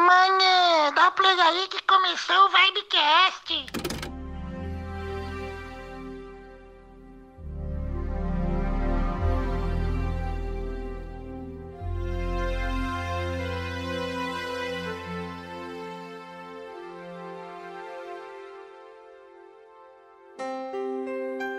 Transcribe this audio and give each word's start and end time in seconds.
Manhã, 0.00 0.92
dá 0.94 1.10
play 1.10 1.38
aí 1.38 1.68
que 1.68 1.82
começou 1.82 2.36
o 2.36 2.48
Vibecast. 2.48 3.66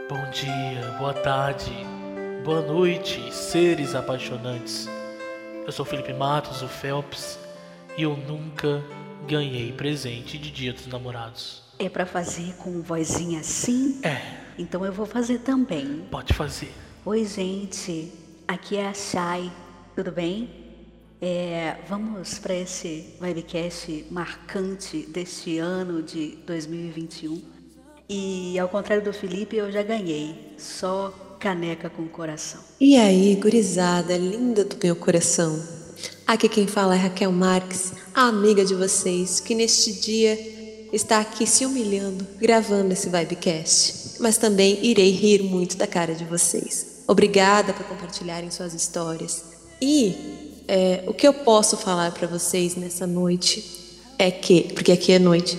Bom 0.09 0.29
dia, 0.31 0.91
boa 0.97 1.13
tarde, 1.13 1.71
boa 2.43 2.61
noite, 2.61 3.31
seres 3.31 3.93
apaixonantes. 3.93 4.87
Eu 5.63 5.71
sou 5.71 5.85
Felipe 5.85 6.11
Matos, 6.11 6.63
o 6.63 6.67
Phelps, 6.67 7.37
e 7.97 8.03
eu 8.03 8.15
nunca 8.17 8.83
ganhei 9.27 9.71
presente 9.71 10.37
de 10.37 10.51
Dia 10.51 10.73
dos 10.73 10.87
Namorados. 10.87 11.61
É 11.79 11.89
pra 11.89 12.05
fazer 12.05 12.53
com 12.57 12.81
vozinha 12.81 13.39
assim? 13.39 13.99
É, 14.03 14.21
Então 14.57 14.85
eu 14.85 14.93
vou 14.93 15.05
fazer 15.05 15.39
também. 15.39 16.05
pode 16.11 16.33
fazer. 16.33 16.71
Oi, 17.05 17.25
gente. 17.25 18.11
Aqui 18.47 18.77
é 18.77 18.87
a 18.87 18.93
Chay. 18.93 19.51
Tudo 19.95 20.11
bem? 20.11 20.49
É, 21.21 21.77
vamos 21.87 22.39
para 22.39 22.55
esse 22.55 23.13
webcast 23.21 24.05
marcante 24.11 25.03
deste 25.07 25.57
ano 25.57 26.01
de 26.01 26.37
2021. 26.45 27.41
E 28.09 28.59
ao 28.59 28.67
contrário 28.67 29.03
do 29.03 29.13
Felipe, 29.13 29.55
eu 29.55 29.71
já 29.71 29.81
ganhei. 29.83 30.53
Só 30.57 31.09
caneca 31.39 31.89
com 31.89 32.07
coração. 32.07 32.61
E 32.79 32.97
aí, 32.97 33.35
gurizada 33.35 34.15
linda 34.17 34.63
do 34.65 34.75
meu 34.83 34.95
coração. 34.95 35.80
Aqui 36.25 36.47
quem 36.47 36.67
fala 36.67 36.95
é 36.95 36.97
Raquel 36.97 37.31
Marques, 37.31 37.93
a 38.13 38.27
amiga 38.27 38.63
de 38.63 38.73
vocês, 38.73 39.39
que 39.39 39.53
neste 39.53 39.93
dia 39.93 40.37
está 40.93 41.19
aqui 41.19 41.45
se 41.47 41.65
humilhando, 41.65 42.25
gravando 42.39 42.93
esse 42.93 43.09
Vibecast. 43.09 44.19
Mas 44.19 44.37
também 44.37 44.79
irei 44.85 45.11
rir 45.11 45.43
muito 45.43 45.77
da 45.77 45.87
cara 45.87 46.13
de 46.13 46.23
vocês. 46.25 47.03
Obrigada 47.07 47.73
por 47.73 47.85
compartilharem 47.85 48.49
suas 48.51 48.73
histórias. 48.73 49.43
E 49.81 50.61
é, 50.67 51.03
o 51.07 51.13
que 51.13 51.27
eu 51.27 51.33
posso 51.33 51.75
falar 51.75 52.11
para 52.11 52.27
vocês 52.27 52.75
nessa 52.75 53.07
noite 53.07 53.99
é 54.17 54.29
que, 54.29 54.71
porque 54.73 54.91
aqui 54.91 55.11
é 55.11 55.19
noite, 55.19 55.57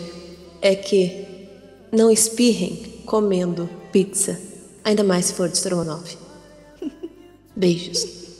é 0.60 0.74
que 0.74 1.26
não 1.90 2.10
espirrem 2.10 3.02
comendo 3.04 3.68
pizza, 3.90 4.40
ainda 4.84 5.02
mais 5.04 5.26
se 5.26 5.34
for 5.34 5.48
de 5.48 5.56
estrogonofe. 5.56 6.16
Beijos. 7.54 8.31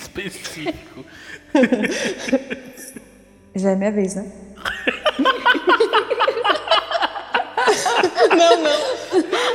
Específico. 0.00 1.04
Já 3.54 3.70
é 3.70 3.76
minha 3.76 3.92
vez, 3.92 4.14
né? 4.14 4.30
Não, 8.30 8.56
não. 8.62 8.80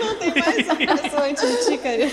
Não 0.06 0.16
tem 0.20 0.34
mais 0.36 0.68
uma 0.68 0.76
pessoa 0.76 1.24
antes 1.28 1.44
de 1.44 1.58
ti, 1.66 1.78
cara. 1.78 2.06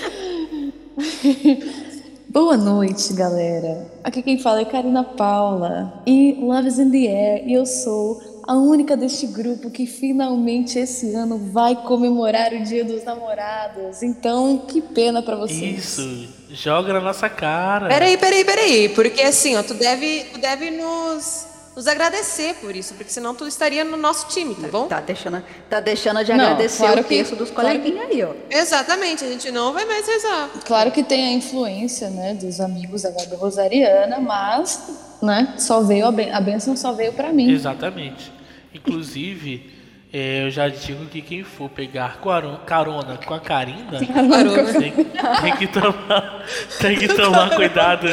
Boa 2.28 2.56
noite, 2.56 3.12
galera. 3.12 3.90
Aqui 4.02 4.22
quem 4.22 4.38
fala 4.38 4.60
é 4.60 4.64
Karina 4.64 5.04
Paula 5.04 6.02
e 6.06 6.38
Love 6.40 6.68
is 6.68 6.78
in 6.78 6.90
the 6.90 7.06
Air. 7.06 7.46
E 7.46 7.52
eu 7.52 7.66
sou 7.66 8.22
a 8.46 8.54
única 8.54 8.96
deste 8.96 9.26
grupo 9.26 9.70
que 9.70 9.86
finalmente 9.86 10.78
esse 10.78 11.14
ano 11.14 11.38
vai 11.38 11.76
comemorar 11.76 12.52
o 12.52 12.62
Dia 12.62 12.84
dos 12.84 13.04
Namorados. 13.04 14.02
Então, 14.02 14.58
que 14.58 14.80
pena 14.80 15.22
pra 15.22 15.36
vocês. 15.36 15.98
Isso, 15.98 16.28
joga 16.50 16.92
na 16.92 17.00
nossa 17.00 17.28
cara. 17.28 17.88
Peraí, 17.88 18.16
peraí, 18.16 18.44
peraí. 18.44 18.88
Porque 18.88 19.22
assim, 19.22 19.56
ó, 19.56 19.62
tu 19.62 19.74
deve, 19.74 20.24
tu 20.32 20.40
deve 20.40 20.70
nos, 20.70 21.46
nos 21.74 21.86
agradecer 21.88 22.54
por 22.60 22.76
isso, 22.76 22.94
porque 22.94 23.10
senão 23.10 23.34
tu 23.34 23.46
estaria 23.46 23.82
no 23.84 23.96
nosso 23.96 24.28
time, 24.28 24.54
tá 24.54 24.68
bom? 24.68 24.86
Tá 24.88 25.00
deixando, 25.00 25.42
tá 25.70 25.80
deixando 25.80 26.22
de 26.24 26.32
Não, 26.32 26.44
agradecer 26.44 26.78
claro 26.84 27.00
o 27.00 27.04
que- 27.04 27.08
texto 27.16 27.34
dos 27.36 27.50
claro 27.50 27.68
coleguinhas 27.78 28.10
aí, 28.10 28.22
ó. 28.22 28.32
Exatamente, 28.50 29.24
a 29.24 29.28
gente 29.28 29.50
não 29.50 29.72
vai 29.72 29.84
mais 29.86 30.06
rezar. 30.06 30.50
Claro 30.66 30.90
que 30.90 31.02
tem 31.02 31.26
a 31.28 31.32
influência, 31.32 32.10
né, 32.10 32.34
dos 32.34 32.60
amigos 32.60 33.02
da 33.02 33.10
Gabi 33.10 33.36
Rosariana, 33.36 34.20
mas, 34.20 34.82
né, 35.22 35.54
só 35.58 35.80
veio 35.80 36.06
a, 36.06 36.12
ben 36.12 36.30
a 36.32 36.40
bênção 36.40 36.76
só 36.76 36.92
veio 36.92 37.12
pra 37.14 37.32
mim. 37.32 37.50
Exatamente. 37.50 38.30
Inclusive, 38.74 39.70
eu 40.12 40.50
já 40.50 40.68
digo 40.68 41.06
que 41.06 41.22
quem 41.22 41.42
for 41.42 41.70
pegar 41.70 42.18
carona 42.66 43.16
com 43.16 43.32
a 43.34 43.40
Karina 43.40 43.98
tem, 43.98 44.92
tem 44.92 45.56
que 45.56 45.66
tomar, 45.68 46.44
tem 46.80 46.98
que 46.98 47.08
tomar 47.08 47.50
cuidado 47.56 48.08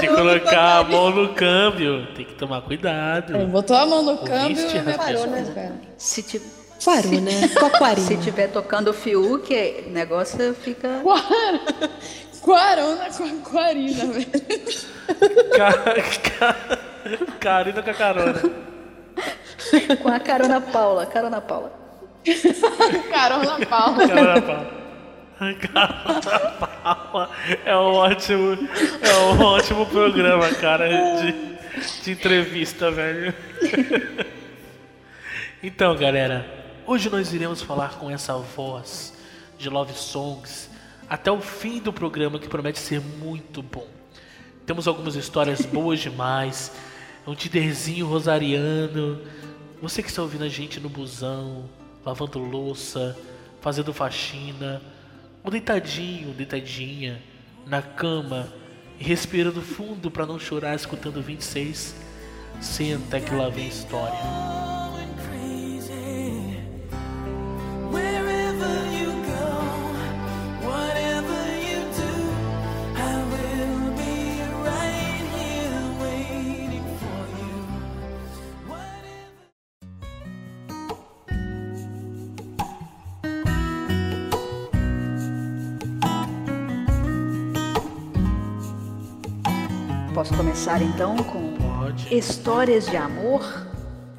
de 0.00 0.06
colocar 0.08 0.78
a 0.78 0.84
mão 0.84 1.10
no 1.10 1.32
câmbio. 1.34 2.06
Tem 2.16 2.24
que 2.24 2.34
tomar 2.34 2.62
cuidado. 2.62 3.36
É, 3.36 3.44
botou 3.44 3.76
a 3.76 3.86
mão 3.86 4.02
no 4.02 4.18
câmbio 4.18 4.58
e 4.60 4.72
me 4.72 4.78
Raquel? 4.92 4.96
parou, 4.98 5.26
né, 5.28 5.52
cara? 5.54 5.72
Se, 5.96 6.22
Quaru, 6.82 7.20
né? 7.20 7.30
A 7.44 7.48
se 7.48 7.70
Quarina. 7.78 8.22
tiver 8.22 8.48
tocando 8.48 8.88
o 8.88 8.94
Fiuk, 8.94 9.52
o 9.86 9.90
negócio 9.90 10.54
fica. 10.54 11.02
Quarona 12.40 13.08
com 13.10 13.24
a 13.24 13.50
Quarina, 13.50 14.06
velho. 14.06 14.26
Ca- 15.56 15.94
ca- 16.38 16.78
Karina 17.38 17.82
com 17.82 17.90
a 17.90 17.94
carona. 17.94 18.42
Com 20.02 20.08
a 20.08 20.20
carona 20.20 20.60
Paula, 20.60 21.06
carona 21.06 21.40
Paula. 21.40 21.80
Carona 23.10 23.66
Paula. 23.66 24.08
Carona 24.08 24.42
Paula. 24.42 24.70
Carona 25.72 26.52
Paula. 26.82 27.30
É 27.64 27.76
um 27.76 27.94
ótimo, 27.94 28.58
é 29.00 29.16
um 29.24 29.42
ótimo 29.42 29.86
programa, 29.86 30.50
cara, 30.54 30.86
de, 31.16 31.32
de 32.02 32.10
entrevista, 32.10 32.90
velho. 32.90 33.34
Então, 35.62 35.94
galera, 35.94 36.46
hoje 36.86 37.10
nós 37.10 37.34
iremos 37.34 37.60
falar 37.60 37.98
com 37.98 38.10
essa 38.10 38.34
voz 38.34 39.12
de 39.58 39.68
love 39.68 39.92
songs 39.92 40.70
até 41.06 41.30
o 41.30 41.38
fim 41.38 41.80
do 41.80 41.92
programa 41.92 42.38
que 42.38 42.48
promete 42.48 42.78
ser 42.78 42.98
muito 42.98 43.60
bom. 43.62 43.86
Temos 44.64 44.88
algumas 44.88 45.16
histórias 45.16 45.66
boas 45.66 46.00
demais, 46.00 46.72
um 47.30 47.34
tiderzinho 47.34 48.06
rosariano. 48.06 49.20
Você 49.80 50.02
que 50.02 50.08
está 50.08 50.22
ouvindo 50.22 50.44
a 50.44 50.48
gente 50.48 50.80
no 50.80 50.88
busão, 50.88 51.64
lavando 52.04 52.38
louça, 52.38 53.16
fazendo 53.60 53.94
faxina, 53.94 54.82
ou 55.42 55.50
deitadinho, 55.50 56.34
deitadinha, 56.34 57.22
na 57.66 57.80
cama 57.80 58.52
respirando 58.98 59.62
fundo 59.62 60.10
para 60.10 60.26
não 60.26 60.38
chorar 60.38 60.74
escutando 60.74 61.22
26. 61.22 61.94
Senta 62.60 63.18
que 63.18 63.34
lá 63.34 63.48
vem 63.48 63.66
história. 63.66 64.69
Começar 90.60 90.82
então 90.82 91.16
com 91.16 92.14
histórias 92.14 92.84
de 92.84 92.94
amor? 92.94 93.66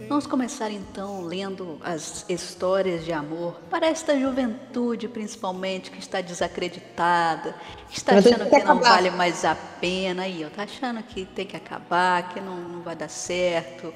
Vamos 0.10 0.26
começar 0.26 0.72
então 0.72 1.22
lendo 1.22 1.78
as 1.84 2.26
histórias 2.28 3.06
de 3.06 3.14
amor 3.14 3.62
para 3.70 3.86
esta 3.86 4.20
juventude, 4.20 5.08
principalmente, 5.08 5.92
que 5.92 6.00
está 6.00 6.20
desacreditada, 6.20 7.54
que 7.88 7.96
está 7.96 8.20
tem 8.20 8.34
achando 8.34 8.50
que 8.50 8.60
que 8.60 8.64
não 8.64 8.80
vale 8.80 9.12
mais 9.12 9.46
a 9.46 9.54
pena, 9.54 10.24
aí, 10.24 10.44
ó, 10.44 10.50
tá 10.50 10.64
achando 10.64 11.04
que 11.04 11.26
tem 11.26 11.46
que 11.46 11.56
acabar, 11.56 12.34
que 12.34 12.42
não, 12.42 12.58
não 12.58 12.82
vai 12.82 12.96
dar 12.96 13.08
certo, 13.08 13.94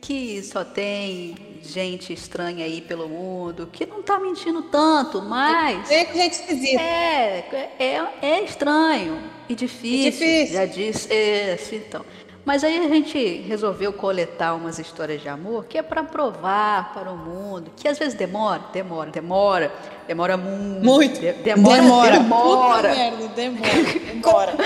que 0.00 0.42
só 0.42 0.64
tem 0.64 1.34
gente 1.62 2.12
estranha 2.12 2.64
aí 2.64 2.80
pelo 2.80 3.08
mundo, 3.08 3.68
que 3.70 3.84
não 3.84 4.02
tá 4.02 4.18
mentindo 4.18 4.62
tanto, 4.62 5.20
mas 5.22 5.88
Vem 5.88 6.06
com 6.06 6.14
gente 6.14 6.32
esquisita. 6.32 6.80
é, 6.80 7.68
é, 7.78 8.02
é 8.22 8.40
estranho 8.42 9.20
e 9.48 9.54
difícil. 9.54 10.10
difícil. 10.12 10.54
Já 10.54 10.64
disse, 10.64 11.12
é, 11.12 11.52
assim, 11.52 11.76
então. 11.76 12.04
Mas 12.42 12.64
aí 12.64 12.78
a 12.84 12.88
gente 12.88 13.18
resolveu 13.46 13.92
coletar 13.92 14.54
umas 14.54 14.78
histórias 14.78 15.20
de 15.20 15.28
amor 15.28 15.66
que 15.66 15.76
é 15.76 15.82
para 15.82 16.02
provar 16.02 16.92
para 16.94 17.10
o 17.12 17.16
mundo, 17.16 17.70
que 17.76 17.86
às 17.86 17.98
vezes 17.98 18.14
demora, 18.14 18.62
demora, 18.72 19.10
demora, 19.10 19.70
demora 20.08 20.36
muito. 20.38 20.82
Muito. 20.82 21.20
de- 21.20 21.32
demora, 21.34 21.82
Demora. 21.82 22.12
demora. 22.12 22.88
Puta 22.88 22.94
merda, 22.94 23.28
demora. 23.28 23.82
Demora. 24.14 24.52
Como 24.52 24.60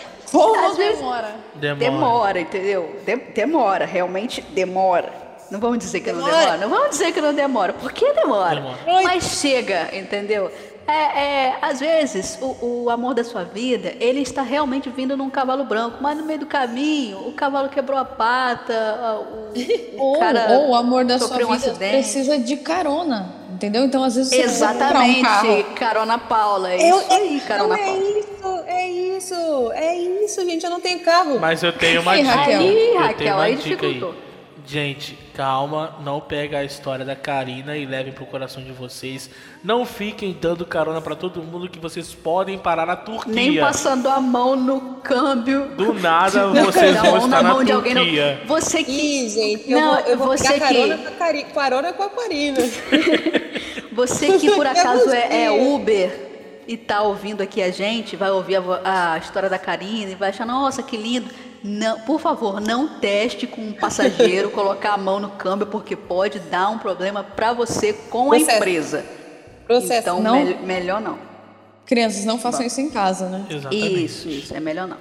Às 0.40 0.76
vezes- 0.76 0.98
demora? 0.98 1.34
Demora. 1.54 1.78
Demora, 1.90 2.40
entendeu? 2.40 2.96
De- 3.04 3.16
demora, 3.16 3.84
realmente 3.84 4.40
demora. 4.40 5.12
Não 5.50 5.60
vamos 5.60 5.78
dizer 5.78 6.00
que 6.00 6.10
não 6.10 6.20
Demora. 6.24 6.36
demora, 6.40 6.58
não 6.58 6.68
vamos 6.70 6.90
dizer 6.90 7.12
que 7.12 7.20
não 7.20 7.34
demora, 7.34 7.72
porque 7.74 8.10
demora. 8.14 8.54
Demora. 8.54 8.78
Mas 9.04 9.24
chega, 9.24 9.88
entendeu? 9.94 10.50
É, 10.86 10.92
é, 11.46 11.58
às 11.62 11.80
vezes, 11.80 12.38
o, 12.42 12.84
o 12.84 12.90
amor 12.90 13.14
da 13.14 13.22
sua 13.24 13.44
vida, 13.44 13.94
ele 14.00 14.20
está 14.20 14.42
realmente 14.42 14.90
vindo 14.90 15.16
num 15.16 15.30
cavalo 15.30 15.64
branco, 15.64 15.98
mas 16.00 16.18
no 16.18 16.24
meio 16.24 16.40
do 16.40 16.46
caminho, 16.46 17.18
o 17.28 17.32
cavalo 17.32 17.68
quebrou 17.68 17.98
a 17.98 18.04
pata, 18.04 18.74
o, 19.20 19.52
o 19.96 20.02
Ou, 20.02 20.18
cara 20.18 20.46
ou 20.50 20.70
o 20.70 20.74
amor 20.74 21.04
da 21.04 21.18
sua 21.18 21.36
um 21.36 21.38
vida 21.38 21.54
acidente. 21.54 21.92
precisa 21.92 22.38
de 22.38 22.56
carona, 22.56 23.32
entendeu? 23.52 23.84
Então, 23.84 24.02
às 24.02 24.16
vezes, 24.16 24.30
você 24.30 24.42
precisa 24.42 24.68
comprar 24.72 25.00
um 25.00 25.02
Exatamente, 25.04 25.22
carro. 25.22 25.64
carona 25.76 26.18
Paula, 26.18 26.72
é 26.72 26.90
Eu, 26.90 26.98
isso 27.00 27.12
aí, 27.12 27.36
é, 27.36 27.40
carona 27.48 27.68
não, 27.68 27.82
é 27.82 27.86
Paula. 27.86 28.18
isso, 28.18 28.64
é 28.66 28.90
isso, 28.90 29.72
é 29.72 29.96
isso, 29.98 30.44
gente. 30.44 30.64
Eu 30.64 30.70
não 30.70 30.80
tenho 30.80 31.00
carro. 31.00 31.38
Mas 31.38 31.62
eu 31.62 31.72
tenho 31.72 32.00
uma 32.02 32.16
Ih, 32.16 32.22
dica. 32.22 32.34
Raquel. 32.34 32.60
Aí, 32.60 32.66
eu 32.68 32.74
tenho 32.88 32.98
Raquel, 33.00 33.34
uma 33.36 33.42
aí 33.44 33.56
dica 33.56 33.86
aí. 33.86 34.04
Gente, 34.64 35.18
calma, 35.34 35.96
não 36.04 36.20
pega 36.20 36.58
a 36.58 36.64
história 36.64 37.04
da 37.04 37.16
Karina 37.16 37.76
e 37.76 37.84
levem 37.84 38.12
pro 38.12 38.24
coração 38.24 38.62
de 38.62 38.70
vocês. 38.70 39.28
Não 39.62 39.84
fiquem 39.84 40.36
dando 40.40 40.64
carona 40.64 41.00
pra 41.00 41.16
todo 41.16 41.42
mundo 41.42 41.68
que 41.68 41.80
vocês 41.80 42.14
podem 42.14 42.56
parar 42.58 42.86
na 42.86 42.94
Turquia. 42.96 43.32
Nem 43.34 43.58
passando 43.58 44.08
a 44.08 44.20
mão 44.20 44.54
no 44.54 44.80
câmbio. 45.02 45.68
Do 45.76 45.92
nada 45.94 46.46
Não, 46.54 46.66
vocês 46.66 46.94
não, 46.94 47.02
vão 47.02 47.12
na 47.12 47.38
estar 47.38 47.42
na 47.42 47.54
mão 47.54 47.64
de 47.64 47.72
alguém, 47.72 47.92
não. 47.94 48.02
Turquia. 48.02 48.40
Você 48.46 48.84
que 48.84 48.92
Ih, 48.92 49.28
gente, 49.28 49.70
eu 49.70 49.80
Não, 49.80 49.90
vou, 49.94 50.00
eu 50.06 50.18
vou 50.18 50.26
você 50.28 50.52
pegar 50.52 50.68
carona, 50.68 50.96
que- 50.96 51.02
com 51.02 51.08
a 51.08 51.12
Cari- 51.18 51.44
carona 51.44 51.92
com 51.92 52.02
a 52.04 52.10
Karina. 52.10 52.58
Você 53.92 54.38
que 54.38 54.50
por 54.52 54.66
acaso 54.66 55.10
é, 55.10 55.44
é. 55.44 55.50
Uber 55.50 56.30
e 56.66 56.76
tá 56.76 57.02
ouvindo 57.02 57.42
aqui 57.42 57.60
a 57.60 57.70
gente, 57.70 58.16
vai 58.16 58.30
ouvir 58.30 58.56
a, 58.84 59.12
a 59.14 59.18
história 59.18 59.50
da 59.50 59.58
Karina 59.58 60.12
e 60.12 60.14
vai 60.14 60.30
achar, 60.30 60.46
nossa, 60.46 60.82
que 60.82 60.96
lindo. 60.96 61.28
Não, 61.64 62.00
por 62.00 62.20
favor, 62.20 62.60
não 62.60 62.98
teste 62.98 63.46
com 63.46 63.60
um 63.60 63.72
passageiro 63.72 64.50
colocar 64.52 64.94
a 64.94 64.98
mão 64.98 65.20
no 65.20 65.30
câmbio, 65.30 65.66
porque 65.66 65.94
pode 65.94 66.38
dar 66.40 66.68
um 66.68 66.78
problema 66.78 67.22
pra 67.22 67.52
você 67.52 67.92
com 67.92 68.32
a 68.32 68.36
Processo. 68.36 68.56
empresa. 68.56 69.04
Processo. 69.66 70.00
Então, 70.00 70.20
Não? 70.20 70.44
mel- 70.44 70.58
melhor 70.62 71.00
não. 71.00 71.18
Crianças, 71.86 72.24
não 72.24 72.38
façam 72.38 72.64
isso 72.66 72.80
em 72.80 72.90
casa, 72.90 73.28
né? 73.28 73.46
Exatamente. 73.50 74.04
Isso, 74.04 74.28
isso, 74.28 74.54
é 74.56 74.60
melhor 74.60 74.86
não. 74.88 74.96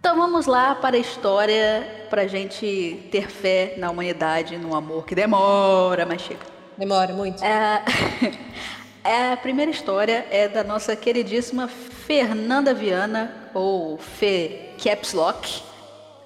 Então 0.00 0.16
vamos 0.16 0.44
lá 0.46 0.74
para 0.74 0.96
a 0.96 0.98
história, 0.98 2.06
pra 2.10 2.26
gente 2.26 3.08
ter 3.10 3.30
fé 3.30 3.74
na 3.78 3.90
humanidade, 3.90 4.58
no 4.58 4.74
amor 4.74 5.06
que 5.06 5.14
demora, 5.14 6.04
mas 6.04 6.20
chega. 6.20 6.40
Demora 6.76 7.12
muito. 7.14 7.42
É, 7.42 7.82
é, 9.02 9.32
a 9.32 9.36
primeira 9.36 9.70
história 9.70 10.26
é 10.30 10.46
da 10.46 10.62
nossa 10.62 10.94
queridíssima 10.94 11.68
Fernanda 11.68 12.74
Viana, 12.74 13.32
ou 13.54 13.96
Fê 13.96 14.73
Caps 14.84 15.14
Lock. 15.14 15.62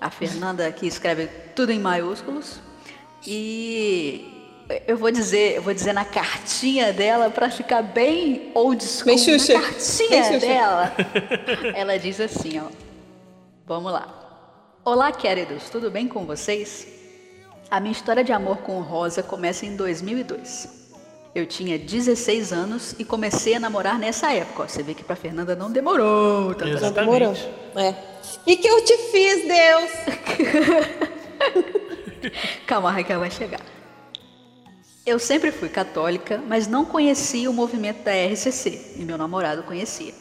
A 0.01 0.11
Fernanda 0.11 0.71
que 0.73 0.87
escreve 0.87 1.29
tudo 1.55 1.71
em 1.71 1.79
maiúsculos. 1.79 2.61
E 3.27 4.49
eu 4.87 4.97
vou 4.97 5.11
dizer, 5.11 5.57
eu 5.57 5.63
vou 5.63 5.73
dizer 5.73 5.93
na 5.93 6.05
cartinha 6.05 6.93
dela 6.93 7.31
para 7.31 7.51
ficar 7.51 7.83
bem 7.83 8.51
old 8.55 8.83
school. 8.85 9.07
Bem 9.07 9.19
Xuxa. 9.19 9.55
Na 9.55 9.61
Bem 9.61 9.71
cartinha 9.71 10.25
Xuxa. 10.25 10.39
dela. 10.41 10.93
Ela 11.75 11.99
diz 11.99 12.21
assim, 12.21 12.59
ó. 12.61 12.67
Vamos 13.67 13.93
lá. 13.93 14.15
Olá, 14.85 15.13
queridos, 15.13 15.69
tudo 15.71 15.91
bem 15.91 16.09
com 16.09 16.25
vocês? 16.25 16.87
A 17.71 17.79
minha 17.79 17.93
história 17.93 18.25
de 18.25 18.33
amor 18.33 18.59
com 18.59 18.79
o 18.79 18.83
Rosa 18.83 19.23
começa 19.23 19.67
em 19.67 19.77
2002. 19.77 20.88
Eu 21.35 21.47
tinha 21.47 21.79
16 21.79 22.53
anos 22.53 22.95
e 22.99 23.05
comecei 23.05 23.55
a 23.55 23.61
namorar 23.61 23.99
nessa 23.99 24.33
época. 24.33 24.69
Você 24.69 24.83
vê 24.83 24.95
que 24.95 25.05
pra 25.05 25.15
Fernanda 25.15 25.55
não 25.55 25.71
demorou. 25.71 26.55
tanto 26.55 26.75
assim. 26.75 26.85
Não 26.85 26.93
demorou. 26.93 27.33
Exatamente. 27.33 27.69
É. 27.77 27.95
E 28.47 28.57
que 28.57 28.67
eu 28.67 28.85
te 28.85 28.97
fiz, 29.11 29.47
Deus? 29.47 29.91
Calma, 32.67 32.91
Raquel 32.91 33.21
vai 33.21 33.31
chegar. 33.31 33.61
Eu 35.07 35.19
sempre 35.19 35.51
fui 35.51 35.69
católica, 35.69 36.43
mas 36.47 36.67
não 36.67 36.85
conhecia 36.85 37.49
o 37.51 37.55
movimento 37.55 38.05
da 38.05 38.13
RCC, 38.13 38.97
e 38.99 39.05
meu 39.05 39.17
namorado 39.17 39.63
conhecia. 39.63 40.13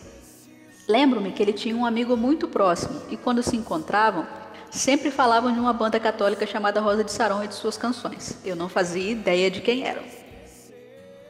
Lembro-me 0.88 1.33
que 1.33 1.44
ele 1.44 1.51
tinha 1.51 1.75
um 1.75 1.86
amigo 1.86 2.15
muito 2.15 2.48
próximo, 2.48 3.01
e 3.09 3.18
quando 3.18 3.44
se 3.44 3.57
encontravam, 3.57 4.25
sempre 4.71 5.12
falavam 5.12 5.51
de 5.51 5.59
uma 5.59 5.74
banda 5.74 6.00
católica 6.00 6.48
chamada 6.48 6.80
Rosa 6.80 7.04
de 7.04 7.12
Saron 7.12 7.44
e 7.44 7.50
de 7.50 7.56
suas 7.56 7.77
canções. 7.77 8.38
Eu 8.45 8.56
não 8.56 8.69
fazia 8.69 9.12
ideia 9.12 9.51
de 9.51 9.59
quem 9.59 9.83
eram. 9.86 10.04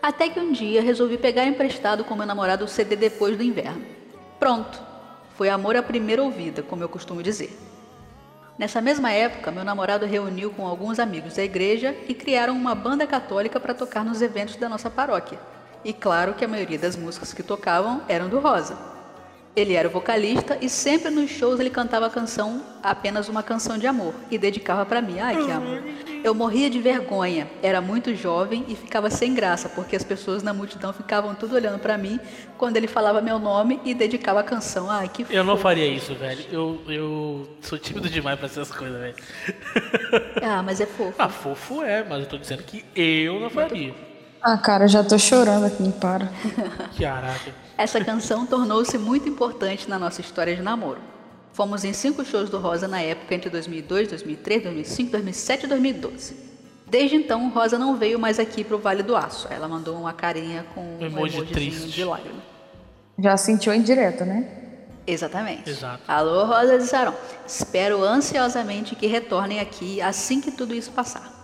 Até 0.02 0.30
que 0.30 0.40
um 0.40 0.52
dia 0.52 0.82
resolvi 0.82 1.18
pegar 1.18 1.46
emprestado 1.46 2.04
com 2.04 2.16
meu 2.16 2.26
namorado 2.26 2.66
o 2.66 2.68
CD 2.68 2.96
depois 2.96 3.36
do 3.36 3.44
inverno. 3.44 3.86
Pronto. 4.40 4.80
Foi 5.36 5.50
amor 5.50 5.76
à 5.76 5.84
primeira 5.84 6.24
ouvida, 6.24 6.64
como 6.64 6.84
eu 6.84 6.90
costumo 6.90 7.22
dizer. 7.22 7.56
Nessa 8.58 8.82
mesma 8.82 9.12
época, 9.12 9.52
meu 9.52 9.64
namorado 9.64 10.06
reuniu 10.06 10.50
com 10.50 10.66
alguns 10.66 10.98
amigos 10.98 11.36
da 11.36 11.44
igreja 11.44 11.96
e 12.08 12.14
criaram 12.14 12.56
uma 12.56 12.74
banda 12.74 13.06
católica 13.06 13.60
para 13.60 13.74
tocar 13.74 14.04
nos 14.04 14.22
eventos 14.22 14.56
da 14.56 14.68
nossa 14.68 14.90
paróquia. 14.90 15.40
E 15.86 15.94
claro 15.94 16.34
que 16.34 16.44
a 16.44 16.48
maioria 16.48 16.80
das 16.80 16.96
músicas 16.96 17.34
que 17.34 17.44
tocavam 17.44 18.02
eram 18.08 18.28
do 18.28 18.40
Rosa. 18.40 18.97
Ele 19.58 19.74
era 19.74 19.88
o 19.88 19.92
vocalista 19.92 20.56
e 20.62 20.70
sempre 20.70 21.10
nos 21.10 21.32
shows 21.32 21.60
ele 21.60 21.72
cantava 21.72 22.06
a 22.06 22.12
canção 22.12 22.62
apenas 22.84 23.28
uma 23.28 23.42
canção 23.42 23.76
de 23.76 23.88
amor 23.88 24.14
e 24.30 24.38
dedicava 24.38 24.86
para 24.86 25.02
mim. 25.02 25.20
Ai, 25.20 25.36
que 25.44 25.52
amor. 25.52 25.84
Eu 26.24 26.36
morria 26.36 26.70
de 26.70 26.80
vergonha, 26.80 27.50
era 27.64 27.82
muito 27.82 28.14
jovem 28.14 28.64
e 28.68 28.76
ficava 28.76 29.10
sem 29.10 29.34
graça, 29.34 29.68
porque 29.68 29.96
as 29.96 30.04
pessoas 30.04 30.44
na 30.44 30.54
multidão 30.54 30.94
ficavam 30.94 31.34
tudo 31.34 31.56
olhando 31.56 31.80
para 31.80 31.98
mim 31.98 32.20
quando 32.56 32.78
ele 32.78 32.86
falava 32.88 33.20
meu 33.20 33.40
nome 33.40 33.80
e 33.84 33.96
dedicava 33.96 34.42
a 34.42 34.44
canção. 34.44 34.92
Ai, 34.92 35.10
que 35.10 35.26
Eu 35.28 35.44
não 35.44 35.58
faria 35.58 35.88
isso, 35.88 36.14
velho. 36.14 36.46
Eu, 36.52 36.82
eu 36.88 37.50
sou 37.60 37.80
tímido 37.80 38.08
demais 38.12 38.38
pra 38.38 38.46
essas 38.46 38.72
coisas, 38.72 39.00
velho. 39.00 39.16
Ah, 40.40 40.62
mas 40.62 40.80
é 40.80 40.86
fofo. 40.86 41.16
Ah, 41.18 41.30
fofo 41.30 41.82
é, 41.82 42.04
mas 42.04 42.20
eu 42.20 42.26
tô 42.28 42.38
dizendo 42.38 42.62
que 42.62 42.86
eu 42.96 43.40
não 43.40 43.50
faria. 43.50 43.94
Ah, 44.40 44.56
cara, 44.56 44.88
já 44.88 45.04
tô 45.04 45.18
chorando 45.18 45.66
aqui, 45.66 45.92
para. 46.00 46.32
Caraca. 46.98 47.67
Essa 47.78 48.04
canção 48.04 48.46
tornou-se 48.46 48.98
muito 48.98 49.30
importante 49.30 49.88
na 49.88 50.00
nossa 50.00 50.20
história 50.20 50.56
de 50.56 50.64
namoro. 50.64 51.00
Fomos 51.54 51.84
em 51.84 51.94
cinco 51.94 52.26
shows 52.26 52.50
do 52.50 52.58
Rosa 52.58 52.88
na 52.88 53.02
época 53.02 53.36
entre 53.36 53.52
2002, 53.52 54.08
2003, 54.08 54.64
2005, 54.64 55.12
2007 55.12 55.64
e 55.64 55.68
2012. 55.68 56.36
Desde 56.88 57.16
então, 57.16 57.50
Rosa 57.50 57.78
não 57.78 57.96
veio 57.96 58.18
mais 58.18 58.40
aqui 58.40 58.64
pro 58.64 58.80
Vale 58.80 59.04
do 59.04 59.16
Aço. 59.16 59.48
Ela 59.52 59.68
mandou 59.68 59.96
uma 59.96 60.14
carinha 60.14 60.66
com 60.74 60.82
um 60.82 61.06
emoji 61.06 61.46
triste. 61.46 61.90
de 61.90 62.04
lágrima. 62.04 62.42
Já 63.20 63.38
sentiu 63.38 63.74
indireta, 63.74 64.26
né? 64.26 64.48
Exatamente. 65.06 65.70
Exato. 65.70 66.02
Alô, 66.08 66.46
Rosa 66.46 66.80
de 66.80 66.84
Saron. 66.84 67.14
Espero 67.46 68.04
ansiosamente 68.04 68.96
que 68.96 69.06
retornem 69.06 69.60
aqui 69.60 70.02
assim 70.02 70.42
que 70.42 70.52
tudo 70.52 70.74
isso 70.74 70.92
passar. 70.92 71.37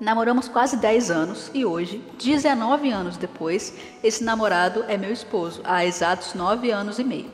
Namoramos 0.00 0.48
quase 0.48 0.76
10 0.76 1.10
anos 1.10 1.50
e 1.54 1.64
hoje, 1.64 2.02
19 2.18 2.90
anos 2.90 3.16
depois, 3.16 3.74
esse 4.02 4.24
namorado 4.24 4.84
é 4.88 4.96
meu 4.96 5.12
esposo, 5.12 5.60
há 5.62 5.84
exatos 5.84 6.34
9 6.34 6.70
anos 6.72 6.98
e 6.98 7.04
meio. 7.04 7.30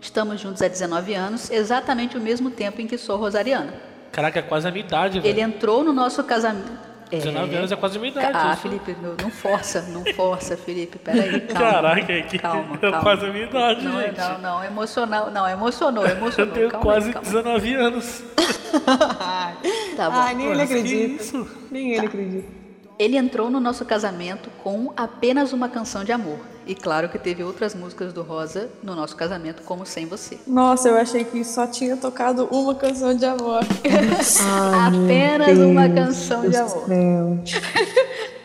Estamos 0.00 0.40
juntos 0.40 0.62
há 0.62 0.68
19 0.68 1.14
anos, 1.14 1.50
exatamente 1.50 2.16
o 2.16 2.20
mesmo 2.20 2.52
tempo 2.52 2.80
em 2.80 2.86
que 2.86 2.96
sou 2.96 3.18
rosariana. 3.18 3.74
Caraca, 4.12 4.38
é 4.38 4.42
quase 4.42 4.68
a 4.68 4.70
minha 4.70 4.84
idade, 4.84 5.18
velho. 5.18 5.28
Ele 5.28 5.40
entrou 5.40 5.82
no 5.82 5.92
nosso 5.92 6.22
casamento. 6.22 6.87
19 7.16 7.56
anos 7.56 7.72
é 7.72 7.76
quase 7.76 7.96
a 7.96 8.00
minha 8.00 8.12
idade. 8.12 8.32
Ah, 8.34 8.52
isso. 8.52 8.62
Felipe, 8.62 8.96
não, 9.02 9.14
não 9.20 9.30
força, 9.30 9.82
não 9.82 10.04
força, 10.14 10.56
Felipe, 10.56 10.98
peraí, 10.98 11.40
calma. 11.48 11.70
Caraca, 11.72 12.22
que 12.22 12.38
calma, 12.38 12.76
é 12.76 12.78
calma. 12.78 13.00
quase 13.00 13.26
a 13.26 13.32
minha 13.32 13.44
idade, 13.44 13.84
não, 13.84 14.00
gente. 14.00 14.18
Não, 14.18 14.38
não, 14.38 14.64
emocional, 14.64 15.30
não, 15.30 15.48
emocionou, 15.48 16.04
emocionou. 16.08 16.48
Eu 16.48 16.54
tenho 16.54 16.70
calma 16.70 16.84
quase 16.84 17.06
aí, 17.08 17.12
calma. 17.14 17.28
19 17.28 17.74
anos. 17.74 18.24
Tá 19.96 20.10
bom. 20.10 20.16
Ai, 20.16 20.34
nem 20.34 20.50
ele 20.52 20.62
acredita. 20.62 21.46
Nem 21.72 21.94
ele 21.94 22.06
acredita. 22.06 22.57
Ele 22.98 23.16
entrou 23.16 23.48
no 23.48 23.60
nosso 23.60 23.84
casamento 23.84 24.50
com 24.62 24.92
apenas 24.96 25.52
uma 25.52 25.68
canção 25.68 26.02
de 26.02 26.10
amor. 26.10 26.40
E 26.66 26.74
claro 26.74 27.08
que 27.08 27.18
teve 27.18 27.44
outras 27.44 27.74
músicas 27.74 28.12
do 28.12 28.22
Rosa 28.22 28.68
no 28.82 28.94
nosso 28.94 29.14
casamento, 29.14 29.62
como 29.62 29.86
Sem 29.86 30.04
Você. 30.06 30.38
Nossa, 30.46 30.88
eu 30.88 30.96
achei 30.96 31.24
que 31.24 31.44
só 31.44 31.66
tinha 31.66 31.96
tocado 31.96 32.46
uma 32.50 32.74
canção 32.74 33.14
de 33.14 33.24
amor. 33.24 33.60
apenas 34.86 35.58
uma 35.58 35.88
canção 35.88 36.48
de 36.48 36.56
amor. 36.56 36.86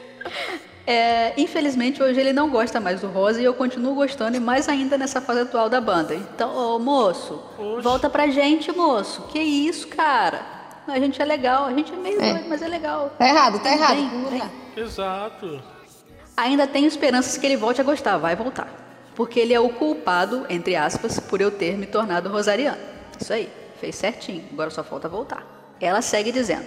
É, 0.86 1.34
infelizmente, 1.38 2.04
hoje 2.04 2.20
ele 2.20 2.34
não 2.34 2.50
gosta 2.50 2.78
mais 2.78 3.00
do 3.00 3.08
Rosa 3.08 3.40
e 3.40 3.46
eu 3.46 3.54
continuo 3.54 3.96
gostando, 3.96 4.36
e 4.36 4.40
mais 4.40 4.68
ainda 4.68 4.98
nessa 4.98 5.22
fase 5.22 5.40
atual 5.40 5.70
da 5.70 5.80
banda. 5.80 6.14
Então, 6.14 6.54
ô 6.54 6.78
moço, 6.78 7.42
volta 7.82 8.10
pra 8.10 8.28
gente, 8.28 8.70
moço. 8.74 9.22
Que 9.30 9.40
isso, 9.40 9.88
cara? 9.88 10.42
A 10.88 11.00
gente 11.00 11.22
é 11.22 11.26
legal, 11.26 11.66
a 11.66 11.74
gente 11.74 11.94
é 11.94 11.96
meio 11.96 12.20
doido, 12.20 12.46
mas 12.50 12.62
é 12.62 12.68
legal. 12.68 13.14
Tá 13.18 13.28
errado, 13.28 13.60
tá 13.60 13.72
errado. 13.72 13.96
vem. 14.30 14.40
lá. 14.40 14.50
Exato. 14.76 15.62
Ainda 16.36 16.68
tenho 16.68 16.88
esperanças 16.88 17.38
que 17.38 17.46
ele 17.46 17.56
volte 17.56 17.80
a 17.80 17.84
gostar, 17.84 18.18
vai 18.18 18.36
voltar. 18.36 18.68
Porque 19.16 19.40
ele 19.40 19.54
é 19.54 19.60
o 19.60 19.70
culpado, 19.70 20.46
entre 20.50 20.76
aspas, 20.76 21.20
por 21.20 21.40
eu 21.40 21.52
ter 21.52 21.78
me 21.78 21.86
tornado 21.86 22.30
rosariana. 22.30 22.80
Isso 23.20 23.32
aí, 23.32 23.50
fez 23.80 23.96
certinho, 23.96 24.44
agora 24.52 24.70
só 24.70 24.84
falta 24.84 25.08
voltar. 25.08 25.76
Ela 25.80 26.02
segue 26.02 26.32
dizendo: 26.32 26.66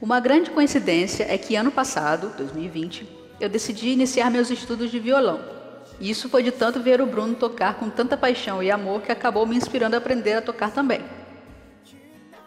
Uma 0.00 0.20
grande 0.20 0.50
coincidência 0.50 1.26
é 1.28 1.38
que 1.38 1.56
ano 1.56 1.72
passado, 1.72 2.32
2020, 2.36 3.08
eu 3.40 3.48
decidi 3.48 3.88
iniciar 3.88 4.30
meus 4.30 4.50
estudos 4.50 4.90
de 4.90 5.00
violão. 5.00 5.40
E 5.98 6.10
isso 6.10 6.28
foi 6.28 6.42
de 6.42 6.50
tanto 6.50 6.80
ver 6.80 7.00
o 7.00 7.06
Bruno 7.06 7.34
tocar 7.34 7.74
com 7.74 7.88
tanta 7.88 8.16
paixão 8.16 8.62
e 8.62 8.70
amor 8.70 9.02
que 9.02 9.12
acabou 9.12 9.46
me 9.46 9.56
inspirando 9.56 9.94
a 9.96 9.98
aprender 9.98 10.34
a 10.34 10.42
tocar 10.42 10.70
também. 10.70 11.00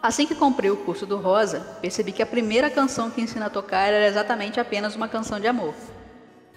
Assim 0.04 0.26
que 0.26 0.34
comprei 0.34 0.70
o 0.70 0.76
curso 0.76 1.06
do 1.06 1.16
Rosa, 1.16 1.60
percebi 1.80 2.12
que 2.12 2.22
a 2.22 2.26
primeira 2.26 2.68
canção 2.68 3.10
que 3.10 3.22
ensina 3.22 3.46
a 3.46 3.48
tocar 3.48 3.86
era 3.86 4.06
exatamente 4.06 4.60
apenas 4.60 4.94
uma 4.94 5.08
canção 5.08 5.40
de 5.40 5.46
amor. 5.46 5.72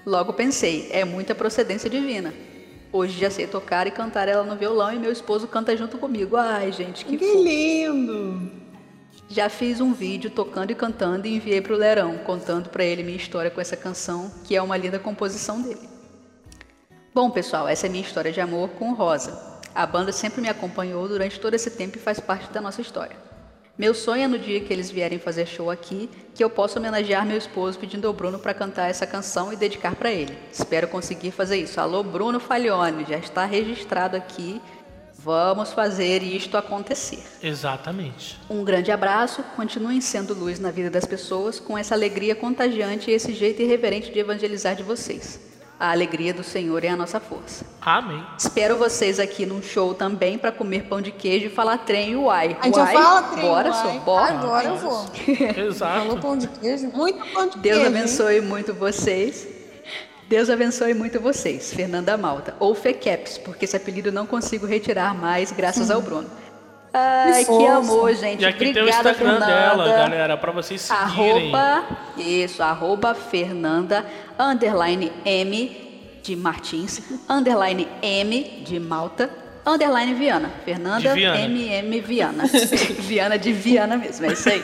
Logo 0.06 0.34
pensei, 0.34 0.90
é 0.92 1.06
muita 1.06 1.34
procedência 1.34 1.90
divina. 1.90 2.34
Hoje 2.92 3.18
já 3.18 3.32
sei 3.32 3.48
tocar 3.48 3.88
e 3.88 3.92
cantar 3.92 4.28
ela 4.28 4.44
no 4.44 4.58
violão 4.58 4.92
e 4.92 5.00
meu 5.00 5.14
esposo 5.14 5.48
canta 5.48 5.78
junto 5.78 5.98
comigo. 5.98 6.36
Ai, 6.36 6.74
gente, 6.74 7.06
que, 7.06 7.18
Que 7.18 7.36
lindo! 7.36 8.52
Já 9.30 9.48
fiz 9.48 9.80
um 9.80 9.94
vídeo 9.94 10.30
tocando 10.30 10.72
e 10.72 10.76
cantando 10.76 11.26
e 11.26 11.38
enviei 11.38 11.62
pro 11.62 11.78
Lerão, 11.78 12.18
contando 12.18 12.68
pra 12.68 12.84
ele 12.84 13.02
minha 13.02 13.16
história 13.16 13.50
com 13.50 13.62
essa 13.62 13.78
canção, 13.78 14.30
que 14.44 14.58
é 14.58 14.62
uma 14.62 14.76
linda 14.76 15.00
composição 15.00 15.62
dele. 15.62 15.88
Bom, 17.16 17.32
pessoal, 17.32 17.66
essa 17.66 17.88
é 17.88 17.90
minha 17.90 18.04
história 18.04 18.34
de 18.34 18.42
amor 18.42 18.72
com 18.72 18.92
Rosa. 18.92 19.42
A 19.74 19.86
banda 19.86 20.12
sempre 20.12 20.42
me 20.42 20.50
acompanhou 20.50 21.08
durante 21.08 21.40
todo 21.40 21.54
esse 21.54 21.72
tempo 21.72 21.96
e 21.96 22.02
faz 22.02 22.20
parte 22.20 22.52
da 22.52 22.60
nossa 22.60 22.82
história. 22.82 23.27
Meu 23.78 23.94
sonho 23.94 24.24
é 24.24 24.28
no 24.28 24.40
dia 24.40 24.60
que 24.60 24.74
eles 24.74 24.90
vierem 24.90 25.20
fazer 25.20 25.46
show 25.46 25.70
aqui, 25.70 26.10
que 26.34 26.44
eu 26.44 26.50
possa 26.50 26.80
homenagear 26.80 27.24
meu 27.24 27.38
esposo 27.38 27.78
pedindo 27.78 28.08
ao 28.08 28.14
Bruno 28.14 28.40
para 28.40 28.52
cantar 28.52 28.90
essa 28.90 29.06
canção 29.06 29.54
e 29.54 29.56
dedicar 29.56 29.94
para 29.94 30.12
ele. 30.12 30.36
Espero 30.52 30.88
conseguir 30.88 31.30
fazer 31.30 31.58
isso. 31.58 31.80
Alô, 31.80 32.02
Bruno 32.02 32.40
Faglione, 32.40 33.06
já 33.08 33.20
está 33.20 33.46
registrado 33.46 34.18
aqui. 34.18 34.60
Vamos 35.20 35.74
fazer 35.74 36.24
isto 36.24 36.58
acontecer. 36.58 37.24
Exatamente. 37.44 38.40
Um 38.50 38.64
grande 38.64 38.92
abraço, 38.92 39.44
continuem 39.56 40.02
sendo 40.02 40.34
luz 40.34 40.60
na 40.60 40.72
vida 40.72 40.90
das 40.90 41.06
pessoas 41.06 41.60
com 41.60 41.78
essa 41.78 41.94
alegria 41.94 42.34
contagiante 42.34 43.12
e 43.12 43.14
esse 43.14 43.32
jeito 43.32 43.62
irreverente 43.62 44.12
de 44.12 44.18
evangelizar 44.18 44.76
de 44.76 44.82
vocês. 44.82 45.40
A 45.80 45.92
alegria 45.92 46.34
do 46.34 46.44
Senhor 46.44 46.84
é 46.84 46.88
a 46.90 46.96
nossa 46.96 47.20
força. 47.20 47.64
Amém. 47.82 48.24
Espero 48.38 48.78
vocês 48.78 49.20
aqui 49.20 49.46
num 49.46 49.62
show 49.62 49.94
também 49.94 50.36
para 50.38 50.52
comer 50.52 50.86
pão 50.86 51.00
de 51.02 51.12
queijo 51.12 51.46
e 51.46 51.50
falar 51.50 51.78
trem 51.80 52.12
e 52.14 52.16
uai. 52.16 52.58
A 52.60 52.66
gente 52.66 52.80
uai, 52.80 52.94
fala 52.94 53.22
trem, 53.24 53.46
Bora, 53.46 53.70
uai. 53.70 53.82
só, 53.84 54.00
bora. 54.00 54.34
Agora 54.34 54.68
eu 54.70 54.76
vou. 54.78 55.06
Exato. 55.56 56.00
Falou 56.02 56.18
pão 56.18 56.36
de 56.38 56.48
queijo. 56.48 56.88
Muito 56.88 57.24
pão 57.32 57.48
de 57.48 57.60
Deus 57.60 57.78
queijo. 57.78 57.80
hein? 57.80 57.86
abençoe 57.86 58.42
muito 58.42 58.74
vocês. 58.74 59.48
Deus 60.28 60.50
abençoe 60.50 60.94
muito 60.96 61.20
vocês, 61.22 61.72
Fernanda 61.72 62.18
Malta. 62.18 62.56
Ou 62.60 62.74
Fequeps, 62.74 63.38
porque 63.38 63.66
esse 63.66 63.78
apelido 63.78 64.10
eu 64.10 64.14
não 64.14 64.26
consigo 64.26 64.66
retirar 64.66 65.14
mais, 65.16 65.52
graças 65.52 65.90
ao 65.92 66.02
Bruno. 66.02 66.28
Ai, 66.94 67.46
que, 67.46 67.68
amor, 67.68 68.14
gente. 68.16 68.42
E 68.42 68.46
aqui 68.46 68.60
tem 68.60 68.68
o 68.70 68.86
Obrigada, 68.88 69.12
Instagram 69.12 69.40
Fernanda. 69.40 69.46
dela, 69.46 69.88
galera, 69.88 70.38
pra 70.38 70.52
vocês 70.52 70.82
seguirem. 70.82 71.54
Arroba, 71.54 71.84
isso, 72.18 72.64
arroba 72.64 73.14
Fernanda, 73.14 74.04
underline 74.40 75.12
M 75.26 76.20
de 76.24 76.36
Martins, 76.36 77.02
underline 77.30 77.88
M 78.02 78.64
de 78.66 78.80
Malta, 78.80 79.30
underline 79.66 80.14
Viana. 80.14 80.52
Fernanda 80.64 81.14
Viana. 81.14 81.40
MM 81.40 82.02
Viana. 82.02 82.44
Viana 83.00 83.38
de 83.38 83.52
Viana 83.52 83.98
mesmo, 83.98 84.26
é 84.26 84.34
isso 84.34 84.50
aí. 84.50 84.62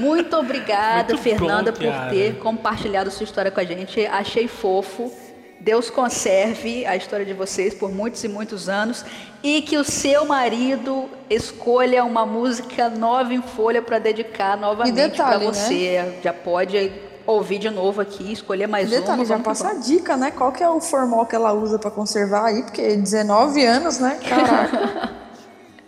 Muito 0.00 0.36
obrigada, 0.36 1.14
Muito 1.14 1.22
Fernanda, 1.22 1.72
bom, 1.72 1.78
por 1.78 2.10
ter 2.10 2.36
compartilhado 2.38 3.10
sua 3.10 3.24
história 3.24 3.50
com 3.50 3.60
a 3.60 3.64
gente. 3.64 4.06
Achei 4.06 4.46
fofo. 4.46 5.12
Deus 5.60 5.90
conserve 5.90 6.86
a 6.86 6.94
história 6.94 7.26
de 7.26 7.32
vocês 7.32 7.74
por 7.74 7.90
muitos 7.90 8.22
e 8.22 8.28
muitos 8.28 8.68
anos 8.68 9.04
e 9.42 9.60
que 9.60 9.76
o 9.76 9.82
seu 9.82 10.24
marido 10.24 11.10
escolha 11.28 12.04
uma 12.04 12.24
música 12.24 12.88
nova 12.88 13.34
em 13.34 13.42
folha 13.42 13.82
para 13.82 13.98
dedicar 13.98 14.56
novamente 14.56 14.94
para 14.94 15.08
detalhe, 15.08 15.46
né? 15.46 15.52
você. 15.52 16.14
Já 16.22 16.32
pode 16.32 16.92
ouvir 17.32 17.58
de 17.58 17.70
novo 17.70 18.00
aqui, 18.00 18.32
escolher 18.32 18.66
mais 18.66 18.88
Detalhe, 18.90 19.20
uma. 19.20 19.24
já 19.26 19.38
passa 19.38 19.70
a 19.70 19.74
dica, 19.74 20.16
né? 20.16 20.30
Qual 20.30 20.50
que 20.52 20.62
é 20.62 20.68
o 20.68 20.80
formal 20.80 21.26
que 21.26 21.34
ela 21.36 21.52
usa 21.52 21.78
pra 21.78 21.90
conservar 21.90 22.46
aí? 22.46 22.62
Porque 22.62 22.96
19 22.96 23.64
anos, 23.64 23.98
né? 23.98 24.18
Caraca. 24.28 25.18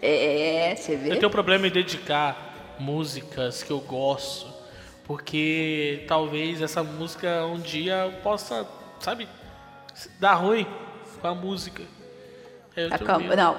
É, 0.02 0.74
você 0.78 0.96
vê? 0.96 1.10
Eu 1.10 1.16
tenho 1.16 1.28
um 1.28 1.30
problema 1.30 1.66
em 1.66 1.70
dedicar 1.70 2.74
músicas 2.78 3.62
que 3.62 3.70
eu 3.70 3.80
gosto, 3.80 4.46
porque 5.04 6.06
talvez 6.08 6.62
essa 6.62 6.82
música 6.82 7.44
um 7.44 7.58
dia 7.58 8.10
possa, 8.22 8.66
sabe, 8.98 9.28
dar 10.18 10.36
ruim 10.36 10.66
com 11.20 11.28
a 11.28 11.34
música. 11.34 11.82
Eu 12.74 12.88
Acalma- 12.94 13.18
medo. 13.28 13.36
Não, 13.36 13.56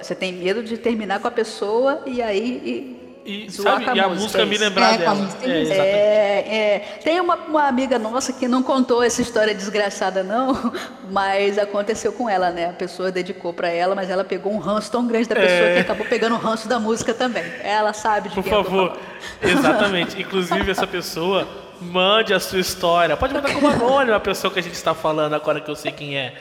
você 0.00 0.14
tem 0.14 0.32
medo 0.32 0.62
de 0.62 0.78
terminar 0.78 1.20
com 1.20 1.28
a 1.28 1.30
pessoa 1.30 2.02
e 2.06 2.22
aí 2.22 2.62
e, 2.64 3.03
E, 3.26 3.50
sabe, 3.50 3.88
a 3.88 3.94
e 3.94 4.00
a 4.00 4.08
música, 4.08 4.42
é 4.42 4.44
me 4.44 4.58
lembrar 4.58 4.94
É, 4.94 4.98
com 4.98 5.10
a 5.10 5.14
dela. 5.14 5.14
música 5.14 5.44
É, 5.46 5.64
tem. 5.64 5.72
É, 5.72 6.44
é. 6.46 6.78
Tem 7.02 7.20
uma, 7.20 7.36
uma 7.36 7.66
amiga 7.66 7.98
nossa 7.98 8.32
que 8.34 8.46
não 8.46 8.62
contou 8.62 9.02
essa 9.02 9.22
história 9.22 9.54
desgraçada, 9.54 10.22
não, 10.22 10.72
mas 11.10 11.56
aconteceu 11.58 12.12
com 12.12 12.28
ela, 12.28 12.50
né? 12.50 12.66
A 12.68 12.72
pessoa 12.74 13.10
dedicou 13.10 13.52
pra 13.54 13.68
ela, 13.68 13.94
mas 13.94 14.10
ela 14.10 14.24
pegou 14.24 14.52
um 14.52 14.58
ranço 14.58 14.90
tão 14.90 15.06
grande 15.06 15.28
da 15.28 15.36
pessoa 15.36 15.68
É. 15.68 15.74
que 15.76 15.80
acabou 15.80 16.04
pegando 16.06 16.34
o 16.34 16.38
ranço 16.38 16.68
da 16.68 16.78
música 16.78 17.14
também. 17.14 17.44
Ela 17.62 17.94
sabe 17.94 18.28
de 18.28 18.34
Por 18.34 18.44
quem 18.44 18.52
eu 18.52 18.58
tô 18.62 18.70
favor, 18.70 18.98
exatamente. 19.42 20.20
Inclusive, 20.20 20.70
essa 20.70 20.86
pessoa 20.86 21.48
mande 21.80 22.34
a 22.34 22.40
sua 22.40 22.60
história. 22.60 23.16
Pode 23.16 23.32
mandar 23.32 23.52
como 23.54 23.68
anônima 23.68 24.16
a 24.16 24.20
pessoa 24.20 24.52
que 24.52 24.58
a 24.58 24.62
gente 24.62 24.74
está 24.74 24.94
falando 24.94 25.34
agora 25.34 25.60
que 25.60 25.70
eu 25.70 25.76
sei 25.76 25.92
quem 25.92 26.16
é. 26.18 26.34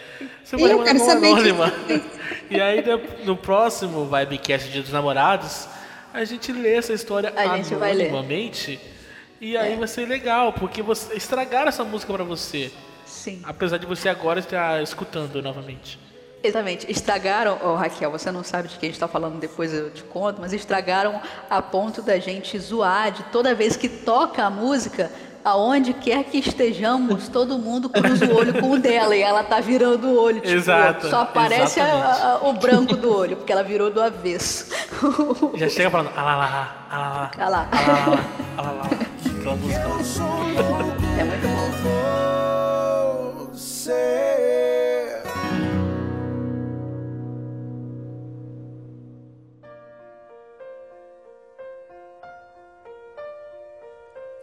Você 0.44 0.58
pode 0.58 0.72
Eu 0.72 0.80
mandar 0.80 0.92
quero 0.92 1.00
como 1.00 1.12
saber 1.12 1.28
anônima. 1.28 1.74
E 2.50 2.60
aí, 2.62 2.84
no- 2.86 3.26
no 3.26 3.38
próximo 3.38 4.06
Vibecast 4.06 4.70
Dia 4.70 4.82
dos 4.82 4.92
Namorados, 4.92 5.68
a 6.14 6.24
gente 6.24 6.52
lê 6.52 6.76
essa 6.76 6.94
história 6.94 7.34
A 7.36 7.58
gente 7.58 7.74
vai 7.76 7.94
ler. 7.94 8.12
E 9.42 9.58
aí 9.58 9.76
vai 9.76 9.88
ser 9.88 10.08
legal, 10.08 10.54
porque 10.54 10.82
você 10.82 11.16
estragaram 11.16 11.68
essa 11.68 11.84
música 11.84 12.14
pra 12.14 12.24
você. 12.24 12.72
Sim. 13.06 13.42
Apesar 13.44 13.78
de 13.78 13.86
você 13.86 14.08
agora 14.08 14.40
estar 14.40 14.82
escutando 14.82 15.42
novamente. 15.42 16.00
Exatamente. 16.42 16.90
Estragaram, 16.92 17.58
oh, 17.64 17.76
Raquel, 17.76 18.12
você 18.12 18.32
não 18.32 18.44
sabe 18.44 18.68
de 18.68 18.78
quem 18.78 18.88
a 18.88 18.90
gente 18.90 18.96
está 18.96 19.08
falando, 19.08 19.40
depois 19.40 19.74
eu 19.74 19.92
te 19.92 20.04
conto, 20.04 20.40
mas 20.40 20.54
estragaram 20.54 21.22
a 21.50 21.62
ponto 21.62 22.02
da 22.02 22.20
gente 22.20 22.58
zoar 22.60 23.12
de 23.12 23.24
toda 23.24 23.56
vez 23.56 23.76
que 23.76 23.90
toca 23.90 24.44
a 24.44 24.50
música, 24.50 25.12
aonde 25.44 25.94
quer 25.94 26.24
que 26.26 26.38
estejamos, 26.40 27.28
todo 27.28 27.58
mundo 27.58 27.90
cruza 27.90 28.26
o 28.26 28.36
olho 28.36 28.54
com 28.62 28.72
o 28.72 28.80
dela 28.80 29.16
e 29.16 29.22
ela 29.22 29.44
tá 29.44 29.60
virando 29.60 30.08
o 30.08 30.20
olho. 30.22 30.40
Tipo, 30.42 30.54
Exato, 30.56 31.10
Só 31.10 31.22
aparece 31.22 31.80
a- 31.80 32.40
a- 32.42 32.48
o 32.48 32.54
branco 32.54 32.96
do 32.96 33.14
olho, 33.16 33.36
porque 33.38 33.52
ela 33.52 33.64
virou 33.64 33.90
do 33.92 34.02
avesso. 34.02 34.68
Já 35.56 35.68
chega 35.70 35.90
falando, 35.90 36.12
ah 36.16 36.24
lá 36.24 36.36
lá, 36.36 36.76
ah 36.90 36.98
lá 37.00 37.10
lá, 37.10 37.32
Ah 37.38 37.50
lá. 37.50 37.68
ah 37.72 37.82
lá 37.88 38.06
lá, 38.08 38.20
ah 38.58 38.62
lá 38.62 38.72
lá. 38.72 38.90
Aquela 39.40 39.56
música 39.58 39.88
lá. 39.88 39.98
É 41.20 41.24
muito 41.24 41.48
bom. 41.48 41.64
Você 43.52 45.03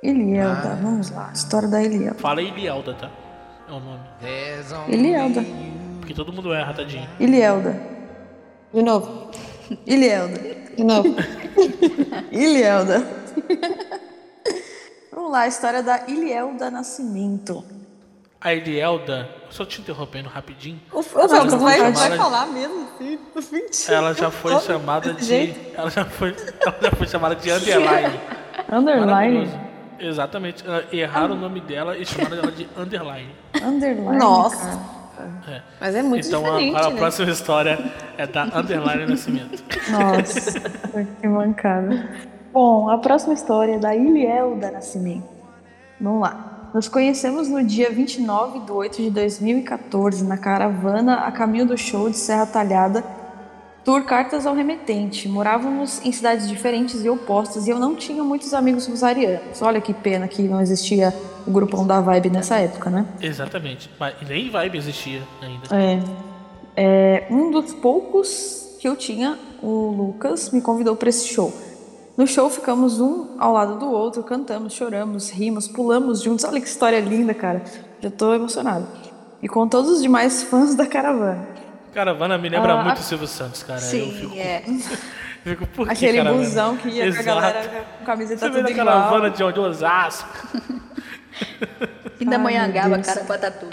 Elielda, 0.02 0.78
vamos 0.82 1.10
lá. 1.10 1.30
História 1.34 1.68
da 1.68 1.82
Elielda. 1.82 2.18
Fala 2.18 2.40
Elielda, 2.42 2.94
tá? 2.94 3.10
É 3.68 3.72
o 3.72 3.80
nome. 3.80 4.00
Elielda. 4.88 5.44
Porque 6.00 6.14
todo 6.14 6.32
mundo 6.32 6.52
erra, 6.54 6.72
tadinho. 6.72 7.08
Elielda. 7.18 7.80
De 8.72 8.82
novo, 8.82 9.30
Elielda. 9.86 10.40
de 10.76 10.84
novo. 10.84 11.14
Elielda. 12.32 13.04
Vamos 15.12 15.32
lá, 15.32 15.40
a 15.40 15.48
história 15.48 15.82
da 15.82 16.04
Elielda 16.08 16.70
Nascimento. 16.70 17.64
A 18.40 18.54
Elielda, 18.54 19.28
só 19.50 19.66
te 19.66 19.82
interrompendo 19.82 20.28
rapidinho. 20.30 20.80
O, 20.92 21.04
Ela 21.14 21.28
vai, 21.28 21.38
vai, 21.58 21.76
chamada 21.78 21.92
vai 21.98 22.10
de- 22.10 22.16
falar 22.16 22.46
mesmo, 22.46 22.88
filho? 22.96 23.20
Mentira. 23.52 23.94
Ela 23.96 24.14
já 24.14 24.30
foi 24.30 24.58
chamada 24.60 25.12
de. 25.12 25.24
jeito. 25.24 25.76
Ela 25.78 25.90
já 25.90 26.04
foi, 26.06 26.34
ela 26.64 26.76
já 26.80 26.90
foi 26.92 27.06
chamada 27.06 27.36
de 27.36 27.50
underline. 27.50 28.20
Underline. 28.72 29.69
Exatamente. 30.00 30.64
Ah, 30.66 30.82
Erraram 30.92 31.34
o 31.34 31.38
nome 31.38 31.60
dela 31.60 31.96
e 31.96 32.04
chamaram 32.06 32.38
ela 32.38 32.52
de 32.52 32.68
underline. 32.76 33.30
Underline. 33.62 34.18
Nossa. 34.18 35.00
É. 35.48 35.60
Mas 35.78 35.94
é 35.94 36.02
muito 36.02 36.26
então 36.26 36.40
a- 36.46 36.50
diferente, 36.58 36.76
a, 36.76 36.90
né? 36.90 36.96
próxima 36.96 37.30
história 37.30 37.78
é 38.16 38.26
da 38.26 38.44
Underline 38.44 39.06
Nascimento. 39.06 39.62
Nossa, 39.90 40.60
que 41.20 41.28
mancada. 41.28 42.08
Bom, 42.52 42.88
a 42.88 42.96
próxima 42.98 43.34
história 43.34 43.74
é 43.74 43.78
da 43.78 43.94
Ilielda 43.94 44.70
Nascimento. 44.70 45.28
Vamos 46.00 46.22
lá. 46.22 46.70
Nos 46.72 46.88
conhecemos 46.88 47.48
no 47.48 47.62
dia 47.62 47.90
29 47.90 48.60
de 48.60 48.72
8 48.72 48.96
de 49.02 49.10
2014, 49.10 50.24
na 50.24 50.38
caravana 50.38 51.16
a 51.26 51.32
caminho 51.32 51.66
do 51.66 51.76
show 51.76 52.08
de 52.08 52.16
Serra 52.16 52.46
Talhada, 52.46 53.04
Tour 53.84 54.02
Cartas 54.04 54.46
ao 54.46 54.54
Remetente. 54.54 55.28
Morávamos 55.28 56.04
em 56.04 56.12
cidades 56.12 56.48
diferentes 56.48 57.04
e 57.04 57.08
opostas 57.08 57.66
e 57.66 57.70
eu 57.70 57.78
não 57.78 57.94
tinha 57.94 58.22
muitos 58.22 58.52
amigos 58.52 58.86
rosarianos. 58.86 59.62
Olha 59.62 59.80
que 59.80 59.94
pena 59.94 60.28
que 60.28 60.42
não 60.42 60.60
existia 60.60 61.14
o 61.46 61.50
grupão 61.50 61.86
da 61.86 62.00
Vibe 62.00 62.30
nessa 62.30 62.58
época, 62.58 62.90
né? 62.90 63.06
Exatamente. 63.20 63.90
Mas 63.98 64.14
nem 64.28 64.50
vibe 64.50 64.76
existia 64.76 65.22
ainda. 65.40 65.62
É, 65.74 66.02
é, 66.76 67.26
um 67.30 67.50
dos 67.50 67.72
poucos 67.74 68.76
que 68.78 68.86
eu 68.86 68.96
tinha, 68.96 69.38
o 69.62 69.90
Lucas, 69.90 70.50
me 70.50 70.60
convidou 70.60 70.94
para 70.94 71.08
esse 71.08 71.26
show. 71.28 71.52
No 72.16 72.26
show 72.26 72.50
ficamos 72.50 73.00
um 73.00 73.36
ao 73.38 73.52
lado 73.52 73.78
do 73.78 73.90
outro, 73.90 74.22
cantamos, 74.22 74.74
choramos, 74.74 75.30
rimos, 75.30 75.66
pulamos 75.66 76.20
juntos. 76.20 76.44
Olha 76.44 76.60
que 76.60 76.68
história 76.68 77.00
linda, 77.00 77.32
cara. 77.32 77.62
Já 78.00 78.10
tô 78.10 78.34
emocionada. 78.34 78.86
E 79.42 79.48
com 79.48 79.66
todos 79.66 79.90
os 79.90 80.02
demais 80.02 80.42
fãs 80.42 80.74
da 80.74 80.86
caravana. 80.86 81.59
Caravana 81.92 82.38
me 82.38 82.48
lembra 82.48 82.74
Ah, 82.74 82.82
muito 82.84 82.98
a- 82.98 83.00
o 83.00 83.02
Silvio 83.02 83.26
Santos, 83.26 83.62
cara. 83.62 83.80
eu 83.80 83.84
Sim, 83.84 84.12
fico, 84.20 84.36
é. 84.36 84.62
fico 85.44 85.66
por 85.68 85.86
que 85.86 85.92
Aquele 85.92 86.18
caravana? 86.18 86.42
busão 86.44 86.76
que 86.76 86.88
ia 86.88 87.02
com 87.02 87.02
a 87.04 87.06
Exato. 87.08 87.24
galera 87.26 87.84
com 87.98 88.04
camiseta 88.04 88.46
Você 88.48 88.58
tudo 88.58 88.70
igual. 88.70 88.86
caravana 88.86 89.30
de 89.30 89.42
onde? 89.42 89.58
Osasco. 89.60 90.28
Pindamonhangaba, 92.18 92.96
Deus. 92.96 93.06
cara, 93.06 93.24
Patatu. 93.24 93.66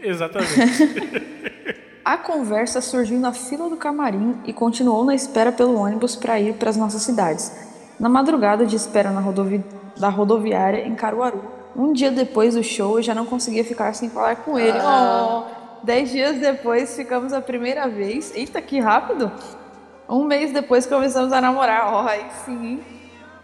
Exatamente. 0.00 1.34
A 2.04 2.18
conversa 2.18 2.82
surgiu 2.82 3.18
na 3.18 3.32
fila 3.32 3.70
do 3.70 3.76
camarim 3.78 4.36
e 4.44 4.52
continuou 4.52 5.06
na 5.06 5.14
espera 5.14 5.50
pelo 5.50 5.78
ônibus 5.78 6.14
para 6.14 6.38
ir 6.38 6.52
para 6.54 6.68
as 6.68 6.76
nossas 6.76 7.00
cidades. 7.02 7.50
Na 7.98 8.10
madrugada 8.10 8.66
de 8.66 8.76
espera 8.76 9.10
na 9.10 9.20
rodovi 9.20 9.64
da 9.96 10.10
rodoviária 10.10 10.86
em 10.86 10.94
Caruaru. 10.94 11.42
Um 11.74 11.94
dia 11.94 12.10
depois 12.10 12.54
do 12.56 12.62
show, 12.62 12.98
eu 12.98 13.02
já 13.02 13.14
não 13.14 13.24
conseguia 13.24 13.64
ficar 13.64 13.94
sem 13.94 14.10
falar 14.10 14.36
com 14.36 14.58
ele. 14.58 14.76
Oh, 14.78 15.44
dez 15.84 16.10
dias 16.10 16.38
depois, 16.38 16.96
ficamos 16.96 17.32
a 17.32 17.40
primeira 17.40 17.86
vez. 17.88 18.34
Eita, 18.34 18.60
que 18.60 18.80
rápido! 18.80 19.30
Um 20.08 20.24
mês 20.24 20.52
depois, 20.52 20.86
começamos 20.86 21.32
a 21.32 21.40
namorar. 21.40 21.92
Oh, 21.94 22.06
aí 22.08 22.26
sim? 22.44 22.80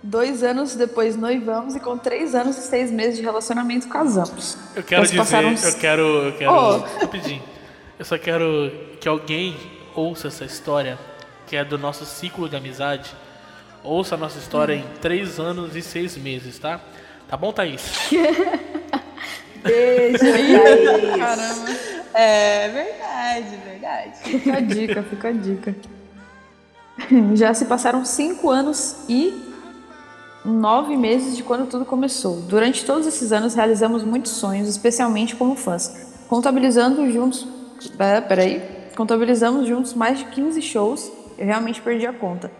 Dois 0.02 0.42
anos 0.42 0.74
depois, 0.74 1.14
noivamos 1.16 1.74
e 1.76 1.80
com 1.80 1.96
três 1.98 2.34
anos 2.34 2.56
e 2.56 2.62
seis 2.62 2.90
meses 2.90 3.16
de 3.16 3.22
relacionamento, 3.22 3.86
casamos. 3.88 4.56
Eu 4.74 4.82
quero 4.82 5.02
Nós 5.02 5.10
dizer, 5.10 5.18
passamos- 5.22 5.64
eu 5.64 5.78
quero, 5.78 6.02
eu 6.02 6.32
quero, 6.36 6.52
Oh. 6.52 6.78
rapidinho. 7.00 7.42
Eu 7.98 8.04
só 8.04 8.16
quero 8.16 8.72
que 8.98 9.06
alguém 9.08 9.56
ouça 9.94 10.28
essa 10.28 10.44
história, 10.44 10.98
que 11.46 11.54
é 11.54 11.62
do 11.64 11.76
nosso 11.76 12.06
ciclo 12.06 12.48
de 12.48 12.56
amizade. 12.56 13.10
Ouça 13.84 14.14
a 14.14 14.18
nossa 14.18 14.38
história 14.38 14.74
em 14.74 14.84
três 15.02 15.38
anos 15.38 15.76
e 15.76 15.82
seis 15.82 16.16
meses, 16.16 16.58
tá? 16.58 16.80
Tá 17.28 17.36
bom, 17.36 17.52
Thaís? 17.52 18.10
Beijo, 19.62 20.18
Thaís. 20.18 21.16
Caramba. 21.16 21.99
É 22.14 22.68
verdade, 22.68 23.56
verdade. 23.64 24.18
Fica 24.22 24.56
a 24.56 24.60
dica, 24.60 25.02
fica 25.02 25.28
a 25.28 25.32
dica. 25.32 25.74
Já 27.34 27.54
se 27.54 27.64
passaram 27.64 28.04
cinco 28.04 28.50
anos 28.50 28.96
e 29.08 29.32
nove 30.44 30.96
meses 30.96 31.36
de 31.36 31.42
quando 31.42 31.66
tudo 31.68 31.84
começou. 31.84 32.40
Durante 32.42 32.84
todos 32.84 33.06
esses 33.06 33.32
anos 33.32 33.54
realizamos 33.54 34.02
muitos 34.02 34.32
sonhos, 34.32 34.68
especialmente 34.68 35.34
como 35.36 35.54
fãs. 35.54 36.08
Contabilizando 36.28 37.10
juntos. 37.10 37.46
Pera- 37.96 38.22
Peraí. 38.22 38.62
Contabilizamos 38.96 39.66
juntos 39.66 39.94
mais 39.94 40.18
de 40.18 40.24
15 40.26 40.60
shows. 40.60 41.10
Eu 41.38 41.46
realmente 41.46 41.80
perdi 41.80 42.06
a 42.06 42.12
conta. 42.12 42.50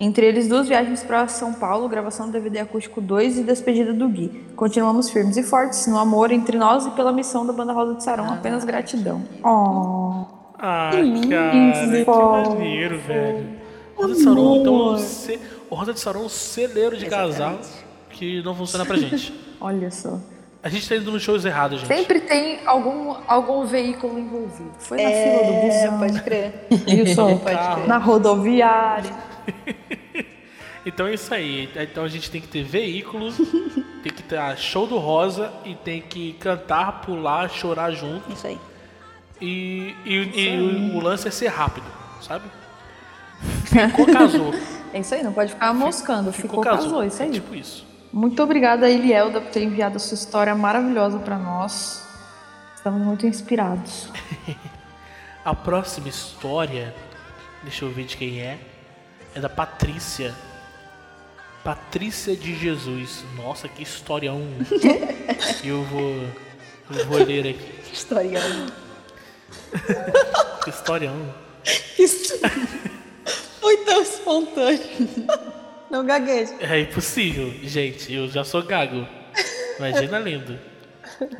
Entre 0.00 0.24
eles, 0.26 0.46
duas 0.48 0.68
viagens 0.68 1.02
para 1.02 1.26
São 1.26 1.52
Paulo, 1.52 1.88
gravação 1.88 2.26
do 2.26 2.32
DVD 2.32 2.60
Acústico 2.60 3.00
2 3.00 3.38
e 3.38 3.42
despedida 3.42 3.92
do 3.92 4.08
Gui. 4.08 4.28
Continuamos 4.54 5.10
firmes 5.10 5.36
e 5.36 5.42
fortes 5.42 5.86
no 5.88 5.98
amor 5.98 6.30
entre 6.30 6.56
nós 6.56 6.86
e 6.86 6.90
pela 6.92 7.12
missão 7.12 7.44
da 7.44 7.52
Banda 7.52 7.72
Rosa 7.72 7.94
de 7.96 8.04
Sarão. 8.04 8.32
Apenas 8.32 8.62
gratidão. 8.64 9.22
Oh. 9.44 10.24
Ah, 10.56 10.90
lindo, 10.94 11.28
cara, 11.28 11.50
que 11.50 12.50
maneiro, 12.54 12.98
velho. 13.00 13.46
Rosa 13.96 14.14
de 14.14 14.20
Saron, 14.22 14.56
então, 14.56 14.98
ce- 14.98 15.40
o 15.68 15.74
Rosa 15.74 15.92
de 15.92 15.98
Saron 16.00 16.20
é 16.20 16.24
um 16.26 16.28
celeiro 16.28 16.96
de 16.96 17.06
casal 17.06 17.58
que 18.10 18.40
não 18.44 18.54
funciona 18.54 18.84
pra 18.84 18.96
gente. 18.96 19.32
Olha 19.60 19.90
só. 19.90 20.18
A 20.62 20.68
gente 20.68 20.88
tá 20.88 20.94
indo 20.96 21.10
nos 21.10 21.22
shows 21.22 21.44
errados, 21.44 21.80
gente. 21.80 21.88
Sempre 21.88 22.20
tem 22.20 22.60
algum, 22.66 23.14
algum 23.26 23.64
veículo 23.64 24.16
envolvido. 24.18 24.70
Foi 24.78 24.96
na 25.02 25.08
É, 25.10 25.24
fila 25.40 25.52
do 25.52 25.66
busão. 25.66 25.98
pode 25.98 26.22
crer. 26.22 26.66
Isso, 26.86 27.16
Pode 27.16 27.40
crer. 27.44 27.86
na 27.88 27.98
rodoviária. 27.98 29.10
Então 30.86 31.06
é 31.06 31.14
isso 31.14 31.34
aí. 31.34 31.68
Então 31.76 32.02
a 32.02 32.08
gente 32.08 32.30
tem 32.30 32.40
que 32.40 32.48
ter 32.48 32.62
veículo, 32.62 33.30
tem 34.02 34.12
que 34.12 34.22
ter 34.22 34.56
show 34.56 34.86
do 34.86 34.96
Rosa 34.96 35.52
e 35.64 35.74
tem 35.74 36.00
que 36.00 36.32
cantar, 36.34 37.02
pular, 37.02 37.50
chorar 37.50 37.90
junto. 37.90 38.32
Isso 38.32 38.46
aí. 38.46 38.58
E, 39.40 39.94
e, 40.06 40.14
e 40.14 40.92
o, 40.92 40.96
o 40.96 41.00
lance 41.00 41.28
é 41.28 41.30
ser 41.30 41.48
rápido, 41.48 41.86
sabe? 42.22 42.44
Ficou, 43.64 44.06
casou. 44.06 44.54
É 44.90 45.00
isso 45.00 45.14
aí, 45.14 45.22
não 45.22 45.34
pode 45.34 45.52
ficar 45.52 45.74
moscando. 45.74 46.32
Ficou, 46.32 46.62
casou. 46.62 46.84
casou, 46.84 47.04
isso 47.04 47.22
aí. 47.22 47.28
É 47.28 47.32
tipo 47.32 47.54
isso. 47.54 47.86
Muito 48.10 48.42
obrigada, 48.42 48.88
Elielda, 48.88 49.38
por 49.38 49.50
ter 49.50 49.62
enviado 49.62 49.96
a 49.96 49.98
sua 49.98 50.14
história 50.14 50.54
maravilhosa 50.54 51.18
pra 51.18 51.36
nós. 51.36 52.08
Estamos 52.74 53.02
muito 53.02 53.26
inspirados. 53.26 54.10
A 55.44 55.54
próxima 55.54 56.08
história, 56.08 56.94
deixa 57.62 57.84
eu 57.84 57.90
ver 57.90 58.04
de 58.04 58.16
quem 58.16 58.40
é, 58.40 58.58
é 59.34 59.40
da 59.40 59.48
Patrícia. 59.48 60.34
Patrícia 61.64 62.34
de 62.36 62.54
Jesus. 62.54 63.24
Nossa, 63.36 63.68
que 63.68 63.82
historião. 63.82 64.40
eu 65.64 65.82
vou, 65.84 66.26
eu 66.90 67.06
vou 67.06 67.18
ler 67.18 67.48
aqui. 67.48 67.92
História. 67.92 68.40
Que 70.64 70.70
historião. 70.70 71.34
Isso 71.98 72.38
foi 73.60 73.76
tão 73.78 74.02
espontâneo. 74.02 74.80
Não 75.90 76.04
gagueje. 76.04 76.54
É 76.60 76.80
impossível, 76.80 77.52
gente. 77.62 78.12
Eu 78.12 78.28
já 78.28 78.44
sou 78.44 78.62
gago. 78.62 79.06
Imagina 79.78 80.18
lendo. 80.18 80.58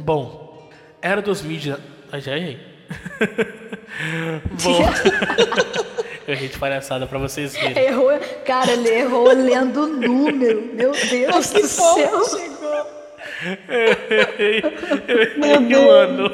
Bom, 0.01 0.71
era 1.01 1.21
2000. 1.21 1.77
Ah, 2.11 2.19
já 2.19 2.37
errei. 2.37 2.59
Bom, 4.63 4.81
eu 6.29 6.35
errei 6.35 6.49
de 6.49 6.59
palhaçada 6.59 7.07
pra 7.07 7.19
vocês 7.19 7.55
verem. 7.55 7.85
Errou, 7.85 8.11
cara, 8.45 8.73
ele 8.73 8.91
errou 8.91 9.33
lendo 9.33 9.85
o 9.85 9.87
número. 9.87 10.71
Meu 10.75 10.93
Deus 10.93 11.51
do 11.51 11.67
céu. 11.67 12.25
chegou. 12.27 12.99
Meu 15.39 15.61
Deus. 15.63 15.91
Ano. 15.91 16.31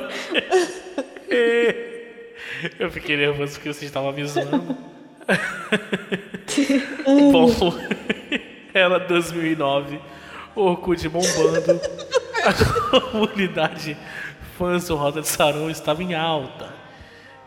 Eu 2.78 2.90
fiquei 2.90 3.16
nervoso 3.16 3.54
porque 3.54 3.72
vocês 3.72 3.84
estavam 3.84 4.12
me 4.12 4.26
zoando. 4.26 4.76
Bom, 7.32 7.50
era 8.72 8.98
2009, 8.98 10.00
Orkut 10.54 11.08
bombando, 11.08 11.80
a 12.44 13.00
comunidade 13.00 13.96
fãs 14.58 14.86
do 14.86 14.96
Rosa 14.96 15.20
de 15.20 15.28
Sarão 15.28 15.70
estava 15.70 16.02
em 16.02 16.14
alta. 16.14 16.68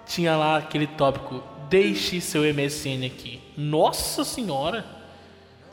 Tinha 0.06 0.36
lá 0.36 0.58
aquele 0.58 0.88
tópico, 0.88 1.44
deixe 1.70 2.20
seu 2.22 2.42
MSN 2.44 3.06
aqui. 3.06 3.42
Nossa 3.56 4.24
senhora! 4.24 4.86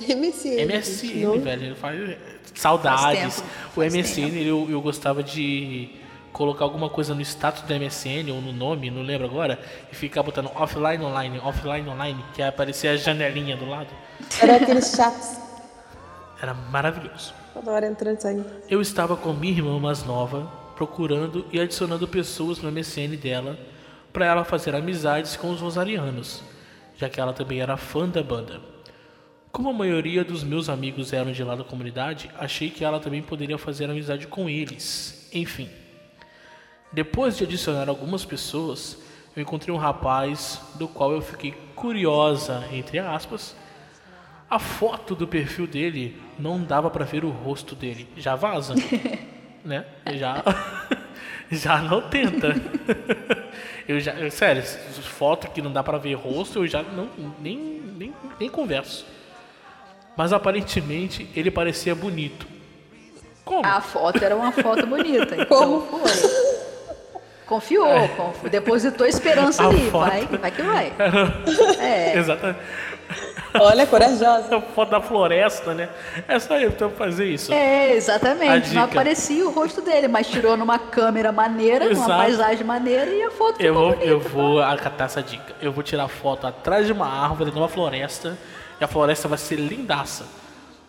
MSN. 0.00 0.66
MSN, 0.66 1.38
velho. 1.40 1.76
Faz... 1.76 2.16
Saudades. 2.54 3.36
tempo, 3.36 3.48
o 3.76 3.80
faz 3.80 3.94
MSN 3.94 4.36
eu, 4.42 4.66
eu 4.70 4.80
gostava 4.80 5.22
de 5.22 5.90
colocar 6.32 6.64
alguma 6.64 6.90
coisa 6.90 7.14
no 7.14 7.20
status 7.22 7.62
do 7.62 7.74
MSN 7.74 8.30
ou 8.32 8.40
no 8.40 8.52
nome, 8.52 8.90
não 8.90 9.02
lembro 9.02 9.26
agora, 9.26 9.58
e 9.90 9.94
ficar 9.94 10.22
botando 10.22 10.50
offline 10.56 11.02
online, 11.04 11.38
offline 11.38 11.88
online, 11.88 12.24
que 12.34 12.42
aparecia 12.42 12.90
a 12.92 12.96
janelinha 12.96 13.56
do 13.56 13.68
lado. 13.68 13.88
Era 14.42 14.56
aqueles 14.56 14.94
chats. 14.94 15.38
Era 16.42 16.52
maravilhoso. 16.52 17.32
Toda 17.54 17.70
hora 17.70 17.86
entrando 17.86 18.20
saindo. 18.20 18.44
Eu 18.68 18.80
estava 18.82 19.16
com 19.16 19.32
minha 19.32 19.52
irmã 19.52 19.78
mais 19.78 20.04
nova, 20.04 20.50
procurando 20.74 21.46
e 21.52 21.60
adicionando 21.60 22.06
pessoas 22.08 22.58
no 22.58 22.70
MSN 22.70 23.16
dela 23.16 23.56
para 24.14 24.26
ela 24.26 24.44
fazer 24.44 24.76
amizades 24.76 25.34
com 25.34 25.50
os 25.50 25.60
rosarianos, 25.60 26.40
já 26.96 27.08
que 27.08 27.20
ela 27.20 27.32
também 27.32 27.60
era 27.60 27.76
fã 27.76 28.08
da 28.08 28.22
banda. 28.22 28.60
Como 29.50 29.68
a 29.68 29.72
maioria 29.72 30.24
dos 30.24 30.44
meus 30.44 30.68
amigos 30.68 31.12
eram 31.12 31.32
de 31.32 31.42
lá 31.42 31.56
da 31.56 31.64
comunidade, 31.64 32.30
achei 32.38 32.70
que 32.70 32.84
ela 32.84 33.00
também 33.00 33.20
poderia 33.20 33.58
fazer 33.58 33.90
amizade 33.90 34.28
com 34.28 34.48
eles. 34.48 35.28
Enfim. 35.34 35.68
Depois 36.92 37.36
de 37.36 37.42
adicionar 37.42 37.88
algumas 37.88 38.24
pessoas, 38.24 38.96
eu 39.34 39.42
encontrei 39.42 39.74
um 39.74 39.78
rapaz 39.78 40.60
do 40.76 40.86
qual 40.86 41.10
eu 41.10 41.20
fiquei 41.20 41.52
curiosa, 41.74 42.64
entre 42.70 43.00
aspas. 43.00 43.56
A 44.48 44.60
foto 44.60 45.16
do 45.16 45.26
perfil 45.26 45.66
dele 45.66 46.22
não 46.38 46.62
dava 46.62 46.88
pra 46.88 47.04
ver 47.04 47.24
o 47.24 47.30
rosto 47.30 47.74
dele. 47.74 48.08
Já 48.16 48.36
vaza, 48.36 48.74
né? 49.64 49.84
Já 50.14 50.40
já 51.50 51.82
não 51.82 52.00
tenta. 52.02 52.54
Eu 53.88 54.00
já, 54.00 54.12
eu- 54.14 54.30
sério, 54.30 54.62
foto 54.62 55.48
que 55.50 55.60
não 55.60 55.72
dá 55.72 55.82
pra 55.82 55.98
ver 55.98 56.14
rosto, 56.14 56.60
eu 56.60 56.66
já 56.66 56.82
não 56.82 57.08
nem 57.40 57.56
nem, 57.96 58.14
nem 58.40 58.48
converso. 58.48 59.06
Mas 60.16 60.32
aparentemente 60.32 61.28
ele 61.36 61.50
parecia 61.50 61.94
bonito. 61.94 62.46
Como? 63.44 63.64
A 63.66 63.80
foto 63.80 64.24
era 64.24 64.34
uma 64.34 64.50
foto 64.52 64.86
bonita. 64.86 65.34
Então 65.38 65.46
Como? 65.46 65.80
foi. 66.00 66.44
Confiou, 67.46 68.08
confi- 68.16 68.48
depositou 68.48 69.06
esperança 69.06 69.62
A 69.62 69.68
ali. 69.68 69.90
foto- 69.90 70.08
Vai, 70.10 70.24
vai 70.26 70.50
que 70.50 70.62
vai. 70.62 70.92
É, 71.78 72.16
Exatamente. 72.16 72.58
Olha, 73.60 73.86
corajosa. 73.86 74.56
A 74.56 74.60
foto 74.60 74.90
da 74.90 75.00
floresta, 75.00 75.72
né? 75.74 75.88
É 76.26 76.38
só 76.38 76.58
eu 76.58 76.70
então 76.70 76.90
fazer 76.90 77.26
isso. 77.26 77.52
é, 77.52 77.92
exatamente. 77.94 78.74
Não 78.74 78.82
aparecia 78.84 79.46
o 79.46 79.50
rosto 79.50 79.80
dele, 79.80 80.08
mas 80.08 80.26
tirou 80.26 80.56
numa 80.56 80.78
câmera 80.78 81.30
maneira, 81.32 81.84
Exato. 81.86 82.08
numa 82.08 82.18
paisagem 82.18 82.64
maneira 82.64 83.10
e 83.10 83.22
a 83.22 83.30
foto 83.30 83.60
Eu 83.60 83.72
ficou 83.74 83.74
vou, 83.74 83.90
bonita. 83.92 84.04
eu 84.06 84.20
vou 84.20 84.60
acatar 84.62 85.06
essa 85.06 85.22
dica. 85.22 85.54
Eu 85.62 85.72
vou 85.72 85.82
tirar 85.84 86.08
foto 86.08 86.46
atrás 86.46 86.86
de 86.86 86.92
uma 86.92 87.06
árvore, 87.06 87.50
numa 87.50 87.68
floresta, 87.68 88.36
e 88.80 88.84
a 88.84 88.88
floresta 88.88 89.28
vai 89.28 89.38
ser 89.38 89.56
lindaça. 89.56 90.24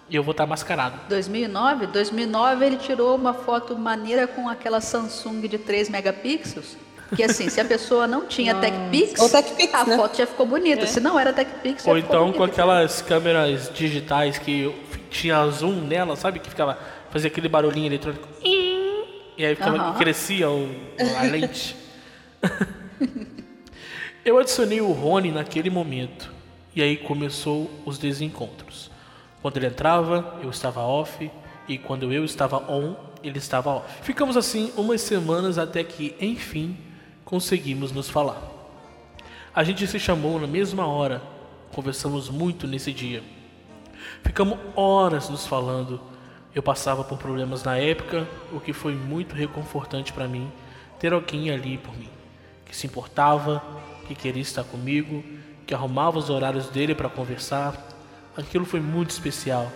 E 0.09 0.15
eu 0.15 0.23
vou 0.23 0.31
estar 0.31 0.45
mascarado. 0.45 0.99
2009? 1.09 1.87
2009 1.87 2.65
ele 2.65 2.77
tirou 2.77 3.15
uma 3.15 3.33
foto 3.33 3.75
maneira 3.77 4.27
com 4.27 4.47
aquela 4.47 4.79
Samsung 4.79 5.41
de 5.47 5.57
3 5.57 5.89
megapixels. 5.89 6.77
Que 7.15 7.23
assim, 7.23 7.49
se 7.49 7.59
a 7.61 7.65
pessoa 7.65 8.07
não 8.07 8.25
tinha 8.25 8.55
TechPix, 8.55 9.19
Ou 9.19 9.29
TechPix, 9.29 9.73
a 9.73 9.85
né? 9.85 9.95
foto 9.95 10.17
já 10.17 10.25
ficou 10.25 10.45
bonita. 10.45 10.87
Se 10.87 10.99
não 10.99 11.19
era 11.19 11.31
TechPix, 11.31 11.85
Ou 11.85 11.97
então 11.97 12.31
com 12.33 12.43
aquelas 12.43 13.01
câmeras 13.01 13.69
digitais 13.73 14.37
que 14.39 14.73
tinha 15.11 15.45
zoom 15.47 15.81
nela, 15.81 16.15
sabe? 16.15 16.39
Que 16.39 16.49
ficava. 16.49 16.77
Fazia 17.11 17.27
aquele 17.29 17.47
barulhinho 17.47 17.87
eletrônico. 17.87 18.27
E 18.43 19.45
aí 19.45 19.55
ficava, 19.55 19.77
Aham. 19.77 19.93
crescia 19.97 20.49
o, 20.49 20.69
a 21.19 21.23
lente. 21.29 21.75
eu 24.23 24.37
adicionei 24.37 24.81
o 24.81 24.91
Rony 24.91 25.31
naquele 25.31 25.69
momento. 25.69 26.31
E 26.75 26.81
aí 26.81 26.97
começou 26.97 27.69
os 27.85 27.97
desencontros. 27.97 28.91
Quando 29.41 29.57
ele 29.57 29.67
entrava, 29.67 30.39
eu 30.41 30.49
estava 30.49 30.81
off. 30.81 31.29
E 31.67 31.77
quando 31.77 32.11
eu 32.11 32.25
estava 32.25 32.57
on, 32.71 32.95
ele 33.23 33.37
estava 33.37 33.69
off. 33.69 33.85
Ficamos 34.01 34.35
assim 34.35 34.71
umas 34.75 35.01
semanas 35.01 35.57
até 35.57 35.83
que, 35.83 36.15
enfim, 36.19 36.77
conseguimos 37.25 37.91
nos 37.91 38.09
falar. 38.09 38.41
A 39.53 39.63
gente 39.63 39.85
se 39.87 39.99
chamou 39.99 40.39
na 40.39 40.47
mesma 40.47 40.85
hora. 40.85 41.21
Conversamos 41.73 42.29
muito 42.29 42.67
nesse 42.67 42.93
dia. 42.93 43.23
Ficamos 44.23 44.57
horas 44.75 45.27
nos 45.29 45.45
falando. 45.45 45.99
Eu 46.53 46.63
passava 46.63 47.03
por 47.03 47.17
problemas 47.17 47.63
na 47.63 47.77
época, 47.77 48.25
o 48.53 48.61
que 48.61 48.71
foi 48.71 48.93
muito 48.93 49.35
reconfortante 49.35 50.13
para 50.13 50.27
mim 50.27 50.49
ter 50.99 51.11
alguém 51.11 51.51
ali 51.51 51.77
por 51.77 51.95
mim, 51.97 52.09
que 52.65 52.75
se 52.75 52.87
importava, 52.87 53.61
que 54.07 54.15
queria 54.15 54.41
estar 54.41 54.63
comigo, 54.63 55.23
que 55.67 55.73
arrumava 55.73 56.17
os 56.17 56.29
horários 56.29 56.69
dele 56.69 56.95
para 56.95 57.09
conversar. 57.09 57.75
Aquilo 58.37 58.65
foi 58.65 58.79
muito 58.79 59.09
especial. 59.09 59.69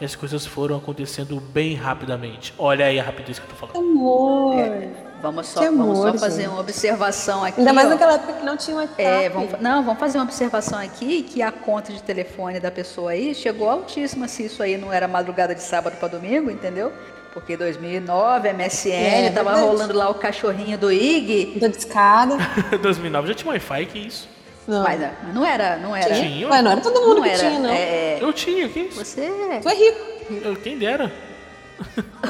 E 0.00 0.04
as 0.04 0.16
coisas 0.16 0.44
foram 0.44 0.76
acontecendo 0.76 1.38
bem 1.40 1.74
rapidamente. 1.74 2.52
Olha 2.58 2.86
aí 2.86 2.98
a 2.98 3.02
rapidez 3.02 3.38
que 3.38 3.44
eu 3.44 3.50
tô 3.50 3.54
falando. 3.56 3.76
Amor. 3.76 5.13
Vamos 5.24 5.46
só, 5.48 5.60
Que 5.60 5.70
vamos 5.70 5.98
só 5.98 6.08
amor, 6.08 6.18
fazer 6.18 6.42
gente. 6.42 6.50
uma 6.50 6.60
observação 6.60 7.44
aqui. 7.44 7.60
Ainda 7.60 7.72
mais 7.72 7.86
ó. 7.86 7.90
naquela 7.90 8.14
época 8.14 8.32
que 8.34 8.44
não 8.44 8.56
tinha 8.56 8.76
WhatsApp. 8.76 9.02
É, 9.02 9.28
vamos, 9.28 9.60
não, 9.60 9.82
vamos 9.82 9.98
fazer 10.00 10.18
uma 10.18 10.24
observação 10.24 10.78
aqui 10.78 11.22
que 11.22 11.42
a 11.42 11.50
conta 11.50 11.92
de 11.92 12.02
telefone 12.02 12.60
da 12.60 12.70
pessoa 12.70 13.10
aí 13.12 13.34
chegou 13.34 13.68
altíssima 13.70 14.28
se 14.28 14.44
isso 14.44 14.62
aí 14.62 14.76
não 14.76 14.92
era 14.92 15.08
madrugada 15.08 15.54
de 15.54 15.62
sábado 15.62 15.96
para 15.98 16.08
domingo, 16.08 16.50
entendeu? 16.50 16.92
Porque 17.32 17.56
2009, 17.56 18.52
MSN, 18.52 18.90
É, 18.92 19.30
tava 19.30 19.50
verdade. 19.50 19.66
rolando 19.68 19.94
lá 19.98 20.08
o 20.08 20.14
cachorrinho 20.14 20.78
do 20.78 20.92
IG, 20.92 21.56
Tô 21.58 21.66
de 21.68 21.76
escada. 21.78 22.36
2009 22.80 23.28
já 23.28 23.34
tinha 23.34 23.50
Wi-Fi, 23.50 23.86
que 23.86 23.98
isso? 23.98 24.28
Não. 24.66 24.82
mas, 24.82 25.02
ah, 25.02 25.10
mas 25.22 25.34
não 25.34 25.44
era, 25.44 25.76
não 25.76 25.94
era. 25.94 26.14
Tinha. 26.14 26.48
Ué, 26.48 26.62
não 26.62 26.70
era 26.70 26.80
todo 26.80 26.98
mundo 27.00 27.16
Não 27.16 27.22
que 27.24 27.28
era. 27.28 27.38
tinha, 27.38 27.58
não. 27.58 27.70
é, 27.70 28.18
Eu 28.20 28.32
tinha, 28.32 28.68
que 28.68 28.80
isso? 28.80 29.04
você 29.04 29.30
Tu 29.60 29.68
é 29.68 29.74
rico. 29.74 29.98
Eu, 30.42 30.56
quem 30.56 30.78
dera. 30.78 31.12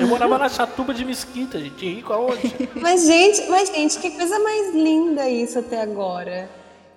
Eu 0.01 0.07
morava 0.09 0.39
na 0.39 0.49
chatuba 0.49 0.93
de 0.95 1.05
Mesquita, 1.05 1.59
gente. 1.59 1.87
Rico 1.87 2.13
aonde? 2.13 2.69
Mas, 2.75 3.07
gente, 3.07 3.49
mas, 3.49 3.69
gente, 3.71 3.99
que 3.99 4.11
coisa 4.11 4.39
mais 4.41 4.75
linda 4.75 5.29
isso 5.29 5.59
até 5.59 5.81
agora. 5.83 6.49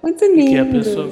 Muito 0.02 0.20
Que 0.20 0.28
lindo. 0.32 0.62
a 0.62 0.66
pessoa. 0.84 1.10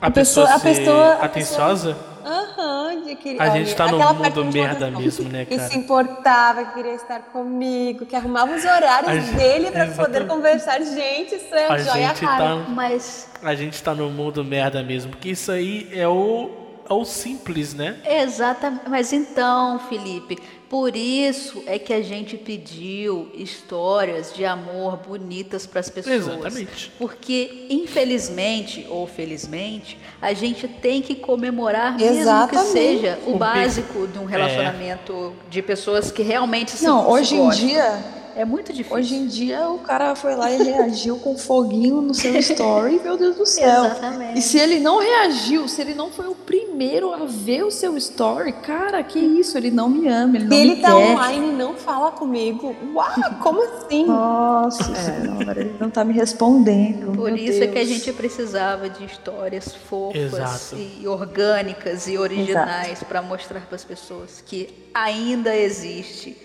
A, 0.00 0.06
A 0.06 0.10
pessoa, 0.10 0.46
pessoa- 0.46 0.54
a 0.56 0.60
pessoa- 0.60 1.12
a 1.14 1.24
atenciosa? 1.24 1.96
Aham, 2.26 3.02
de 3.04 3.16
que 3.16 3.36
A 3.38 3.50
gente 3.50 3.74
tá 3.74 3.86
num 3.86 3.96
aquela 3.96 4.12
mundo 4.14 4.50
que 4.50 4.58
merda 4.58 4.90
mesmo, 4.90 5.28
né, 5.28 5.44
Que 5.44 5.56
cara? 5.56 5.68
se 5.68 5.76
importava, 5.76 6.64
que 6.64 6.74
queria 6.74 6.94
estar 6.94 7.20
comigo, 7.20 8.06
que 8.06 8.16
arrumava 8.16 8.54
os 8.54 8.64
horários 8.64 9.10
A 9.10 9.14
gente- 9.18 9.34
dele 9.36 9.70
pra 9.70 9.86
poder 9.92 10.26
conversar. 10.26 10.80
Gente, 10.80 11.34
isso 11.34 11.54
é 11.54 11.66
A 11.68 11.78
joia 11.78 12.08
gente 12.08 12.24
rara. 12.24 12.44
tá. 12.44 12.56
Mas 12.70 13.28
A 13.42 13.54
gente 13.54 13.82
tá 13.82 13.94
no 13.94 14.08
mundo 14.10 14.42
merda 14.42 14.82
mesmo. 14.82 15.10
Porque 15.12 15.30
isso 15.30 15.50
aí 15.52 15.88
é 15.92 16.08
o. 16.08 16.50
É 16.88 16.92
o 16.92 17.02
simples, 17.04 17.72
né? 17.72 17.96
Exatamente. 18.04 18.82
Mas 18.90 19.10
então, 19.12 19.78
Felipe, 19.88 20.36
por 20.68 20.96
isso 20.96 21.62
é 21.66 21.78
que 21.78 21.92
a 21.92 22.02
gente 22.02 22.36
pediu 22.36 23.30
histórias 23.34 24.32
de 24.34 24.44
amor 24.44 24.96
bonitas 24.96 25.66
para 25.66 25.80
as 25.80 25.90
pessoas. 25.90 26.26
Exatamente. 26.26 26.92
Porque, 26.98 27.66
infelizmente 27.70 28.86
ou 28.88 29.06
felizmente, 29.06 29.98
a 30.20 30.32
gente 30.32 30.66
tem 30.66 31.02
que 31.02 31.14
comemorar, 31.14 31.96
mesmo 31.96 32.14
que 32.14 32.20
Exatamente. 32.20 32.72
seja 32.72 33.18
o 33.26 33.34
O 33.34 33.38
básico 33.38 34.06
de 34.06 34.18
um 34.18 34.24
relacionamento 34.24 35.32
de 35.48 35.62
pessoas 35.62 36.10
que 36.10 36.22
realmente 36.22 36.72
se 36.72 36.84
Não, 36.84 37.04
se 37.04 37.10
hoje 37.10 37.36
em 37.36 37.48
dia, 37.50 38.23
É 38.36 38.44
muito 38.44 38.72
difícil. 38.72 38.96
hoje 38.96 39.14
em 39.14 39.26
dia 39.26 39.68
o 39.68 39.78
cara 39.78 40.14
foi 40.14 40.34
lá 40.34 40.50
e 40.50 40.62
reagiu 40.62 41.16
com 41.18 41.36
foguinho 41.36 42.00
no 42.00 42.14
seu 42.14 42.34
story, 42.38 43.00
meu 43.02 43.16
Deus 43.16 43.36
do 43.36 43.46
céu. 43.46 43.84
Exatamente. 43.86 44.38
E 44.38 44.42
se 44.42 44.58
ele 44.58 44.80
não 44.80 44.98
reagiu, 44.98 45.68
se 45.68 45.80
ele 45.80 45.94
não 45.94 46.10
foi 46.10 46.26
o 46.26 46.34
primeiro 46.34 47.12
a 47.12 47.24
ver 47.24 47.64
o 47.64 47.70
seu 47.70 47.96
story, 47.96 48.52
cara, 48.52 49.02
que 49.02 49.18
isso, 49.18 49.56
ele 49.56 49.70
não 49.70 49.88
me 49.88 50.08
ama, 50.08 50.36
ele 50.36 50.44
não 50.46 50.56
ele 50.56 50.74
me 50.76 50.82
tá 50.82 50.88
quer. 50.88 50.94
online 50.94 51.48
e 51.48 51.52
não 51.52 51.74
fala 51.74 52.10
comigo. 52.12 52.74
Uau, 52.92 53.14
como 53.40 53.62
assim? 53.62 54.06
Nossa 54.06 54.94
senhora, 54.94 55.60
ele 55.60 55.76
não 55.80 55.90
tá 55.90 56.04
me 56.04 56.12
respondendo. 56.12 57.12
Por 57.16 57.38
isso 57.38 57.62
é 57.62 57.66
que 57.66 57.78
a 57.78 57.84
Deus. 57.84 57.88
gente 57.88 58.12
precisava 58.12 58.88
de 58.88 59.04
histórias 59.04 59.74
fofas 59.74 60.16
Exato. 60.16 60.76
e 61.00 61.06
orgânicas 61.06 62.08
e 62.08 62.18
originais 62.18 63.02
para 63.02 63.22
mostrar 63.22 63.60
para 63.60 63.76
as 63.76 63.84
pessoas 63.84 64.42
que 64.44 64.68
ainda 64.92 65.54
existe 65.56 66.36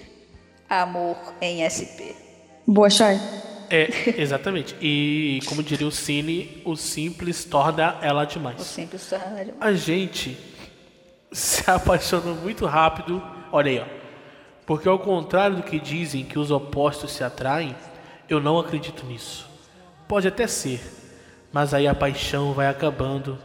amor 0.70 1.18
em 1.42 1.68
SP. 1.68 2.16
Boa, 2.66 2.90
Chay. 2.90 3.20
É, 3.70 4.20
exatamente. 4.22 4.76
E 4.82 5.40
como 5.48 5.64
diria 5.64 5.88
o 5.88 5.92
Cine, 5.92 6.62
o 6.66 6.76
simples 6.76 7.46
torna 7.46 7.98
ela 8.02 8.26
demais. 8.26 8.62
sempre 8.62 8.98
estava 8.98 9.46
A 9.60 9.74
gente 9.74 10.38
se 11.32 11.70
apaixonou 11.70 12.36
muito 12.36 12.66
rápido. 12.66 13.22
Olha 13.52 13.72
aí, 13.72 13.80
ó. 13.80 14.00
Porque 14.66 14.88
ao 14.88 15.00
contrário 15.00 15.58
do 15.58 15.64
que 15.64 15.80
dizem 15.80 16.24
que 16.24 16.38
os 16.38 16.52
opostos 16.52 17.12
se 17.12 17.24
atraem, 17.24 17.76
eu 18.28 18.40
não 18.40 18.60
acredito 18.60 19.06
nisso. 19.06 19.50
Pode 20.08 20.28
até 20.28 20.46
ser, 20.46 20.80
mas 21.52 21.74
aí 21.74 21.88
a 21.88 21.96
paixão 21.96 22.54
vai 22.54 22.68
acabando. 22.68 23.38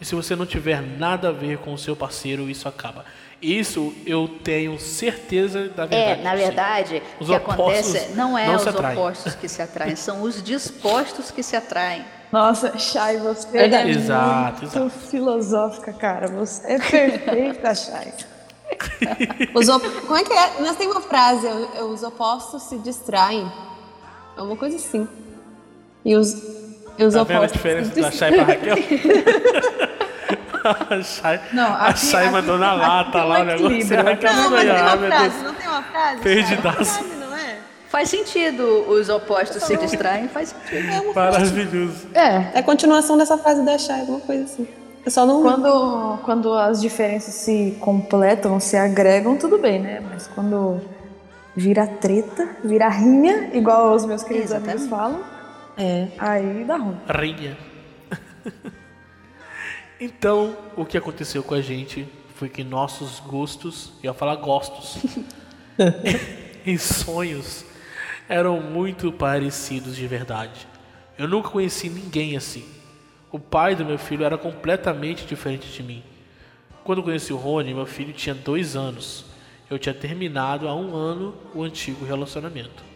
E 0.00 0.04
se 0.04 0.14
você 0.14 0.34
não 0.34 0.46
tiver 0.46 0.80
nada 0.80 1.28
a 1.28 1.32
ver 1.32 1.58
com 1.58 1.74
o 1.74 1.78
seu 1.78 1.94
parceiro, 1.94 2.48
isso 2.48 2.66
acaba. 2.66 3.04
Isso 3.42 3.94
eu 4.04 4.28
tenho 4.44 4.78
certeza 4.78 5.68
da 5.68 5.84
É, 5.84 5.86
verdade. 6.16 6.22
na 6.22 6.30
sim. 6.32 6.36
verdade, 6.36 7.02
o 7.20 7.24
que 7.24 7.34
acontece 7.34 7.96
opostos 7.96 8.16
não 8.16 8.36
é 8.36 8.46
não 8.46 8.56
os 8.56 8.66
opostos 8.66 9.34
que 9.34 9.48
se 9.48 9.62
atraem, 9.62 9.96
são 9.96 10.22
os 10.22 10.42
dispostos 10.42 11.30
que 11.30 11.42
se 11.42 11.56
atraem. 11.56 12.04
Nossa, 12.30 12.78
Chay, 12.78 13.16
você 13.16 13.58
é 13.58 13.88
Exato, 13.88 14.60
muito 14.62 14.76
exato. 14.76 14.90
filosófica, 15.10 15.92
cara. 15.94 16.28
Você 16.28 16.74
é 16.74 16.78
perfeita, 16.78 17.74
Chay. 17.74 18.12
Os 19.52 19.68
op- 19.68 19.84
Como 20.06 20.16
é 20.16 20.22
que 20.22 20.32
é? 20.32 20.60
Nós 20.60 20.76
tem 20.76 20.86
uma 20.86 21.00
frase, 21.00 21.44
é, 21.46 21.82
os 21.82 22.02
opostos 22.04 22.62
se 22.64 22.78
distraem. 22.78 23.50
É 24.38 24.42
uma 24.42 24.54
coisa 24.56 24.76
assim. 24.76 25.08
E 26.04 26.14
os, 26.14 26.32
e 26.96 27.04
os 27.04 27.14
Tá 27.14 27.24
vendo 27.24 27.36
a 27.38 27.38
opostos 27.40 27.52
diferença 27.52 27.92
se 27.94 28.00
da. 28.00 28.10
Chay 28.12 28.32
pra 28.32 28.44
Raquel? 28.44 28.76
a 30.90 31.02
Chay, 31.02 31.40
Não, 31.52 31.74
a 31.74 31.94
Chay 31.94 32.24
aqui- 32.24 32.32
mandou 32.32 32.58
na 32.58 32.72
lata 32.74 33.12
tem 33.12 33.20
um 33.22 33.28
lá 33.28 33.40
o 33.40 33.44
negócio. 33.44 33.98
A 33.98 34.02
Raquel 34.02 34.32
Não, 34.32 34.42
não 34.44 34.50
mas 34.50 34.60
tem 34.60 34.68
ganhar, 34.68 34.96
uma 34.96 35.06
frase, 35.08 35.42
não 35.44 35.54
tem 35.54 35.68
uma 35.68 35.82
frase? 35.82 36.20
Perdidaço. 36.22 37.00
É? 37.04 37.56
Faz 37.88 38.08
sentido 38.08 38.62
os 38.88 39.08
opostos 39.08 39.62
se 39.64 39.76
distraem, 39.76 40.28
faz 40.28 40.50
sentido. 40.68 41.12
Maravilhoso. 41.14 42.08
É, 42.14 42.50
É 42.54 42.58
a 42.58 42.62
continuação 42.62 43.16
dessa 43.18 43.36
frase 43.38 43.64
da 43.64 43.76
Chay, 43.78 44.00
alguma 44.00 44.20
coisa 44.20 44.44
assim. 44.44 44.68
Eu 45.04 45.10
só 45.10 45.24
não. 45.24 45.42
quando, 45.42 46.18
quando 46.24 46.52
as 46.54 46.80
diferenças 46.80 47.32
se 47.34 47.76
completam, 47.80 48.60
se 48.60 48.76
agregam, 48.76 49.36
tudo 49.36 49.56
bem, 49.58 49.80
né? 49.80 50.02
Mas 50.10 50.26
quando 50.28 50.80
vira 51.56 51.86
treta, 51.86 52.48
vira 52.62 52.86
rinha, 52.88 53.48
igual 53.54 53.92
os 53.94 54.04
meus 54.04 54.22
queridos 54.22 54.50
Exatamente. 54.50 54.76
amigos 54.84 54.90
falam, 54.90 55.20
É. 55.78 56.06
aí 56.18 56.64
dá 56.64 56.76
ruim. 56.76 56.96
Rainha. 57.08 57.56
então, 60.00 60.56
o 60.76 60.84
que 60.84 60.96
aconteceu 60.96 61.42
com 61.42 61.54
a 61.54 61.60
gente 61.60 62.08
foi 62.34 62.48
que 62.48 62.64
nossos 62.64 63.20
gostos, 63.20 63.92
ia 64.02 64.14
falar 64.14 64.36
gostos, 64.36 64.96
e 66.64 66.78
sonhos 66.78 67.66
eram 68.28 68.60
muito 68.60 69.12
parecidos 69.12 69.94
de 69.94 70.06
verdade. 70.06 70.66
Eu 71.18 71.28
nunca 71.28 71.50
conheci 71.50 71.90
ninguém 71.90 72.36
assim. 72.36 72.64
O 73.30 73.38
pai 73.38 73.74
do 73.74 73.84
meu 73.84 73.98
filho 73.98 74.24
era 74.24 74.38
completamente 74.38 75.26
diferente 75.26 75.68
de 75.68 75.82
mim. 75.82 76.02
Quando 76.82 77.02
conheci 77.02 77.32
o 77.32 77.36
Rony, 77.36 77.74
meu 77.74 77.86
filho 77.86 78.12
tinha 78.12 78.34
dois 78.34 78.74
anos. 78.74 79.26
Eu 79.68 79.78
tinha 79.78 79.94
terminado 79.94 80.66
há 80.66 80.74
um 80.74 80.96
ano 80.96 81.34
o 81.54 81.62
antigo 81.62 82.04
relacionamento. 82.04 82.89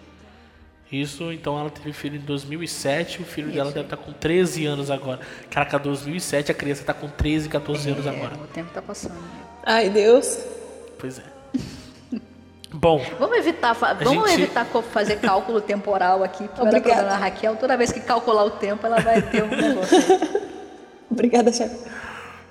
Isso, 0.93 1.33
então 1.33 1.59
ela 1.59 1.71
teve 1.71 1.93
filho 1.93 2.17
em 2.17 2.21
2007, 2.21 3.21
o 3.23 3.25
filho 3.25 3.51
dela 3.51 3.71
deve 3.73 3.87
estar 3.87 3.97
com 3.97 4.13
13 4.13 4.67
anos 4.67 4.91
agora. 4.91 5.19
Caraca, 5.51 5.79
2007 5.79 6.53
a 6.53 6.55
criança 6.55 6.83
está 6.83 6.95
com 6.95 7.09
13, 7.09 7.49
14 7.49 7.91
anos 7.91 8.07
agora. 8.07 8.35
É, 8.35 8.45
o 8.45 8.47
tempo 8.47 8.71
tá 8.73 8.81
passando. 8.83 9.15
Ai, 9.65 9.89
Deus. 9.91 10.39
Pois 10.99 11.19
é. 11.19 11.23
Bom, 12.73 13.05
Vamos 13.21 13.37
evitar, 13.39 13.73
vamos 13.73 14.31
gente- 14.31 14.43
evitar 14.43 14.67
fazer 14.93 15.17
cálculo 15.21 15.61
temporal 15.61 16.23
aqui 16.25 16.47
para 16.49 16.65
Obrigada. 16.65 17.13
a 17.13 17.17
Raquel. 17.17 17.57
Toda 17.57 17.77
vez 17.77 17.93
que 17.93 18.01
calcular 18.01 18.45
o 18.45 18.51
tempo, 18.51 18.85
ela 18.87 19.01
vai 19.01 19.23
ter 19.23 19.43
um 19.45 19.49
negócio. 19.55 19.97
Obrigada, 21.11 21.53
Chay. 21.53 21.71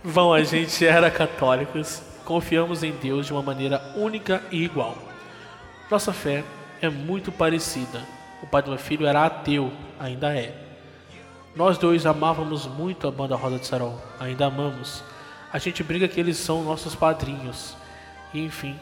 Bom, 0.04 0.34
a 0.34 0.42
gente 0.44 0.86
era 0.86 1.12
católicos, 1.12 2.02
confiamos 2.26 2.84
em 2.84 2.92
Deus 2.92 3.26
de 3.26 3.34
uma 3.34 3.42
maneira 3.42 3.82
única 3.98 4.42
e 4.52 4.64
igual. 4.64 4.98
Nossa 5.92 6.12
fé 6.14 6.44
é 6.82 6.90
muito 6.90 7.32
parecida. 7.32 8.02
O 8.44 8.46
pai 8.46 8.62
do 8.62 8.72
meu 8.72 8.78
filho 8.78 9.08
era 9.08 9.26
ateu, 9.26 9.72
ainda 9.98 10.38
é. 10.38 10.54
Nós 11.56 11.78
dois 11.78 12.06
amávamos 12.06 12.68
muito 12.68 13.08
a 13.08 13.12
banda 13.12 13.38
Rosa 13.38 13.58
de 13.58 13.66
Sarol, 13.66 13.98
ainda 14.20 14.48
amamos. 14.48 15.02
A 15.52 15.58
gente 15.58 15.82
briga 15.82 16.10
que 16.10 16.20
eles 16.20 16.36
são 16.36 16.62
nossos 16.62 16.94
padrinhos. 16.94 17.78
E 18.34 18.44
enfim, 18.44 18.78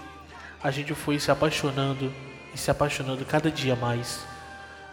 a 0.63 0.71
gente 0.71 0.95
foi 0.95 1.19
se 1.19 1.29
apaixonando 1.29 2.11
e 2.51 2.57
se 2.57 2.71
apaixonando 2.71 3.23
cada 3.23 3.51
dia 3.51 3.75
mais. 3.75 4.25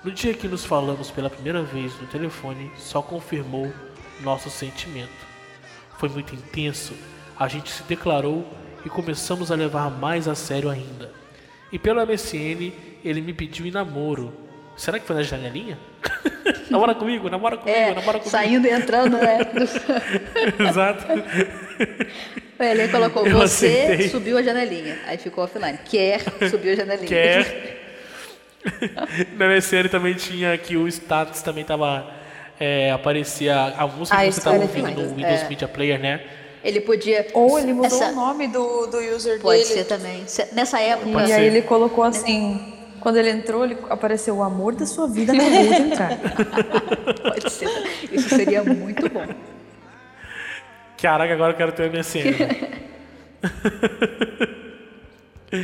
No 0.05 0.11
dia 0.11 0.35
que 0.35 0.47
nos 0.47 0.67
falamos 0.67 1.11
pela 1.11 1.31
primeira 1.31 1.63
vez 1.63 1.99
no 1.99 2.07
telefone, 2.07 2.71
só 2.77 3.01
confirmou 3.01 3.73
nosso 4.21 4.51
sentimento. 4.51 5.27
Foi 5.97 6.11
muito 6.11 6.35
intenso, 6.35 6.93
a 7.39 7.49
gente 7.49 7.73
se 7.73 7.85
declarou 7.85 8.47
e 8.85 8.91
começamos 8.91 9.51
a 9.51 9.55
levar 9.55 9.91
mais 9.91 10.29
a 10.29 10.35
sério 10.35 10.69
ainda. 10.69 11.11
E 11.73 11.79
pelo 11.79 12.05
MSN, 12.05 12.71
ele 13.03 13.23
me 13.23 13.33
pediu 13.33 13.65
em 13.65 13.71
namoro. 13.71 14.48
Será 14.79 14.99
que 14.99 15.07
foi 15.07 15.17
na 15.17 15.23
janelinha? 15.23 15.77
namora 16.71 16.95
comigo, 16.95 17.29
namora 17.29 17.57
comigo, 17.59 17.77
É, 17.77 17.89
namora 17.95 18.19
comigo. 18.19 18.31
saindo 18.31 18.67
e 18.67 18.71
entrando, 18.71 19.19
né? 19.19 19.39
Exato. 20.69 21.05
O 22.59 22.63
Elinho 22.63 22.91
colocou, 22.91 23.27
Eu 23.27 23.39
você 23.39 23.67
aceitei. 23.67 24.09
subiu 24.09 24.39
a 24.39 24.43
janelinha. 24.43 24.99
Aí 25.07 25.19
ficou 25.19 25.45
offline. 25.45 25.79
Quer, 25.85 26.21
subiu 26.51 26.73
a 26.73 26.77
janelinha. 26.77 27.07
Quer. 27.09 27.77
No 29.39 29.47
MSN 29.49 29.89
também 29.89 30.15
tinha 30.15 30.57
que 30.59 30.77
o 30.77 30.87
status 30.89 31.41
também 31.43 31.65
tava. 31.65 32.07
é, 32.61 32.91
aparecia 32.91 33.55
a 33.79 33.87
música 33.87 34.19
Ah, 34.19 34.25
que 34.27 34.33
você 34.33 34.41
tava 34.41 34.57
era 34.57 34.65
ouvindo 34.65 34.91
no 34.91 35.15
Windows 35.15 35.43
É. 35.43 35.49
Media 35.49 35.69
Player, 35.69 35.99
né? 35.99 36.21
Ele 36.63 36.81
podia... 36.81 37.25
Ou 37.35 37.57
ele 37.59 37.73
mudou 37.73 37.87
Essa- 37.87 38.09
o 38.11 38.15
nome 38.17 38.49
do, 38.49 38.87
do 38.89 38.99
user 39.15 39.41
Pode 39.41 39.63
dele. 39.63 39.73
ser 39.75 39.85
também. 39.85 40.25
Nessa 40.53 40.81
época... 40.81 41.09
Pode 41.11 41.25
e 41.25 41.29
ser. 41.29 41.35
aí 41.41 41.47
ele 41.47 41.63
colocou 41.63 42.03
assim. 42.05 42.75
Quando 43.01 43.17
ele 43.17 43.31
entrou, 43.31 43.65
ele 43.65 43.77
apareceu 43.89 44.37
o 44.37 44.43
amor 44.43 44.75
da 44.75 44.85
sua 44.87 45.07
vida 45.09 45.33
acabou 45.33 45.51
de 45.51 45.83
entrar. 45.83 46.11
Pode 47.23 47.51
ser. 47.53 47.69
Isso 48.13 48.29
seria 48.29 48.63
muito 48.65 49.09
bom. 49.09 49.27
Caraca, 51.01 51.33
agora 51.33 51.53
eu 51.53 51.57
quero 51.57 51.73
ter 51.73 51.89
o 51.89 51.93
MSN. 51.93 52.35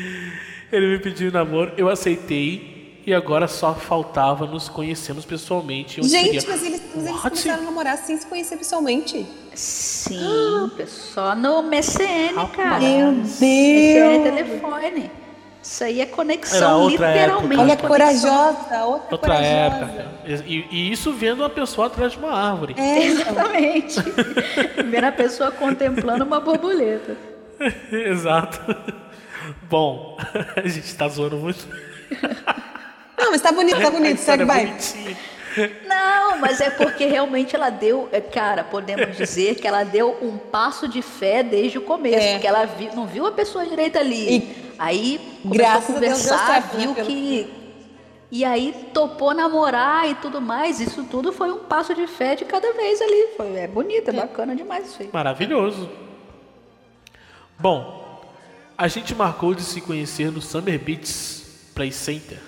Ele 0.72 0.86
me 0.88 0.98
pediu 0.98 1.30
namoro, 1.30 1.72
eu 1.76 1.88
aceitei 1.88 3.02
e 3.06 3.12
agora 3.12 3.46
só 3.46 3.74
faltava 3.74 4.46
nos 4.46 4.68
conhecermos 4.68 5.24
pessoalmente. 5.24 6.02
Gente, 6.02 6.40
seria- 6.40 6.42
mas 6.48 6.64
eles, 6.64 6.82
mas 6.94 7.06
eles 7.06 7.20
começaram 7.20 7.62
a 7.62 7.66
namorar 7.66 7.98
sem 7.98 8.16
se 8.16 8.26
conhecer 8.26 8.56
pessoalmente. 8.56 9.26
Sim, 9.54 10.70
só 10.86 11.34
no 11.36 11.62
MSN, 11.62 12.34
cara. 12.56 12.80
Meu 12.80 13.22
Esse 13.22 13.96
é 13.98 14.18
Deus! 14.18 14.22
telefone. 14.34 15.10
Isso 15.64 15.82
aí 15.82 16.00
é 16.02 16.06
conexão, 16.06 16.82
outra 16.82 17.08
literalmente. 17.14 17.60
Olha, 17.62 17.76
conexão. 17.76 17.88
corajosa, 17.88 18.84
outra, 18.84 19.08
Outra 19.12 19.18
corajosa. 19.18 19.48
época. 19.48 20.06
E, 20.46 20.66
e 20.70 20.92
isso 20.92 21.10
vendo 21.12 21.40
uma 21.40 21.48
pessoa 21.48 21.86
atrás 21.86 22.12
de 22.12 22.18
uma 22.18 22.32
árvore. 22.32 22.74
É, 22.76 22.98
Exatamente. 23.06 24.00
Vendo 24.86 25.04
a 25.04 25.12
pessoa 25.12 25.50
contemplando 25.50 26.22
uma 26.24 26.38
borboleta. 26.38 27.16
Exato. 27.90 28.60
Bom, 29.62 30.18
a 30.54 30.68
gente 30.68 30.94
tá 30.94 31.08
zoando 31.08 31.36
muito. 31.38 31.66
Não, 33.18 33.30
mas 33.30 33.40
tá 33.40 33.50
bonito, 33.50 33.80
tá 33.80 33.90
bonito, 33.90 34.18
segue, 34.18 34.42
é 34.42 34.46
vai. 34.46 34.76
Não, 35.86 36.38
mas 36.38 36.60
é 36.60 36.68
porque 36.70 37.06
realmente 37.06 37.54
ela 37.54 37.70
deu, 37.70 38.08
é, 38.12 38.20
cara, 38.20 38.64
podemos 38.64 39.16
dizer 39.16 39.54
que 39.54 39.66
ela 39.66 39.84
deu 39.84 40.18
um 40.20 40.36
passo 40.36 40.88
de 40.88 41.00
fé 41.00 41.42
desde 41.42 41.78
o 41.78 41.82
começo, 41.82 42.18
É. 42.18 42.32
porque 42.32 42.46
ela 42.46 42.64
vi- 42.66 42.90
não 42.94 43.06
viu 43.06 43.24
a 43.26 43.32
pessoa 43.32 43.64
direita 43.64 44.00
ali. 44.00 44.36
E- 44.36 44.63
aí 44.78 45.38
Graças 45.44 45.94
a 45.94 45.98
a 45.98 46.00
Deus 46.00 46.18
certo, 46.18 46.76
né, 46.76 46.80
viu 46.84 46.94
pelo- 46.94 47.06
que 47.06 47.64
e 48.30 48.44
aí 48.44 48.88
topou 48.92 49.32
namorar 49.32 50.10
e 50.10 50.14
tudo 50.16 50.40
mais. 50.40 50.80
Isso 50.80 51.04
tudo 51.04 51.32
foi 51.32 51.52
um 51.52 51.58
passo 51.60 51.94
de 51.94 52.06
fé 52.08 52.34
de 52.34 52.44
cada 52.44 52.72
vez 52.72 53.00
ali. 53.00 53.28
Foi 53.36 53.54
é 53.56 53.68
bonito, 53.68 54.08
é 54.08 54.12
bacana 54.12 54.56
demais 54.56 54.88
isso 54.88 55.02
aí. 55.02 55.10
Maravilhoso. 55.12 55.88
Bom, 57.58 58.24
a 58.76 58.88
gente 58.88 59.14
marcou 59.14 59.54
de 59.54 59.62
se 59.62 59.80
conhecer 59.80 60.32
no 60.32 60.40
Summer 60.40 60.78
Beats 60.78 61.70
Play 61.74 61.92
Center. 61.92 62.38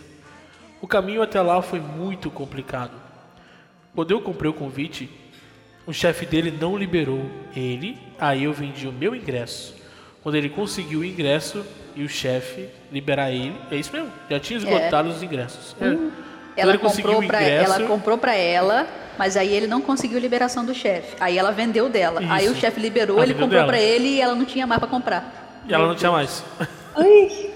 O 0.80 0.88
caminho 0.88 1.22
até 1.22 1.40
lá 1.40 1.62
foi 1.62 1.78
muito 1.80 2.30
complicado. 2.30 2.92
Quando 3.94 4.10
eu 4.10 4.20
comprei 4.20 4.50
o 4.50 4.54
convite, 4.54 5.08
o 5.86 5.92
chefe 5.92 6.26
dele 6.26 6.50
não 6.50 6.76
liberou 6.76 7.22
ele, 7.54 7.96
aí 8.18 8.44
eu 8.44 8.52
vendi 8.52 8.86
o 8.88 8.92
meu 8.92 9.14
ingresso. 9.14 9.74
Quando 10.22 10.34
ele 10.34 10.50
conseguiu 10.50 11.00
o 11.00 11.04
ingresso 11.04 11.64
e 11.96 12.04
o 12.04 12.08
chefe 12.08 12.68
liberar 12.92 13.30
ele, 13.30 13.56
é 13.70 13.76
isso 13.76 13.90
mesmo, 13.92 14.10
já 14.30 14.38
tinha 14.38 14.58
esgotado 14.58 15.08
os 15.08 15.22
ingressos. 15.22 15.74
É. 15.80 15.84
Quando 15.90 16.12
Ela 16.56 16.70
ele 16.72 16.78
conseguiu 16.78 17.12
comprou, 17.14 17.24
ingresso, 17.40 17.72
ela 17.74 17.86
comprou 17.88 18.18
pra 18.18 18.34
ela, 18.34 18.86
mas 19.18 19.36
aí 19.36 19.52
ele 19.52 19.66
não 19.66 19.80
conseguiu 19.82 20.18
liberação 20.18 20.64
do 20.64 20.72
chefe. 20.74 21.16
Aí 21.20 21.36
ela 21.38 21.50
vendeu 21.52 21.88
dela. 21.88 22.20
Aí 22.30 22.44
Isso. 22.46 22.54
o 22.54 22.56
chefe 22.56 22.80
liberou, 22.80 23.22
ele 23.22 23.32
comprou 23.34 23.50
dela. 23.50 23.66
pra 23.66 23.78
ele 23.80 24.08
e 24.08 24.20
ela 24.20 24.34
não 24.34 24.44
tinha 24.44 24.66
mais 24.66 24.78
pra 24.78 24.88
comprar. 24.88 25.62
e 25.68 25.74
ela 25.74 25.86
não 25.86 25.94
tinha 25.94 26.10
mais. 26.12 26.42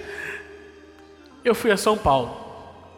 Eu 1.45 1.55
fui 1.55 1.71
a 1.71 1.77
São 1.77 1.97
Paulo. 1.97 2.39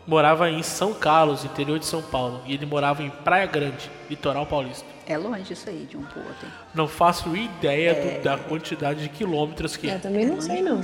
Morava 0.07 0.51
em 0.51 0.63
São 0.65 0.93
Carlos, 0.93 1.45
interior 1.45 1.79
de 1.79 1.87
São 1.87 2.03
Paulo. 2.03 2.43
E 2.47 2.55
ele 2.55 2.67
morava 2.67 3.03
em 3.05 3.11
Praia 3.11 3.47
Grande, 3.47 3.89
litoral 4.11 4.45
paulista. 4.45 4.85
É 5.07 5.17
longe 5.17 5.53
isso 5.53 5.69
aí 5.69 5.87
de 5.89 5.97
um 5.97 6.03
pro 6.03 6.19
outro. 6.21 6.45
hein? 6.47 6.53
Não 6.75 6.89
faço 6.89 7.37
ideia 7.37 7.91
É. 7.91 7.95
do- 8.19 8.23
da 8.25 8.37
quantidade 8.37 9.03
de 9.03 9.09
quilômetros 9.09 9.77
que 9.77 9.87
Eu 9.87 9.95
é. 9.95 9.99
também 9.99 10.27
não 10.27 10.41
sei, 10.41 10.61
não. 10.61 10.81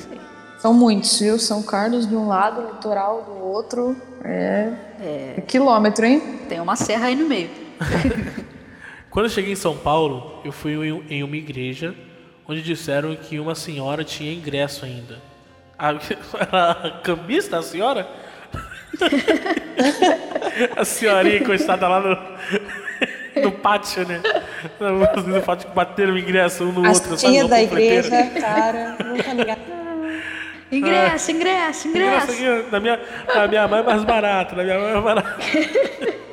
São 0.59 0.75
muitos, 0.75 1.21
viu? 1.21 1.39
São 1.39 1.63
Carlos 1.63 2.07
de 2.07 2.17
um 2.17 2.27
lado, 2.27 2.63
litoral 2.75 3.23
do 3.23 3.45
outro. 3.45 3.97
É. 4.25 4.73
é 5.01 5.41
quilômetro, 5.47 6.05
hein? 6.05 6.21
Tem 6.49 6.61
uma 6.61 6.75
serra 6.75 7.07
aí 7.07 7.15
no 7.15 7.29
meio. 7.29 7.49
Quando 9.09 9.27
eu 9.27 9.31
cheguei 9.31 9.53
em 9.53 9.57
São 9.57 9.77
Paulo, 9.77 10.41
eu 10.45 10.53
fui 10.53 10.75
em- 11.09 11.23
uma 11.23 11.37
igreja 11.37 11.95
onde 12.47 12.61
disseram 12.63 13.15
que 13.15 13.39
uma 13.39 13.55
senhora 13.55 14.03
tinha 14.03 14.33
ingresso 14.33 14.85
ainda. 14.85 15.19
A, 15.79 15.91
a 16.75 16.91
cambista, 17.03 17.59
a 17.59 17.63
senhora? 17.63 18.09
a 20.77 20.85
senhorinha 20.85 21.37
encostada 21.39 21.87
lá 21.87 22.01
no, 22.01 23.43
no 23.43 23.53
pátio, 23.53 24.07
né? 24.09 24.21
No, 24.81 25.41
pátio 25.43 25.71
bateram 25.71 26.15
o 26.15 26.19
ingresso 26.19 26.65
um 26.65 26.73
no 26.73 26.85
As 26.87 26.99
outro. 26.99 27.17
tias 27.17 27.45
no 27.45 27.49
da 27.49 27.63
igreja, 27.63 28.11
cara, 28.41 28.97
tá 29.25 29.33
ligado. 29.35 29.78
Ingresso, 30.71 31.31
ingresso, 31.31 31.89
Ingresso 31.89 32.33
ingresso. 32.33 32.61
aqui, 32.61 32.71
na 32.71 32.81
minha, 32.81 33.01
na 33.35 33.49
minha 33.49 33.69
mãe 33.69 33.81
é 33.81 33.83
mais 33.83 34.05
barato, 34.05 34.55
na 34.55 34.63
minha 34.65 34.79
mãe 34.79 34.91
é 34.91 34.93
mais 34.93 35.05
barato. 35.05 35.41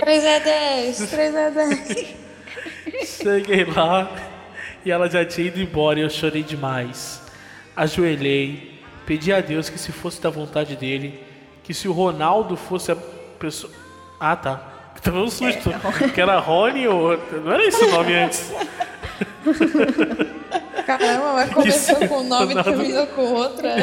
3 0.00 0.24
é 0.24 0.40
10, 0.40 1.10
3 1.10 1.34
é 1.34 1.50
10. 1.50 2.14
Cheguei 3.04 3.64
lá 3.64 4.10
e 4.84 4.90
ela 4.90 5.08
já 5.08 5.24
tinha 5.24 5.46
ido 5.48 5.60
embora 5.60 5.98
e 5.98 6.02
eu 6.02 6.10
chorei 6.10 6.42
demais. 6.42 7.22
Ajoelhei, 7.76 8.80
pedi 9.04 9.32
a 9.32 9.40
Deus 9.40 9.68
que 9.68 9.78
se 9.78 9.92
fosse 9.92 10.20
da 10.20 10.30
vontade 10.30 10.74
dele, 10.76 11.20
que 11.62 11.74
se 11.74 11.86
o 11.88 11.92
Ronaldo 11.92 12.56
fosse 12.56 12.90
a 12.90 12.96
pessoa. 13.38 13.72
Ah, 14.18 14.34
tá. 14.36 14.72
Tava 15.02 15.20
um 15.20 15.30
susto. 15.30 15.70
Que 16.12 16.20
era 16.20 16.38
Rony 16.40 16.88
ou. 16.88 17.16
Não 17.44 17.52
era 17.52 17.64
esse 17.64 17.84
o 17.84 17.90
nome 17.92 18.12
antes. 18.14 18.50
Caramba, 20.86 21.32
mas 21.34 21.50
começou 21.50 21.96
com 22.08 22.18
um 22.20 22.28
nome 22.28 22.54
e 22.54 22.62
terminou 22.62 23.06
com 23.08 23.22
outra. 23.22 23.76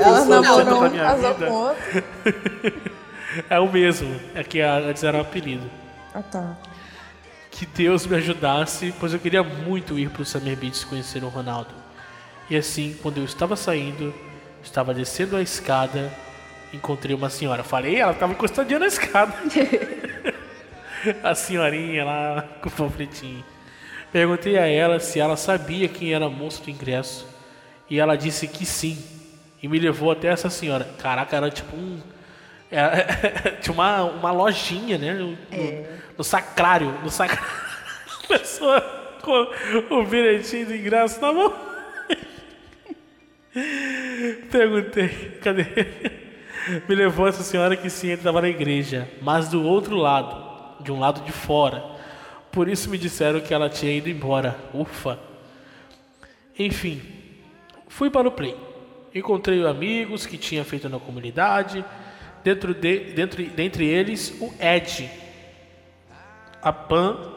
Ela 0.00 0.24
namorou 0.24 0.84
um, 0.84 0.90
casou 0.90 1.34
com 1.34 1.50
outro. 1.50 2.02
É 3.48 3.60
o 3.60 3.70
mesmo. 3.70 4.18
É 4.34 4.42
que 4.42 4.60
antes 4.60 5.04
era 5.04 5.18
um 5.18 5.20
apelido. 5.20 5.70
Ah, 6.14 6.22
tá. 6.22 6.56
que 7.50 7.66
Deus 7.66 8.06
me 8.06 8.16
ajudasse, 8.16 8.92
pois 8.98 9.12
eu 9.12 9.20
queria 9.20 9.42
muito 9.44 9.98
ir 9.98 10.08
para 10.08 10.22
o 10.22 10.24
Summer 10.24 10.56
Beach 10.56 10.84
conhecer 10.86 11.22
o 11.22 11.28
Ronaldo. 11.28 11.70
E 12.48 12.56
assim, 12.56 12.96
quando 13.02 13.18
eu 13.18 13.24
estava 13.24 13.54
saindo, 13.54 14.14
estava 14.62 14.94
descendo 14.94 15.36
a 15.36 15.42
escada, 15.42 16.10
encontrei 16.72 17.14
uma 17.14 17.28
senhora. 17.28 17.62
Falei, 17.62 17.96
ela 17.96 18.12
estava 18.12 18.32
encostadinha 18.32 18.78
na 18.80 18.86
escada. 18.86 19.34
a 21.22 21.34
senhorinha 21.34 22.04
lá 22.04 22.44
com 22.60 22.68
o 22.68 22.72
panfletinho. 22.72 23.44
Perguntei 24.12 24.56
a 24.58 24.66
ela 24.66 24.98
se 25.00 25.20
ela 25.20 25.36
sabia 25.36 25.88
quem 25.88 26.14
era 26.14 26.26
a 26.26 26.30
moça 26.30 26.62
do 26.62 26.70
ingresso. 26.70 27.26
E 27.90 27.98
ela 27.98 28.16
disse 28.16 28.46
que 28.48 28.64
sim. 28.66 28.98
E 29.62 29.68
me 29.68 29.78
levou 29.78 30.10
até 30.10 30.28
essa 30.28 30.48
senhora. 30.50 30.84
Caraca, 30.98 31.36
era 31.36 31.50
tipo 31.50 31.76
um. 31.76 32.00
era- 32.70 33.06
tinha 33.60 33.72
uma, 33.74 34.04
uma 34.04 34.30
lojinha, 34.32 34.96
né? 34.98 35.12
No, 35.14 35.30
no- 35.32 35.36
no 36.18 36.24
sacrário. 36.24 36.90
No 37.02 37.10
sacrário. 37.10 37.44
A 38.24 38.38
pessoa 38.38 38.80
com 39.22 39.94
o 39.96 40.04
bilhetinho 40.04 40.66
do 40.66 40.74
ingresso 40.74 41.20
na 41.20 41.32
mão. 41.32 41.52
Perguntei, 44.50 45.08
cadê? 45.42 45.64
Me 46.88 46.94
levou 46.94 47.26
essa 47.26 47.42
senhora 47.42 47.76
que 47.76 47.88
sim, 47.88 48.08
ele 48.08 48.16
estava 48.16 48.40
na 48.42 48.48
igreja, 48.48 49.08
mas 49.22 49.48
do 49.48 49.62
outro 49.62 49.96
lado, 49.96 50.82
de 50.82 50.92
um 50.92 50.98
lado 51.00 51.22
de 51.22 51.32
fora. 51.32 51.82
Por 52.50 52.68
isso 52.68 52.88
me 52.88 52.98
disseram 52.98 53.40
que 53.40 53.52
ela 53.52 53.68
tinha 53.68 53.92
ido 53.92 54.08
embora. 54.08 54.56
Ufa. 54.72 55.18
Enfim, 56.58 57.00
fui 57.88 58.10
para 58.10 58.26
o 58.28 58.32
play. 58.32 58.56
Encontrei 59.14 59.64
amigos 59.66 60.26
que 60.26 60.36
tinha 60.36 60.64
feito 60.64 60.88
na 60.88 60.98
comunidade. 60.98 61.84
Dentro 62.42 62.74
de, 62.74 62.98
dentro, 63.12 63.42
dentre 63.42 63.86
eles, 63.86 64.34
o 64.40 64.52
Ed, 64.60 65.10
a 66.62 66.72
Pan, 66.72 67.32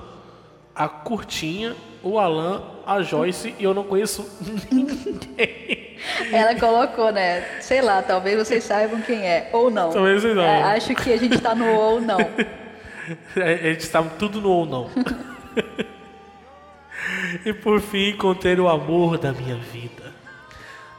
a 0.76 0.88
Curtinha, 0.88 1.76
o 2.04 2.18
Alan, 2.18 2.64
a 2.86 3.02
Joyce 3.02 3.56
e 3.60 3.64
eu 3.64 3.74
não 3.74 3.84
conheço 3.84 4.28
ninguém. 4.72 5.98
Ela 6.32 6.56
colocou, 6.56 7.12
né? 7.12 7.60
Sei 7.62 7.82
lá, 7.82 8.02
talvez 8.02 8.38
vocês 8.38 8.64
saibam 8.64 9.02
quem 9.02 9.20
é. 9.20 9.50
Ou 9.54 9.70
não. 9.70 9.92
Talvez 9.92 10.22
vocês 10.22 10.36
não. 10.36 10.44
É, 10.44 10.64
acho 10.76 10.96
que 10.96 11.14
a 11.14 11.18
gente 11.18 11.40
tá 11.40 11.54
no 11.54 11.74
ou 11.74 12.02
não. 12.02 12.18
A 13.36 13.70
gente 13.70 13.82
estava 13.82 14.10
tudo 14.12 14.40
no 14.42 14.50
ou 14.50 14.66
não. 14.66 14.90
e 17.46 17.54
por 17.54 17.82
fim 17.82 18.10
encontrei 18.10 18.60
o 18.60 18.68
amor 18.68 19.18
da 19.18 19.32
minha 19.32 19.56
vida. 19.56 20.14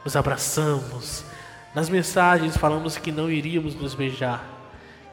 Nos 0.03 0.15
abraçamos. 0.15 1.23
Nas 1.73 1.89
mensagens 1.89 2.57
falamos 2.57 2.97
que 2.97 3.11
não 3.11 3.31
iríamos 3.31 3.75
nos 3.75 3.95
beijar. 3.95 4.49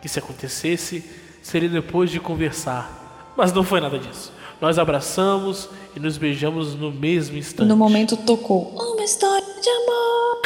Que 0.02 0.08
se 0.08 0.18
acontecesse, 0.18 1.04
seria 1.42 1.68
depois 1.68 2.10
de 2.10 2.18
conversar. 2.18 3.32
Mas 3.36 3.52
não 3.52 3.62
foi 3.62 3.80
nada 3.80 3.98
disso. 3.98 4.32
Nós 4.60 4.78
abraçamos 4.78 5.68
e 5.96 6.00
nos 6.00 6.18
beijamos 6.18 6.74
no 6.74 6.92
mesmo 6.92 7.36
instante. 7.36 7.68
No 7.68 7.76
momento 7.76 8.16
tocou 8.16 8.74
uma 8.76 9.02
história 9.02 9.46
de 9.60 9.70
amor. 9.70 10.42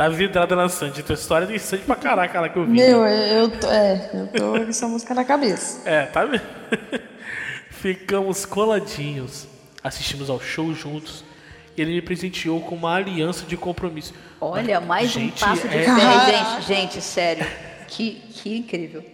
Tá 0.00 0.08
vidrada 0.08 0.56
na 0.56 0.66
Sandy. 0.66 1.02
Tua 1.02 1.12
história 1.14 1.46
tem 1.46 1.58
Sandy 1.58 1.82
pra 1.82 1.94
caraca 1.94 2.40
lá 2.40 2.48
que 2.48 2.58
eu 2.58 2.64
vi. 2.64 2.72
Meu, 2.72 3.04
eu 3.06 3.50
tô, 3.50 3.70
é, 3.70 4.10
eu 4.14 4.26
tô 4.28 4.52
com 4.52 4.70
essa 4.70 4.88
música 4.88 5.12
na 5.12 5.26
cabeça. 5.26 5.86
É, 5.86 6.06
tá 6.06 6.24
vendo? 6.24 6.40
Ficamos 7.68 8.46
coladinhos, 8.46 9.46
assistimos 9.84 10.30
ao 10.30 10.40
show 10.40 10.72
juntos 10.72 11.22
e 11.76 11.82
ele 11.82 11.92
me 11.92 12.00
presenteou 12.00 12.62
com 12.62 12.76
uma 12.76 12.94
aliança 12.94 13.44
de 13.44 13.58
compromisso. 13.58 14.14
Olha, 14.40 14.80
mais 14.80 15.14
um 15.14 15.20
Gente, 15.20 15.38
passo 15.44 15.68
de 15.68 15.76
é- 15.76 15.82
fé. 15.84 16.32
Gente, 16.32 16.62
gente, 16.66 17.00
sério. 17.02 17.46
Que, 17.86 18.12
que 18.32 18.56
incrível. 18.56 19.04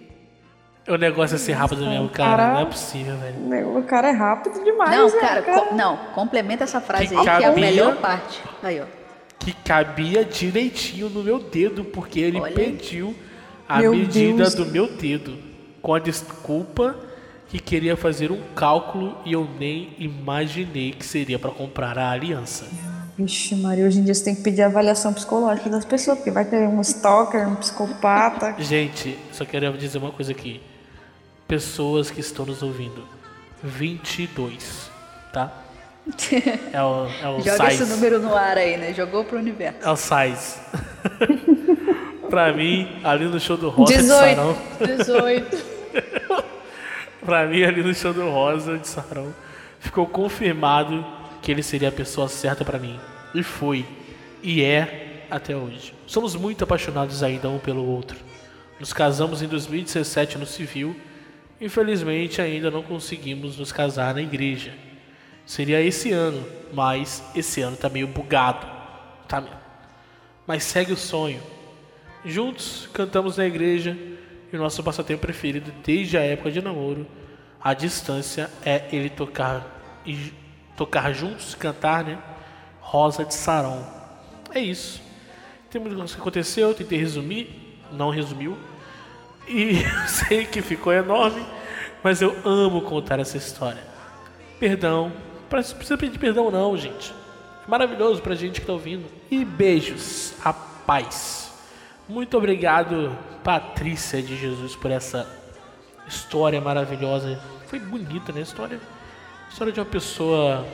O 0.86 0.96
negócio 0.96 1.34
é 1.34 1.38
ser 1.38 1.54
rápido 1.54 1.84
mesmo, 1.84 2.08
cara. 2.10 2.52
Não 2.52 2.60
é 2.60 2.64
possível, 2.64 3.16
velho. 3.16 3.40
Meu, 3.40 3.76
o 3.76 3.82
cara 3.82 4.10
é 4.10 4.12
rápido 4.12 4.62
demais, 4.62 4.96
Não, 4.96 5.08
né, 5.10 5.18
cara, 5.20 5.42
co- 5.42 5.74
não, 5.74 5.96
complementa 6.14 6.62
essa 6.62 6.80
frase 6.80 7.16
aí, 7.16 7.22
que 7.24 7.28
é 7.28 7.32
a 7.32 7.40
cabia- 7.40 7.50
melhor 7.56 7.96
parte. 7.96 8.40
Aí, 8.62 8.80
ó. 8.80 8.84
Que 9.38 9.52
cabia 9.52 10.24
direitinho 10.24 11.08
no 11.08 11.22
meu 11.22 11.38
dedo, 11.38 11.84
porque 11.84 12.18
ele 12.20 12.40
Olha. 12.40 12.52
pediu 12.54 13.14
a 13.68 13.80
Meu 13.80 13.92
medida 13.94 14.38
Deus. 14.38 14.54
do 14.54 14.66
meu 14.66 14.88
dedo. 14.96 15.36
Com 15.82 15.94
a 15.94 15.98
desculpa 15.98 16.96
que 17.48 17.60
queria 17.60 17.96
fazer 17.96 18.32
um 18.32 18.40
cálculo 18.54 19.16
e 19.24 19.32
eu 19.32 19.48
nem 19.58 19.94
imaginei 19.98 20.90
que 20.92 21.04
seria 21.06 21.38
pra 21.38 21.50
comprar 21.50 21.96
a 21.96 22.10
aliança. 22.10 22.66
Vixe, 23.16 23.54
Maria, 23.54 23.86
hoje 23.86 24.00
em 24.00 24.04
dia 24.04 24.12
você 24.14 24.24
tem 24.24 24.34
que 24.34 24.42
pedir 24.42 24.62
avaliação 24.62 25.12
psicológica 25.14 25.70
das 25.70 25.84
pessoas, 25.84 26.18
porque 26.18 26.30
vai 26.30 26.44
ter 26.44 26.66
um 26.68 26.80
stalker, 26.80 27.48
um 27.48 27.54
psicopata. 27.54 28.56
Gente, 28.58 29.16
só 29.32 29.44
quero 29.44 29.72
dizer 29.78 29.98
uma 29.98 30.10
coisa 30.10 30.32
aqui. 30.32 30.60
Pessoas 31.46 32.10
que 32.10 32.20
estão 32.20 32.44
nos 32.44 32.62
ouvindo. 32.62 33.06
22, 33.62 34.90
tá? 35.32 35.52
É 36.72 36.82
o, 36.82 37.06
é 37.06 37.28
o 37.28 37.40
Joga 37.40 37.70
size. 37.70 37.82
esse 37.82 37.92
número 37.92 38.20
no 38.20 38.34
ar 38.34 38.56
aí, 38.56 38.76
né? 38.76 38.94
Jogou 38.94 39.24
pro 39.24 39.38
universo. 39.38 39.78
É 39.82 39.90
o 39.90 39.96
size. 39.96 40.56
pra 42.30 42.52
mim, 42.52 43.00
ali 43.02 43.24
no 43.24 43.40
show 43.40 43.56
do 43.56 43.68
Rosa 43.68 43.92
de 43.92 43.98
18. 44.02 44.36
Sarão. 44.36 44.56
18. 44.80 45.76
Pra 47.24 47.44
mim, 47.44 47.64
ali 47.64 47.82
no 47.82 47.92
show 47.92 48.14
do 48.14 48.30
Rosa 48.30 48.78
de 48.78 48.86
Sarão, 48.86 49.34
ficou 49.80 50.06
confirmado 50.06 51.04
que 51.42 51.50
ele 51.50 51.60
seria 51.60 51.88
a 51.88 51.92
pessoa 51.92 52.28
certa 52.28 52.64
pra 52.64 52.78
mim. 52.78 53.00
E 53.34 53.42
foi. 53.42 53.84
E 54.44 54.62
é 54.62 55.26
até 55.28 55.56
hoje. 55.56 55.92
Somos 56.06 56.36
muito 56.36 56.62
apaixonados 56.62 57.24
ainda 57.24 57.48
um 57.48 57.58
pelo 57.58 57.84
outro. 57.84 58.16
Nos 58.78 58.92
casamos 58.92 59.42
em 59.42 59.48
2017 59.48 60.38
no 60.38 60.46
civil. 60.46 60.94
Infelizmente, 61.60 62.40
ainda 62.40 62.70
não 62.70 62.82
conseguimos 62.82 63.58
nos 63.58 63.72
casar 63.72 64.14
na 64.14 64.22
igreja. 64.22 64.72
Seria 65.46 65.80
esse 65.80 66.10
ano, 66.10 66.44
mas 66.72 67.22
esse 67.34 67.62
ano 67.62 67.76
tá 67.76 67.88
meio 67.88 68.08
bugado. 68.08 68.66
Tá. 69.28 69.42
Mas 70.44 70.64
segue 70.64 70.92
o 70.92 70.96
sonho. 70.96 71.40
Juntos 72.24 72.88
cantamos 72.92 73.36
na 73.36 73.46
igreja 73.46 73.96
e 74.52 74.56
o 74.56 74.58
nosso 74.58 74.82
passatempo 74.82 75.22
preferido 75.22 75.72
desde 75.84 76.18
a 76.18 76.22
época 76.22 76.50
de 76.50 76.60
namoro, 76.60 77.06
à 77.62 77.72
distância, 77.72 78.50
é 78.64 78.84
ele 78.90 79.08
tocar 79.08 79.64
e 80.04 80.32
tocar 80.76 81.12
juntos, 81.12 81.54
cantar, 81.54 82.04
né? 82.04 82.18
Rosa 82.80 83.24
de 83.24 83.34
Sarão. 83.34 83.86
É 84.52 84.58
isso. 84.60 85.00
Tem 85.70 85.80
muita 85.80 85.96
coisa 85.96 86.14
que 86.14 86.20
aconteceu, 86.20 86.74
tentei 86.74 86.98
resumir, 86.98 87.80
não 87.92 88.10
resumiu. 88.10 88.56
E 89.46 89.76
sei 90.08 90.44
que 90.44 90.60
ficou 90.60 90.92
enorme, 90.92 91.44
mas 92.02 92.20
eu 92.20 92.36
amo 92.44 92.82
contar 92.82 93.20
essa 93.20 93.36
história. 93.36 93.82
Perdão, 94.58 95.12
precisa 95.48 95.96
pedir 95.96 96.18
perdão 96.18 96.50
não, 96.50 96.76
gente. 96.76 97.14
Maravilhoso 97.66 98.22
pra 98.22 98.34
gente 98.34 98.60
que 98.60 98.66
tá 98.66 98.72
ouvindo. 98.72 99.06
E 99.30 99.44
beijos, 99.44 100.34
a 100.44 100.52
paz. 100.52 101.52
Muito 102.08 102.36
obrigado, 102.36 103.16
Patrícia 103.42 104.22
de 104.22 104.36
Jesus, 104.36 104.76
por 104.76 104.90
essa 104.90 105.26
história 106.06 106.60
maravilhosa. 106.60 107.40
Foi 107.66 107.80
bonita, 107.80 108.32
né? 108.32 108.42
História, 108.42 108.80
história 109.50 109.72
de 109.72 109.80
uma 109.80 109.86
pessoa 109.86 110.64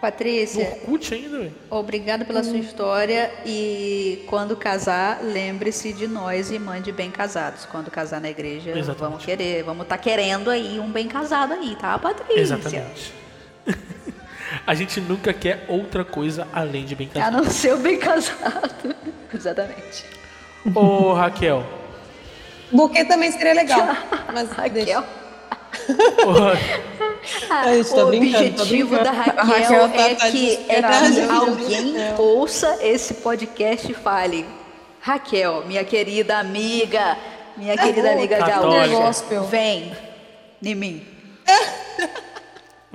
Patrícia, 0.00 0.78
Orkut 0.82 1.14
ainda, 1.14 1.38
velho. 1.38 1.54
obrigada 1.70 2.24
pela 2.24 2.44
sua 2.44 2.58
história 2.58 3.32
e 3.46 4.24
quando 4.28 4.54
casar, 4.54 5.20
lembre-se 5.22 5.92
de 5.92 6.06
nós 6.06 6.50
e 6.50 6.58
mande 6.58 6.92
bem 6.92 7.10
casados. 7.10 7.64
Quando 7.64 7.90
casar 7.90 8.20
na 8.20 8.28
igreja, 8.28 8.70
Exatamente. 8.70 8.98
vamos 9.00 9.24
querer, 9.24 9.62
vamos 9.64 9.82
estar 9.84 9.98
querendo 9.98 10.50
aí 10.50 10.78
um 10.78 10.90
bem 10.90 11.08
casado 11.08 11.54
aí, 11.54 11.74
tá, 11.76 11.98
Patrícia? 11.98 12.40
Exatamente. 12.40 13.12
A 14.66 14.74
gente 14.74 15.00
nunca 15.00 15.32
quer 15.32 15.64
outra 15.68 16.04
coisa 16.04 16.46
além 16.52 16.84
de 16.84 16.94
bem 16.94 17.08
A 17.10 17.18
casado. 17.18 17.36
não 17.36 17.50
ser 17.50 17.74
o 17.74 17.78
bem 17.78 17.98
casado. 17.98 18.94
Exatamente. 19.32 20.04
Ô, 20.74 21.12
Raquel. 21.12 21.64
Buquê 22.72 23.04
também 23.04 23.30
seria 23.30 23.54
legal. 23.54 23.86
Mas. 24.32 24.50
Raquel. 24.50 25.04
A 27.50 27.74
gente 27.74 27.90
tá 27.90 27.96
o 27.96 27.98
tá 27.98 28.04
objetivo 28.06 28.96
da 28.98 29.10
A 29.10 29.12
Raquel, 29.12 29.44
Raquel 29.44 29.88
tá- 29.90 30.00
é, 30.00 30.14
tá 30.14 30.30
que, 30.30 30.66
é 30.68 30.82
que 30.82 31.30
alguém 31.30 31.94
ouça 32.18 32.78
esse 32.80 33.14
podcast 33.14 33.90
e 33.90 33.94
fale: 33.94 34.46
Raquel, 35.00 35.64
minha 35.66 35.84
querida 35.84 36.38
amiga, 36.38 37.16
minha 37.56 37.76
querida 37.76 38.12
amiga 38.12 38.38
gaúcha, 38.38 38.88
Gospel. 38.88 39.44
vem 39.44 39.92
em 40.62 40.74
mim. 40.74 41.06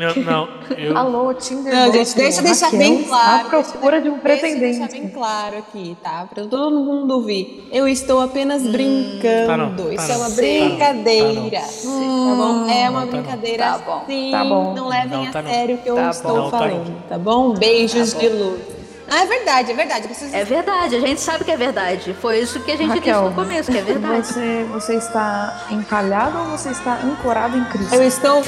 Eu, 0.04 0.24
não, 0.24 0.48
eu. 0.78 0.98
Alô, 0.98 1.34
Tinder 1.34 1.74
Não, 1.74 1.92
gente, 1.94 2.16
deixa 2.16 2.40
eu 2.40 2.44
deixar 2.44 2.66
Raquel 2.66 2.80
bem 2.80 3.04
claro. 3.04 3.48
À 3.48 3.50
procura 3.50 4.02
de 4.02 4.10
um 4.10 4.18
Deixa 4.18 4.28
eu 4.34 4.40
pretendente. 4.40 4.80
deixar 4.80 4.92
bem 4.92 5.10
claro 5.10 5.58
aqui, 5.58 5.98
tá? 6.02 6.28
Pra 6.34 6.46
todo 6.46 6.80
mundo 6.84 7.12
ouvir. 7.16 7.68
Eu 7.72 7.88
estou 7.88 8.20
apenas 8.22 8.64
brincando. 8.64 9.48
Tá 9.48 9.58
não, 9.58 9.76
tá 9.76 9.84
Isso 9.94 10.08
não. 10.08 10.14
é 10.14 10.18
uma 10.18 10.30
brincadeira. 10.30 11.34
não, 11.34 11.50
tá 11.50 11.60
Tá 11.62 12.36
bom? 12.36 12.70
É 12.70 12.90
uma 12.90 13.00
Não, 13.02 13.08
tá 13.08 13.18
não. 13.18 13.24
brincadeira 13.24 13.64
Tá 13.64 13.78
bom. 13.80 14.04
sim. 14.08 14.32
Tá 14.32 14.44
bom. 14.46 14.74
Não 14.74 14.88
levem 14.88 15.10
Não, 15.12 15.24
a 15.28 15.32
tá 15.32 15.42
não. 15.42 15.52
sério 15.52 15.76
o 15.76 15.78
que 15.80 15.90
eu 15.90 16.10
estou 16.10 16.44
tá 16.52 16.58
falando, 16.58 17.04
tá 17.08 17.18
bom? 17.18 17.54
Beijos 17.54 18.14
Tá 18.14 18.20
bom. 18.20 18.26
de 18.28 18.34
luz. 18.34 18.81
Ah, 19.14 19.24
é 19.24 19.26
verdade, 19.26 19.72
é 19.72 19.76
verdade. 19.76 20.08
Preciso... 20.08 20.34
É 20.34 20.46
verdade, 20.46 20.96
a 20.96 21.00
gente 21.02 21.20
sabe 21.20 21.44
que 21.44 21.52
é 21.52 21.58
verdade. 21.58 22.16
Foi 22.22 22.40
isso 22.40 22.62
que 22.62 22.72
a 22.72 22.78
gente 22.78 22.88
Raquel, 22.88 23.24
disse 23.24 23.30
no 23.30 23.36
começo, 23.36 23.70
que 23.70 23.78
é 23.78 23.82
verdade. 23.82 24.26
Você, 24.26 24.66
você 24.72 24.96
está 24.96 25.66
encalhado 25.70 26.40
ou 26.40 26.46
você 26.46 26.70
está 26.70 26.94
ancorado 27.04 27.58
em 27.58 27.66
Cristo? 27.66 27.94
Eu 27.94 28.04
estou 28.04 28.42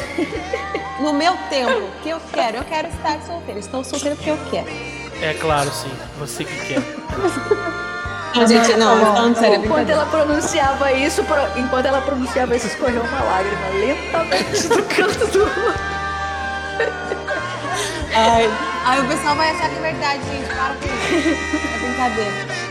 no 1.02 1.12
meu 1.12 1.36
tempo, 1.50 1.90
que 2.02 2.10
eu 2.10 2.22
quero. 2.32 2.58
Eu 2.58 2.64
quero 2.64 2.88
estar 2.88 3.22
solteira. 3.24 3.60
Estou 3.60 3.84
solteira 3.84 4.16
porque 4.16 4.30
eu 4.30 4.40
quero. 4.50 4.70
É 5.22 5.34
claro, 5.34 5.70
sim. 5.70 5.92
Você 6.18 6.46
que 6.46 6.66
quer. 6.66 6.82
Não, 8.34 8.48
gente, 8.48 8.76
não, 8.78 9.00
Tá 9.00 9.06
falando 9.14 9.36
tá 9.36 9.42
sério, 9.42 9.56
é. 9.62 9.66
Enquanto 9.66 9.90
ela 9.90 10.06
pronunciava 10.08 10.92
isso, 10.92 11.22
enquanto 11.56 11.86
ela 11.86 12.02
pronunciava 12.02 12.56
isso, 12.56 12.66
escorreu 12.66 13.04
uma 13.04 13.24
lágrima 13.24 13.68
lentamente 13.80 14.68
do 14.70 14.82
canto 14.84 15.28
do 15.28 15.46
Ai, 18.16 18.48
ai, 18.86 19.02
o 19.02 19.08
pessoal 19.08 19.36
vai 19.36 19.50
achar 19.50 19.70
que 19.70 19.76
é 19.76 19.82
verdade, 19.82 20.22
gente. 20.26 20.48
Para 20.48 20.76
com 20.76 20.86
isso. 20.86 21.30
É 21.74 21.78
brincadeira. 21.80 22.63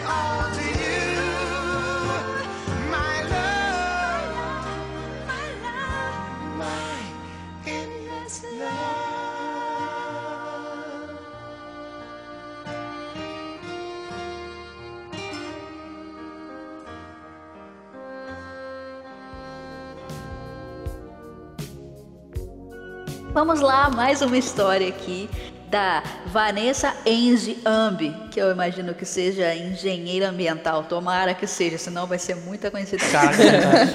Vamos 23.32 23.62
lá, 23.62 23.88
mais 23.88 24.20
uma 24.20 24.36
história 24.36 24.86
aqui 24.86 25.26
da 25.70 26.02
Vanessa 26.26 26.94
Enzi 27.06 27.58
Ambi, 27.64 28.14
que 28.30 28.38
eu 28.38 28.50
imagino 28.50 28.92
que 28.92 29.06
seja 29.06 29.54
engenheira 29.54 30.28
ambiental. 30.28 30.84
Tomara 30.84 31.32
que 31.32 31.46
seja, 31.46 31.78
senão 31.78 32.06
vai 32.06 32.18
ser 32.18 32.36
muita 32.36 32.70
coincidência. 32.70 33.16
É 33.16 33.32
verdade. 33.32 33.92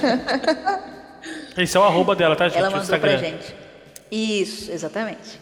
Esse 1.56 1.76
é 1.76 1.80
o 1.80 1.84
arroba 1.84 2.16
dela, 2.16 2.34
tá, 2.34 2.48
gente? 2.48 2.58
Ela 2.58 2.68
mandou 2.68 2.82
Instagram. 2.82 3.16
pra 3.16 3.28
gente. 3.28 3.54
Isso, 4.10 4.72
exatamente. 4.72 5.40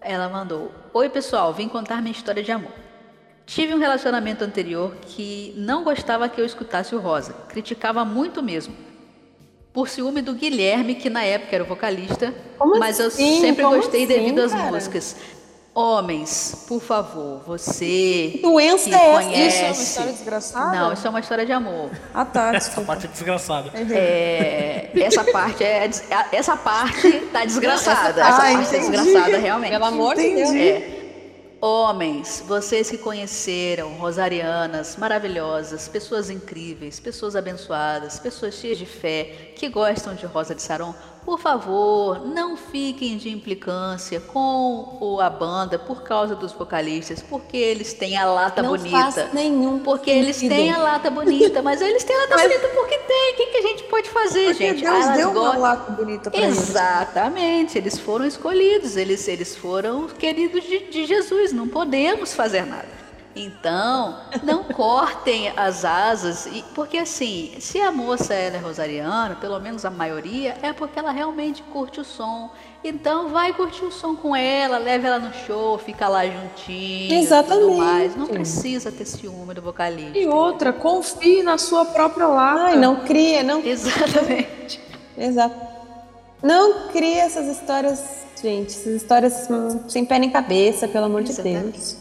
Ela 0.00 0.28
mandou: 0.28 0.72
Oi, 0.94 1.08
pessoal, 1.10 1.52
vim 1.52 1.68
contar 1.68 2.00
minha 2.00 2.12
história 2.12 2.44
de 2.44 2.52
amor. 2.52 2.70
Tive 3.44 3.74
um 3.74 3.78
relacionamento 3.78 4.44
anterior 4.44 4.94
que 5.02 5.52
não 5.56 5.82
gostava 5.82 6.28
que 6.28 6.40
eu 6.40 6.44
escutasse 6.44 6.94
o 6.94 7.00
Rosa, 7.00 7.32
criticava 7.48 8.04
muito 8.04 8.40
mesmo. 8.40 8.89
Por 9.72 9.88
ciúme 9.88 10.20
do 10.20 10.34
Guilherme, 10.34 10.94
que 10.96 11.08
na 11.08 11.22
época 11.24 11.54
era 11.54 11.62
o 11.64 11.66
vocalista, 11.66 12.34
Como 12.58 12.78
mas 12.78 12.98
eu 12.98 13.06
assim? 13.06 13.40
sempre 13.40 13.62
Como 13.64 13.76
gostei 13.76 14.04
assim, 14.04 14.12
devido 14.14 14.40
às 14.40 14.52
cara? 14.52 14.64
músicas. 14.64 15.16
Homens, 15.72 16.64
por 16.66 16.80
favor, 16.82 17.42
você 17.46 18.30
Que 18.32 18.40
doença 18.42 18.88
que 18.90 18.94
é 18.96 18.98
essa? 18.98 19.22
conhece. 19.22 19.46
Isso 19.56 19.64
é 19.64 19.66
uma 19.70 19.82
história 19.82 20.12
desgraçada? 20.12 20.76
Não, 20.76 20.92
isso 20.92 21.06
é 21.06 21.10
uma 21.10 21.20
história 21.20 21.46
de 21.46 21.52
amor. 21.52 21.90
Ah, 22.12 22.24
tá, 22.24 22.52
Essa 22.52 22.80
parte 22.80 23.06
é 23.06 23.08
desgraçada. 23.08 23.70
É, 23.94 24.90
essa 24.96 25.22
parte 25.24 25.62
é 25.62 25.88
essa 26.32 26.56
parte 26.56 27.20
tá 27.32 27.44
desgraçada. 27.44 28.20
Essa 28.20 28.28
Essa 28.28 28.36
parte- 28.40 28.74
Ah, 28.74 28.76
é 28.76 28.78
desgraçada 28.80 29.38
realmente. 29.38 29.70
Pelo 29.70 29.84
amor 29.84 30.16
de 30.16 30.34
Deus. 30.34 30.50
É. 30.52 30.99
Homens, 31.62 32.42
vocês 32.48 32.88
que 32.88 32.96
conheceram 32.96 33.92
rosarianas 33.98 34.96
maravilhosas, 34.96 35.88
pessoas 35.88 36.30
incríveis, 36.30 36.98
pessoas 36.98 37.36
abençoadas, 37.36 38.18
pessoas 38.18 38.54
cheias 38.54 38.78
de 38.78 38.86
fé, 38.86 39.52
que 39.54 39.68
gostam 39.68 40.14
de 40.14 40.24
Rosa 40.24 40.54
de 40.54 40.62
Saron, 40.62 40.94
por 41.24 41.38
favor, 41.38 42.26
não 42.26 42.56
fiquem 42.56 43.16
de 43.16 43.28
implicância 43.30 44.20
com 44.20 45.18
a 45.20 45.28
banda 45.30 45.78
por 45.78 46.02
causa 46.02 46.34
dos 46.34 46.52
vocalistas, 46.52 47.22
porque 47.22 47.56
eles 47.56 47.92
têm 47.92 48.16
a 48.16 48.24
lata 48.24 48.62
Não 48.62 48.70
bonita. 48.70 49.12
faz 49.12 49.32
nenhum 49.32 49.78
Porque 49.80 50.10
eles 50.10 50.36
sentido. 50.36 50.54
têm 50.56 50.70
a 50.72 50.78
lata 50.78 51.10
bonita, 51.10 51.62
mas 51.62 51.80
eles 51.80 52.02
têm 52.04 52.16
a 52.16 52.20
lata 52.20 52.34
Mas- 52.36 52.42
bonita 52.48 52.68
porque 52.74 52.98
tem. 52.98 53.32
O 53.32 53.36
que, 53.36 53.46
que 53.46 53.56
a 53.58 53.62
gente 53.62 53.82
pode 53.84 54.08
fazer, 54.10 54.44
Porque 54.46 54.66
gente? 54.68 54.82
Deus 54.82 55.04
elas 55.04 55.16
deu 55.16 55.30
uma 55.30 55.40
gostam- 55.40 55.60
lata 55.60 55.92
bonita 55.92 56.30
pra 56.30 56.40
eles. 56.40 56.58
Exatamente, 56.58 57.78
eles 57.78 57.98
foram 57.98 58.24
escolhidos, 58.26 58.96
eles, 58.96 59.26
eles 59.28 59.56
foram 59.56 60.08
queridos 60.08 60.64
de, 60.64 60.80
de 60.90 61.06
Jesus, 61.06 61.52
não 61.52 61.68
podemos 61.68 62.32
fazer 62.34 62.64
nada. 62.66 62.88
Então, 63.34 64.16
não 64.42 64.64
cortem 64.64 65.52
as 65.56 65.84
asas, 65.84 66.46
e- 66.46 66.64
porque 66.74 66.98
assim, 66.98 67.52
se 67.60 67.80
a 67.80 67.92
moça 67.92 68.34
ela 68.34 68.56
é 68.56 68.58
rosariana, 68.58 69.36
pelo 69.36 69.58
menos 69.60 69.84
a 69.84 69.90
maioria, 69.90 70.56
é 70.62 70.72
porque 70.72 70.98
ela 70.98 71.12
realmente 71.12 71.62
curte 71.72 72.00
o 72.00 72.04
som. 72.04 72.50
Então, 72.82 73.28
vai 73.28 73.52
curtir 73.52 73.84
o 73.84 73.92
som 73.92 74.16
com 74.16 74.34
ela, 74.34 74.78
leve 74.78 75.06
ela 75.06 75.18
no 75.18 75.32
show, 75.46 75.78
fica 75.78 76.08
lá 76.08 76.24
juntinho, 76.26 77.08
tudo 77.10 77.20
Exatamente. 77.20 77.76
mais. 77.76 78.16
Não 78.16 78.26
precisa 78.26 78.90
ter 78.90 79.04
ciúme 79.04 79.54
do 79.54 79.62
vocalista. 79.62 80.18
E 80.18 80.26
outra, 80.26 80.72
confie 80.72 81.42
na 81.42 81.56
sua 81.58 81.84
própria 81.84 82.26
lata. 82.26 82.62
Ai, 82.62 82.76
não 82.76 82.96
cria, 83.04 83.42
não. 83.42 83.60
Exatamente. 83.64 84.80
Exato. 85.16 85.54
Não 86.42 86.88
cria 86.88 87.22
essas 87.24 87.46
histórias, 87.46 88.02
gente. 88.42 88.68
Essas 88.70 88.94
histórias 88.94 89.46
sem 89.88 90.04
pé 90.06 90.18
nem 90.18 90.30
cabeça, 90.30 90.88
pelo 90.88 91.04
amor 91.04 91.22
de 91.22 91.30
Exatamente. 91.30 91.72
Deus. 91.78 91.99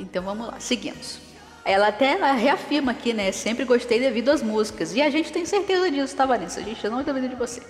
Então 0.00 0.22
vamos 0.22 0.46
lá, 0.46 0.58
seguimos. 0.58 1.18
Ela 1.64 1.88
até 1.88 2.12
ela 2.12 2.32
reafirma 2.32 2.92
aqui, 2.92 3.12
né? 3.12 3.30
Sempre 3.32 3.64
gostei 3.64 4.00
devido 4.00 4.30
às 4.30 4.42
músicas. 4.42 4.94
E 4.94 5.02
a 5.02 5.10
gente 5.10 5.30
tem 5.30 5.44
certeza 5.44 5.90
disso, 5.90 6.16
tá, 6.16 6.24
Vanessa? 6.24 6.60
A 6.60 6.62
gente 6.62 6.86
não 6.88 7.02
duvida 7.02 7.28
de 7.28 7.34
você. 7.34 7.60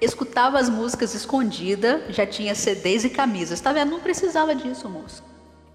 Escutava 0.00 0.58
as 0.58 0.68
músicas 0.68 1.14
escondida, 1.14 2.02
já 2.08 2.26
tinha 2.26 2.54
CDs 2.54 3.04
e 3.04 3.10
camisas. 3.10 3.60
Tá 3.60 3.72
vendo? 3.72 3.90
Não 3.90 4.00
precisava 4.00 4.54
disso, 4.54 4.88
moça. 4.88 5.22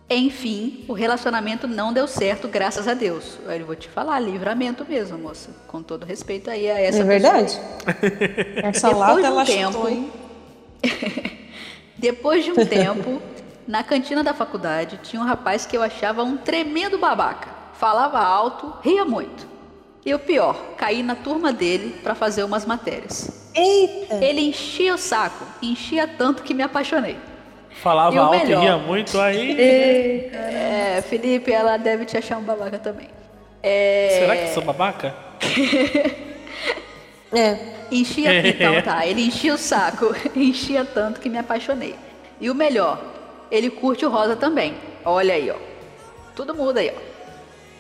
Enfim, 0.10 0.86
o 0.88 0.94
relacionamento 0.94 1.68
não 1.68 1.94
deu 1.94 2.08
certo, 2.08 2.48
graças 2.48 2.88
a 2.88 2.94
Deus. 2.94 3.38
Eu 3.48 3.66
vou 3.66 3.76
te 3.76 3.88
falar, 3.88 4.20
livramento 4.20 4.86
mesmo, 4.88 5.18
moça. 5.18 5.50
Com 5.68 5.82
todo 5.82 6.06
respeito 6.06 6.50
aí 6.50 6.70
a 6.70 6.80
essa 6.80 7.00
é 7.00 7.04
verdade? 7.04 7.60
Essa 8.64 8.90
Depois 8.90 8.98
lata 8.98 9.16
de 9.16 9.22
um 9.22 9.26
ela 9.26 9.46
tempo, 9.46 9.72
chutou, 9.72 9.90
hein? 9.90 10.12
Depois 11.98 12.44
de 12.44 12.52
um 12.52 12.66
tempo, 12.66 13.22
na 13.68 13.84
cantina 13.84 14.24
da 14.24 14.34
faculdade, 14.34 15.00
tinha 15.04 15.22
um 15.22 15.26
rapaz 15.26 15.66
que 15.66 15.76
eu 15.78 15.82
achava 15.84 16.24
um 16.24 16.38
tremendo 16.38 16.98
babaca. 16.98 17.50
Falava 17.74 18.20
alto, 18.20 18.74
ria 18.82 19.04
muito. 19.06 19.48
E 20.06 20.14
o 20.14 20.20
pior, 20.20 20.56
caí 20.78 21.02
na 21.02 21.16
turma 21.16 21.52
dele 21.54 21.96
para 22.04 22.14
fazer 22.14 22.44
umas 22.44 22.66
matérias. 22.66 23.50
Eita! 23.56 24.16
Ele 24.16 24.42
enchia 24.42 24.94
o 24.96 24.98
saco, 24.98 25.46
enchia 25.62 26.08
tanto 26.08 26.44
que 26.44 26.54
me 26.54 26.64
apaixonei. 26.64 27.18
Falava 27.82 28.16
E 28.16 28.20
alto 28.20 28.36
e 28.36 28.40
melhor? 28.40 28.62
ria 28.62 28.78
muito, 28.78 29.20
aí. 29.20 29.58
É, 30.34 31.04
Felipe, 31.08 31.52
ela 31.52 31.78
deve 31.78 32.06
te 32.06 32.18
achar 32.18 32.38
um 32.38 32.44
babaca 32.44 32.78
também. 32.78 33.10
É, 33.62 34.18
Será 34.20 34.36
que 34.36 34.44
eu 34.44 34.48
sou 34.54 34.64
babaca? 34.64 35.16
É. 37.36 37.58
Enchia, 37.92 38.48
então 38.48 38.80
tá, 38.82 39.06
ele 39.08 39.22
enchia 39.26 39.54
o 39.54 39.58
saco, 39.58 40.16
enchia 40.36 40.86
tanto 40.86 41.20
que 41.20 41.30
me 41.30 41.38
apaixonei. 41.38 41.96
E 42.40 42.50
o 42.50 42.56
melhor, 42.56 43.02
ele 43.54 43.70
curte 43.70 44.04
o 44.04 44.10
rosa 44.10 44.36
também. 44.36 44.76
Olha 45.06 45.36
aí, 45.36 45.52
ó. 45.52 45.56
Tudo 46.36 46.56
muda 46.56 46.80
aí, 46.80 46.92
ó. 46.92 47.00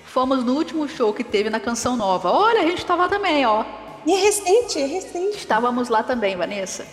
Fomos 0.05 0.43
no 0.43 0.53
último 0.53 0.87
show 0.87 1.11
que 1.11 1.23
teve 1.23 1.49
na 1.49 1.59
Canção 1.59 1.97
Nova. 1.97 2.29
Olha, 2.29 2.61
a 2.61 2.65
gente 2.65 2.85
tava 2.85 3.09
também, 3.09 3.43
ó. 3.43 3.65
E 4.05 4.13
é 4.13 4.17
recente, 4.17 4.79
é 4.79 4.85
recente. 4.85 5.37
Estávamos 5.37 5.89
lá 5.89 6.03
também, 6.03 6.35
Vanessa. 6.35 6.85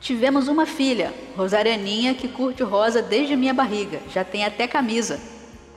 Tivemos 0.00 0.48
uma 0.48 0.66
filha, 0.66 1.14
Rosarianinha, 1.36 2.12
que 2.12 2.26
curte 2.26 2.64
o 2.64 2.66
rosa 2.66 3.00
desde 3.00 3.36
minha 3.36 3.54
barriga. 3.54 4.00
Já 4.12 4.24
tem 4.24 4.44
até 4.44 4.66
camisa. 4.66 5.20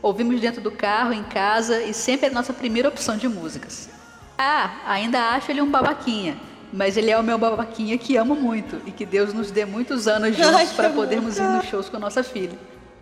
Ouvimos 0.01 0.41
dentro 0.41 0.61
do 0.61 0.71
carro, 0.71 1.13
em 1.13 1.23
casa 1.23 1.83
e 1.83 1.93
sempre 1.93 2.25
é 2.25 2.29
a 2.29 2.33
nossa 2.33 2.53
primeira 2.53 2.89
opção 2.89 3.17
de 3.17 3.27
músicas. 3.27 3.87
Ah, 4.35 4.79
ainda 4.87 5.29
acho 5.29 5.51
ele 5.51 5.61
um 5.61 5.69
babaquinha. 5.69 6.37
Mas 6.73 6.97
ele 6.97 7.11
é 7.11 7.17
o 7.17 7.21
meu 7.21 7.37
babaquinha 7.37 7.95
que 7.99 8.17
amo 8.17 8.35
muito 8.35 8.81
e 8.87 8.91
que 8.91 9.05
Deus 9.05 9.31
nos 9.31 9.51
dê 9.51 9.63
muitos 9.63 10.07
anos 10.07 10.35
Ai, 10.39 10.43
juntos 10.43 10.69
que 10.71 10.75
para 10.75 10.89
podermos 10.89 11.37
ir 11.37 11.43
nos 11.43 11.65
shows 11.65 11.87
com 11.87 11.97
a 11.97 11.99
nossa 11.99 12.23
filha. 12.23 12.57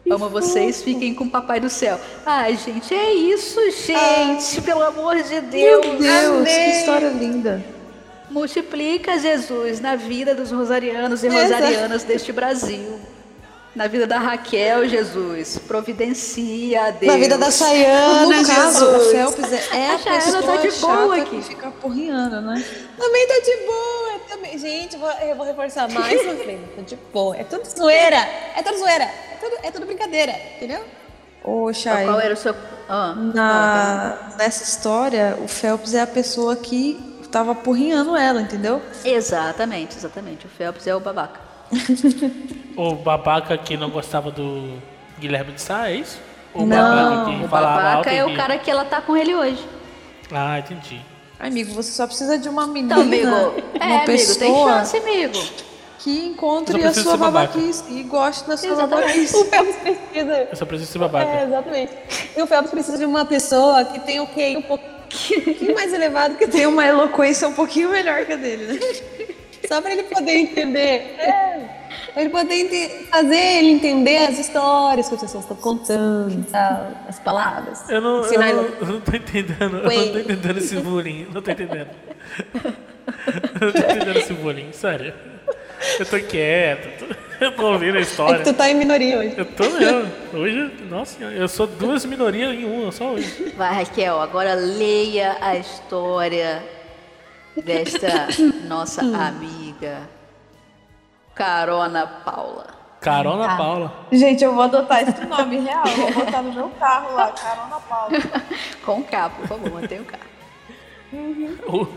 Amo 0.10 0.28
vocês, 0.28 0.84
fiquem 0.84 1.16
com 1.16 1.24
o 1.24 1.30
Papai 1.30 1.62
do 1.62 1.70
Céu. 1.70 1.98
Ai, 2.26 2.58
gente, 2.58 2.94
é 2.94 3.14
isso, 3.14 3.60
gente. 3.72 4.62
Pelo 4.62 4.84
amor 4.84 5.16
de 5.24 5.40
Deus. 5.40 5.86
Meu 5.86 5.98
Deus, 5.98 6.38
Amém. 6.40 6.44
que 6.44 6.78
história 6.80 7.10
linda. 7.10 7.64
Multiplica, 8.30 9.18
Jesus, 9.18 9.80
na 9.80 9.96
vida 9.96 10.36
dos 10.36 10.52
rosarianos 10.52 11.24
e 11.24 11.28
Exato. 11.28 11.44
rosarianas 11.44 12.04
deste 12.04 12.34
Brasil. 12.34 13.00
Na 13.74 13.88
vida 13.88 14.06
da 14.06 14.20
Raquel, 14.20 14.88
Jesus. 14.90 15.58
Providencia, 15.60 16.92
Deus. 16.92 17.12
Na 17.14 17.18
vida 17.18 17.38
da 17.38 17.50
Chayana, 17.50 18.26
No 18.26 18.46
caso, 18.46 18.86
o 18.86 18.92
Jesus. 19.00 19.12
Phelps 19.12 19.54
é, 19.54 19.78
é 19.78 19.92
A 19.92 19.96
a 19.96 19.98
Chayana 19.98 20.24
pessoa 20.26 20.42
tá 20.44 20.56
de 20.58 20.72
boa 20.72 21.08
chata 21.16 21.22
aqui. 21.22 21.36
que 21.38 21.42
fica 21.42 21.72
porriando, 21.72 22.42
né? 22.42 22.66
Também 22.98 23.28
tô 23.28 23.34
de 23.42 23.58
boa, 23.66 24.20
também. 24.28 24.58
Gente, 24.58 24.98
vou- 24.98 25.10
eu 25.22 25.36
vou 25.38 25.46
reforçar 25.46 25.90
mais 25.90 26.22
uma 26.22 26.34
vez. 26.34 26.60
Tô 26.76 26.82
de 26.82 26.96
boa. 27.14 27.38
É 27.38 27.44
tudo 27.46 27.64
zoeira. 27.66 28.18
É 28.58 28.62
tudo 28.62 28.78
zoeira. 28.78 29.04
É 29.06 29.38
tudo, 29.40 29.56
é 29.64 29.72
tudo 29.72 29.86
brincadeira, 29.86 30.34
entendeu? 30.58 30.84
Ô, 31.44 31.72
Chay, 31.74 32.06
Qual 32.06 32.20
era 32.20 32.34
o 32.34 32.38
seu. 32.38 32.54
Ah, 32.90 33.16
na, 33.16 34.34
nessa 34.38 34.64
história, 34.64 35.38
o 35.42 35.48
Phelps 35.48 35.94
é 35.94 36.02
a 36.02 36.08
pessoa 36.08 36.58
que 36.58 37.00
tava 37.32 37.56
porrinhando 37.56 38.18
ela, 38.18 38.42
entendeu? 38.42 38.82
Exatamente, 39.06 39.96
exatamente. 39.96 40.46
O 40.46 40.50
Phelps 40.50 40.86
é 40.88 40.94
o 40.94 41.00
babaca. 41.00 41.40
O 42.76 42.96
babaca 42.96 43.58
que 43.58 43.76
não 43.76 43.90
gostava 43.90 44.32
do 44.32 44.78
Guilherme 45.20 45.52
de 45.54 45.62
Sá, 45.62 45.90
é 45.90 45.96
isso? 45.96 46.18
O 46.54 46.66
Não, 46.66 46.78
babaca 46.78 47.26
que 47.40 47.46
O 47.46 47.48
babaca 47.48 48.12
é 48.12 48.26
o 48.26 48.36
cara 48.36 48.58
que 48.58 48.72
ela 48.72 48.86
tá 48.86 49.02
com 49.02 49.16
ele 49.16 49.36
hoje. 49.36 49.64
Ah, 50.32 50.60
entendi. 50.60 51.00
Amigo, 51.40 51.74
você 51.74 51.92
só 51.92 52.06
precisa 52.08 52.38
de 52.38 52.48
uma 52.48 52.68
menina, 52.68 52.94
Então, 52.94 53.02
amigo. 53.04 53.28
uma 53.28 53.54
É, 53.86 53.98
amigo, 53.98 54.06
tem 54.06 54.18
pessoa 54.18 54.70
chance, 54.80 54.98
amigo. 54.98 55.40
que 56.00 56.26
encontre 56.28 56.84
a 56.84 56.94
sua 56.94 57.18
babaquice 57.18 57.84
e 57.92 58.04
goste 58.04 58.48
da 58.48 58.56
sua 58.56 58.70
Exatamente. 58.72 59.02
babaquice. 59.08 59.36
O 59.42 59.46
Phelps 59.46 59.76
precisa. 59.78 60.48
Eu 60.50 60.56
só 60.56 60.66
preciso 60.66 60.92
ser 60.92 61.00
babaca. 61.00 61.30
É, 61.30 61.44
exatamente. 61.44 61.92
E 62.38 62.42
o 62.42 62.48
Phelps 62.48 62.72
precisa 62.72 62.98
de 62.98 63.06
uma 63.06 63.26
pessoa 63.26 63.84
que 63.86 64.00
tenha 64.00 64.24
o 64.24 64.28
quê? 64.28 64.56
Um 64.58 64.62
pouquinho 64.62 65.74
mais 65.76 65.94
elevado 65.94 66.36
que 66.36 66.48
Tem 66.48 66.66
uma 66.68 66.86
eloquência 66.86 67.48
um 67.48 67.54
pouquinho 67.54 67.90
melhor 67.90 68.26
que 68.26 68.34
a 68.34 68.36
dele, 68.38 68.74
né? 68.74 68.80
Só 69.68 69.82
pra 69.82 69.92
ele 69.94 70.04
poder 70.04 70.32
entender. 70.38 71.16
É. 71.20 71.82
Pra 72.14 72.22
ele 72.24 72.30
poder 72.32 73.08
fazer 73.10 73.36
ele 73.60 73.70
entender 73.72 74.18
as 74.28 74.38
histórias 74.40 75.08
que 75.08 75.16
as 75.16 75.22
pessoas 75.22 75.44
estão 75.44 75.56
contando, 75.58 76.46
tal, 76.52 76.92
as 77.08 77.20
palavras. 77.20 77.90
Eu 77.90 78.02
não, 78.02 78.24
eu 78.26 78.40
não, 78.40 78.64
eu 78.66 78.86
não 78.88 79.02
tô 79.02 79.16
entendendo. 79.16 79.78
Eu 79.78 79.84
não 79.84 80.12
tô 80.12 80.20
entendendo 80.20 80.58
esse 80.58 80.76
bullying. 80.78 81.28
Não 81.34 81.42
tô 81.42 81.52
entendendo. 81.52 81.88
Eu 82.54 83.68
não 83.68 83.72
tô 83.72 83.78
entendendo 83.80 84.18
esse 84.18 84.34
bullying, 84.34 84.72
sério. 84.74 85.14
Eu 86.00 86.06
tô 86.06 86.20
quieto. 86.20 87.00
tô- 87.08 87.16
Eu 87.46 87.56
tô 87.56 87.72
ouvindo 87.72 87.96
a 87.96 88.00
É 88.00 88.02
história. 88.04 88.38
que 88.38 88.44
tu 88.44 88.54
tá 88.54 88.70
em 88.70 88.76
minoria 88.76 89.18
hoje. 89.18 89.34
Eu 89.36 89.46
tô 89.46 89.64
mesmo. 89.68 90.12
Hoje, 90.34 90.72
nossa, 90.90 91.18
senhora, 91.18 91.36
eu 91.36 91.48
sou 91.48 91.66
duas 91.66 92.06
minorias 92.06 92.54
em 92.54 92.66
uma, 92.66 92.92
só 92.92 93.06
hoje. 93.14 93.52
Vai, 93.58 93.74
Raquel, 93.74 94.22
agora 94.22 94.54
leia 94.54 95.38
a 95.42 95.56
história 95.58 96.62
desta 97.58 98.28
nossa 98.68 99.02
amiga 99.02 100.10
Carona 101.36 102.06
Paula. 102.08 102.68
Carona 103.00 103.58
Paula. 103.58 103.92
Gente, 104.12 104.44
eu 104.44 104.54
vou 104.54 104.64
adotar 104.64 105.02
esse 105.02 105.26
nome 105.26 105.60
real. 105.60 105.84
Eu 105.88 105.98
vou 106.14 106.26
botar 106.26 106.42
no 106.44 106.54
meu 106.54 106.70
carro 106.72 107.16
lá, 107.16 107.32
Carona 107.32 107.80
Paula. 107.80 108.12
Com 108.86 109.04
K, 109.04 109.30
por 109.32 109.48
favor, 109.48 109.72
mantenha 109.72 110.02
o 110.02 110.06
K. 110.06 110.20
O- 111.68 111.88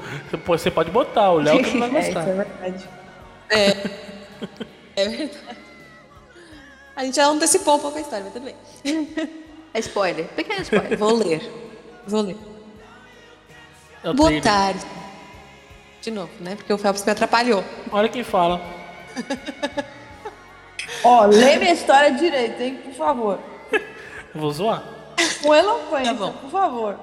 Você 0.47 0.71
pode 0.71 0.91
botar, 0.91 1.31
o 1.31 1.39
Léo 1.39 1.63
que 1.63 1.77
não 1.77 1.89
vai 1.91 2.01
É, 2.01 2.01
isso 2.01 2.13
gostar. 2.15 2.29
é 2.31 2.35
verdade. 2.35 2.89
É 4.97 5.09
verdade. 5.09 5.41
A 6.97 7.05
gente 7.05 7.17
já 7.17 7.27
antecipou 7.27 7.77
um 7.77 7.81
pouco 7.81 7.99
a 7.99 8.01
história, 8.01 8.25
mas 8.25 8.33
tudo 8.33 8.45
bem. 8.45 8.57
É 9.75 9.79
spoiler, 9.81 10.27
pequeno 10.29 10.63
spoiler. 10.63 10.97
Vou 10.99 11.13
ler. 11.15 11.53
Vou 12.07 12.23
ler. 12.23 12.37
É 14.03 14.11
o 14.11 14.15
Boa 14.15 14.41
tarde. 14.41 14.81
De 16.05 16.11
novo, 16.11 16.31
né? 16.39 16.55
Porque 16.55 16.71
o 16.71 16.77
Phelps 16.77 17.03
me 17.03 17.13
atrapalhou. 17.13 17.65
Olha 17.91 18.11
quem 18.11 18.23
fala. 18.23 18.61
Ó, 21.03 21.25
lê 21.25 21.57
minha 21.57 21.73
história 21.73 22.11
direito, 22.13 22.61
hein? 22.63 22.79
Por 22.85 22.93
favor. 22.93 23.39
Eu 23.73 23.81
vou 24.35 24.53
zoar. 24.53 24.85
Com 25.43 25.55
eloquência, 25.55 26.15
Tá 26.15 26.31
por 26.31 26.51
favor. 26.51 26.99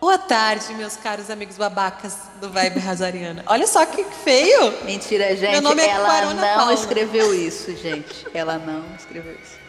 Boa 0.00 0.18
tarde, 0.18 0.74
meus 0.74 0.96
caros 0.96 1.30
amigos 1.30 1.56
babacas 1.56 2.22
do 2.40 2.50
Vibe 2.50 2.80
Razariana. 2.80 3.44
Olha 3.46 3.68
só 3.68 3.86
que 3.86 4.02
feio! 4.02 4.82
Mentira, 4.84 5.36
gente. 5.36 5.52
Meu 5.52 5.62
nome 5.62 5.82
é 5.82 5.88
ela 5.88 6.08
Quarona 6.08 6.34
não 6.34 6.56
Paula. 6.56 6.74
escreveu 6.74 7.32
isso, 7.32 7.76
gente. 7.76 8.26
Ela 8.34 8.58
não 8.58 8.82
escreveu 8.96 9.32
isso. 9.34 9.60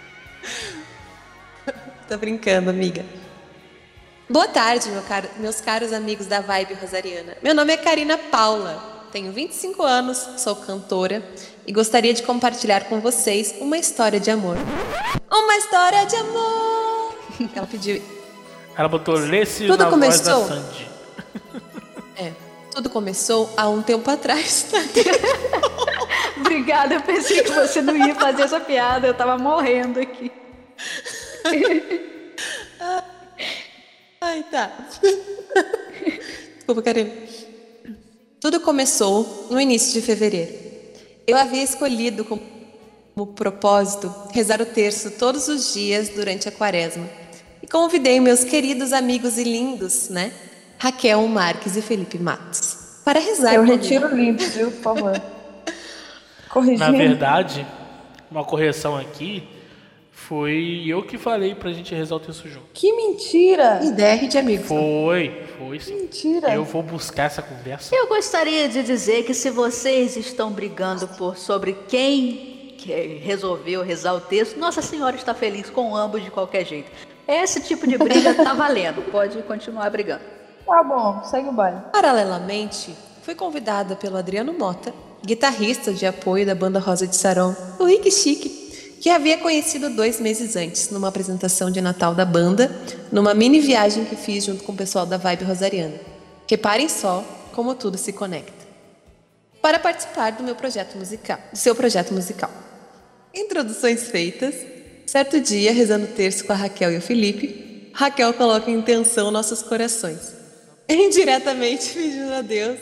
Tô 2.08 2.18
brincando, 2.18 2.72
amiga. 2.72 3.06
Boa 4.32 4.48
tarde, 4.48 4.90
meu 4.90 5.02
caro- 5.02 5.28
meus 5.38 5.60
caros 5.60 5.92
amigos 5.92 6.26
da 6.26 6.40
Vibe 6.40 6.76
Rosariana. 6.76 7.36
Meu 7.44 7.54
nome 7.54 7.74
é 7.74 7.78
Karina 7.78 8.18
Paula, 8.18 9.08
tenho 9.12 9.32
25 9.32 9.84
anos, 9.84 10.18
sou 10.38 10.56
cantora 10.56 11.22
e 11.68 11.72
gostaria 11.74 12.14
de 12.14 12.24
compartilhar 12.24 12.86
com 12.86 13.02
vocês 13.02 13.54
uma 13.60 13.78
história 13.78 14.20
de 14.20 14.32
amor. 14.32 14.56
Uma 15.30 15.58
história 15.58 16.06
de 16.06 16.16
amor! 16.16 17.16
Ela 17.56 17.68
pediu. 17.68 18.02
Ela 18.78 18.88
botou 18.88 19.16
Lesse 19.16 19.68
Tudo 19.68 19.84
na 19.84 19.90
voz 19.90 20.22
da 20.22 20.34
começou? 20.34 20.48
Sandy. 20.48 20.92
É, 22.18 22.34
tudo 22.76 22.90
começou 22.90 23.50
há 23.58 23.68
um 23.68 23.82
tempo 23.82 24.10
atrás. 24.12 24.68
Obrigada, 26.38 26.94
eu 26.96 27.02
pensei 27.02 27.42
que 27.42 27.52
você 27.52 27.82
não 27.82 27.96
ia 27.98 28.14
fazer 28.14 28.44
essa 28.44 28.60
piada. 28.60 29.08
Eu 29.08 29.14
tava 29.16 29.38
morrendo 29.40 30.00
aqui. 30.00 30.32
Ai, 34.24 34.44
tá. 34.44 34.72
Desculpa, 36.56 36.84
Karina. 36.84 37.10
Tudo 38.40 38.60
começou 38.60 39.48
no 39.50 39.60
início 39.60 40.00
de 40.00 40.06
fevereiro. 40.06 40.54
Eu 41.26 41.36
havia 41.36 41.64
escolhido 41.64 42.24
como, 42.24 43.28
propósito 43.34 44.14
rezar 44.32 44.62
o 44.62 44.66
terço 44.66 45.12
todos 45.12 45.48
os 45.48 45.74
dias 45.74 46.10
durante 46.10 46.48
a 46.48 46.52
quaresma. 46.52 47.10
E 47.64 47.68
convidei 47.68 48.20
meus 48.20 48.44
queridos 48.44 48.94
amigos 48.94 49.40
e 49.40 49.44
lindos, 49.44 50.10
né? 50.10 50.32
Raquel 50.78 51.28
Marques 51.28 51.76
e 51.76 51.82
Felipe 51.82 52.18
Matos, 52.20 53.02
para 53.04 53.20
rezar 53.20 53.56
Eu 53.56 53.64
retiro 53.64 54.16
limpo, 54.16 54.44
viu? 54.44 54.72
Por 54.72 54.82
favor. 54.82 55.22
Corrigindo. 56.50 56.80
Na 56.80 56.92
verdade, 56.92 57.66
uma 58.30 58.44
correção 58.44 58.98
aqui, 58.98 59.48
foi 60.32 60.86
eu 60.88 61.04
que 61.04 61.18
falei 61.18 61.54
pra 61.54 61.74
gente 61.74 61.94
rezar 61.94 62.16
o 62.16 62.20
texto 62.22 62.48
junto. 62.48 62.68
Que 62.74 62.94
mentira! 62.94 63.82
IDR 63.84 64.30
de 64.30 64.38
amigos. 64.38 64.66
Foi, 64.66 65.46
foi 65.58 65.78
sim. 65.78 65.94
Mentira. 65.94 66.56
Eu 66.56 66.64
vou 66.64 66.82
buscar 66.82 67.24
essa 67.24 67.42
conversa. 67.42 67.94
Eu 67.94 68.08
gostaria 68.08 68.70
de 68.70 68.82
dizer 68.82 69.26
que 69.26 69.34
se 69.34 69.50
vocês 69.50 70.16
estão 70.16 70.50
brigando 70.50 71.06
por 71.06 71.36
sobre 71.36 71.74
quem 71.90 72.76
que 72.78 72.94
resolveu 73.22 73.84
rezar 73.84 74.14
o 74.14 74.22
texto, 74.22 74.58
Nossa 74.58 74.82
Senhora 74.82 75.18
está 75.18 75.34
feliz 75.34 75.70
com 75.70 75.94
ambos 75.94 76.24
de 76.24 76.32
qualquer 76.32 76.66
jeito. 76.66 76.90
Esse 77.28 77.60
tipo 77.60 77.86
de 77.86 77.98
briga 77.98 78.34
tá 78.34 78.54
valendo. 78.54 79.02
Pode 79.12 79.44
continuar 79.44 79.90
brigando. 79.90 80.24
Tá 80.66 80.82
bom, 80.82 81.22
segue 81.26 81.50
o 81.50 81.52
baile. 81.52 81.82
Paralelamente, 81.92 82.96
fui 83.22 83.36
convidada 83.36 83.98
pelo 83.98 84.16
Adriano 84.16 84.54
Mota, 84.54 84.94
guitarrista 85.26 85.92
de 85.92 86.06
apoio 86.06 86.46
da 86.46 86.56
banda 86.56 86.80
Rosa 86.80 87.06
de 87.06 87.18
Saron, 87.18 87.54
o 87.78 87.84
Rick 87.84 88.10
Chique, 88.10 88.61
que 89.02 89.10
havia 89.10 89.40
conhecido 89.40 89.90
dois 89.90 90.20
meses 90.20 90.56
antes, 90.56 90.92
numa 90.92 91.08
apresentação 91.08 91.72
de 91.72 91.82
Natal 91.82 92.14
da 92.14 92.24
banda, 92.24 92.72
numa 93.12 93.34
mini 93.34 93.60
viagem 93.60 94.06
que 94.06 94.16
fiz 94.16 94.46
junto 94.46 94.64
com 94.64 94.74
o 94.74 94.78
pessoal 94.78 95.08
da 95.08 95.18
Vibe 95.18 95.44
Rosariana. 95.44 95.96
Reparem 96.48 96.88
só 96.88 97.26
como 97.52 97.74
tudo 97.74 97.98
se 97.98 98.14
conecta. 98.14 98.62
Para 99.60 99.80
participar 99.80 100.34
do 100.34 100.44
meu 100.44 100.56
projeto 100.56 100.96
musical, 101.00 101.40
do 101.52 101.58
seu 101.58 101.74
projeto 101.74 102.14
musical. 102.14 102.52
Introduções 103.34 104.04
feitas. 104.04 104.54
Certo 105.08 105.40
dia, 105.40 105.74
rezando 105.74 106.06
o 106.06 106.10
terço 106.10 106.46
com 106.46 106.54
a 106.54 106.56
Raquel 106.56 106.92
e 106.92 106.98
o 106.98 107.02
Felipe, 107.02 107.90
Raquel 107.94 108.32
coloca 108.36 108.70
em 108.70 108.84
tensão 108.84 109.32
nossos 109.32 109.64
corações. 109.64 110.36
Indiretamente 110.88 111.96
pedindo 111.96 112.34
a 112.34 112.42
Deus 112.42 112.80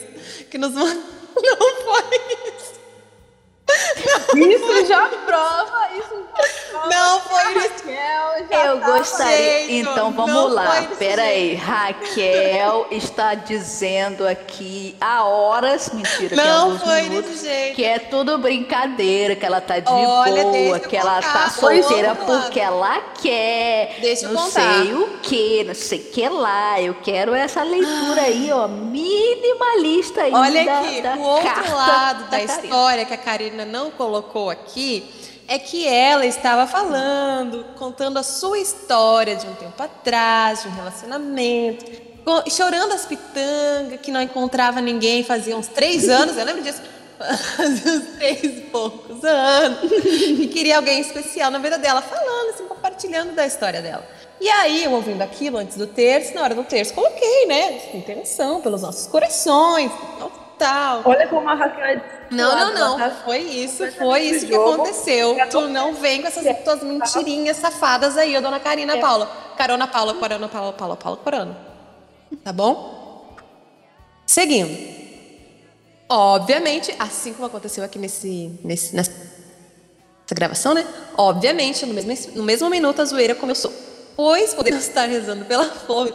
que 0.50 0.58
nos 0.58 0.74
Não 0.74 0.84
foi 0.84 2.16
isso. 2.56 2.59
Isso 4.36 4.86
já 4.86 5.06
prova, 5.26 5.88
isso 5.98 6.14
já 6.36 6.70
prova. 6.70 6.88
Não 6.88 7.20
foi. 7.20 7.40
Raquel 7.40 8.46
já 8.50 8.64
Eu 8.66 8.80
tava- 8.80 8.98
gostaria. 8.98 9.36
jeito, 9.36 9.72
Então 9.90 10.12
vamos 10.12 10.52
lá. 10.52 10.86
Pera 10.98 11.22
aí. 11.22 11.54
Raquel 11.54 12.86
está 12.90 13.34
dizendo 13.34 14.26
aqui 14.26 14.96
há 15.00 15.24
horas, 15.24 15.90
mentira, 15.92 16.36
Não 16.36 16.78
foi 16.78 17.02
minutos, 17.02 17.30
desse 17.32 17.46
jeito. 17.46 17.74
que 17.76 17.84
é 17.84 17.98
tudo 17.98 18.38
brincadeira, 18.38 19.34
que 19.36 19.44
ela 19.44 19.60
tá 19.60 19.78
de 19.80 19.90
Olha, 19.90 20.44
boa, 20.44 20.78
que 20.80 20.96
ela 20.96 21.16
contar. 21.16 21.32
tá 21.44 21.50
solteira 21.50 22.14
porque 22.14 22.60
ela 22.60 23.00
quer. 23.20 23.96
Deixa 24.00 24.26
eu 24.26 24.32
não 24.32 24.42
contar. 24.44 24.60
sei 24.84 24.94
o 24.94 25.18
que, 25.22 25.64
não 25.64 25.74
sei 25.74 25.98
o 25.98 26.04
que 26.04 26.28
lá. 26.28 26.80
Eu 26.80 26.94
quero 27.02 27.34
essa 27.34 27.62
leitura 27.62 28.22
aí, 28.22 28.50
ó, 28.52 28.68
minimalista 28.68 30.22
aí 30.22 30.32
Olha 30.32 30.64
da, 30.64 30.78
aqui, 30.80 31.02
da 31.02 31.14
o 31.14 31.20
outro 31.22 31.44
carta 31.48 31.74
lado 31.74 32.24
da, 32.30 32.30
Karina. 32.30 32.52
história 32.62 33.04
que 33.04 33.14
a 33.14 33.18
Karina 33.18 33.59
não 33.64 33.90
colocou 33.90 34.50
aqui 34.50 35.04
é 35.46 35.58
que 35.58 35.86
ela 35.86 36.24
estava 36.24 36.66
falando, 36.66 37.64
contando 37.76 38.18
a 38.18 38.22
sua 38.22 38.58
história 38.58 39.34
de 39.34 39.46
um 39.46 39.54
tempo 39.54 39.82
atrás, 39.82 40.62
de 40.62 40.68
um 40.68 40.72
relacionamento, 40.72 41.84
chorando 42.48 42.92
as 42.92 43.04
pitangas, 43.04 44.00
que 44.00 44.12
não 44.12 44.22
encontrava 44.22 44.80
ninguém 44.80 45.24
fazia 45.24 45.56
uns 45.56 45.66
três 45.66 46.08
anos, 46.08 46.36
eu 46.36 46.44
lembro 46.44 46.62
disso, 46.62 46.80
fazia 47.56 47.92
uns 47.92 48.16
três 48.16 48.44
e 48.44 48.60
poucos 48.70 49.24
anos, 49.24 49.90
e 50.04 50.46
queria 50.46 50.76
alguém 50.76 51.00
especial 51.00 51.50
na 51.50 51.58
vida 51.58 51.78
dela, 51.78 52.00
falando, 52.00 52.50
assim, 52.50 52.64
compartilhando 52.66 53.34
da 53.34 53.44
história 53.44 53.82
dela. 53.82 54.06
E 54.40 54.48
aí, 54.48 54.84
eu 54.84 54.92
ouvindo 54.92 55.20
aquilo 55.20 55.58
antes 55.58 55.76
do 55.76 55.86
terço, 55.86 56.34
na 56.34 56.42
hora 56.42 56.54
do 56.54 56.64
terço, 56.64 56.94
coloquei, 56.94 57.46
né, 57.46 57.80
intenção 57.92 58.60
pelos 58.60 58.82
nossos 58.82 59.06
corações, 59.06 59.90
tal. 60.60 61.02
Olha 61.06 61.26
como 61.26 61.48
a 61.48 61.54
Raquel 61.54 61.84
é 61.84 62.26
Não, 62.30 62.54
não, 62.54 62.74
não. 62.74 62.98
tá? 62.98 63.10
Foi 63.10 63.38
isso, 63.38 63.90
foi 63.92 64.20
isso 64.20 64.46
que 64.46 64.52
jogo, 64.52 64.74
aconteceu. 64.74 65.40
é 65.40 65.46
Tu 65.46 65.60
não 65.62 65.94
vem 65.94 66.20
com 66.20 66.28
essas 66.28 66.44
tuas 66.62 66.82
mentirinhas 66.82 67.56
safadas 67.56 68.16
aí, 68.18 68.38
dona 68.40 68.60
Karina 68.60 68.98
Paula. 68.98 69.26
Carona 69.56 69.88
Paula, 69.88 70.14
Corona, 70.14 70.48
Paula, 70.48 70.72
Paula, 70.74 70.96
Paula, 70.96 71.16
Corona. 71.16 71.56
Tá 72.44 72.52
bom? 72.52 73.34
Seguindo. 74.26 74.70
Obviamente, 76.08 76.94
assim 76.98 77.32
como 77.32 77.46
aconteceu 77.46 77.82
aqui 77.82 77.98
nesse, 77.98 78.58
nesse, 78.62 78.94
nessa 78.94 79.12
gravação, 80.32 80.74
né? 80.74 80.86
Obviamente, 81.16 81.86
no 81.86 81.94
mesmo, 81.94 82.32
no 82.36 82.42
mesmo 82.42 82.68
minuto 82.68 83.00
a 83.00 83.04
zoeira 83.04 83.34
começou. 83.34 83.72
Pois 84.14 84.52
podemos 84.52 84.86
estar 84.86 85.06
rezando 85.08 85.44
pela 85.46 85.64
fome, 85.86 86.12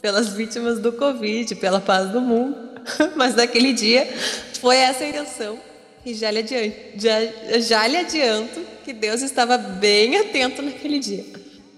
pelas 0.00 0.28
vítimas 0.28 0.78
do 0.78 0.92
Covid, 0.92 1.54
pela 1.56 1.80
paz 1.80 2.10
do 2.10 2.20
mundo. 2.20 2.71
Mas 3.16 3.34
naquele 3.34 3.72
dia 3.72 4.08
foi 4.60 4.76
essa 4.76 5.04
a 5.04 5.08
intenção. 5.08 5.58
E 6.04 6.14
já 6.14 6.30
lhe, 6.30 6.40
adianto, 6.40 6.76
já, 6.96 7.18
já 7.60 7.86
lhe 7.86 7.96
adianto 7.96 8.60
que 8.84 8.92
Deus 8.92 9.22
estava 9.22 9.56
bem 9.56 10.16
atento 10.16 10.60
naquele 10.60 10.98
dia. 10.98 11.24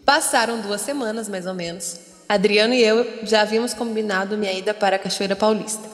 Passaram 0.05 0.61
duas 0.61 0.81
semanas, 0.81 1.29
mais 1.29 1.47
ou 1.47 1.55
menos. 1.55 2.01
Adriano 2.29 2.73
e 2.73 2.83
eu 2.83 3.07
já 3.25 3.43
havíamos 3.43 3.75
combinado 3.75 4.39
minha 4.39 4.53
ida 4.53 4.73
para 4.73 4.97
a 4.97 4.99
Cachoeira 4.99 5.37
Paulista. 5.37 5.89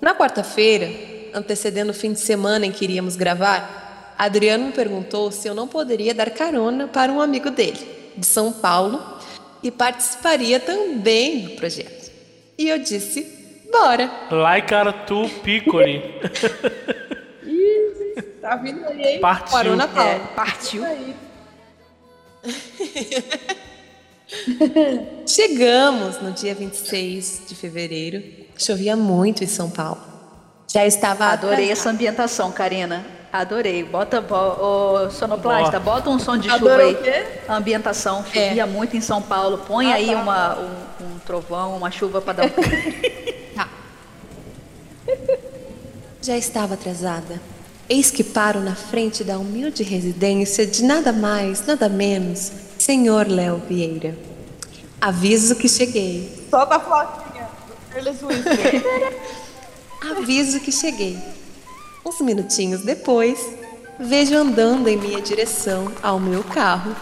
Na 0.00 0.14
quarta-feira, 0.14 0.90
antecedendo 1.32 1.90
o 1.90 1.94
fim 1.94 2.12
de 2.12 2.20
semana 2.20 2.66
em 2.66 2.72
que 2.72 2.84
iríamos 2.84 3.16
gravar, 3.16 4.14
Adriano 4.18 4.66
me 4.66 4.72
perguntou 4.72 5.32
se 5.32 5.48
eu 5.48 5.54
não 5.54 5.66
poderia 5.66 6.14
dar 6.14 6.30
carona 6.30 6.86
para 6.86 7.10
um 7.10 7.20
amigo 7.20 7.50
dele, 7.50 7.78
de 8.16 8.26
São 8.26 8.52
Paulo, 8.52 9.02
e 9.62 9.70
participaria 9.70 10.60
também 10.60 11.40
do 11.40 11.50
projeto. 11.52 12.10
E 12.58 12.68
eu 12.68 12.78
disse: 12.78 13.41
bora! 13.72 14.10
Like 14.30 14.74
Arthur 14.74 15.28
Piccoli. 15.42 16.02
Tá 18.42 18.56
vindo 18.56 18.84
aí, 18.86 19.00
hein? 19.00 19.20
Partiu. 19.20 19.52
Parou 19.52 19.76
na 19.76 19.84
É, 19.84 19.86
Paula. 19.86 20.18
partiu. 20.34 20.82
Chegamos 25.26 26.20
no 26.20 26.32
dia 26.32 26.54
26 26.54 27.42
de 27.48 27.54
fevereiro. 27.54 28.22
Chovia 28.58 28.96
muito 28.96 29.44
em 29.44 29.46
São 29.46 29.70
Paulo. 29.70 29.98
Já 30.72 30.86
estava 30.86 31.26
Adorei 31.26 31.66
atrasado. 31.66 31.72
essa 31.72 31.90
ambientação, 31.90 32.50
Karina. 32.52 33.04
Adorei. 33.32 33.82
Bota, 33.84 34.20
bo, 34.20 34.34
ô, 34.34 35.10
sonoplasta, 35.10 35.78
bota 35.78 36.10
um 36.10 36.18
som 36.18 36.36
de 36.36 36.50
chuva 36.50 36.56
Adorou 36.74 36.88
aí. 36.88 36.94
o? 37.46 37.52
A 37.52 37.56
ambientação 37.56 38.24
chovia 38.24 38.66
muito 38.66 38.96
em 38.96 39.00
São 39.00 39.22
Paulo. 39.22 39.58
Põe 39.58 39.92
Ah, 39.92 39.96
aí 39.96 40.06
tá. 40.08 40.16
uma, 40.20 40.58
um, 40.58 41.06
um 41.06 41.18
trovão, 41.24 41.76
uma 41.76 41.90
chuva 41.90 42.20
para 42.20 42.32
dar 42.32 42.46
um... 42.46 42.50
Já 46.22 46.36
estava 46.36 46.74
atrasada. 46.74 47.40
Eis 47.88 48.10
que 48.10 48.22
paro 48.22 48.60
na 48.60 48.74
frente 48.74 49.24
da 49.24 49.38
humilde 49.38 49.82
residência 49.82 50.66
de 50.66 50.84
nada 50.84 51.12
mais, 51.12 51.66
nada 51.66 51.88
menos, 51.88 52.52
senhor 52.78 53.26
Léo 53.28 53.60
Vieira. 53.68 54.16
Aviso 55.00 55.56
que 55.56 55.68
cheguei. 55.68 56.46
Solta 56.48 56.76
a 56.76 56.80
flautinha. 56.80 57.48
Fearless 57.90 58.24
Whisper. 58.24 58.82
Aviso 60.16 60.60
que 60.60 60.70
cheguei. 60.70 61.18
Uns 62.04 62.20
minutinhos 62.20 62.82
depois, 62.82 63.38
vejo 63.98 64.36
andando 64.36 64.88
em 64.88 64.96
minha 64.96 65.20
direção 65.20 65.92
ao 66.02 66.18
meu 66.18 66.42
carro 66.44 66.94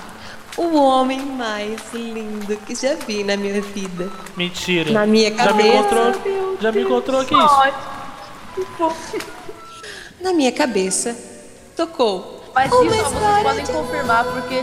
o 0.57 0.75
homem 0.77 1.21
mais 1.21 1.81
lindo 1.93 2.57
que 2.59 2.75
já 2.75 2.95
vi 2.95 3.23
na 3.25 3.37
minha 3.37 3.61
vida. 3.63 4.11
Mentira. 4.37 4.91
Na 4.93 5.07
minha 5.07 5.31
Já 5.31 5.37
me 5.37 5.49
cabeça. 5.49 5.69
encontrou? 5.79 6.59
Já 6.61 6.73
me 6.73 6.83
encontrou? 6.83 7.25
Que 7.25 7.35
isso? 7.35 9.31
Na 10.21 10.33
minha 10.35 10.53
cabeça, 10.53 11.17
tocou. 11.75 12.45
Mas 12.55 12.71
Uma 12.71 12.85
isso 12.85 13.05
vocês 13.05 13.43
podem 13.43 13.65
de- 13.65 13.73
confirmar, 13.73 14.25
porque 14.25 14.63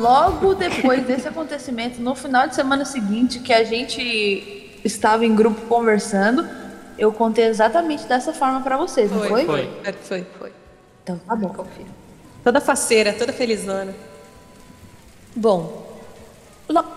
logo 0.00 0.54
depois 0.54 1.04
desse 1.06 1.28
acontecimento, 1.28 2.00
no 2.00 2.14
final 2.14 2.46
de 2.48 2.54
semana 2.54 2.84
seguinte, 2.86 3.38
que 3.40 3.52
a 3.52 3.64
gente 3.64 4.78
estava 4.82 5.26
em 5.26 5.34
grupo 5.34 5.60
conversando, 5.66 6.48
eu 6.96 7.12
contei 7.12 7.44
exatamente 7.46 8.04
dessa 8.06 8.32
forma 8.32 8.60
pra 8.62 8.76
vocês, 8.78 9.10
não 9.10 9.24
foi? 9.24 9.44
Foi. 9.44 9.68
Foi. 10.02 10.26
Foi. 10.38 10.52
Então 11.02 11.18
tá 11.18 11.36
bom. 11.36 11.48
Confira. 11.50 11.88
Toda 12.42 12.60
faceira, 12.60 13.12
toda 13.12 13.32
felizona. 13.32 13.94
Bom, 15.36 15.98
logo 16.68 16.88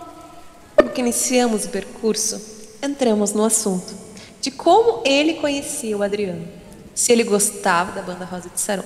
que 0.94 1.00
iniciamos 1.00 1.64
o 1.64 1.70
percurso, 1.70 2.40
entramos 2.80 3.32
no 3.32 3.44
assunto 3.44 3.92
de 4.40 4.52
como 4.52 5.02
ele 5.04 5.34
conhecia 5.34 5.96
o 5.96 6.04
Adriano, 6.04 6.46
se 6.94 7.10
ele 7.10 7.24
gostava 7.24 7.90
da 7.90 8.02
banda 8.02 8.24
Rosa 8.24 8.48
de 8.48 8.60
Saron. 8.60 8.84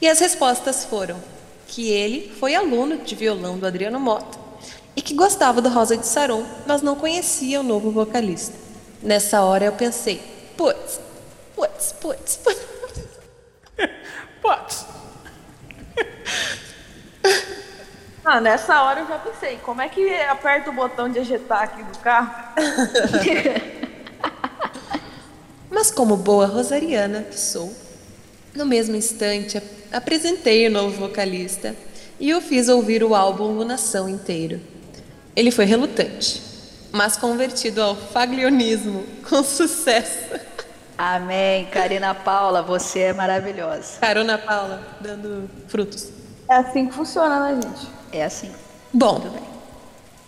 E 0.00 0.08
as 0.08 0.18
respostas 0.18 0.84
foram 0.84 1.16
que 1.68 1.90
ele 1.90 2.32
foi 2.40 2.56
aluno 2.56 2.98
de 2.98 3.14
violão 3.14 3.56
do 3.56 3.66
Adriano 3.66 4.00
Mota 4.00 4.36
e 4.96 5.00
que 5.00 5.14
gostava 5.14 5.62
do 5.62 5.68
Rosa 5.68 5.96
de 5.96 6.06
Saron, 6.06 6.44
mas 6.66 6.82
não 6.82 6.96
conhecia 6.96 7.60
o 7.60 7.64
novo 7.64 7.92
vocalista. 7.92 8.54
Nessa 9.00 9.42
hora 9.42 9.64
eu 9.64 9.72
pensei, 9.72 10.20
putz, 10.56 11.00
putz, 11.54 11.92
putz, 12.00 12.36
putz. 12.36 12.60
Putz. 14.42 14.84
Ah, 18.24 18.40
nessa 18.40 18.82
hora 18.82 19.00
eu 19.00 19.08
já 19.08 19.18
pensei, 19.18 19.58
como 19.64 19.82
é 19.82 19.88
que 19.88 20.08
aperta 20.22 20.70
o 20.70 20.72
botão 20.72 21.08
de 21.08 21.18
ejetar 21.18 21.62
aqui 21.62 21.82
do 21.82 21.98
carro? 21.98 22.32
Mas 25.70 25.90
como 25.90 26.16
boa 26.16 26.46
rosariana 26.46 27.22
que 27.22 27.38
sou, 27.38 27.72
no 28.54 28.64
mesmo 28.64 28.94
instante 28.94 29.58
ap- 29.58 29.64
apresentei 29.92 30.68
o 30.68 30.70
novo 30.70 30.96
vocalista 30.98 31.74
e 32.20 32.32
o 32.34 32.40
fiz 32.40 32.68
ouvir 32.68 33.02
o 33.02 33.14
álbum 33.14 33.52
Lunação 33.56 34.08
inteiro. 34.08 34.60
Ele 35.34 35.50
foi 35.50 35.64
relutante, 35.64 36.40
mas 36.92 37.16
convertido 37.16 37.82
ao 37.82 37.96
faglionismo 37.96 39.04
com 39.28 39.42
sucesso. 39.42 40.18
Amém. 40.96 41.66
Karina 41.72 42.14
Paula, 42.14 42.62
você 42.62 43.00
é 43.00 43.12
maravilhosa. 43.12 43.98
Carona 43.98 44.38
Paula, 44.38 44.80
dando 45.00 45.50
frutos. 45.66 46.10
É 46.48 46.54
assim 46.56 46.86
que 46.86 46.94
funciona, 46.94 47.40
né, 47.50 47.60
gente? 47.60 47.88
É 48.12 48.22
assim. 48.22 48.50
Bom, 48.92 49.24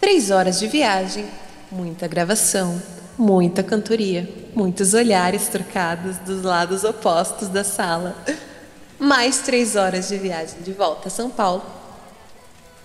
três 0.01 0.31
horas 0.31 0.59
de 0.59 0.67
viagem, 0.67 1.27
muita 1.71 2.09
gravação, 2.09 2.81
muita 3.19 3.63
cantoria, 3.63 4.27
muitos 4.55 4.95
olhares 4.95 5.49
trocados 5.49 6.17
dos 6.19 6.43
lados 6.43 6.83
opostos 6.83 7.49
da 7.49 7.63
sala. 7.63 8.17
Mais 8.99 9.41
três 9.41 9.77
horas 9.77 10.09
de 10.09 10.17
viagem 10.17 10.63
de 10.63 10.73
volta 10.73 11.09
a 11.09 11.11
São 11.11 11.29
Paulo. 11.29 11.63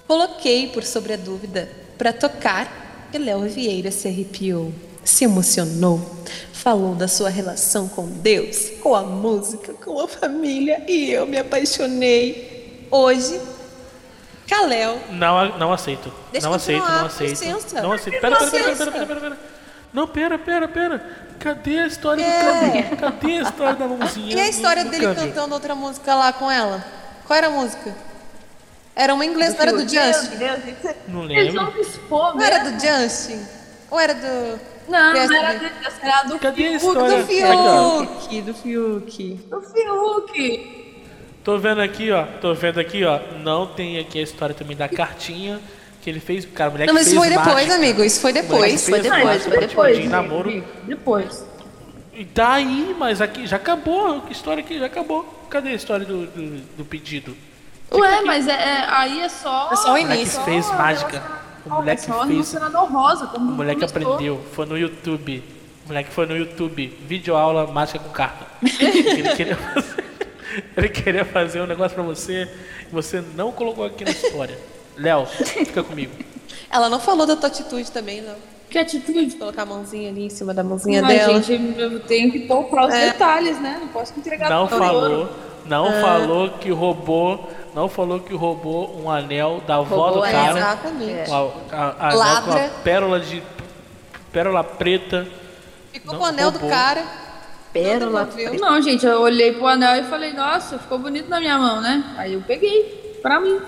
Coloquei 0.06 0.68
por 0.68 0.84
sobre 0.84 1.14
a 1.14 1.18
dúvida 1.18 1.70
para 1.98 2.12
tocar 2.12 3.08
e 3.14 3.18
Léo 3.18 3.48
Vieira 3.48 3.92
se 3.92 4.08
arrepiou, 4.08 4.74
se 5.04 5.24
emocionou, 5.24 6.02
falou 6.52 6.94
da 6.94 7.08
sua 7.08 7.30
relação 7.30 7.88
com 7.88 8.06
Deus, 8.06 8.70
com 8.82 8.94
a 8.96 9.02
música, 9.02 9.74
com 9.74 10.00
a 10.00 10.08
família 10.10 10.84
e 10.88 11.10
eu 11.10 11.26
me 11.26 11.38
apaixonei. 11.38 12.88
Hoje, 12.92 13.40
Caléu 14.50 15.00
Não, 15.12 15.58
não 15.58 15.72
aceito. 15.72 16.12
Deixa 16.32 16.48
não 16.48 16.56
aceito, 16.56 16.84
não 16.86 17.06
aceito. 17.06 17.30
licença. 17.30 17.82
Não 17.82 17.92
aceito. 17.92 18.20
Pera, 18.20 18.36
pera, 18.38 18.50
pera, 18.52 18.64
pera, 18.76 18.92
pera, 18.92 19.06
pera, 19.06 19.20
pera. 19.22 19.38
Não, 19.94 20.08
pera, 20.08 20.38
pera, 20.40 20.68
pera. 20.68 21.06
Cadê 21.40 21.80
a 21.80 21.88
história 21.88 22.22
É. 22.24 22.40
do 22.40 22.46
câmbio? 22.46 22.98
Cadê 22.98 23.32
a 23.38 23.42
história 23.42 23.76
da 23.76 23.88
mãozinha? 23.88 24.36
E 24.36 24.40
a 24.40 24.48
história 24.50 24.86
dele 24.86 25.16
cantando 25.16 25.54
outra 25.54 25.74
música 25.76 26.14
lá 26.16 26.34
com 26.34 26.50
ela? 26.52 26.84
Qual 27.26 27.38
era 27.38 27.48
a 27.48 27.52
música? 27.52 27.96
Era 28.96 29.14
uma 29.14 29.24
em 29.26 29.30
inglês, 29.30 29.54
não 29.54 29.62
era 29.62 29.72
do 29.72 29.82
Justin? 29.82 30.38
Gente, 30.38 30.96
Não 31.08 31.24
eles 31.26 31.54
lembro. 31.54 31.72
vão 31.72 31.82
expor 31.82 32.36
Não 32.36 32.44
era 32.44 32.64
mesmo. 32.64 32.78
do 32.78 32.86
Justin? 32.86 33.46
Ou 33.90 34.00
era 34.00 34.14
do. 34.14 34.60
Não, 34.90 35.14
não 35.14 35.20
era 35.22 35.54
né? 35.54 35.60
do 35.60 36.06
era 36.08 36.24
do 36.24 36.40
Cadê 36.40 36.68
a 36.76 36.80
Fiuk, 36.80 36.86
história? 36.88 37.18
Do. 37.20 37.26
Fiuk, 37.28 38.42
do 38.42 38.54
Fiuk. 38.54 39.34
Do 39.50 39.62
Fiuk. 39.62 40.89
Tô 41.44 41.58
vendo 41.58 41.82
aqui, 41.82 42.12
ó. 42.12 42.26
Tô 42.42 42.54
vendo 42.54 42.80
aqui, 42.80 43.04
ó. 43.04 43.20
Não 43.44 43.66
tem 43.68 43.98
aqui 44.00 44.20
a 44.20 44.22
história 44.24 44.54
também 44.54 44.76
da 44.76 44.88
cartinha 44.90 45.60
que 46.02 46.10
ele 46.10 46.20
fez. 46.20 46.46
Cara, 46.46 46.70
moleque 46.72 46.88
Não, 46.88 46.94
mas 46.94 47.08
isso 47.08 47.16
foi 47.16 47.30
depois, 47.30 47.54
mágica. 47.54 47.76
amigo. 47.76 48.04
Isso 48.04 48.22
foi 48.22 48.34
depois. 48.34 48.90
Foi 48.90 49.00
depois, 49.02 49.24
mágica 49.24 49.50
foi 49.50 49.60
te 49.60 49.68
depois, 49.68 49.98
pedir 49.98 50.10
namoro. 50.10 50.64
Depois. 50.84 51.46
E 52.14 52.26
tá 52.26 52.54
aí, 52.54 52.96
mas 52.98 53.22
aqui 53.22 53.48
já 53.48 53.56
acabou. 53.56 54.22
Que 54.22 54.34
história 54.34 54.62
aqui 54.64 54.78
já 54.78 54.86
acabou. 54.88 55.24
Cadê 55.50 55.70
a 55.70 55.74
história 55.76 56.06
do, 56.06 56.26
do, 56.28 56.62
do 56.78 56.86
pedido? 56.86 57.36
Ué, 57.92 58.22
mas 58.22 58.48
é, 58.48 58.52
é- 58.52 58.86
aí 58.90 59.22
é 59.22 59.30
só. 59.30 59.70
É 59.72 59.76
só 59.76 59.88
o 59.94 59.96
O 59.96 60.02
moleque 60.02 60.14
início. 60.22 60.42
fez 60.44 60.68
mágica. 60.74 61.24
O 61.66 61.70
moleque 61.70 62.02
só 62.04 62.26
fez. 62.28 62.54
rosa. 62.54 63.26
O 63.36 63.40
moleque 63.40 63.82
começou. 63.88 64.14
aprendeu, 64.14 64.42
foi 64.54 64.66
no 64.66 64.78
YouTube. 64.78 65.44
O 65.86 65.88
moleque 65.88 66.12
foi 66.12 66.26
no 66.28 66.38
YouTube, 66.38 66.88
vídeo 67.08 67.36
aula 67.36 67.66
mágica 67.66 67.98
com 68.00 68.10
carta. 68.12 68.46
Ele 68.62 69.36
queria 69.36 69.56
fazer, 69.56 70.06
ele 70.78 70.90
queria 70.90 71.26
fazer 71.26 71.62
um 71.62 71.66
negócio 71.68 71.96
pra 71.96 72.04
você 72.04 72.50
e 72.88 72.92
você 72.94 73.24
não 73.36 73.52
colocou 73.52 73.86
aqui 73.86 74.04
na 74.04 74.12
história. 74.12 74.58
Léo, 74.98 75.26
fica 75.26 75.82
comigo. 75.84 76.12
Ela 76.72 76.90
não 76.90 77.00
falou 77.00 77.26
da 77.26 77.36
tua 77.36 77.48
atitude 77.48 77.90
também, 77.92 78.22
não. 78.22 78.36
Que 78.70 78.78
atitude. 78.78 79.36
Colocar 79.38 79.64
a 79.64 79.66
mãozinha 79.66 80.10
ali 80.10 80.26
em 80.26 80.30
cima 80.30 80.54
da 80.54 80.64
mãozinha 80.64 81.02
Mas, 81.02 81.18
dela. 81.18 81.42
gente, 81.42 81.80
eu 81.80 82.00
tenho 82.02 82.32
que 82.32 82.42
poupar 82.42 82.88
os 82.88 82.94
É. 82.94 83.12
detalhes, 83.12 83.60
né? 83.60 83.78
Não 83.80 83.88
posso 83.88 84.14
entregar 84.20 84.50
Não 84.50 84.68
tudo. 84.68 84.78
falou, 84.78 85.30
não 85.66 85.88
É. 85.88 86.02
falou 86.02 86.50
que 86.52 86.70
roubou, 86.70 87.50
não 87.74 87.88
falou 87.90 88.20
que 88.20 88.36
roubou 88.36 89.00
um 89.02 89.10
anel 89.10 89.62
da 89.66 89.78
avó 89.78 89.96
Roubou 89.96 90.20
do 90.22 90.26
é, 90.26 90.32
cara. 90.32 90.58
Exatamente. 90.60 91.30
Com 91.30 91.34
a, 91.72 91.76
a, 91.76 92.10
a, 92.10 92.42
com 92.42 92.52
a 92.52 92.70
pérola 92.84 93.20
de 93.20 93.42
pérola 94.32 94.64
preta. 94.64 95.28
Ficou 95.92 96.14
Não, 96.14 96.20
com 96.20 96.26
o 96.26 96.28
anel 96.28 96.52
do 96.52 96.60
roubou. 96.60 96.70
cara. 96.78 97.04
Pérola. 97.74 98.30
Não. 98.36 98.72
Não, 98.72 98.82
gente, 98.82 99.06
eu 99.06 99.22
olhei 99.22 99.54
pro 99.54 99.68
anel 99.68 100.04
e 100.04 100.10
falei, 100.10 100.34
nossa, 100.34 100.80
ficou 100.80 100.98
bonito 100.98 101.30
na 101.30 101.40
minha 101.40 101.58
mão, 101.58 101.82
né? 101.82 102.16
Aí 102.18 102.34
eu 102.34 102.42
peguei, 102.42 103.20
pra 103.22 103.40
mim. 103.40 103.60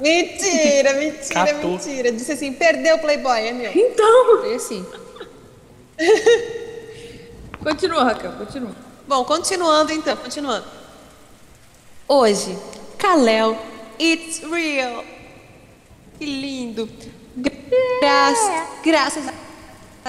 Mentira, 0.00 0.94
mentira, 0.98 1.34
Catou. 1.34 1.70
mentira. 1.72 2.12
Disse 2.12 2.32
assim, 2.32 2.52
perdeu 2.52 2.96
o 2.96 2.98
Playboy, 2.98 3.46
é 3.46 3.52
meu. 3.52 3.72
Então, 3.74 4.40
Foi 4.40 4.54
assim. 4.54 4.86
continua, 7.62 8.04
Raquel, 8.04 8.32
continua. 8.32 8.72
Bom, 9.06 9.24
continuando 9.24 9.92
então, 9.92 10.16
continuando. 10.16 10.64
Hoje, 12.08 12.56
Kalel, 12.98 13.56
it's 14.00 14.40
real. 14.40 15.04
Que 16.18 16.24
lindo. 16.24 16.88
Graças, 18.00 18.68
graças 18.82 19.28
a 19.28 19.45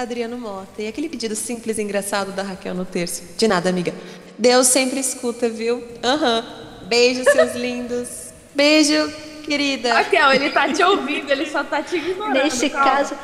Adriano 0.02 0.38
Mota. 0.38 0.80
E 0.80 0.86
aquele 0.86 1.08
pedido 1.08 1.34
simples 1.34 1.76
e 1.78 1.82
engraçado 1.82 2.32
da 2.32 2.42
Raquel 2.42 2.74
no 2.74 2.84
terço. 2.84 3.22
De 3.36 3.48
nada, 3.48 3.68
amiga. 3.68 3.92
Deus 4.38 4.68
sempre 4.68 5.00
escuta, 5.00 5.48
viu? 5.48 5.82
Aham. 6.02 6.44
Beijo, 6.86 7.24
seus 7.24 7.54
lindos. 7.54 8.08
Beijo, 8.54 9.12
querida. 9.44 9.94
Raquel, 9.94 10.32
ele 10.32 10.50
tá 10.50 10.72
te 10.72 10.82
ouvindo, 10.82 11.30
ele 11.30 11.46
só 11.46 11.64
tá 11.64 11.82
te 11.82 11.96
ignorando. 11.96 12.34
Nesse 12.34 12.70
calma. 12.70 12.90
caso. 12.90 13.14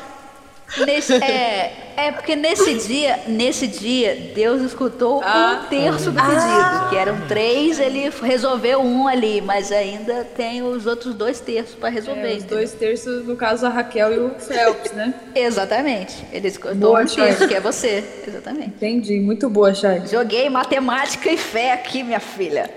Nesse, 0.87 1.15
é, 1.15 1.73
é 1.97 2.11
porque 2.13 2.35
nesse 2.35 2.75
dia, 2.75 3.21
nesse 3.29 3.67
dia, 3.67 4.33
Deus 4.35 4.61
escutou 4.63 5.23
Ah. 5.25 5.63
um 5.65 5.69
terço 5.69 6.11
do 6.11 6.21
pedido, 6.21 6.89
que 6.91 6.97
eram 6.97 7.21
três, 7.29 7.79
ele 7.79 8.11
resolveu 8.23 8.81
um 8.81 9.07
ali, 9.07 9.41
mas 9.41 9.71
ainda 9.71 10.25
tem 10.37 10.63
os 10.63 10.87
outros 10.87 11.15
dois 11.15 11.39
terços 11.41 11.75
para 11.77 11.89
resolver. 11.91 12.21
É, 12.23 12.25
os 12.31 12.37
entendeu? 12.39 12.57
dois 12.57 12.73
terços, 12.73 13.27
no 13.27 13.37
caso, 13.37 13.67
a 13.67 13.69
Raquel 13.69 14.13
e 14.13 14.19
o 14.19 14.31
Phelps, 14.39 14.93
né? 14.93 15.15
Exatamente. 15.35 16.25
Ele 16.33 16.49
escutou 16.49 16.75
Boa, 16.75 17.03
um 17.03 17.07
terço, 17.07 17.39
Chay. 17.39 17.49
que 17.49 17.55
é 17.55 17.61
você. 17.61 18.05
Exatamente. 18.27 18.69
Entendi, 18.71 19.21
muito 19.21 19.49
boa, 19.49 19.73
Chay. 19.75 20.03
Joguei 20.11 20.49
matemática 20.51 21.31
e 21.31 21.37
fé 21.37 21.73
aqui, 21.73 22.03
minha 22.03 22.21
filha. 22.21 22.69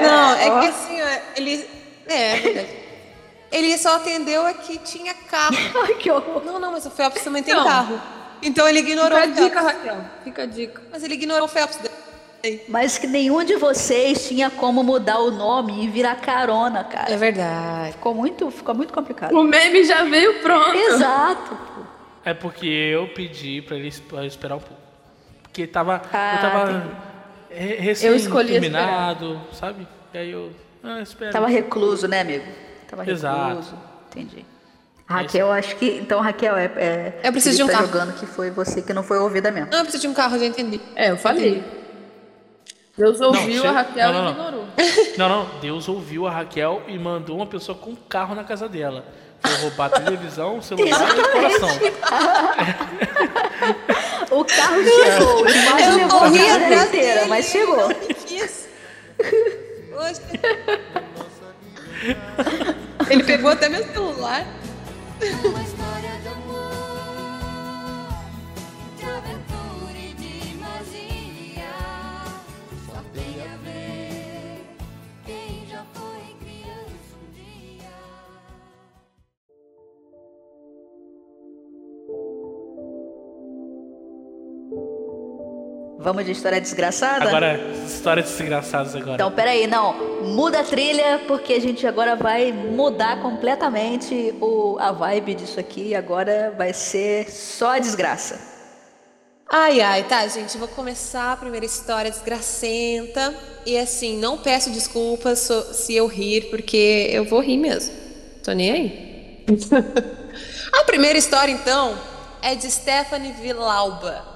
Não, 0.00 0.32
é 0.34 0.60
que 0.60 0.66
assim, 0.68 0.96
ele. 1.36 1.66
É, 2.08 2.32
é 2.32 2.36
verdade. 2.38 2.68
Ele 3.50 3.76
só 3.78 3.96
atendeu 3.96 4.46
a 4.46 4.52
que 4.52 4.78
tinha 4.78 5.14
carro. 5.14 5.56
Ai, 5.84 5.94
que 5.94 6.10
horror. 6.10 6.44
Não, 6.44 6.58
não, 6.58 6.72
mas 6.72 6.84
o 6.86 6.90
Phelps 6.90 7.22
também 7.24 7.42
tem 7.42 7.54
Não. 7.54 7.64
carro. 7.64 8.00
Então 8.42 8.68
ele 8.68 8.80
ignorou 8.80 9.18
Fica 9.18 9.20
a 9.20 9.30
o 9.30 9.34
Phelps. 9.34 9.44
dica, 9.44 9.60
Raquel. 9.60 10.04
Fica 10.24 10.42
a 10.42 10.46
dica. 10.46 10.82
Mas 10.92 11.02
ele 11.02 11.14
ignorou 11.14 11.44
o 11.46 11.48
Phelps. 11.48 11.78
Mas 12.68 12.96
que 12.98 13.06
nenhum 13.08 13.42
de 13.42 13.56
vocês 13.56 14.28
tinha 14.28 14.48
como 14.48 14.84
mudar 14.84 15.18
o 15.18 15.30
nome 15.32 15.84
e 15.84 15.88
virar 15.88 16.14
carona, 16.16 16.84
cara. 16.84 17.12
É 17.12 17.16
verdade. 17.16 17.92
Ficou 17.92 18.14
muito, 18.14 18.48
ficou 18.50 18.74
muito 18.76 18.92
complicado. 18.92 19.32
O 19.34 19.42
meme 19.42 19.82
já 19.82 20.04
veio 20.04 20.40
pronto. 20.40 20.76
Exato. 20.76 21.56
pô. 21.74 21.82
É 22.24 22.32
porque 22.34 22.66
eu 22.66 23.08
pedi 23.08 23.60
pra 23.62 23.76
ele 23.76 23.88
esperar 23.88 24.54
um 24.56 24.60
pouco. 24.60 24.80
Porque 25.42 25.66
tava, 25.66 26.00
Ah, 26.12 26.34
eu 26.36 26.40
tava 26.40 26.84
re- 27.50 27.96
Eu 28.02 28.14
escolhi 28.14 28.52
recém-terminado, 28.52 29.40
sabe? 29.52 29.88
E 30.14 30.18
aí 30.18 30.30
eu. 30.30 30.52
Ah, 30.84 31.00
espera. 31.00 31.32
Tava 31.32 31.48
recluso, 31.48 32.06
né, 32.06 32.20
amigo? 32.20 32.44
Tava 32.88 33.08
Exato. 33.08 33.48
recluso. 33.48 33.74
Entendi. 34.10 34.44
Raquel, 35.06 35.50
acho 35.52 35.76
que. 35.76 35.86
Então, 36.02 36.20
Raquel, 36.20 36.56
é. 36.56 36.64
é 36.76 37.20
Eu 37.24 37.32
preciso 37.32 37.56
de 37.56 37.62
um 37.62 37.66
tá 37.66 37.72
carro. 37.74 37.86
jogando 37.86 38.12
que 38.18 38.26
foi 38.26 38.50
você 38.50 38.82
que 38.82 38.92
não 38.92 39.02
foi 39.02 39.18
ouvida 39.18 39.50
mesmo. 39.50 39.70
Não, 39.70 39.78
eu 39.78 39.84
preciso 39.84 40.02
de 40.02 40.08
um 40.08 40.14
carro, 40.14 40.36
eu 40.36 40.40
já 40.40 40.46
entendi. 40.46 40.80
É, 40.96 41.10
eu 41.10 41.16
falei. 41.16 41.62
Deus 42.96 43.20
ouviu, 43.20 43.62
chega- 43.62 43.68
a 43.68 43.72
Raquel 43.72 44.12
não, 44.12 44.24
não, 44.24 44.24
não. 44.24 44.32
ignorou. 44.32 44.64
Não, 45.16 45.28
não. 45.28 45.60
Deus 45.60 45.88
ouviu 45.88 46.26
a 46.26 46.30
Raquel 46.32 46.82
e 46.88 46.98
mandou 46.98 47.36
uma 47.36 47.46
pessoa 47.46 47.78
com 47.78 47.90
um 47.90 47.96
carro 47.96 48.34
na 48.34 48.42
casa 48.44 48.68
dela. 48.68 49.04
Foi 49.40 49.54
roubar 49.62 49.86
a 49.86 49.90
televisão, 50.00 50.58
o 50.58 50.62
celular 50.62 51.16
e 51.16 51.20
o 51.20 51.32
coração. 51.32 51.68
O 54.30 54.44
carro 54.44 54.82
chegou, 54.84 55.38
Eu 55.38 55.96
levou 55.96 56.18
a 56.18 56.20
corri 56.20 56.38
casa 56.38 56.86
inteira, 56.86 57.26
mas 57.26 57.46
chegou. 57.46 57.76
não 57.88 57.94
quis. 57.94 58.68
Oxe. 59.96 60.22
Ele 63.10 63.22
pegou 63.22 63.50
até 63.50 63.68
meu 63.68 63.84
celular. 63.84 64.46
Vamos 86.08 86.24
de 86.24 86.32
história 86.32 86.58
desgraçada? 86.58 87.28
Agora, 87.28 87.60
histórias 87.86 88.30
desgraçadas 88.30 88.96
agora. 88.96 89.16
Então, 89.16 89.30
peraí, 89.30 89.66
não. 89.66 89.92
Muda 90.22 90.60
a 90.60 90.64
trilha, 90.64 91.20
porque 91.28 91.52
a 91.52 91.60
gente 91.60 91.86
agora 91.86 92.16
vai 92.16 92.50
mudar 92.50 93.20
completamente 93.20 94.34
o, 94.40 94.78
a 94.80 94.90
vibe 94.90 95.34
disso 95.34 95.60
aqui. 95.60 95.94
Agora 95.94 96.54
vai 96.56 96.72
ser 96.72 97.30
só 97.30 97.72
a 97.72 97.78
desgraça. 97.78 98.40
Ai, 99.50 99.82
ai, 99.82 100.02
tá, 100.04 100.26
gente, 100.28 100.56
vou 100.56 100.68
começar 100.68 101.32
a 101.32 101.36
primeira 101.36 101.66
história 101.66 102.10
desgracenta. 102.10 103.34
E 103.66 103.76
assim, 103.76 104.16
não 104.16 104.38
peço 104.38 104.70
desculpas 104.70 105.50
se 105.74 105.94
eu 105.94 106.06
rir, 106.06 106.48
porque 106.48 107.10
eu 107.12 107.26
vou 107.26 107.40
rir 107.40 107.58
mesmo. 107.58 107.94
Tô 108.42 108.52
nem 108.52 108.70
aí. 108.70 109.44
a 110.72 110.84
primeira 110.84 111.18
história, 111.18 111.52
então, 111.52 111.98
é 112.40 112.54
de 112.54 112.70
Stephanie 112.70 113.34
Vilauba. 113.34 114.27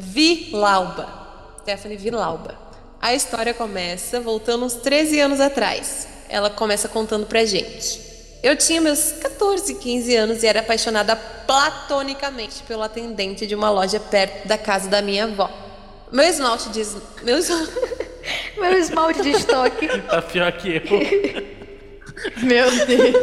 Vilauba. 0.00 1.06
Stephanie 1.60 1.96
Vilauba. 1.98 2.58
A 3.00 3.14
história 3.14 3.54
começa 3.54 4.18
voltando 4.20 4.64
uns 4.64 4.74
13 4.74 5.20
anos 5.20 5.40
atrás. 5.40 6.08
Ela 6.28 6.50
começa 6.50 6.88
contando 6.88 7.26
pra 7.26 7.44
gente. 7.44 8.00
Eu 8.42 8.56
tinha 8.56 8.80
meus 8.80 9.12
14, 9.12 9.74
15 9.74 10.16
anos 10.16 10.42
e 10.42 10.46
era 10.46 10.60
apaixonada 10.60 11.14
platonicamente 11.14 12.62
pelo 12.62 12.82
atendente 12.82 13.46
de 13.46 13.54
uma 13.54 13.70
loja 13.70 14.00
perto 14.00 14.48
da 14.48 14.56
casa 14.56 14.88
da 14.88 15.02
minha 15.02 15.24
avó. 15.24 15.50
Meu 16.10 16.24
esmalte 16.24 16.70
diz. 16.70 16.96
Meu, 17.22 17.36
es- 17.38 17.48
Meu 18.56 18.78
esmalte 18.78 19.20
de 19.22 19.30
estoque. 19.30 19.86
Tá 20.08 20.22
pior 20.22 20.52
que 20.52 20.76
eu. 20.76 20.82
Meu 22.42 22.70
Deus. 22.86 23.14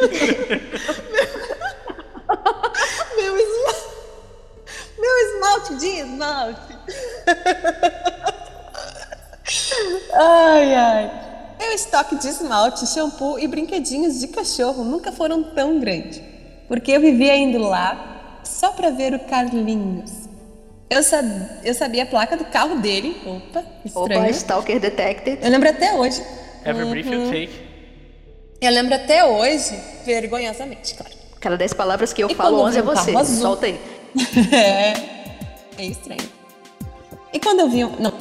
meu, 3.17 3.37
esma- 3.37 3.56
meu 4.97 5.17
esmalte 5.27 5.75
de 5.75 5.87
esmalte. 5.87 6.77
ai, 10.13 10.75
ai. 10.75 11.11
Meu 11.59 11.71
estoque 11.73 12.15
de 12.15 12.27
esmalte, 12.27 12.85
shampoo 12.87 13.39
e 13.39 13.47
brinquedinhos 13.47 14.19
de 14.19 14.27
cachorro 14.27 14.83
nunca 14.83 15.11
foram 15.11 15.43
tão 15.43 15.79
grandes. 15.79 16.21
Porque 16.67 16.91
eu 16.91 16.99
vivia 17.01 17.35
indo 17.35 17.57
lá 17.59 18.39
só 18.43 18.71
pra 18.71 18.89
ver 18.89 19.13
o 19.13 19.19
Carlinhos. 19.19 20.11
Eu, 20.89 21.03
sab- 21.03 21.25
eu 21.63 21.73
sabia 21.73 22.03
a 22.03 22.05
placa 22.05 22.37
do 22.37 22.45
carro 22.45 22.75
dele. 22.79 23.19
Opa, 23.25 23.63
estranho. 23.83 24.21
Opa, 24.21 24.29
Stalker 24.29 24.79
Detected. 24.79 25.39
Eu 25.43 25.49
lembro 25.49 25.69
até 25.69 25.93
hoje. 25.93 26.21
Every 26.65 26.89
brief 26.89 27.09
you 27.09 27.25
take. 27.29 27.67
Eu 28.61 28.71
lembro 28.71 28.95
até 28.95 29.23
hoje, 29.25 29.77
vergonhosamente, 30.05 30.95
claro. 30.95 31.13
Cada 31.39 31.55
10 31.57 31.73
palavras 31.73 32.11
que 32.13 32.23
eu 32.23 32.29
E 32.29 32.35
falo, 32.35 32.57
quando 32.57 32.67
11 32.69 32.79
é 32.79 32.81
você. 32.81 33.25
Solta 33.39 33.65
aí. 33.67 33.79
É. 34.51 35.83
Estranho. 35.83 36.21
E 37.33 37.39
quando 37.39 37.59
eu 37.59 37.69
vi 37.69 37.85
um. 37.85 37.95
Não. 37.99 38.13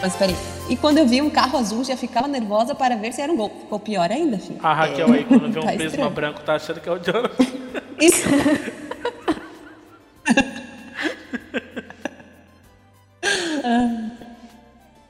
Mas 0.00 0.14
peraí. 0.16 0.36
E 0.68 0.76
quando 0.76 0.98
eu 0.98 1.06
vi 1.06 1.20
um 1.22 1.30
carro 1.30 1.58
azul, 1.58 1.82
já 1.82 1.96
ficava 1.96 2.28
nervosa 2.28 2.74
para 2.74 2.94
ver 2.96 3.12
se 3.12 3.20
era 3.22 3.32
um 3.32 3.36
gol. 3.36 3.50
Ficou 3.60 3.80
pior 3.80 4.10
ainda, 4.12 4.38
filho. 4.38 4.58
A 4.62 4.74
Raquel 4.74 5.10
aí, 5.12 5.24
quando 5.24 5.50
vê 5.50 5.58
um 5.60 5.62
Tá 5.62 5.68
prisma 5.72 5.86
estranho. 5.86 6.10
branco, 6.10 6.40
tá 6.42 6.54
achando 6.54 6.80
que 6.80 6.88
é 6.88 6.92
o 6.92 6.98
Jonathan. 6.98 7.44
Isso. 7.98 8.22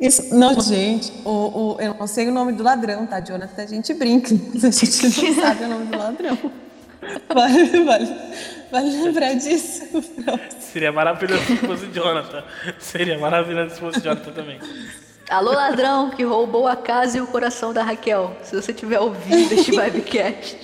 Isso, 0.00 0.32
não, 0.34 0.60
gente, 0.60 1.12
o, 1.24 1.30
o, 1.74 1.76
eu 1.80 1.92
não 1.94 2.06
sei 2.06 2.28
o 2.28 2.32
nome 2.32 2.52
do 2.52 2.62
ladrão, 2.62 3.04
tá, 3.04 3.18
Jonathan? 3.18 3.62
A 3.62 3.66
gente 3.66 3.92
brinca, 3.94 4.32
mas 4.54 4.64
a 4.64 4.70
gente 4.70 5.02
não 5.24 5.34
sabe 5.34 5.64
o 5.64 5.68
nome 5.68 5.86
do 5.86 5.98
ladrão. 5.98 6.38
Vale, 7.34 7.84
vale, 7.84 8.16
vale 8.70 8.90
lembrar 9.02 9.34
disso. 9.34 9.82
Seria 10.60 10.92
maravilhoso 10.92 11.42
se 11.44 11.56
fosse 11.56 11.86
Jonathan. 11.86 12.44
Seria 12.78 13.18
maravilhoso 13.18 13.74
se 13.74 13.80
fosse 13.80 14.00
Jonathan 14.00 14.32
também. 14.32 14.60
Alô, 15.28 15.52
ladrão 15.52 16.10
que 16.10 16.22
roubou 16.24 16.66
a 16.66 16.74
casa 16.74 17.18
e 17.18 17.20
o 17.20 17.26
coração 17.26 17.72
da 17.72 17.82
Raquel. 17.82 18.36
Se 18.42 18.56
você 18.56 18.72
estiver 18.72 18.98
ouvindo 18.98 19.52
este 19.52 19.70
Vibecast, 19.70 20.56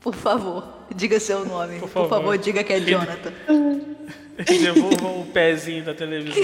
por 0.00 0.14
favor, 0.14 0.86
diga 0.94 1.18
seu 1.18 1.46
nome. 1.46 1.80
Por 1.80 1.88
favor. 1.88 2.08
favor, 2.08 2.38
diga 2.38 2.62
que 2.62 2.74
é 2.74 2.80
Jonathan. 2.80 3.32
Devolva 4.36 5.08
o 5.08 5.26
pezinho 5.32 5.84
da 5.84 5.94
televisão. 5.94 6.42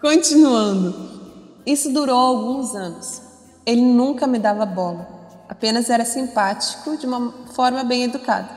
Continuando. 0.00 1.14
Isso 1.64 1.92
durou 1.92 2.16
alguns 2.16 2.74
anos. 2.74 3.22
Ele 3.64 3.80
nunca 3.80 4.26
me 4.26 4.38
dava 4.38 4.66
bola. 4.66 5.13
Apenas 5.48 5.90
era 5.90 6.04
simpático 6.04 6.96
de 6.96 7.06
uma 7.06 7.32
forma 7.52 7.84
bem 7.84 8.04
educada. 8.04 8.48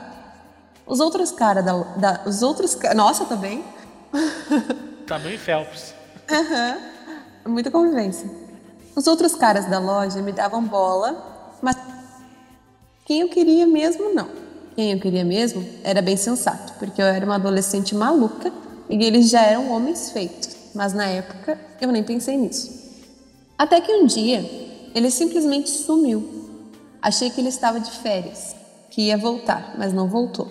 Os 0.86 1.00
outros 1.00 1.30
caras 1.30 1.64
da, 1.64 1.72
da- 1.96 2.20
Os 2.26 2.42
outros. 2.42 2.76
Nossa, 2.94 3.24
tá 3.24 3.36
bem? 3.36 3.62
Tamanho 5.06 5.38
Phelps. 5.38 5.94
Muita 7.46 7.70
convivência. 7.70 8.28
Os 8.94 9.06
outros 9.06 9.34
caras 9.34 9.66
da 9.66 9.78
loja 9.78 10.20
me 10.22 10.32
davam 10.32 10.62
bola, 10.64 11.56
mas 11.62 11.76
quem 13.04 13.20
eu 13.20 13.28
queria 13.28 13.66
mesmo, 13.66 14.12
não. 14.12 14.28
Quem 14.74 14.92
eu 14.92 15.00
queria 15.00 15.24
mesmo 15.24 15.64
era 15.82 16.00
bem 16.02 16.16
sensato, 16.16 16.72
porque 16.78 17.00
eu 17.00 17.06
era 17.06 17.24
uma 17.24 17.36
adolescente 17.36 17.94
maluca 17.94 18.52
e 18.88 19.02
eles 19.04 19.28
já 19.30 19.42
eram 19.42 19.70
homens 19.70 20.10
feitos. 20.10 20.56
Mas 20.74 20.92
na 20.92 21.06
época 21.06 21.58
eu 21.80 21.90
nem 21.90 22.02
pensei 22.02 22.36
nisso. 22.36 22.70
Até 23.56 23.80
que 23.80 23.92
um 23.92 24.06
dia 24.06 24.40
ele 24.94 25.10
simplesmente 25.10 25.70
sumiu. 25.70 26.37
Achei 27.00 27.30
que 27.30 27.40
ele 27.40 27.48
estava 27.48 27.78
de 27.80 27.90
férias, 27.90 28.54
que 28.90 29.02
ia 29.02 29.16
voltar, 29.16 29.74
mas 29.78 29.92
não 29.92 30.08
voltou. 30.08 30.48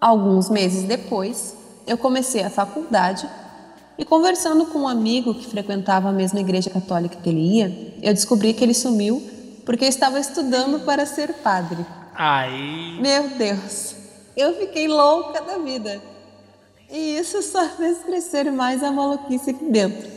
Alguns 0.00 0.48
meses 0.48 0.84
depois, 0.84 1.54
eu 1.86 1.98
comecei 1.98 2.42
a 2.42 2.50
faculdade 2.50 3.28
e 3.98 4.04
conversando 4.04 4.66
com 4.66 4.80
um 4.80 4.88
amigo 4.88 5.34
que 5.34 5.46
frequentava 5.46 6.08
a 6.10 6.12
mesma 6.12 6.40
igreja 6.40 6.68
católica 6.68 7.16
que 7.22 7.28
ele 7.28 7.40
ia, 7.40 7.94
eu 8.02 8.12
descobri 8.12 8.52
que 8.52 8.62
ele 8.62 8.74
sumiu 8.74 9.22
porque 9.64 9.84
estava 9.84 10.20
estudando 10.20 10.84
para 10.84 11.06
ser 11.06 11.32
padre. 11.34 11.84
Aí. 12.14 12.98
Meu 13.00 13.28
Deus, 13.30 13.94
eu 14.36 14.54
fiquei 14.56 14.86
louca 14.86 15.40
da 15.42 15.58
vida. 15.58 16.00
E 16.90 17.16
isso 17.18 17.42
só 17.42 17.68
fez 17.70 17.98
crescer 17.98 18.50
mais 18.52 18.82
a 18.82 18.92
maluquice 18.92 19.50
aqui 19.50 19.64
dentro. 19.64 20.08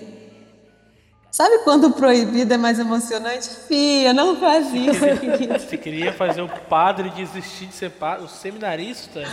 Sabe 1.31 1.59
quando 1.59 1.87
o 1.87 1.91
proibido 1.93 2.53
é 2.53 2.57
mais 2.57 2.79
emocionante? 2.79 3.49
Fia, 3.67 4.13
não 4.13 4.35
faz 4.39 4.73
isso, 4.73 4.99
querida. 5.19 5.59
Você 5.59 5.77
queria 5.77 6.11
fazer 6.11 6.41
o 6.41 6.49
padre 6.49 7.09
desistir 7.11 7.67
de 7.67 7.73
ser 7.73 7.91
padre? 7.91 8.25
O 8.25 8.27
seminarista? 8.27 9.23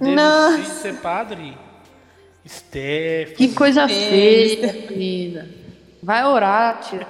Nossa. 0.00 0.58
Desistir 0.58 0.74
de 0.74 0.80
ser 0.80 0.94
padre? 1.00 1.58
Steph. 2.46 3.36
Que 3.36 3.48
coisa 3.54 3.86
Deus. 3.86 3.98
feia, 3.98 4.72
menina. 4.90 5.48
Vai 6.02 6.24
orar, 6.24 6.80
tia. 6.80 7.06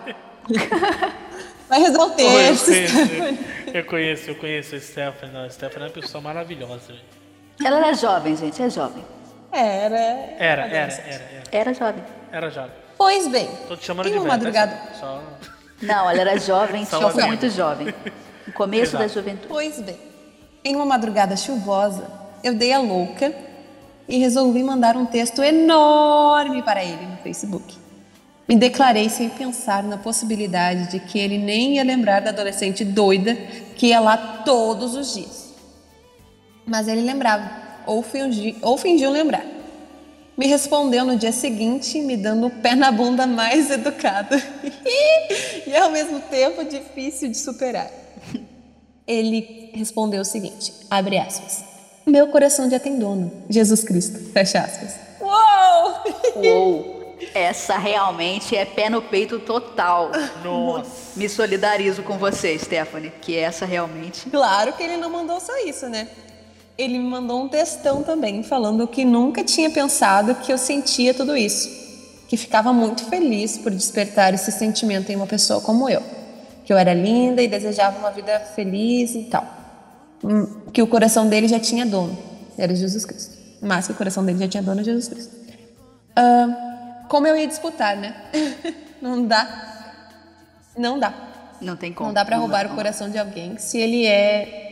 Vai 1.69 1.81
rezar 1.81 2.03
o 2.03 2.11
Pô, 2.13 2.23
eu, 3.75 3.85
conheço, 3.85 4.31
eu 4.31 4.37
conheço, 4.37 4.75
a 4.75 4.81
Stephanie. 4.81 5.35
Não, 5.35 5.45
a 5.45 5.51
Stephanie 5.51 5.85
é 5.85 5.89
uma 5.89 6.01
pessoa 6.01 6.23
maravilhosa. 6.23 6.95
Ela 7.63 7.79
era 7.79 7.93
jovem, 7.93 8.35
gente, 8.35 8.63
é 8.63 8.71
jovem. 8.71 9.05
Era. 9.53 9.97
Era, 10.39 10.67
era, 10.67 10.93
era. 10.93 11.43
Era 11.53 11.75
jovem. 11.75 12.05
Era 12.33 12.51
jovem. 12.51 12.88
Pois 12.99 13.29
bem, 13.29 13.49
Tô 13.69 13.77
te 13.77 13.85
chamando 13.87 14.09
em 14.09 14.11
de 14.11 14.17
uma 14.19 14.25
velho, 14.25 14.33
madrugada. 14.37 14.73
tá? 14.75 14.95
Só... 14.99 15.23
Não, 15.81 16.11
ela 16.11 16.21
era 16.21 16.39
jovem, 16.39 16.85
Só 16.85 17.11
tinha 17.13 17.27
muito 17.29 17.49
jovem. 17.49 17.95
No 18.47 18.53
começo 18.53 18.93
da 18.99 19.05
Exato. 19.05 19.21
juventude. 19.21 19.47
Pois 19.49 19.81
bem, 19.81 19.97
em 20.65 20.75
uma 20.75 20.85
madrugada 20.85 21.37
chuvosa, 21.37 22.11
eu 22.43 22.55
dei 22.55 22.73
a 22.73 22.81
louca 22.81 23.33
e 24.09 24.19
resolvi 24.19 24.63
mandar 24.65 24.97
um 24.97 25.07
texto 25.07 25.43
enorme 25.43 26.63
para 26.63 26.83
ele 26.83 27.07
no 27.07 27.17
Facebook. 27.19 27.77
Me 28.49 28.57
declarei 28.57 29.09
sem 29.11 29.29
pensar 29.29 29.83
na 29.85 29.99
possibilidade 29.99 30.91
de 30.91 30.99
que 30.99 31.19
ele 31.19 31.39
nem 31.39 31.77
ia 31.77 31.85
lembrar 31.85 32.21
da 32.21 32.31
adolescente 32.31 32.85
doida 32.85 33.35
que 33.77 33.89
ia 33.89 34.01
lá 34.01 34.17
todos 34.45 34.97
os 34.97 35.15
dias. 35.15 35.55
Mas 36.67 36.89
ele 36.89 37.03
lembrava, 37.03 37.49
ou, 37.87 38.03
fingi, 38.03 38.57
ou 38.63 38.77
fingiu 38.77 39.11
lembrar. 39.11 39.45
Me 40.39 40.47
respondeu 40.47 41.05
no 41.05 41.17
dia 41.17 41.33
seguinte, 41.33 42.01
me 42.01 42.17
dando 42.17 42.47
o 42.47 42.51
pé 42.51 42.77
na 42.77 42.93
bunda 42.93 43.27
mais 43.27 43.73
educado. 43.73 44.41
e 45.67 45.77
ao 45.77 45.91
mesmo 45.91 46.21
tempo 46.21 46.65
difícil 46.65 47.29
de 47.29 47.37
superar. 47.37 47.91
Ele 49.05 49.73
respondeu 49.75 50.23
o 50.23 50.25
seguinte, 50.25 50.73
abre 50.89 51.19
aspas. 51.19 51.65
Meu 52.07 52.29
coração 52.29 52.71
já 52.71 52.79
tem 52.79 53.01
dono, 53.01 53.33
Jesus 53.51 53.83
Cristo, 53.83 54.31
fecha 54.33 54.61
aspas. 54.61 54.95
Uou! 55.21 55.95
Uou! 56.37 57.17
Essa 57.35 57.77
realmente 57.77 58.55
é 58.55 58.65
pé 58.65 58.89
no 58.89 59.03
peito 59.03 59.41
total. 59.41 60.13
Nossa. 60.45 61.19
Me 61.19 61.29
solidarizo 61.29 62.05
com 62.05 62.17
você, 62.17 62.57
Stephanie, 62.57 63.13
que 63.21 63.37
essa 63.37 63.67
realmente. 63.67 64.31
Claro 64.31 64.73
que 64.75 64.85
ele 64.85 64.97
não 64.97 65.11
mandou 65.11 65.41
só 65.41 65.53
isso, 65.67 65.89
né? 65.89 66.07
Ele 66.79 66.97
me 66.97 67.05
mandou 67.09 67.43
um 67.43 67.49
textão 67.49 68.05
também, 68.05 68.43
falando 68.45 68.87
que 68.87 69.05
nunca 69.05 69.43
tinha 69.43 69.69
pensado 69.69 70.37
que 70.37 70.53
eu 70.53 70.57
sentia 70.57 71.13
tudo 71.13 71.37
isso. 71.37 71.69
Que 72.29 72.37
ficava 72.37 72.73
muito 72.73 73.05
feliz 73.07 73.59
por 73.59 73.73
despertar 73.73 74.33
esse 74.33 74.53
sentimento 74.53 75.11
em 75.11 75.17
uma 75.17 75.27
pessoa 75.27 75.61
como 75.61 75.89
eu. 75.89 76.01
Que 76.65 76.73
eu 76.73 76.79
era 76.79 76.95
linda 76.95 77.43
e 77.43 77.49
desejava 77.49 77.99
uma 77.99 78.11
vida 78.13 78.39
feliz 78.55 79.15
e 79.17 79.25
tal. 79.25 79.45
Hum, 80.23 80.47
Que 80.73 80.81
o 80.81 80.87
coração 80.87 81.29
dele 81.29 81.49
já 81.49 81.59
tinha 81.59 81.85
dono, 81.85 82.17
era 82.57 82.73
Jesus 82.75 83.05
Cristo. 83.05 83.37
Mas 83.61 83.87
que 83.87 83.93
o 83.93 83.97
coração 83.97 84.25
dele 84.25 84.39
já 84.39 84.47
tinha 84.47 84.63
dono, 84.63 84.85
Jesus 84.85 85.09
Cristo. 85.09 85.35
Ah, 86.15 87.05
como 87.09 87.27
eu 87.27 87.37
ia 87.37 87.47
disputar, 87.47 87.97
né? 87.97 88.15
Não 89.03 89.27
dá. 89.27 89.95
Não 90.77 90.99
dá. 90.99 91.13
Não 91.61 91.77
tem 91.77 91.93
como. 91.93 92.09
Não 92.09 92.15
dá 92.15 92.25
pra 92.25 92.37
roubar 92.37 92.67
o 92.67 92.69
como. 92.69 92.77
coração 92.77 93.09
de 93.11 93.19
alguém 93.19 93.59
se 93.59 93.79
ele 93.79 94.07
é 94.07 94.68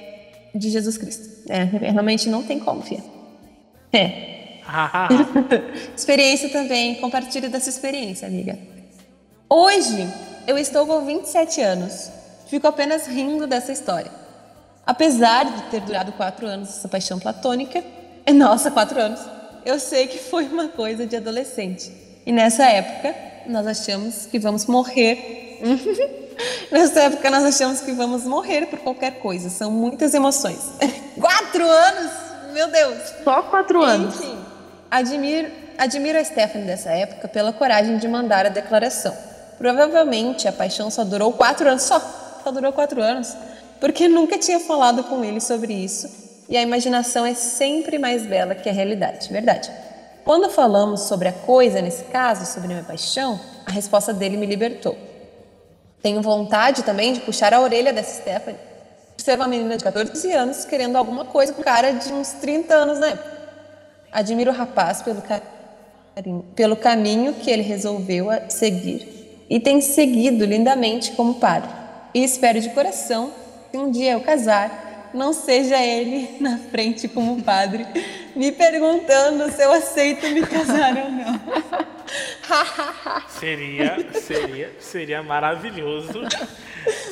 de 0.56 0.70
Jesus 0.70 0.96
Cristo. 0.96 1.28
É, 1.48 1.64
realmente 1.64 2.28
não 2.28 2.42
tem 2.42 2.58
como, 2.58 2.82
filha. 2.82 3.04
É. 3.92 4.60
experiência 5.96 6.48
também, 6.48 6.96
compartilhe 6.96 7.48
dessa 7.48 7.68
experiência, 7.68 8.26
amiga. 8.26 8.58
Hoje, 9.48 10.08
eu 10.46 10.58
estou 10.58 10.86
com 10.86 11.04
27 11.04 11.60
anos. 11.60 12.10
Fico 12.48 12.66
apenas 12.66 13.06
rindo 13.06 13.46
dessa 13.46 13.72
história. 13.72 14.10
Apesar 14.84 15.44
de 15.44 15.62
ter 15.70 15.80
durado 15.80 16.12
quatro 16.12 16.46
anos 16.46 16.68
essa 16.68 16.88
paixão 16.88 17.18
platônica, 17.18 17.82
é 18.24 18.32
nossa, 18.34 18.70
quatro 18.70 19.00
anos, 19.00 19.20
eu 19.64 19.78
sei 19.78 20.06
que 20.06 20.18
foi 20.18 20.44
uma 20.46 20.68
coisa 20.68 21.06
de 21.06 21.16
adolescente. 21.16 21.92
E 22.24 22.32
nessa 22.32 22.64
época, 22.64 23.14
nós 23.46 23.66
achamos 23.66 24.26
que 24.26 24.38
vamos 24.38 24.66
morrer. 24.66 25.58
nessa 26.70 27.00
época, 27.02 27.30
nós 27.30 27.44
achamos 27.44 27.80
que 27.80 27.92
vamos 27.92 28.24
morrer 28.24 28.66
por 28.66 28.78
qualquer 28.80 29.18
coisa. 29.18 29.50
São 29.50 29.70
muitas 29.70 30.14
emoções. 30.14 30.58
quatro 31.20 31.64
anos? 31.64 32.12
Meu 32.52 32.68
Deus! 32.68 32.98
Só 33.24 33.42
quatro 33.42 33.82
anos. 33.82 34.14
Enfim, 34.16 34.38
admiro, 34.90 35.50
admiro 35.76 36.18
a 36.18 36.24
Stephanie 36.24 36.66
dessa 36.66 36.90
época 36.90 37.28
pela 37.28 37.52
coragem 37.52 37.98
de 37.98 38.08
mandar 38.08 38.46
a 38.46 38.50
declaração. 38.50 39.16
Provavelmente 39.58 40.46
a 40.46 40.52
paixão 40.52 40.90
só 40.90 41.04
durou 41.04 41.32
quatro 41.32 41.68
anos, 41.68 41.82
só, 41.82 42.00
só 42.42 42.50
durou 42.50 42.72
quatro 42.72 43.02
anos, 43.02 43.34
porque 43.80 44.06
nunca 44.08 44.38
tinha 44.38 44.60
falado 44.60 45.04
com 45.04 45.24
ele 45.24 45.40
sobre 45.40 45.72
isso 45.72 46.26
e 46.48 46.56
a 46.56 46.62
imaginação 46.62 47.26
é 47.26 47.34
sempre 47.34 47.98
mais 47.98 48.24
bela 48.24 48.54
que 48.54 48.68
a 48.68 48.72
realidade, 48.72 49.32
verdade? 49.32 49.70
Quando 50.24 50.48
falamos 50.48 51.02
sobre 51.02 51.28
a 51.28 51.32
coisa, 51.32 51.80
nesse 51.80 52.04
caso, 52.04 52.46
sobre 52.46 52.68
minha 52.68 52.82
paixão, 52.82 53.38
a 53.64 53.70
resposta 53.70 54.12
dele 54.12 54.36
me 54.36 54.46
libertou. 54.46 54.96
Tenho 56.02 56.22
vontade 56.22 56.82
também 56.82 57.12
de 57.12 57.20
puxar 57.20 57.52
a 57.52 57.60
orelha 57.60 57.92
dessa 57.92 58.20
Stephanie, 58.20 58.60
ser 59.16 59.36
uma 59.36 59.48
menina 59.48 59.76
de 59.76 59.82
14 59.82 60.32
anos 60.32 60.64
querendo 60.64 60.96
alguma 60.96 61.24
coisa 61.24 61.52
com 61.52 61.62
cara 61.62 61.92
de 61.92 62.12
uns 62.12 62.32
30 62.32 62.74
anos 62.74 63.00
época. 63.02 63.36
Admiro 64.12 64.50
o 64.50 64.54
rapaz 64.54 65.02
pelo, 65.02 65.20
carinho, 65.20 66.44
pelo 66.54 66.76
caminho 66.76 67.34
que 67.34 67.50
ele 67.50 67.62
resolveu 67.62 68.28
seguir 68.48 69.44
e 69.48 69.60
tem 69.60 69.80
seguido 69.80 70.44
lindamente 70.44 71.12
como 71.12 71.34
padre. 71.34 71.70
E 72.14 72.22
espero 72.24 72.60
de 72.60 72.70
coração 72.70 73.32
que 73.70 73.76
um 73.76 73.90
dia 73.90 74.12
eu 74.12 74.20
casar, 74.20 75.10
não 75.12 75.32
seja 75.32 75.76
ele 75.82 76.36
na 76.40 76.58
frente 76.58 77.08
como 77.08 77.42
padre, 77.42 77.86
me 78.36 78.52
perguntando 78.52 79.50
se 79.50 79.62
eu 79.62 79.72
aceito 79.72 80.26
me 80.28 80.42
casar 80.46 80.96
ou 80.96 81.10
não. 81.10 81.40
Seria, 83.28 84.06
seria, 84.14 84.72
seria 84.78 85.22
maravilhoso 85.22 86.20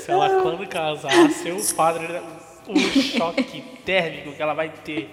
se 0.03 0.11
ela, 0.11 0.41
quando 0.43 0.67
casasse, 0.69 1.51
o 1.51 1.75
padre. 1.75 2.07
O 2.67 2.79
choque 2.79 3.63
térmico 3.85 4.33
que 4.33 4.41
ela 4.43 4.55
vai 4.55 4.71
ter 4.71 5.11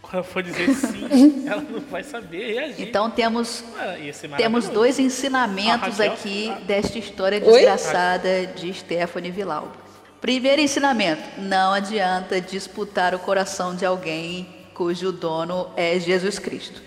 quando 0.00 0.22
for 0.22 0.40
dizer 0.42 0.72
sim, 0.72 1.44
ela 1.48 1.60
não 1.62 1.80
vai 1.80 2.02
saber 2.04 2.52
reagir. 2.54 2.88
Então 2.88 3.10
temos 3.10 3.64
Ah, 3.76 3.96
Temos 4.36 4.68
dois 4.68 4.98
ensinamentos 5.00 5.98
Raquel- 5.98 6.12
aqui 6.12 6.48
a- 6.48 6.54
desta 6.60 6.96
história 6.98 7.38
Oi? 7.38 7.44
desgraçada 7.52 8.46
de 8.46 8.72
Stephanie 8.72 9.30
Villalba. 9.32 9.72
Primeiro 10.20 10.60
ensinamento: 10.62 11.22
não 11.38 11.72
adianta 11.72 12.40
disputar 12.40 13.14
o 13.16 13.18
coração 13.18 13.74
de 13.74 13.84
alguém 13.84 14.46
cujo 14.80 15.12
dono 15.12 15.68
é 15.76 15.98
Jesus 15.98 16.38
Cristo. 16.38 16.80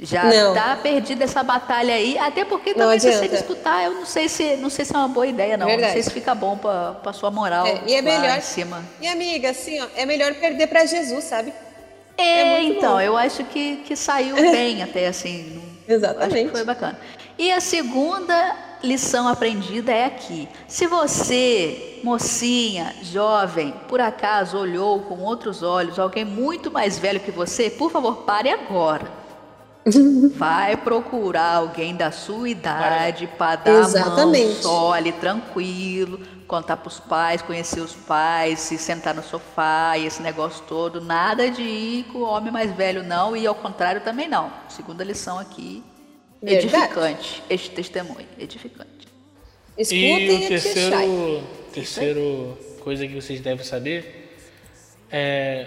Já 0.00 0.24
Não. 0.24 0.52
tá 0.52 0.76
perdida 0.82 1.22
essa 1.22 1.44
batalha 1.44 1.94
aí, 1.94 2.18
até 2.18 2.44
porque 2.44 2.70
Não 2.74 2.80
também 2.86 2.98
se 2.98 3.06
você 3.06 3.14
adianta. 3.18 3.36
disputar, 3.36 3.84
eu 3.84 3.92
não 3.92 4.04
sei 4.04 4.28
se 4.28 4.56
não 4.56 4.68
sei 4.68 4.84
se 4.84 4.92
é 4.92 4.98
uma 4.98 5.06
boa 5.06 5.28
ideia 5.28 5.56
não. 5.56 5.66
Verdade. 5.68 5.86
Não 5.86 5.92
sei 5.92 6.02
se 6.02 6.10
fica 6.10 6.34
bom 6.34 6.58
pra, 6.58 6.94
pra 6.94 7.12
sua 7.12 7.30
moral 7.30 7.64
É, 7.64 7.82
e 7.86 7.94
é 7.94 8.02
melhor. 8.02 8.36
em 8.36 8.40
cima. 8.40 8.82
E 9.00 9.06
amiga, 9.06 9.50
assim, 9.50 9.80
ó, 9.80 9.86
é 9.94 10.04
melhor 10.04 10.34
perder 10.34 10.66
pra 10.66 10.84
Jesus, 10.86 11.22
sabe? 11.22 11.52
É, 12.18 12.56
É 12.56 12.62
então, 12.64 12.94
bom. 12.94 13.00
eu 13.00 13.16
acho 13.16 13.44
que, 13.44 13.76
que 13.86 13.94
saiu 13.94 14.34
bem 14.50 14.82
até 14.82 15.06
assim. 15.06 15.62
Exatamente. 15.88 16.50
Foi 16.50 16.64
bacana. 16.64 16.98
E 17.38 17.52
a 17.52 17.60
segunda 17.60 18.56
lição 18.82 19.28
aprendida 19.28 19.92
é 19.92 20.04
aqui. 20.04 20.48
Se 20.68 20.86
você, 20.86 22.00
mocinha, 22.02 22.94
jovem, 23.02 23.72
por 23.88 24.00
acaso 24.00 24.58
olhou 24.58 25.00
com 25.00 25.18
outros 25.20 25.62
olhos 25.62 25.98
alguém 25.98 26.24
muito 26.24 26.70
mais 26.70 26.98
velho 26.98 27.20
que 27.20 27.30
você, 27.30 27.70
por 27.70 27.90
favor, 27.90 28.18
pare 28.22 28.50
agora. 28.50 29.10
Vai 30.34 30.76
procurar 30.76 31.56
alguém 31.56 31.94
da 31.94 32.10
sua 32.10 32.48
idade 32.48 33.28
para 33.38 33.56
dar 33.56 33.70
a 33.70 33.74
mão 33.74 33.84
Exatamente. 33.84 34.62
sole, 34.62 35.12
tranquilo, 35.12 36.20
contar 36.46 36.76
pros 36.78 36.98
pais, 36.98 37.40
conhecer 37.42 37.80
os 37.80 37.94
pais, 37.94 38.58
se 38.60 38.78
sentar 38.78 39.14
no 39.14 39.22
sofá 39.22 39.96
e 39.96 40.06
esse 40.06 40.22
negócio 40.22 40.64
todo. 40.66 41.00
Nada 41.00 41.50
de 41.50 41.62
ir 41.62 42.04
com 42.12 42.18
o 42.18 42.22
homem 42.22 42.52
mais 42.52 42.72
velho, 42.72 43.02
não, 43.02 43.36
e 43.36 43.46
ao 43.46 43.54
contrário 43.54 44.00
também 44.00 44.28
não. 44.28 44.50
Segunda 44.68 45.04
lição 45.04 45.38
aqui, 45.38 45.84
Verdade. 46.42 46.66
edificante. 46.66 47.42
Este 47.48 47.70
testemunho, 47.70 48.26
edificante. 48.38 49.08
Escutem 49.76 50.42
E 50.42 50.44
o 50.44 50.48
terceiro, 50.48 51.42
terceiro 51.72 52.58
coisa 52.80 53.06
que 53.06 53.14
vocês 53.14 53.40
devem 53.40 53.64
saber 53.64 54.38
é 55.10 55.66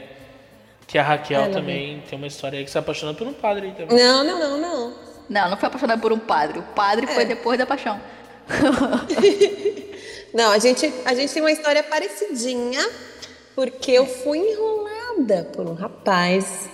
que 0.87 0.97
a 0.97 1.03
Raquel 1.03 1.43
Ela 1.43 1.53
também 1.53 2.01
tem 2.09 2.17
uma 2.17 2.27
história 2.27 2.57
aí 2.57 2.65
que 2.65 2.71
se 2.71 2.77
apaixonou 2.77 3.13
por 3.13 3.27
um 3.27 3.33
padre 3.33 3.67
aí 3.67 3.73
também. 3.73 3.97
Não, 3.97 4.23
não, 4.23 4.39
não, 4.39 4.57
não. 4.57 4.93
Não, 5.29 5.49
não 5.51 5.57
foi 5.57 5.67
apaixonado 5.67 6.01
por 6.01 6.11
um 6.11 6.17
padre. 6.17 6.57
O 6.57 6.63
padre 6.63 7.05
É. 7.05 7.13
foi 7.13 7.25
depois 7.25 7.57
da 7.59 7.65
paixão. 7.65 8.01
Não, 10.33 10.51
a 10.51 10.59
gente, 10.59 10.91
a 11.05 11.13
gente 11.15 11.33
tem 11.33 11.41
uma 11.41 11.51
história 11.51 11.81
parecidinha, 11.83 12.87
porque 13.55 13.91
eu 13.91 14.05
fui 14.05 14.37
enrolada 14.37 15.45
por 15.55 15.65
um 15.67 15.73
rapaz. 15.73 16.69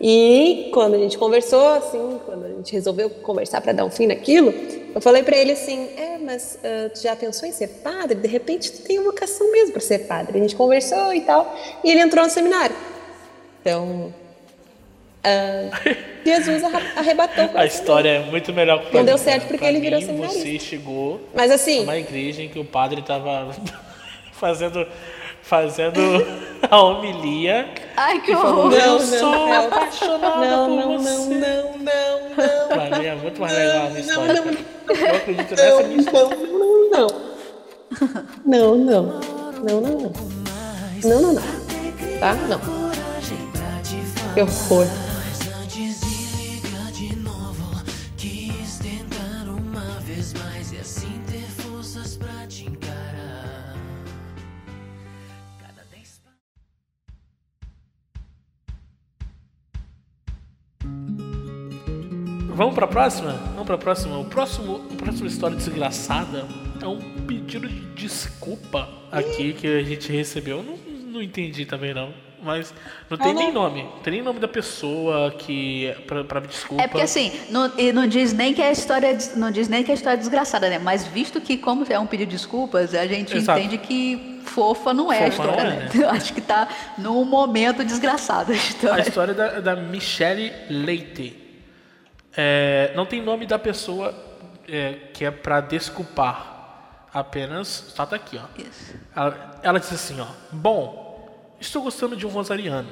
E 0.00 0.70
quando 0.72 0.94
a 0.94 0.98
gente 0.98 1.18
conversou, 1.18 1.68
assim, 1.68 2.20
quando 2.24 2.44
a 2.46 2.48
gente 2.48 2.72
resolveu 2.72 3.10
conversar 3.10 3.60
para 3.60 3.72
dar 3.72 3.84
um 3.84 3.90
fim 3.90 4.06
naquilo, 4.06 4.52
eu 4.94 5.00
falei 5.00 5.22
para 5.22 5.36
ele 5.36 5.52
assim: 5.52 5.88
É, 5.96 6.18
mas 6.18 6.58
ah, 6.64 6.90
tu 6.92 7.00
já 7.02 7.14
pensou 7.14 7.48
em 7.48 7.52
ser 7.52 7.68
padre? 7.68 8.16
De 8.16 8.28
repente 8.28 8.72
tu 8.72 8.82
tem 8.82 9.02
vocação 9.02 9.50
mesmo 9.52 9.72
para 9.72 9.80
ser 9.80 10.00
padre. 10.00 10.38
A 10.38 10.40
gente 10.40 10.56
conversou 10.56 11.12
e 11.14 11.20
tal, 11.20 11.56
e 11.84 11.90
ele 11.90 12.00
entrou 12.00 12.24
no 12.24 12.30
seminário. 12.30 12.74
Então, 13.60 14.12
ah, 15.24 15.70
Jesus 16.26 16.62
arrebatou. 16.96 17.50
A 17.54 17.64
história 17.66 18.08
é 18.08 18.18
muito 18.20 18.52
melhor 18.52 18.84
que 18.84 18.90
o 18.90 18.98
Não 18.98 19.04
deu 19.04 19.18
certo 19.18 19.42
porque 19.42 19.58
Pra 19.58 19.68
ele 19.68 19.80
virou 19.80 20.00
mim, 20.00 20.06
seminarista. 20.06 20.40
Você 20.40 20.58
chegou 20.58 21.20
Mas 21.34 21.50
assim, 21.50 21.80
numa 21.80 21.98
igreja 21.98 22.42
em 22.42 22.48
que 22.48 22.58
o 22.58 22.64
padre 22.64 23.00
estava 23.00 23.54
fazendo 24.32 24.86
fazendo 25.42 26.00
a 26.70 26.80
homilia 26.80 27.68
Ai, 27.96 28.20
que 28.20 28.34
horror. 28.34 28.72
Eu 28.72 28.78
Não, 28.80 28.98
não, 28.98 29.00
sou 29.00 29.30
não. 29.48 29.66
apaixonada 29.66 30.46
Não, 30.46 30.66
por 30.66 30.76
não, 30.76 30.98
você. 30.98 31.10
não, 31.10 31.30
não, 31.30 31.78
não, 31.78 32.90
não. 32.90 32.98
Mim 32.98 33.06
é 33.06 33.14
muito 33.16 33.40
mais 33.40 33.52
legal 33.52 33.86
a 33.86 33.90
minha 33.90 34.00
história. 34.00 34.34
não, 34.34 34.42
cara. 34.44 34.58
Eu 35.10 35.16
acredito 35.16 35.50
nessa 35.50 35.82
minha 35.82 36.00
história. 36.00 36.36
Não, 36.36 36.58
não, 36.58 36.88
não. 36.90 37.32
Não, 38.46 38.76
não. 38.76 39.20
Não, 39.62 39.80
não, 39.80 39.98
não. 40.00 40.12
Não, 41.04 41.20
não, 41.22 41.32
não. 41.34 41.42
Tá? 42.20 42.34
Não. 42.48 42.60
Que 44.34 44.40
horror. 44.40 44.86
Vamos 62.54 62.74
pra 62.74 62.86
próxima? 62.86 63.32
Vamos 63.52 63.66
pra 63.66 63.78
próxima. 63.78 64.18
O 64.18 64.24
próximo, 64.24 64.84
a 64.92 64.96
próxima 65.02 65.26
história 65.28 65.56
desgraçada 65.56 66.46
é 66.80 66.86
um 66.86 66.98
pedido 67.26 67.68
de 67.68 67.80
desculpa 67.94 68.88
aqui 69.10 69.52
que 69.54 69.66
a 69.66 69.82
gente 69.82 70.12
recebeu. 70.12 70.58
Eu 70.58 70.62
não, 70.62 70.76
não 71.12 71.22
entendi 71.22 71.64
também 71.64 71.94
não. 71.94 72.12
Mas 72.44 72.74
não 73.08 73.16
tem 73.16 73.32
nem 73.32 73.52
nome. 73.52 73.84
Não 73.84 73.98
tem 74.00 74.14
nem 74.14 74.22
nome 74.22 74.40
da 74.40 74.48
pessoa 74.48 75.30
que. 75.30 75.94
pra, 76.08 76.24
pra 76.24 76.40
desculpa. 76.40 76.82
É 76.82 76.88
porque 76.88 77.02
assim, 77.04 77.30
não, 77.50 77.70
e 77.78 77.92
não 77.92 78.04
diz 78.06 78.32
nem 78.32 78.52
que 78.52 78.60
a 78.60 78.72
história 78.72 79.06
é 79.06 79.14
des- 79.14 79.36
não 79.36 79.50
diz 79.52 79.68
nem 79.68 79.84
que 79.84 79.92
a 79.92 79.94
história 79.94 80.16
é 80.16 80.18
desgraçada, 80.18 80.68
né? 80.68 80.76
Mas 80.80 81.06
visto 81.06 81.40
que 81.40 81.56
como 81.56 81.86
é 81.88 81.96
um 82.00 82.06
pedido 82.06 82.30
de 82.30 82.36
desculpas, 82.36 82.94
a 82.96 83.06
gente 83.06 83.36
Exato. 83.36 83.60
entende 83.60 83.78
que 83.78 84.40
fofa 84.44 84.92
não 84.92 85.12
é 85.12 85.28
a 85.28 85.30
Fofa 85.30 85.44
não 85.44 85.50
história, 85.52 85.68
é, 85.70 85.76
né? 85.76 85.84
né? 85.84 85.90
Eu 86.04 86.10
acho 86.10 86.34
que 86.34 86.40
tá 86.40 86.66
num 86.98 87.24
momento 87.24 87.84
desgraçado 87.84 88.50
a 88.50 88.54
A 88.54 88.58
história. 88.58 89.02
história 89.02 89.34
da, 89.34 89.60
da 89.60 89.76
Michelle 89.76 90.52
Leite. 90.68 91.36
É, 92.36 92.92
não 92.94 93.04
tem 93.04 93.22
nome 93.22 93.46
da 93.46 93.58
pessoa 93.58 94.14
é, 94.68 94.94
que 95.12 95.24
é 95.24 95.30
pra 95.30 95.60
desculpar. 95.60 96.50
Apenas. 97.12 97.92
Só 97.94 98.06
tá 98.06 98.16
aqui, 98.16 98.38
ó. 98.38 98.60
Isso. 98.60 98.94
Ela, 99.14 99.60
ela 99.62 99.78
diz 99.78 99.92
assim, 99.92 100.18
ó. 100.20 100.26
Bom, 100.50 101.28
estou 101.60 101.82
gostando 101.82 102.16
de 102.16 102.26
um 102.26 102.30
rosariano. 102.30 102.88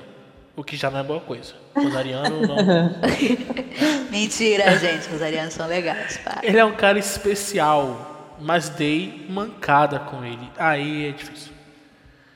O 0.55 0.62
que 0.62 0.76
já 0.76 0.91
não 0.91 0.99
é 0.99 1.03
boa 1.03 1.20
coisa. 1.20 1.55
Rosariano 1.74 2.47
não. 2.47 2.57
Mentira, 4.11 4.76
gente, 4.76 5.09
os 5.14 5.22
arianos 5.22 5.55
são 5.55 5.66
legais, 5.66 6.18
para. 6.18 6.41
Ele 6.43 6.59
é 6.59 6.64
um 6.64 6.74
cara 6.74 6.99
especial, 6.99 8.34
mas 8.38 8.68
dei 8.68 9.26
mancada 9.30 9.99
com 10.01 10.22
ele. 10.24 10.51
Aí 10.59 11.09
é 11.09 11.12
difícil. 11.12 11.53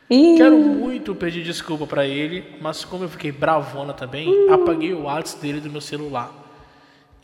Ih, 0.09 0.37
Quero 0.37 0.57
muito 0.57 1.15
pedir 1.15 1.43
desculpa 1.43 1.87
pra 1.87 2.07
ele, 2.07 2.57
mas 2.61 2.85
como 2.85 3.05
eu 3.05 3.09
fiquei 3.09 3.33
bravona 3.33 3.93
também, 3.93 4.51
apaguei 4.51 4.95
o 4.95 5.03
WhatsApp 5.03 5.43
dele 5.43 5.61
do 5.61 5.71
meu 5.71 5.81
celular. 5.81 6.44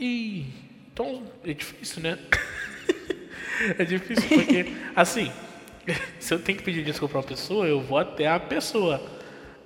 E 0.01 0.47
então 0.93 1.23
é 1.45 1.53
difícil, 1.53 2.03
né? 2.03 2.19
é 3.79 3.85
difícil 3.85 4.29
porque 4.29 4.75
assim, 4.97 5.31
se 6.19 6.33
eu 6.33 6.39
tenho 6.39 6.57
que 6.59 6.65
pedir 6.65 6.83
desculpa 6.83 7.13
pra 7.13 7.21
uma 7.21 7.27
pessoa, 7.27 7.67
eu 7.67 7.81
vou 7.83 7.99
até 7.99 8.27
a 8.27 8.41
pessoa. 8.41 9.01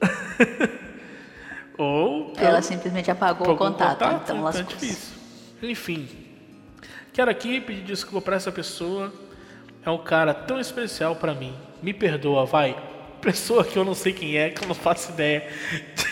Ou 1.78 2.32
Ela 2.37 2.61
simplesmente 2.62 3.11
apagou 3.11 3.47
o 3.47 3.51
Apagou 3.53 3.72
contato, 3.72 4.22
então 4.22 4.39
então 4.39 4.49
é 4.49 4.62
difícil. 4.62 5.14
Enfim, 5.62 6.09
quero 7.12 7.30
aqui 7.30 7.61
pedir 7.61 7.82
desculpa 7.82 8.20
pra 8.20 8.37
essa 8.37 8.51
pessoa. 8.51 9.12
É 9.85 9.91
um 9.91 9.99
cara 9.99 10.32
tão 10.32 10.59
especial 10.59 11.14
pra 11.14 11.35
mim. 11.35 11.55
Me 11.82 11.93
perdoa, 11.93 12.45
vai. 12.45 12.76
Pessoa 13.20 13.64
que 13.64 13.76
eu 13.76 13.85
não 13.85 13.95
sei 13.95 14.12
quem 14.12 14.37
é, 14.37 14.51
que 14.51 14.64
eu 14.64 14.68
não 14.68 14.74
faço 14.74 15.12
ideia 15.12 15.49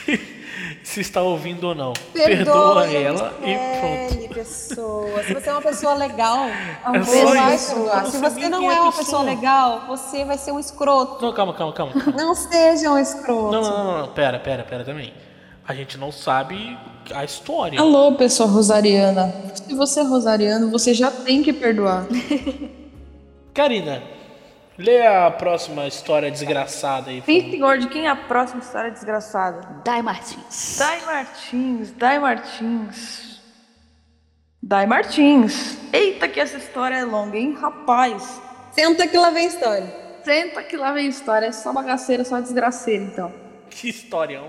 de 0.07 0.42
se 0.83 1.01
está 1.01 1.23
ouvindo 1.23 1.65
ou 1.69 1.75
não. 1.75 1.93
Perdoa 2.13 2.87
ela 2.91 3.35
e 3.43 3.57
pronto. 3.79 4.35
Pessoa. 4.35 5.23
Se 5.23 5.35
você 5.35 5.49
é 5.49 5.53
uma 5.53 5.63
pessoa 5.63 5.95
legal, 5.95 6.47
É 6.93 6.99
você 6.99 7.25
vai 7.25 7.59
perdoar. 7.59 8.07
Se 8.07 8.19
você 8.19 8.49
não 8.49 8.71
é 8.71 8.77
é 8.77 8.81
uma 8.81 8.91
pessoa. 8.93 9.05
pessoa 9.05 9.23
legal, 9.23 9.85
você 9.87 10.25
vai 10.25 10.39
ser 10.39 10.53
um 10.53 10.59
escroto. 10.59 11.23
Não, 11.25 11.33
calma, 11.33 11.53
calma, 11.55 11.73
calma. 11.73 11.93
calma. 11.93 12.13
Não 12.17 12.35
seja 12.35 12.91
um 12.91 12.99
escroto. 12.99 13.53
Não, 13.53 13.63
não, 13.63 13.85
não, 13.85 13.99
não, 14.01 14.09
pera, 14.09 14.39
pera, 14.39 14.65
pera 14.65 14.85
também. 14.85 15.13
A 15.67 15.75
gente 15.75 15.97
não 15.97 16.11
sabe 16.11 16.77
a 17.15 17.25
história. 17.25 17.79
Alô, 17.79 18.13
pessoa 18.13 18.49
rosariana. 18.49 19.33
Se 19.55 19.75
você 19.75 20.01
é 20.01 20.03
rosariano, 20.03 20.71
você 20.71 20.93
já 20.93 21.11
tem 21.11 21.43
que 21.43 21.53
perdoar. 21.53 22.07
Karina, 23.55 24.03
lê 24.79 25.07
a 25.07 25.31
próxima 25.31 25.87
história 25.87 26.31
desgraçada 26.31 27.11
aí. 27.11 27.23
Sim, 27.25 27.51
senhor, 27.51 27.79
de 27.79 27.89
quem 27.89 28.07
é 28.07 28.11
a 28.11 28.17
próxima 28.17 28.61
história 28.61 28.91
desgraçada? 28.91 29.83
Dai 29.85 30.03
Martins. 30.03 30.77
Dai 30.79 31.01
Martins, 31.05 31.91
Dai 31.93 32.19
Martins. 32.19 33.43
Dai 34.63 34.87
Martins. 34.87 35.77
Eita, 35.93 36.29
que 36.29 36.39
essa 36.41 36.57
história 36.57 36.95
é 36.95 37.05
longa, 37.05 37.37
hein? 37.37 37.57
Rapaz. 37.61 38.41
Senta 38.71 39.07
que 39.07 39.19
lá 39.19 39.31
vem 39.31 39.47
a 39.47 39.49
história. 39.49 39.97
Senta 40.25 40.63
que 40.63 40.77
lá 40.77 40.93
vem 40.93 41.07
a 41.07 41.11
história. 41.11 41.47
É 41.47 41.53
só 41.53 41.73
bagaceira, 41.73 42.25
só 42.25 42.41
desgraceira, 42.41 43.03
então. 43.05 43.33
Que 43.69 43.89
historião. 43.89 44.47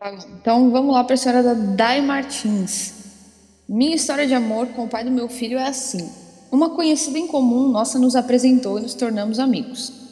Tá. 0.00 0.10
Então 0.12 0.70
vamos 0.70 0.94
lá 0.94 1.04
para 1.04 1.12
a 1.12 1.16
história 1.16 1.42
da 1.42 1.54
Dai 1.54 2.00
Martins. 2.00 2.94
Minha 3.68 3.96
história 3.96 4.26
de 4.26 4.34
amor 4.34 4.68
com 4.68 4.84
o 4.84 4.88
pai 4.88 5.04
do 5.04 5.10
meu 5.10 5.28
filho 5.28 5.58
é 5.58 5.68
assim. 5.68 6.10
Uma 6.50 6.70
conhecida 6.70 7.18
em 7.18 7.26
comum 7.26 7.68
nossa 7.68 7.98
nos 7.98 8.16
apresentou 8.16 8.78
e 8.78 8.82
nos 8.82 8.94
tornamos 8.94 9.38
amigos. 9.38 10.07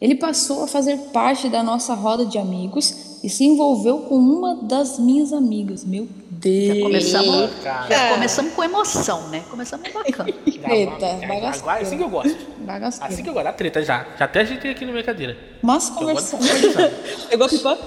Ele 0.00 0.14
passou 0.14 0.64
a 0.64 0.66
fazer 0.66 0.96
parte 1.12 1.48
da 1.48 1.62
nossa 1.62 1.92
roda 1.94 2.24
de 2.24 2.38
amigos 2.38 3.18
e 3.22 3.28
se 3.28 3.44
envolveu 3.44 3.98
com 3.98 4.16
uma 4.16 4.54
das 4.56 4.98
minhas 4.98 5.30
amigas. 5.30 5.84
Meu 5.84 6.08
Deus! 6.30 6.76
Já 6.78 6.82
começamos, 6.82 7.50
Cara, 7.62 7.88
já 7.88 8.14
começamos 8.14 8.54
com 8.54 8.64
emoção, 8.64 9.28
né? 9.28 9.44
Começamos 9.50 9.92
bacana. 9.92 10.32
Treta, 10.42 11.06
Agora, 11.06 11.26
bagaceira. 11.28 11.72
assim 11.82 11.96
que 11.98 12.02
eu 12.02 12.08
gosto. 12.08 12.36
Bagaceira. 12.60 13.12
Assim 13.12 13.22
que 13.22 13.28
eu 13.28 13.34
gosto. 13.34 13.46
A 13.46 13.52
treta 13.52 13.82
já. 13.82 14.06
Já 14.18 14.24
até 14.24 14.40
ajeitei 14.40 14.70
aqui 14.70 14.86
na 14.86 14.92
minha 14.92 15.04
cadeira. 15.04 15.36
Mas 15.60 15.88
Eu 15.88 15.94
gosto 15.96 16.36
conversamos. 16.38 16.96
Pegou 17.28 17.46
a? 17.46 17.78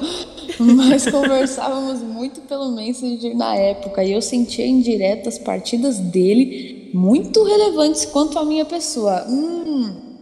Mas 0.59 1.09
conversávamos 1.09 2.01
muito 2.01 2.41
pelo 2.41 2.71
Messenger 2.71 3.35
na 3.35 3.55
época 3.55 4.03
e 4.03 4.11
eu 4.11 4.21
sentia 4.21 4.67
indiretas 4.67 5.39
partidas 5.39 5.97
dele 5.97 6.91
muito 6.93 7.43
relevantes 7.43 8.05
quanto 8.05 8.37
à 8.37 8.45
minha 8.45 8.65
pessoa. 8.65 9.25
Hum, 9.27 10.12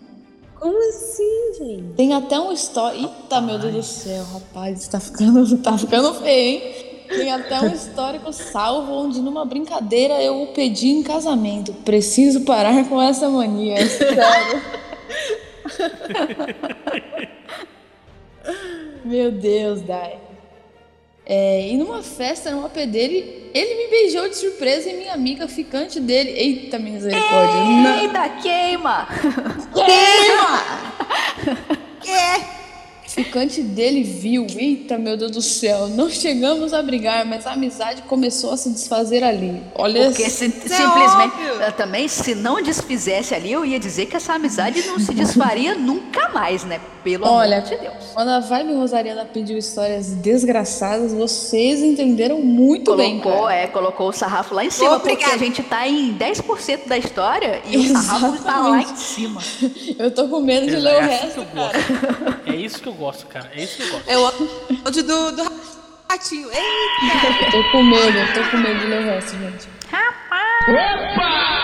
Como 0.61 0.77
assim, 0.89 1.53
gente? 1.57 1.93
tem 1.95 2.13
até 2.13 2.39
um 2.39 2.51
story. 2.51 2.99
Eita, 2.99 3.41
meu 3.41 3.57
Deus 3.57 3.73
do 3.73 3.81
céu, 3.81 4.23
rapaz, 4.31 4.87
tá 4.87 4.99
ficando, 4.99 5.57
tá 5.57 5.75
ficando 5.75 6.13
feio, 6.13 6.63
hein? 6.63 6.75
Tem 7.09 7.31
até 7.31 7.59
um 7.61 7.73
histórico 7.73 8.31
salvo 8.31 8.93
onde 8.93 9.19
numa 9.21 9.43
brincadeira 9.43 10.21
eu 10.21 10.43
o 10.43 10.47
pedi 10.53 10.89
em 10.89 11.01
casamento. 11.01 11.73
Preciso 11.73 12.41
parar 12.41 12.87
com 12.87 13.01
essa 13.01 13.27
mania, 13.27 13.85
sério. 13.87 14.61
Meu 19.03 19.31
Deus, 19.31 19.81
Dai. 19.81 20.19
É, 21.25 21.69
e 21.69 21.77
numa 21.77 22.01
festa, 22.01 22.51
numa 22.51 22.65
AP 22.65 22.77
dele, 22.87 23.49
ele 23.53 23.75
me 23.75 23.87
beijou 23.89 24.27
de 24.27 24.35
surpresa 24.35 24.89
e 24.89 24.93
minha 24.93 25.13
amiga 25.13 25.47
ficante 25.47 25.99
dele. 25.99 26.31
Eita, 26.31 26.79
misericórdia. 26.79 27.63
Não. 27.63 27.99
Eita, 27.99 28.29
queima! 28.41 29.07
Ficante 33.13 33.61
dele 33.61 34.03
viu. 34.03 34.47
Eita, 34.57 34.97
meu 34.97 35.17
Deus 35.17 35.31
do 35.31 35.41
céu. 35.41 35.87
Não 35.89 36.09
chegamos 36.09 36.73
a 36.73 36.81
brigar, 36.81 37.25
mas 37.25 37.45
a 37.45 37.51
amizade 37.53 38.01
começou 38.03 38.51
a 38.51 38.57
se 38.57 38.69
desfazer 38.69 39.23
ali. 39.23 39.61
Olha 39.75 40.05
Porque 40.05 40.29
se- 40.29 40.49
simplesmente, 40.49 41.33
eu 41.65 41.71
também, 41.73 42.07
se 42.07 42.33
não 42.35 42.61
desfizesse 42.61 43.35
ali, 43.35 43.51
eu 43.51 43.65
ia 43.65 43.79
dizer 43.79 44.05
que 44.05 44.15
essa 44.15 44.33
amizade 44.33 44.81
não 44.87 44.99
se 44.99 45.13
desfaria 45.13 45.75
nunca 45.75 46.29
mais, 46.29 46.63
né? 46.63 46.79
Pelo 47.03 47.25
Olha, 47.27 47.57
amor 47.57 47.67
de 47.69 47.77
Deus. 47.77 47.93
quando 48.13 48.29
a 48.29 48.39
Vibe 48.39 48.73
Rosariana 48.75 49.25
pediu 49.25 49.57
histórias 49.57 50.11
desgraçadas, 50.11 51.11
vocês 51.11 51.81
entenderam 51.81 52.39
muito 52.41 52.95
bem, 52.95 53.19
Colocou, 53.19 53.49
é, 53.49 53.65
colocou 53.65 54.09
o 54.09 54.11
sarrafo 54.13 54.53
lá 54.53 54.63
em 54.63 54.69
cima, 54.69 54.99
porque 54.99 55.23
a 55.25 55.35
gente 55.37 55.63
tá 55.63 55.87
em 55.87 56.13
10% 56.15 56.87
da 56.87 56.97
história 56.99 57.59
e 57.67 57.77
o 57.77 57.97
sarrafo 57.97 58.43
tá 58.43 58.59
lá 58.59 58.81
em 58.83 58.95
cima. 58.95 59.41
Eu 59.97 60.11
tô 60.11 60.27
com 60.27 60.41
medo 60.41 60.67
de 60.67 60.75
ler 60.75 60.93
o 60.93 60.97
é 60.97 61.07
resto, 61.07 61.31
que 61.33 61.39
eu 61.39 61.45
cara. 61.45 61.71
gosto. 61.79 62.49
É 62.51 62.55
isso 62.55 62.79
que 62.81 62.87
eu 62.87 62.93
gosto, 63.01 63.25
cara. 63.27 63.51
É 63.55 63.63
isso 63.63 63.77
que 63.77 63.83
eu 63.83 63.91
gosto. 63.91 64.09
É 64.09 64.17
o 64.17 64.25
áudio 64.85 65.03
do, 65.03 65.31
do 65.31 65.51
ratinho. 66.09 66.49
Eita! 66.49 67.51
Tô 67.51 67.71
com 67.71 67.83
medo, 67.83 68.33
tô 68.33 68.51
com 68.51 68.57
medo 68.57 68.79
de 68.79 68.85
ler 68.85 69.01
o 69.01 69.05
resto, 69.05 69.31
gente. 69.37 69.67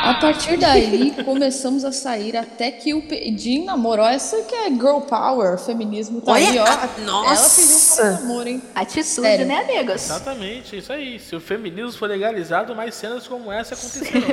A 0.04 0.14
partir 0.20 0.58
daí, 0.58 1.14
começamos 1.24 1.86
a 1.86 1.92
sair 1.92 2.36
até 2.36 2.72
que 2.72 2.94
o 2.94 3.02
pedi 3.08 3.52
em 3.52 3.66
namoro. 3.66 4.02
Ó, 4.02 4.10
Essa 4.10 4.42
que 4.44 4.56
é 4.56 4.70
girl 4.70 5.00
power, 5.02 5.58
feminismo 5.60 6.20
tá 6.22 6.34
aí, 6.36 6.58
ó. 6.58 6.64
a- 6.64 6.68
Ela 6.68 6.88
pediu 6.88 7.06
nossa! 7.06 8.02
para 8.02 8.12
namoro, 8.22 8.50
hein? 8.50 8.62
Atitude, 8.74 9.04
Sério. 9.06 9.46
né, 9.46 9.60
amigos? 9.62 9.96
Exatamente, 10.04 10.78
isso 10.78 10.92
aí. 10.92 11.20
Se 11.20 11.36
o 11.36 11.40
feminismo 11.40 11.92
for 11.94 12.10
legalizado, 12.10 12.76
mais 12.76 12.96
cenas 12.96 13.28
como 13.28 13.52
essa 13.52 13.76
acontecerão. 13.76 14.28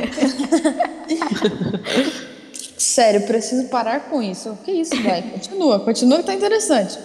Sério, 2.76 3.26
preciso 3.26 3.68
parar 3.68 4.08
com 4.08 4.22
isso. 4.22 4.58
Que 4.64 4.72
isso, 4.72 5.00
vai? 5.02 5.22
Continua, 5.30 5.80
continua 5.80 6.18
que 6.18 6.24
tá 6.24 6.34
interessante. 6.34 6.98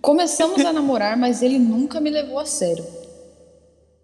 Começamos 0.00 0.64
a 0.64 0.72
namorar, 0.72 1.16
mas 1.16 1.42
ele 1.42 1.58
nunca 1.58 2.00
me 2.00 2.10
levou 2.10 2.38
a 2.38 2.46
sério. 2.46 2.84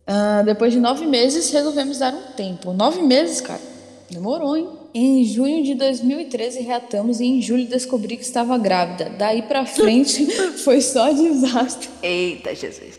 Ah, 0.06 0.42
depois 0.44 0.72
de 0.72 0.78
nove 0.78 1.06
meses, 1.06 1.50
resolvemos 1.50 1.98
dar 1.98 2.14
um 2.14 2.32
tempo. 2.36 2.72
Nove 2.72 3.02
meses, 3.02 3.40
cara. 3.40 3.60
Demorou, 4.08 4.56
hein? 4.56 4.68
Em 4.94 5.24
junho 5.24 5.64
de 5.64 5.74
2013 5.74 6.60
reatamos 6.60 7.20
e 7.20 7.24
em 7.24 7.42
julho 7.42 7.66
descobri 7.66 8.16
que 8.16 8.22
estava 8.22 8.56
grávida. 8.56 9.10
Daí 9.18 9.42
pra 9.42 9.66
frente 9.66 10.24
foi 10.64 10.80
só 10.80 11.12
desastre. 11.12 11.88
Eita, 12.02 12.54
Jesus. 12.54 12.98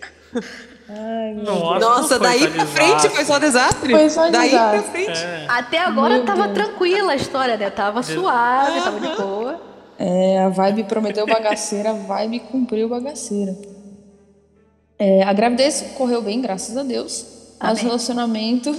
Nossa, 1.44 1.80
Nossa, 1.80 2.08
foi 2.08 2.20
daí 2.20 2.48
pra 2.48 2.66
frente 2.66 3.10
foi 3.10 3.26
só 3.26 3.40
desastre? 3.40 3.92
Foi 3.92 4.10
só 4.10 4.30
daí 4.30 4.50
desastre. 4.50 4.82
pra 4.82 4.92
frente. 4.92 5.20
É. 5.20 5.46
Até 5.50 5.80
agora 5.80 6.14
Meu 6.16 6.26
tava 6.26 6.48
Deus. 6.48 6.54
tranquila 6.68 7.12
a 7.12 7.16
história, 7.16 7.58
né? 7.58 7.70
Tava 7.70 8.02
suave, 8.02 8.82
tava 8.82 9.00
de 9.00 9.16
boa. 9.22 9.62
É, 10.00 10.40
a 10.40 10.50
vibe 10.50 10.84
prometeu 10.86 11.26
bagaceira, 11.26 11.90
a 11.90 11.94
vibe 11.94 12.40
cumpriu 12.40 12.88
bagaceira. 12.88 13.56
É, 14.98 15.24
a 15.24 15.34
gravidez 15.34 15.84
correu 15.98 16.22
bem, 16.22 16.40
graças 16.42 16.78
a 16.78 16.84
Deus. 16.84 17.26
Mas 17.62 17.80
o 17.82 17.84
relacionamento 17.84 18.74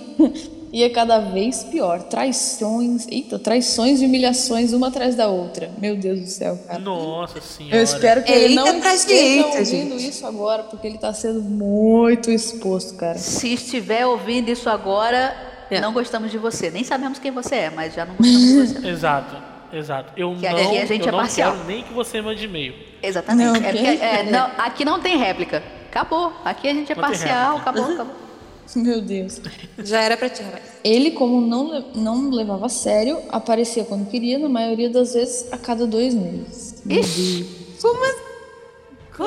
ia 0.73 0.91
cada 0.91 1.19
vez 1.19 1.65
pior. 1.65 2.03
Traições, 2.03 3.07
eita, 3.11 3.39
traições 3.39 4.01
e 4.03 4.07
humilhações 4.07 4.73
uma 4.73 4.89
atrás 4.89 5.15
da 5.15 5.29
outra. 5.29 5.71
Meu 5.79 5.97
Deus 5.97 6.21
do 6.21 6.27
céu, 6.27 6.59
cara. 6.67 6.79
Nossa 6.79 7.41
senhora. 7.41 7.77
Eu 7.77 7.83
espero 7.83 8.23
que 8.23 8.33
ele 8.33 8.55
Eita, 8.55 8.65
não 8.65 8.77
atrás 8.79 9.05
de 9.07 9.13
esteja 9.13 9.37
eita, 9.47 9.59
ouvindo 9.59 9.99
gente. 9.99 10.11
isso 10.11 10.27
agora, 10.27 10.63
porque 10.65 10.87
ele 10.87 10.99
tá 10.99 11.13
sendo 11.13 11.41
muito 11.43 12.31
exposto, 12.31 12.95
cara. 12.97 13.19
Se 13.19 13.55
estiver 13.55 14.07
ouvindo 14.07 14.49
isso 14.51 14.69
agora, 14.69 15.35
É. 15.71 15.81
não 15.81 15.93
gostamos 15.93 16.31
de 16.31 16.39
você. 16.39 16.71
Nem 16.71 16.85
sabemos 16.85 17.19
quem 17.19 17.31
você 17.31 17.55
é, 17.57 17.71
mas 17.71 17.95
já 17.95 18.05
não 18.05 18.15
gostamos 18.19 18.73
de 18.75 18.81
você. 18.81 18.89
Exato, 18.89 19.37
exato. 19.73 20.13
Eu 20.17 20.35
Que 20.35 20.49
não, 20.49 20.57
aqui 20.57 20.79
a 20.79 20.87
gente 20.87 21.03
eu 21.03 21.09
é 21.09 21.13
não 21.13 21.19
parcial. 21.19 21.53
quero 21.53 21.65
nem 21.67 21.83
que 21.83 21.93
você 21.93 22.21
mande 22.23 22.45
e-mail. 22.45 22.75
Exatamente. 23.03 23.61
Não, 23.61 23.67
é 23.67 24.21
é, 24.21 24.23
não, 24.31 24.51
aqui 24.59 24.85
não 24.85 25.01
tem 25.01 25.17
réplica. 25.17 25.63
Acabou. 25.89 26.33
Aqui 26.45 26.69
a 26.69 26.75
gente 26.75 26.93
é 26.93 26.95
Não 26.95 27.03
parcial, 27.03 27.57
acabou, 27.57 27.85
acabou. 27.93 28.28
Meu 28.77 29.01
Deus. 29.01 29.41
Já 29.79 30.03
era 30.03 30.17
pra 30.17 30.29
ti, 30.29 30.43
rapaz. 30.43 30.63
Ele, 30.85 31.11
como 31.13 31.41
não, 31.41 31.85
não 31.95 32.17
me 32.19 32.37
levava 32.37 32.67
a 32.67 32.69
sério, 32.69 33.19
aparecia 33.31 33.85
quando 33.85 34.09
queria, 34.09 34.39
na 34.39 34.49
maioria 34.49 34.91
das 34.91 35.15
vezes 35.15 35.53
a 35.53 35.57
cada 35.57 35.87
dois 35.87 36.15
meses. 36.15 36.83
Ixi. 36.89 37.47
Como 37.81 38.05
assim? 38.05 38.29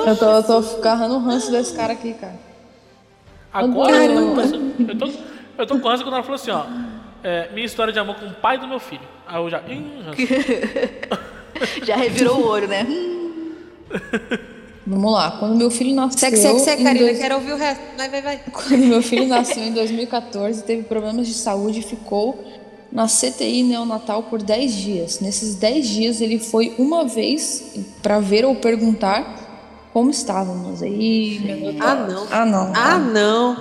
Eu 0.08 0.16
tô, 0.16 0.24
eu 0.26 0.42
tô 0.42 0.56
agarrando 0.78 1.16
o 1.16 1.18
ranço 1.18 1.50
desse 1.50 1.74
cara 1.74 1.92
aqui, 1.92 2.14
cara. 2.14 2.38
Agora 3.52 4.04
eu 4.04 4.34
tô, 4.34 4.40
eu 4.40 4.98
tô, 4.98 5.10
eu 5.58 5.66
tô 5.66 5.78
com 5.78 5.88
ranço 5.88 6.02
quando 6.02 6.14
ela 6.14 6.22
falou 6.22 6.36
assim, 6.36 6.50
ó. 6.50 6.64
é, 7.22 7.50
minha 7.52 7.66
história 7.66 7.92
de 7.92 7.98
amor 7.98 8.16
com 8.16 8.26
o 8.26 8.32
pai 8.34 8.56
do 8.58 8.66
meu 8.66 8.80
filho. 8.80 9.06
Aí 9.26 9.36
eu 9.36 9.50
já. 9.50 9.58
Ranço. 9.58 10.22
Já 11.84 11.94
revirou 11.96 12.40
o 12.40 12.46
olho, 12.48 12.66
né? 12.66 12.86
Vamos 14.86 15.12
lá. 15.12 15.36
Quando 15.38 15.56
meu 15.56 15.70
filho 15.70 15.94
nasceu. 15.94 16.18
Segue, 16.18 16.36
segue, 16.36 16.60
segue, 16.60 16.82
Karina. 16.82 17.04
dois- 17.06 17.18
Quero 17.18 17.34
ouvir 17.36 17.52
o 17.52 17.56
resto. 17.56 17.82
Vai, 17.96 18.08
vai, 18.08 18.22
vai. 18.22 18.40
Quando 18.52 18.78
meu 18.78 19.02
filho 19.02 19.26
nasceu 19.28 19.62
em 19.62 19.72
2014, 19.72 20.62
teve 20.64 20.82
problemas 20.82 21.26
de 21.28 21.34
saúde 21.34 21.78
e 21.80 21.82
ficou 21.82 22.42
na 22.90 23.06
CTI 23.06 23.62
neonatal 23.62 24.24
por 24.24 24.42
10 24.42 24.74
dias. 24.74 25.20
Nesses 25.20 25.54
10 25.54 25.88
dias, 25.88 26.20
ele 26.20 26.38
foi 26.38 26.74
uma 26.78 27.04
vez 27.04 27.74
para 28.02 28.18
ver 28.18 28.44
ou 28.44 28.56
perguntar 28.56 29.88
como 29.92 30.10
estávamos. 30.10 30.82
Aí, 30.82 31.38
meu. 31.44 31.76
Ah, 31.80 31.94
não. 31.94 32.26
Ah, 32.30 32.44
não. 32.44 32.72
Ah, 32.74 32.98
não. 32.98 33.56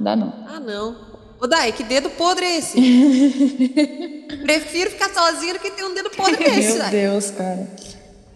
Dá 0.00 0.16
não. 0.16 0.32
Ah, 0.48 0.58
não. 0.60 0.96
Ô, 1.38 1.46
Dai, 1.46 1.70
que 1.70 1.82
dedo 1.82 2.08
podre 2.10 2.46
é 2.46 2.56
esse? 2.58 2.80
Prefiro 4.42 4.90
ficar 4.90 5.10
sozinha 5.12 5.52
do 5.54 5.60
que 5.60 5.70
ter 5.70 5.84
um 5.84 5.94
dedo 5.94 6.10
podre 6.10 6.36
desse, 6.42 6.68
Meu 6.70 6.78
Dai. 6.78 6.90
Deus, 6.90 7.30
cara. 7.30 7.68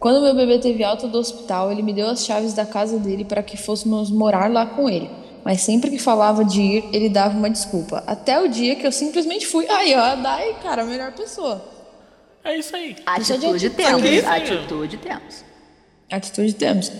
Quando 0.00 0.22
meu 0.22 0.34
bebê 0.34 0.58
teve 0.58 0.82
alta 0.82 1.06
do 1.06 1.18
hospital, 1.18 1.70
ele 1.70 1.82
me 1.82 1.92
deu 1.92 2.08
as 2.08 2.24
chaves 2.24 2.54
da 2.54 2.64
casa 2.64 2.98
dele 2.98 3.22
para 3.22 3.42
que 3.42 3.58
fôssemos 3.58 4.10
morar 4.10 4.50
lá 4.50 4.64
com 4.64 4.88
ele. 4.88 5.10
Mas 5.44 5.60
sempre 5.60 5.90
que 5.90 5.98
falava 5.98 6.42
de 6.42 6.60
ir, 6.62 6.84
ele 6.90 7.10
dava 7.10 7.36
uma 7.36 7.50
desculpa. 7.50 8.02
Até 8.06 8.40
o 8.40 8.48
dia 8.48 8.76
que 8.76 8.86
eu 8.86 8.92
simplesmente 8.92 9.46
fui. 9.46 9.66
Aí, 9.68 9.94
ó, 9.94 10.16
daí, 10.16 10.54
cara, 10.62 10.82
a 10.82 10.86
melhor 10.86 11.12
pessoa. 11.12 11.62
É 12.42 12.56
isso 12.56 12.74
aí. 12.74 12.96
Isso 13.20 13.32
é 13.34 13.36
de 13.36 13.46
Atitude 13.46 13.66
atitude. 13.66 13.70
temos. 13.70 14.10
Isso, 14.10 14.28
Atitude 14.28 14.96
temos. 14.96 15.44
Atitude 16.10 16.54
temos. 16.54 16.92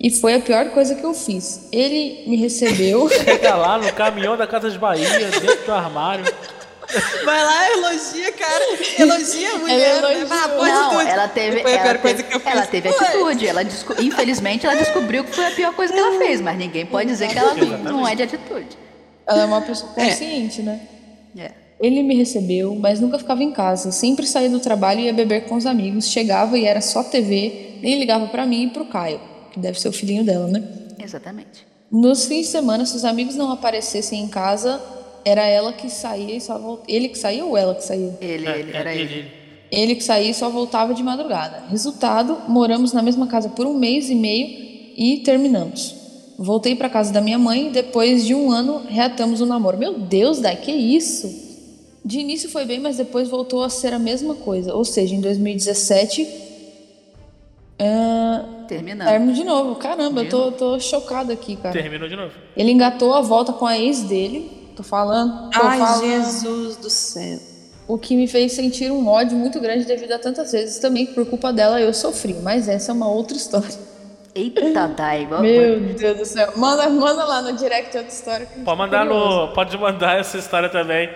E 0.00 0.10
foi 0.10 0.34
a 0.34 0.40
pior 0.40 0.70
coisa 0.70 0.94
que 0.94 1.04
eu 1.04 1.12
fiz. 1.12 1.68
Ele 1.70 2.24
me 2.26 2.36
recebeu. 2.36 3.08
Chega 3.10 3.56
lá 3.56 3.78
no 3.78 3.92
caminhão 3.92 4.36
da 4.36 4.46
Casa 4.46 4.70
de 4.70 4.78
Bahia, 4.78 5.06
dentro 5.30 5.66
do 5.66 5.72
armário. 5.72 6.24
Vai 7.24 7.44
lá, 7.44 7.70
elogia, 7.72 8.32
cara. 8.32 8.64
Elogia 8.98 9.52
a 9.54 9.58
mulher. 9.58 9.90
Ela 9.98 10.14
né? 10.14 10.26
Ah, 10.30 10.48
pode 10.48 10.70
Não, 10.70 10.88
tudo. 10.90 11.00
ela 11.02 11.28
teve, 11.28 11.60
Foi 11.62 11.70
a 11.72 11.74
ela 11.74 11.82
pior 11.82 11.92
teve, 11.92 12.02
coisa 12.02 12.22
que 12.22 12.34
eu 12.34 12.40
fiz. 12.40 12.52
ela 12.52 12.66
teve 12.66 12.92
Foi. 12.92 13.06
atitude. 13.06 13.46
Ela 13.46 13.64
desco- 13.64 14.02
Infelizmente, 14.02 14.66
ela 14.66 14.74
descobriu 14.76 15.24
que 15.24 15.34
foi 15.34 15.46
a 15.46 15.50
pior 15.50 15.74
coisa 15.74 15.92
que 15.92 15.98
ela 15.98 16.18
fez, 16.18 16.40
mas 16.40 16.56
ninguém 16.58 16.86
pode 16.86 17.08
dizer 17.10 17.28
que 17.28 17.38
ela 17.38 17.54
não, 17.54 17.78
não 17.92 18.08
é 18.08 18.14
de 18.14 18.22
atitude. 18.22 18.68
Ela 19.26 19.42
é 19.42 19.44
uma 19.44 19.60
pessoa 19.60 19.92
consciente, 19.92 20.62
né? 20.62 20.80
É. 21.36 21.50
Ele 21.80 22.02
me 22.02 22.16
recebeu, 22.16 22.74
mas 22.74 22.98
nunca 23.00 23.18
ficava 23.18 23.42
em 23.42 23.52
casa. 23.52 23.92
Sempre 23.92 24.26
saía 24.26 24.48
do 24.48 24.58
trabalho 24.58 25.00
e 25.00 25.04
ia 25.04 25.12
beber 25.12 25.44
com 25.44 25.54
os 25.54 25.66
amigos. 25.66 26.08
Chegava 26.08 26.58
e 26.58 26.64
era 26.64 26.80
só 26.80 27.04
TV, 27.04 27.78
nem 27.82 27.98
ligava 28.00 28.26
pra 28.28 28.44
mim 28.46 28.64
e 28.64 28.70
pro 28.70 28.86
Caio, 28.86 29.20
que 29.52 29.60
deve 29.60 29.78
ser 29.78 29.88
o 29.88 29.92
filhinho 29.92 30.24
dela, 30.24 30.48
né? 30.48 30.62
Exatamente. 30.98 31.66
Nos 31.92 32.24
fins 32.26 32.46
de 32.46 32.52
semana, 32.52 32.84
se 32.84 32.96
os 32.96 33.04
amigos 33.04 33.36
não 33.36 33.52
aparecessem 33.52 34.20
em 34.22 34.28
casa, 34.28 34.80
era 35.24 35.46
ela 35.46 35.72
que 35.72 35.88
saía 35.90 36.36
e 36.36 36.40
só 36.40 36.58
voltava. 36.58 36.86
Ele 36.88 37.08
que 37.08 37.18
saía 37.18 37.44
ou 37.44 37.56
ela 37.56 37.74
que 37.74 37.84
saía? 37.84 38.16
Ele, 38.20 38.46
É, 38.46 38.58
ele, 38.58 38.72
é, 38.72 38.76
era 38.76 38.94
ele. 38.94 39.02
ele, 39.02 39.14
ele. 39.14 39.28
Ele 39.70 39.94
que 39.94 40.02
saía 40.04 40.30
e 40.30 40.34
só 40.34 40.48
voltava 40.48 40.94
de 40.94 41.02
madrugada. 41.02 41.64
Resultado, 41.68 42.38
moramos 42.48 42.92
na 42.92 43.02
mesma 43.02 43.26
casa 43.26 43.50
por 43.50 43.66
um 43.66 43.74
mês 43.74 44.08
e 44.08 44.14
meio 44.14 44.46
e 44.96 45.18
terminamos. 45.18 45.94
Voltei 46.38 46.74
pra 46.74 46.88
casa 46.88 47.12
da 47.12 47.20
minha 47.20 47.38
mãe 47.38 47.66
e 47.66 47.70
depois 47.70 48.24
de 48.24 48.34
um 48.34 48.50
ano 48.50 48.82
reatamos 48.88 49.40
o 49.40 49.46
namoro. 49.46 49.76
Meu 49.76 49.98
Deus, 49.98 50.38
Dai, 50.38 50.56
que 50.56 50.72
isso? 50.72 51.46
De 52.04 52.18
início 52.20 52.48
foi 52.48 52.64
bem, 52.64 52.78
mas 52.80 52.96
depois 52.96 53.28
voltou 53.28 53.62
a 53.62 53.68
ser 53.68 53.92
a 53.92 53.98
mesma 53.98 54.34
coisa. 54.36 54.74
Ou 54.74 54.84
seja, 54.84 55.14
em 55.14 55.20
2017, 55.20 56.26
ah, 57.80 58.44
Terminando. 58.66 59.08
término 59.08 59.32
de 59.32 59.44
novo. 59.44 59.74
Caramba, 59.76 60.22
eu 60.22 60.28
tô, 60.28 60.52
tô 60.52 60.80
chocado 60.80 61.32
aqui, 61.32 61.56
cara. 61.56 61.72
Terminou 61.72 62.08
de 62.08 62.16
novo. 62.16 62.32
Ele 62.56 62.70
engatou 62.72 63.14
a 63.14 63.20
volta 63.20 63.52
com 63.52 63.66
a 63.66 63.78
ex 63.78 64.02
dele. 64.02 64.50
Tô 64.78 64.84
falando. 64.84 65.50
Tô 65.50 65.60
Ai, 65.60 65.76
falando. 65.78 66.02
Jesus 66.02 66.76
do 66.76 66.88
céu. 66.88 67.38
O 67.88 67.98
que 67.98 68.14
me 68.14 68.28
fez 68.28 68.52
sentir 68.52 68.92
um 68.92 69.08
ódio 69.08 69.36
muito 69.36 69.58
grande 69.58 69.84
devido 69.84 70.12
a 70.12 70.18
tantas 70.20 70.52
vezes 70.52 70.78
também 70.78 71.04
que 71.04 71.14
por 71.14 71.26
culpa 71.26 71.52
dela 71.52 71.80
eu 71.80 71.92
sofri. 71.92 72.34
Mas 72.34 72.68
essa 72.68 72.92
é 72.92 72.94
uma 72.94 73.08
outra 73.08 73.36
história. 73.36 73.74
Eita, 74.32 74.86
Dai. 74.96 75.26
vamos- 75.26 75.42
Meu 75.50 75.80
Deus 75.94 76.18
do 76.18 76.24
céu. 76.24 76.52
Manda, 76.56 76.88
manda 76.90 77.24
lá 77.24 77.42
no 77.42 77.54
direct 77.54 77.96
outra 77.96 78.12
história. 78.12 78.46
Pode 78.64 78.78
mandar 78.78 79.04
no. 79.04 79.48
Pode 79.52 79.76
mandar 79.76 80.20
essa 80.20 80.38
história 80.38 80.68
também 80.68 81.10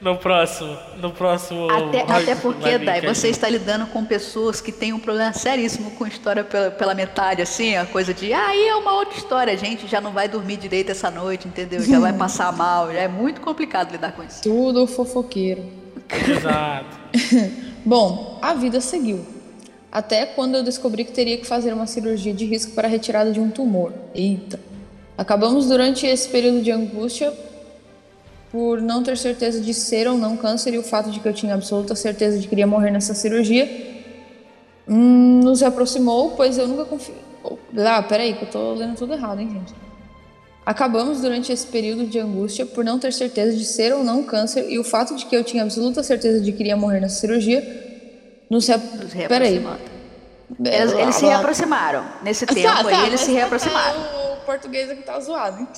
no 0.00 0.16
próximo. 0.16 0.76
No 1.00 1.10
próximo. 1.10 1.70
Até, 1.70 2.02
até 2.02 2.34
porque, 2.34 2.78
Dai, 2.78 3.00
você 3.00 3.28
está 3.28 3.48
lidando 3.48 3.86
com 3.86 4.04
pessoas 4.04 4.60
que 4.60 4.70
têm 4.70 4.92
um 4.92 4.98
problema 4.98 5.32
seríssimo 5.32 5.90
com 5.92 6.06
história 6.06 6.44
pela, 6.44 6.70
pela 6.70 6.94
metade, 6.94 7.40
assim, 7.40 7.76
a 7.76 7.86
coisa 7.86 8.12
de, 8.12 8.32
ah, 8.32 8.48
aí 8.48 8.68
é 8.68 8.76
uma 8.76 8.92
outra 8.92 9.16
história, 9.16 9.52
a 9.52 9.56
gente 9.56 9.86
já 9.86 10.00
não 10.00 10.12
vai 10.12 10.28
dormir 10.28 10.58
direito 10.58 10.90
essa 10.90 11.10
noite, 11.10 11.48
entendeu? 11.48 11.80
Já 11.82 11.98
vai 11.98 12.12
passar 12.12 12.52
mal, 12.52 12.92
já 12.92 13.00
é 13.00 13.08
muito 13.08 13.40
complicado 13.40 13.92
lidar 13.92 14.12
com 14.12 14.22
isso. 14.22 14.42
Tudo 14.42 14.86
fofoqueiro. 14.86 15.64
Exato. 16.10 16.98
Bom, 17.84 18.38
a 18.42 18.52
vida 18.52 18.80
seguiu. 18.80 19.24
Até 19.90 20.26
quando 20.26 20.56
eu 20.56 20.62
descobri 20.62 21.04
que 21.04 21.12
teria 21.12 21.38
que 21.38 21.46
fazer 21.46 21.72
uma 21.72 21.86
cirurgia 21.86 22.34
de 22.34 22.44
risco 22.44 22.72
para 22.72 22.86
a 22.86 22.90
retirada 22.90 23.32
de 23.32 23.40
um 23.40 23.50
tumor. 23.50 23.92
Eita. 24.14 24.60
Acabamos 25.16 25.66
durante 25.66 26.06
esse 26.06 26.28
período 26.28 26.60
de 26.60 26.70
angústia 26.70 27.32
por 28.50 28.80
não 28.80 29.02
ter 29.02 29.16
certeza 29.18 29.60
de 29.60 29.74
ser 29.74 30.08
ou 30.08 30.16
não 30.16 30.36
câncer 30.36 30.72
e 30.74 30.78
o 30.78 30.82
fato 30.82 31.10
de 31.10 31.20
que 31.20 31.28
eu 31.28 31.34
tinha 31.34 31.54
absoluta 31.54 31.94
certeza 31.94 32.38
de 32.38 32.46
que 32.46 32.54
iria 32.54 32.66
morrer 32.66 32.90
nessa 32.90 33.14
cirurgia 33.14 33.68
hum, 34.88 35.40
nos 35.42 35.62
aproximou, 35.62 36.30
pois 36.32 36.56
eu 36.58 36.66
nunca 36.68 36.84
confiei. 36.84 37.18
Ah, 37.86 38.02
peraí, 38.02 38.34
que 38.34 38.44
eu 38.44 38.50
tô 38.50 38.72
lendo 38.74 38.96
tudo 38.96 39.12
errado, 39.12 39.40
hein, 39.40 39.50
gente? 39.52 39.74
Acabamos 40.64 41.20
durante 41.20 41.52
esse 41.52 41.66
período 41.66 42.06
de 42.06 42.18
angústia 42.18 42.66
por 42.66 42.84
não 42.84 42.98
ter 42.98 43.12
certeza 43.12 43.56
de 43.56 43.64
ser 43.64 43.92
ou 43.94 44.02
não 44.02 44.24
câncer 44.24 44.68
e 44.68 44.78
o 44.78 44.84
fato 44.84 45.14
de 45.14 45.24
que 45.26 45.36
eu 45.36 45.44
tinha 45.44 45.62
absoluta 45.62 46.02
certeza 46.02 46.40
de 46.40 46.50
que 46.52 46.62
iria 46.62 46.76
morrer 46.76 46.98
nessa 47.00 47.20
cirurgia 47.20 47.60
nos, 48.50 48.66
re... 48.66 48.76
Nos 48.76 49.12
Peraí. 49.28 49.58
reaproximando. 49.58 49.96
Eles, 50.64 50.92
eles 50.92 51.14
se 51.14 51.24
Ah, 51.24 51.28
reaproximaram. 51.28 52.04
Nesse 52.22 52.46
tempo 52.46 52.62
Tá, 52.62 52.78
aí, 52.78 52.84
tá, 52.90 53.06
eles 53.06 53.20
se 53.20 53.26
mas 53.28 53.36
reaproximaram. 53.36 54.00
O 54.32 54.36
português 54.44 54.90
aqui 54.90 55.02
tá 55.02 55.18
zoado, 55.20 55.60
hein? 55.60 55.68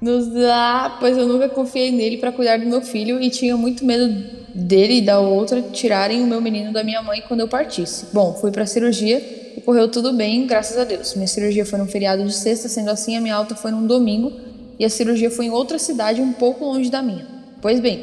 Nos 0.00 0.28
dá, 0.28 0.96
pois 0.98 1.16
eu 1.16 1.26
nunca 1.26 1.48
confiei 1.48 1.92
nele 1.92 2.16
para 2.16 2.32
cuidar 2.32 2.58
do 2.58 2.66
meu 2.66 2.80
filho 2.80 3.20
e 3.20 3.28
tinha 3.28 3.56
muito 3.56 3.84
medo 3.84 4.40
dele 4.54 4.98
e 4.98 5.00
da 5.02 5.20
outra 5.20 5.60
tirarem 5.60 6.22
o 6.22 6.26
meu 6.26 6.40
menino 6.40 6.72
da 6.72 6.82
minha 6.82 7.02
mãe 7.02 7.22
quando 7.28 7.40
eu 7.40 7.48
partisse. 7.48 8.06
Bom, 8.12 8.34
fui 8.34 8.50
pra 8.50 8.64
cirurgia 8.66 9.18
e 9.56 9.60
correu 9.60 9.88
tudo 9.88 10.12
bem, 10.12 10.46
graças 10.46 10.78
a 10.78 10.84
Deus. 10.84 11.14
Minha 11.14 11.28
cirurgia 11.28 11.66
foi 11.66 11.78
num 11.78 11.86
feriado 11.86 12.24
de 12.24 12.32
sexta, 12.32 12.68
sendo 12.68 12.90
assim 12.90 13.16
a 13.16 13.20
minha 13.20 13.34
alta 13.34 13.54
foi 13.54 13.70
num 13.70 13.86
domingo 13.86 14.32
e 14.78 14.84
a 14.84 14.88
cirurgia 14.88 15.30
foi 15.30 15.46
em 15.46 15.50
outra 15.50 15.78
cidade 15.78 16.22
um 16.22 16.32
pouco 16.32 16.64
longe 16.64 16.90
da 16.90 17.02
minha. 17.02 17.26
Pois 17.60 17.78
bem, 17.78 18.02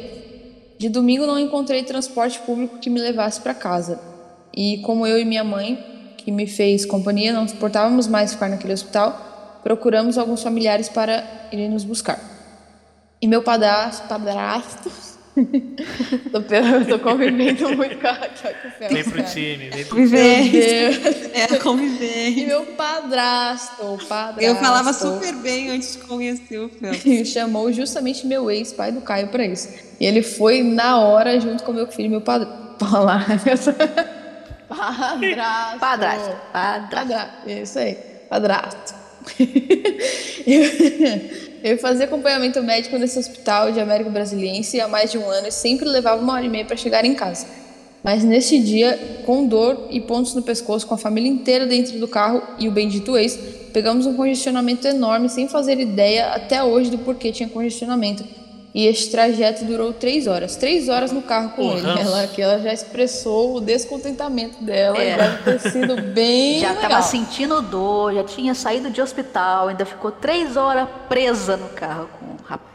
De 0.78 0.88
domingo 0.88 1.26
não 1.26 1.36
encontrei 1.36 1.82
transporte 1.82 2.38
público 2.38 2.78
que 2.78 2.88
me 2.88 3.00
levasse 3.00 3.40
para 3.40 3.52
casa. 3.52 3.98
E 4.56 4.78
como 4.78 5.04
eu 5.04 5.18
e 5.18 5.24
minha 5.24 5.42
mãe, 5.42 5.76
que 6.16 6.30
me 6.30 6.46
fez 6.46 6.86
companhia, 6.86 7.32
não 7.32 7.48
suportávamos 7.48 8.06
mais 8.06 8.32
ficar 8.32 8.48
naquele 8.48 8.74
hospital, 8.74 9.27
procuramos 9.62 10.18
alguns 10.18 10.42
familiares 10.42 10.88
para 10.88 11.24
irem 11.52 11.68
nos 11.68 11.84
buscar. 11.84 12.18
E 13.20 13.26
meu 13.26 13.42
padrasto, 13.42 14.06
padrasto 14.08 14.90
tô, 16.32 16.40
tô 16.88 16.98
convivendo 16.98 17.76
muito 17.76 17.98
com 17.98 18.06
a, 18.06 18.12
o 18.12 18.70
Fel, 18.70 18.88
Vem 18.90 19.04
pro 19.04 19.22
time, 19.22 19.70
vem 19.70 19.84
pro 19.84 19.96
Convivência. 19.96 20.90
Deus. 21.00 21.16
É, 21.32 21.54
E 21.54 21.58
convivência. 21.60 22.46
meu 22.46 22.66
padrasto, 22.66 23.84
o 23.84 23.98
padrasto. 23.98 24.42
Eu 24.42 24.56
falava 24.56 24.92
super 24.92 25.32
bem 25.34 25.70
antes 25.70 25.92
de 25.92 25.98
conhecer 25.98 26.58
o 26.58 26.68
Fel. 26.68 26.92
E 27.04 27.24
chamou 27.24 27.72
justamente 27.72 28.26
meu 28.26 28.50
ex, 28.50 28.72
pai 28.72 28.92
do 28.92 29.00
Caio, 29.00 29.28
pra 29.28 29.44
isso. 29.44 29.68
E 30.00 30.06
ele 30.06 30.22
foi 30.22 30.62
na 30.62 30.98
hora 30.98 31.38
junto 31.40 31.62
com 31.64 31.72
meu 31.72 31.86
filho 31.86 32.06
e 32.06 32.10
meu 32.10 32.20
padrasto. 32.20 32.76
Padrasto. 32.78 33.74
Padrasto. 34.68 35.78
Padrasto. 35.80 36.36
Padrasto. 36.52 37.48
Isso 37.48 37.78
aí. 37.78 37.94
Padrasto. 38.28 38.94
Eu, 40.46 40.62
eu 41.72 41.78
fazia 41.78 42.06
acompanhamento 42.06 42.62
médico 42.62 42.96
nesse 42.98 43.18
hospital 43.18 43.72
de 43.72 43.80
América 43.80 44.10
Brasiliense 44.10 44.80
há 44.80 44.88
mais 44.88 45.10
de 45.10 45.18
um 45.18 45.28
ano 45.28 45.48
e 45.48 45.52
sempre 45.52 45.88
levava 45.88 46.22
uma 46.22 46.34
hora 46.34 46.44
e 46.44 46.48
meia 46.48 46.64
para 46.64 46.76
chegar 46.76 47.04
em 47.04 47.14
casa. 47.14 47.46
Mas 48.02 48.22
neste 48.22 48.58
dia, 48.60 49.22
com 49.26 49.46
dor 49.46 49.88
e 49.90 50.00
pontos 50.00 50.34
no 50.34 50.42
pescoço, 50.42 50.86
com 50.86 50.94
a 50.94 50.98
família 50.98 51.28
inteira 51.28 51.66
dentro 51.66 51.98
do 51.98 52.06
carro 52.06 52.42
e 52.58 52.68
o 52.68 52.70
bendito 52.70 53.16
ex, 53.16 53.36
pegamos 53.72 54.06
um 54.06 54.14
congestionamento 54.14 54.86
enorme 54.86 55.28
sem 55.28 55.48
fazer 55.48 55.78
ideia 55.80 56.28
até 56.28 56.62
hoje 56.62 56.90
do 56.90 56.98
porquê 56.98 57.32
tinha 57.32 57.48
congestionamento. 57.48 58.24
E 58.74 58.86
este 58.86 59.10
trajeto 59.10 59.64
durou 59.64 59.92
três 59.92 60.26
horas. 60.26 60.54
Três 60.56 60.88
horas 60.88 61.10
no 61.10 61.22
carro 61.22 61.50
com 61.50 61.68
Ô, 61.68 61.76
ele. 61.76 61.88
Ela, 61.88 62.26
que 62.26 62.40
ela 62.40 62.58
já 62.58 62.72
expressou 62.72 63.56
o 63.56 63.60
descontentamento 63.60 64.62
dela. 64.62 64.98
É. 64.98 65.16
Deve 65.16 65.58
ter 65.58 65.70
sido 65.70 66.02
bem 66.12 66.60
Já 66.60 66.72
legal. 66.72 66.90
tava 66.90 67.02
sentindo 67.02 67.62
dor, 67.62 68.14
já 68.14 68.24
tinha 68.24 68.54
saído 68.54 68.90
de 68.90 69.00
hospital, 69.00 69.68
ainda 69.68 69.84
ficou 69.86 70.12
três 70.12 70.56
horas 70.56 70.86
presa 71.08 71.56
no 71.56 71.68
carro 71.70 72.08
com 72.18 72.26
o 72.26 72.36
rapaz. 72.44 72.68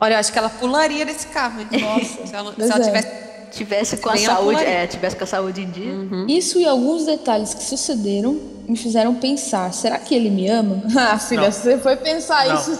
Olha, 0.00 0.14
eu 0.14 0.18
acho 0.18 0.32
que 0.32 0.38
ela 0.38 0.48
pularia 0.48 1.04
desse 1.04 1.26
carro. 1.28 1.60
Nossa, 1.72 2.24
se 2.26 2.34
ela, 2.34 2.54
se 2.54 2.62
ela 2.62 2.80
é. 2.80 2.84
tivesse. 2.84 3.27
Tivesse 3.50 3.96
com 3.98 4.10
a 4.10 4.12
Bem, 4.12 4.24
saúde, 4.24 4.62
é, 4.64 4.86
tivesse 4.86 5.16
com 5.16 5.24
a 5.24 5.26
saúde 5.26 5.62
em 5.62 5.70
dia. 5.70 5.92
Isso 6.28 6.58
e 6.58 6.66
alguns 6.66 7.04
detalhes 7.06 7.54
que 7.54 7.62
sucederam 7.62 8.38
me 8.68 8.76
fizeram 8.76 9.14
pensar: 9.14 9.72
será 9.72 9.98
que 9.98 10.14
ele 10.14 10.30
me 10.30 10.48
ama? 10.48 10.82
Ah, 10.96 11.18
filha, 11.18 11.42
Não. 11.42 11.52
você 11.52 11.78
foi 11.78 11.96
pensar 11.96 12.46
Não. 12.46 12.54
isso. 12.54 12.70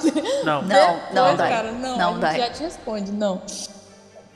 Não. 0.45 0.62
Não, 0.69 0.69
Depois, 0.69 1.15
não, 1.15 1.36
Dai. 1.36 1.49
cara, 1.51 1.73
não, 1.73 1.99
Não, 1.99 2.19
Dai. 2.20 2.36
já 2.39 2.51
te 2.51 2.62
responde, 2.62 3.11
não. 3.12 3.40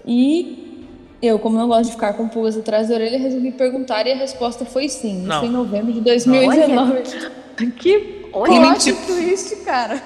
E 0.06 0.86
eu, 1.22 1.38
como 1.38 1.56
não 1.56 1.68
gosto 1.68 1.84
de 1.86 1.92
ficar 1.92 2.14
com 2.14 2.26
pulgas 2.28 2.56
atrás 2.56 2.88
da 2.88 2.94
orelha, 2.94 3.18
resolvi 3.18 3.52
perguntar 3.52 4.06
e 4.06 4.12
a 4.12 4.16
resposta 4.16 4.64
foi 4.64 4.88
sim. 4.88 5.22
Não. 5.22 5.36
Isso 5.36 5.44
em 5.46 5.50
novembro 5.50 5.92
de 5.92 6.00
2019. 6.00 7.02
que 7.78 8.26
Olha. 8.32 8.60
plot 8.60 8.92
twist, 9.06 9.56
cara. 9.64 10.02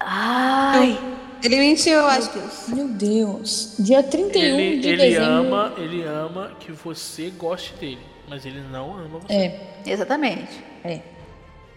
Ai, 0.00 0.98
Ele 1.42 1.56
mentiu, 1.56 1.94
eu 1.94 2.06
acho. 2.06 2.30
Meu 2.68 2.88
Deus. 2.88 3.74
Dia 3.78 4.02
31 4.02 4.42
Ele, 4.60 4.80
de 4.80 4.88
ele 4.88 4.96
dezembro. 4.96 5.24
ama, 5.54 5.72
ele 5.76 6.02
ama 6.04 6.52
que 6.60 6.70
você 6.72 7.30
goste 7.30 7.74
dele, 7.80 7.98
mas 8.28 8.46
ele 8.46 8.60
não 8.70 8.92
ama 8.94 9.18
você. 9.18 9.32
É. 9.34 9.60
exatamente. 9.86 10.62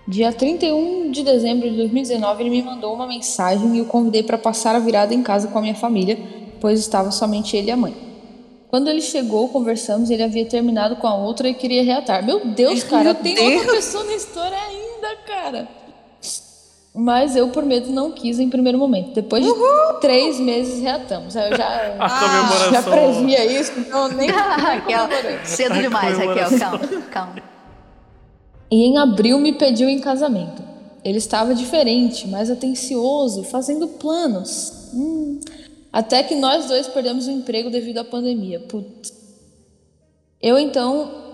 Dia 0.08 0.32
31 0.32 1.10
de 1.10 1.24
dezembro 1.24 1.68
de 1.70 1.76
2019, 1.78 2.44
ele 2.44 2.50
me 2.52 2.62
mandou 2.62 2.94
uma 2.94 3.08
mensagem 3.08 3.76
e 3.76 3.82
o 3.82 3.86
convidei 3.86 4.22
para 4.22 4.38
passar 4.38 4.76
a 4.76 4.80
virada 4.80 5.16
em 5.16 5.24
casa 5.24 5.48
com 5.48 5.58
a 5.58 5.62
minha 5.62 5.74
família, 5.74 6.18
pois 6.62 6.80
estava 6.80 7.10
somente 7.10 7.58
ele 7.58 7.70
e 7.70 7.72
a 7.72 7.78
mãe. 7.78 7.96
Quando 8.70 8.88
ele 8.90 9.02
chegou, 9.02 9.50
conversamos, 9.50 10.10
ele 10.12 10.22
havia 10.22 10.46
terminado 10.46 10.98
com 10.98 11.08
a 11.08 11.16
outra 11.16 11.48
e 11.48 11.54
queria 11.56 11.84
reatar. 11.84 12.24
Meu 12.24 12.46
Deus, 12.46 12.84
cara, 12.84 13.14
Meu 13.14 13.16
tem 13.16 13.34
Deus. 13.34 13.56
outra 13.58 13.72
pessoa 13.74 14.04
na 14.04 14.14
história 14.16 14.58
ainda, 14.58 15.16
cara. 15.26 15.68
Mas 16.96 17.36
eu, 17.36 17.50
por 17.50 17.66
medo, 17.66 17.92
não 17.92 18.12
quis 18.12 18.40
em 18.40 18.50
primeiro 18.50 18.78
momento. 18.78 19.14
Depois 19.14 19.44
de 19.44 19.52
três 20.00 20.40
meses, 20.40 20.82
reatamos. 20.82 21.36
Eu 21.36 21.56
já, 21.58 21.96
A 22.00 22.10
comemoração. 22.10 22.72
já 22.72 22.82
previa 22.84 23.46
isso, 23.60 23.74
então 23.78 24.08
nem, 24.08 24.30
Raquel, 24.32 25.08
cedo 25.44 25.76
demais, 25.76 26.18
Raquel, 26.18 26.58
calma, 26.58 26.80
calma. 27.12 27.36
E 28.72 28.86
em 28.86 28.98
abril 28.98 29.38
me 29.40 29.52
pediu 29.54 29.90
em 29.90 30.00
casamento. 30.00 30.64
Ele 31.04 31.18
estava 31.18 31.54
diferente, 31.54 32.28
mais 32.28 32.50
atencioso, 32.50 33.44
fazendo 33.44 33.88
planos. 33.88 34.90
Hum. 34.94 35.40
Até 35.92 36.24
que 36.24 36.34
nós 36.34 36.66
dois 36.66 36.88
perdemos 36.88 37.28
o 37.28 37.32
emprego 37.32 37.70
devido 37.70 38.00
à 38.00 38.04
pandemia. 38.04 38.60
Putz. 38.62 39.14
Eu 40.42 40.58
então 40.58 41.25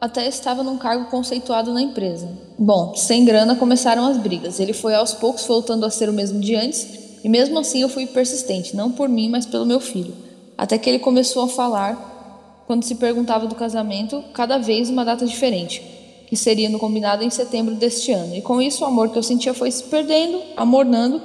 até 0.00 0.26
estava 0.26 0.62
num 0.62 0.78
cargo 0.78 1.10
conceituado 1.10 1.74
na 1.74 1.82
empresa. 1.82 2.28
Bom, 2.58 2.94
sem 2.96 3.24
grana 3.24 3.54
começaram 3.54 4.06
as 4.06 4.16
brigas. 4.16 4.58
Ele 4.58 4.72
foi 4.72 4.94
aos 4.94 5.12
poucos 5.12 5.44
voltando 5.44 5.84
a 5.84 5.90
ser 5.90 6.08
o 6.08 6.12
mesmo 6.12 6.40
de 6.40 6.56
antes, 6.56 6.88
e 7.22 7.28
mesmo 7.28 7.58
assim 7.58 7.82
eu 7.82 7.88
fui 7.88 8.06
persistente, 8.06 8.74
não 8.74 8.90
por 8.90 9.08
mim, 9.08 9.28
mas 9.28 9.44
pelo 9.44 9.66
meu 9.66 9.78
filho. 9.78 10.14
Até 10.56 10.78
que 10.78 10.88
ele 10.88 10.98
começou 10.98 11.42
a 11.44 11.48
falar, 11.48 12.64
quando 12.66 12.84
se 12.84 12.94
perguntava 12.94 13.46
do 13.46 13.54
casamento, 13.54 14.24
cada 14.32 14.56
vez 14.56 14.88
uma 14.88 15.04
data 15.04 15.26
diferente, 15.26 15.82
que 16.26 16.36
seria 16.36 16.70
no 16.70 16.78
combinado 16.78 17.22
em 17.22 17.28
setembro 17.28 17.74
deste 17.74 18.10
ano. 18.10 18.34
E 18.36 18.40
com 18.40 18.62
isso 18.62 18.82
o 18.82 18.86
amor 18.86 19.10
que 19.10 19.18
eu 19.18 19.22
sentia 19.22 19.52
foi 19.52 19.70
se 19.70 19.84
perdendo, 19.84 20.40
amornando, 20.56 21.20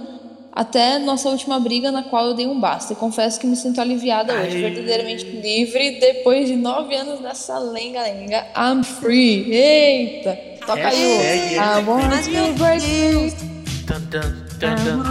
até 0.56 0.98
nossa 0.98 1.28
última 1.28 1.60
briga, 1.60 1.92
na 1.92 2.04
qual 2.04 2.28
eu 2.28 2.34
dei 2.34 2.48
um 2.48 2.58
basta. 2.58 2.94
E 2.94 2.96
confesso 2.96 3.38
que 3.38 3.46
me 3.46 3.58
sinto 3.58 3.82
aliviada 3.82 4.34
hoje, 4.34 4.62
verdadeiramente 4.62 5.26
livre, 5.26 6.00
depois 6.00 6.48
de 6.48 6.56
nove 6.56 6.96
anos 6.96 7.20
nessa 7.20 7.60
lenga-lenga. 7.60 8.48
I'm 8.56 8.82
free. 8.84 9.52
Eita! 9.52 10.56
Toca 10.66 10.88
aí 10.88 11.18
Hashtag 11.18 11.60
o. 11.60 11.62
I 11.62 11.84
want 11.86 12.08
Mas, 12.10 12.28
meu 12.28 12.54
break 12.54 12.86
Deus. 12.86 13.34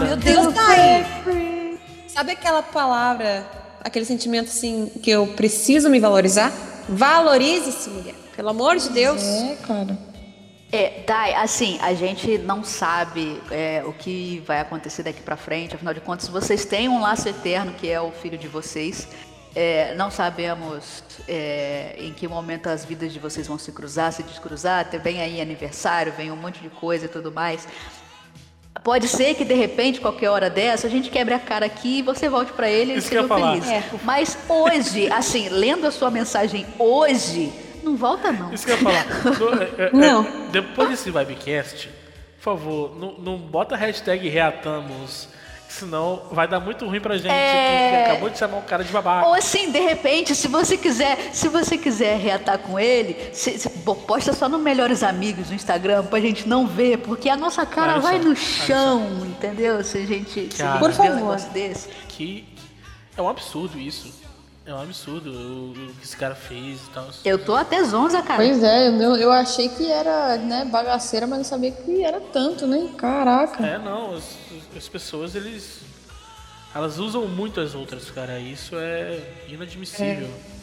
Meu 0.09 0.17
Deus, 0.17 0.55
Thay. 0.55 1.79
Sabe 2.09 2.33
aquela 2.33 2.63
palavra, 2.63 3.47
aquele 3.83 4.05
sentimento 4.05 4.47
assim, 4.47 4.91
que 5.03 5.11
eu 5.11 5.27
preciso 5.27 5.91
me 5.91 6.01
valorizar? 6.01 6.53
Valorize-se, 6.89 7.91
mulher. 7.91 8.15
Pelo 8.35 8.49
amor 8.49 8.77
de 8.77 8.89
Deus. 8.91 9.23
É, 9.23 9.57
cara. 9.67 10.14
É, 10.75 11.05
Dai, 11.07 11.35
assim, 11.35 11.79
a 11.81 11.95
gente 11.95 12.37
não 12.39 12.65
sabe 12.65 13.41
é, 13.51 13.83
o 13.87 13.93
que 13.93 14.43
vai 14.45 14.59
acontecer 14.59 15.05
daqui 15.05 15.21
pra 15.23 15.37
frente, 15.37 15.75
afinal 15.77 15.95
de 15.95 16.01
contas, 16.01 16.27
vocês 16.29 16.65
têm 16.65 16.89
um 16.89 17.01
laço 17.01 17.29
eterno 17.29 17.73
que 17.75 17.89
é 17.89 18.01
o 18.01 18.11
filho 18.11 18.37
de 18.37 18.49
vocês. 18.49 19.07
É, 19.55 19.95
não 19.95 20.11
sabemos 20.11 21.05
é, 21.29 21.95
em 21.97 22.13
que 22.13 22.27
momento 22.27 22.67
as 22.69 22.85
vidas 22.85 23.13
de 23.13 23.21
vocês 23.21 23.47
vão 23.47 23.57
se 23.57 23.71
cruzar, 23.71 24.13
se 24.13 24.25
descruzar. 24.25 24.85
Tem- 24.91 24.99
Vem 24.99 25.21
aí 25.21 25.41
aniversário, 25.41 26.13
vem 26.17 26.33
um 26.33 26.37
monte 26.37 26.61
de 26.61 26.69
coisa 26.71 27.05
e 27.05 27.09
tudo 27.09 27.31
mais. 27.31 27.69
Pode 28.83 29.07
ser 29.07 29.35
que 29.35 29.45
de 29.45 29.55
repente, 29.55 30.01
qualquer 30.01 30.29
hora 30.29 30.51
dessa, 30.51 30.89
a 30.89 30.91
gente 30.91 31.09
quebre 31.09 31.33
a 31.35 31.39
cara 31.39 31.65
aqui 31.67 31.99
e 31.99 32.03
você 32.03 32.29
volte 32.29 32.53
pra 32.53 32.69
ele 32.69 32.95
e 32.95 32.97
seja 33.01 33.23
feliz. 33.61 33.65
Mas 34.03 34.37
hoje, 34.49 35.11
assim, 35.13 35.49
lendo 35.49 35.87
a 35.87 35.93
sua 35.93 36.11
mensagem 36.11 36.67
hoje, 36.77 37.53
não 37.85 37.97
volta 37.97 38.33
não. 38.33 38.53
Isso 38.53 38.65
que 38.67 38.73
eu 38.73 38.77
ia 38.77 38.83
falar. 38.83 39.05
No- 39.39 39.63
é, 39.63 39.87
é, 39.87 39.91
Não. 39.93 40.23
é, 40.25 40.49
depois 40.51 40.89
desse 40.91 41.11
Vibecast, 41.11 41.89
por 42.39 42.43
favor, 42.57 42.97
não, 42.99 43.13
não 43.19 43.39
bota 43.39 43.75
a 43.75 43.79
hashtag 43.79 44.29
reatamos, 44.29 45.29
senão 45.69 46.23
vai 46.31 46.47
dar 46.47 46.61
muito 46.61 46.87
ruim 46.87 47.01
pra 47.01 47.17
gente 47.17 47.29
É. 47.31 48.05
que 48.05 48.11
acabou 48.11 48.31
de 48.31 48.39
chamar 48.39 48.59
o 48.59 48.63
cara 48.63 48.85
de 48.85 48.93
babaca. 48.93 49.27
Ou 49.27 49.35
assim, 49.35 49.73
de 49.73 49.81
repente, 49.81 50.35
se 50.35 50.47
você 50.47 50.77
quiser, 50.77 51.31
se 51.33 51.49
você 51.49 51.77
quiser 51.77 52.17
reatar 52.19 52.59
com 52.59 52.79
ele, 52.79 53.17
se- 53.33 53.59
se- 53.59 53.69
bo- 53.79 53.95
posta 53.97 54.33
só 54.33 54.49
no 54.49 54.59
Melhores 54.59 55.03
Amigos 55.03 55.49
no 55.49 55.55
Instagram 55.55 56.05
pra 56.05 56.21
gente 56.21 56.49
não 56.49 56.67
ver, 56.67 56.99
porque 56.99 57.29
a 57.29 57.37
nossa 57.37 57.67
cara 57.67 57.93
Olha 57.95 58.01
vai 58.01 58.19
só, 58.23 58.29
no 58.29 58.37
chão, 58.37 59.27
entendeu? 59.27 59.83
Se 59.83 59.99
a 59.99 60.07
gente, 60.07 60.55
se 60.55 60.63
a 60.63 60.67
Cara. 60.67 60.73
gente 60.73 60.81
Por 60.81 60.91
um 60.91 60.95
favor. 60.95 61.15
negócio 61.17 61.51
desse. 61.51 61.89
Que 62.09 62.47
é 63.17 63.23
um 63.23 63.29
absurdo 63.29 63.79
isso. 63.79 64.23
É 64.67 64.73
um 64.73 64.81
absurdo 64.81 65.31
o, 65.31 65.73
o 65.73 65.95
que 65.95 66.05
esse 66.05 66.17
cara 66.17 66.35
fez 66.35 66.81
e 66.87 66.91
tal. 66.91 67.07
Eu 67.23 67.39
tô 67.45 67.55
até 67.55 67.85
zonza, 67.85 68.23
cara. 68.23 68.43
Pois 68.43 68.63
é, 68.63 68.89
eu, 68.89 69.17
eu 69.17 69.31
achei 69.31 69.69
que 69.69 69.91
era 69.91 70.39
né, 70.39 70.65
bagaceira, 70.65 71.27
mas 71.27 71.39
não 71.39 71.45
sabia 71.45 71.71
que 71.71 72.03
era 72.03 72.19
tanto, 72.19 72.67
né? 72.67 72.89
Caraca. 72.97 73.65
É, 73.65 73.79
não, 73.79 74.15
as, 74.15 74.25
as 74.75 74.89
pessoas, 74.89 75.35
eles. 75.35 75.81
Elas 76.75 76.99
usam 76.99 77.29
muito 77.29 77.61
as 77.61 77.75
outras, 77.75 78.11
cara. 78.11 78.39
Isso 78.41 78.75
é 78.77 79.21
inadmissível. 79.49 80.29
É, 80.29 80.54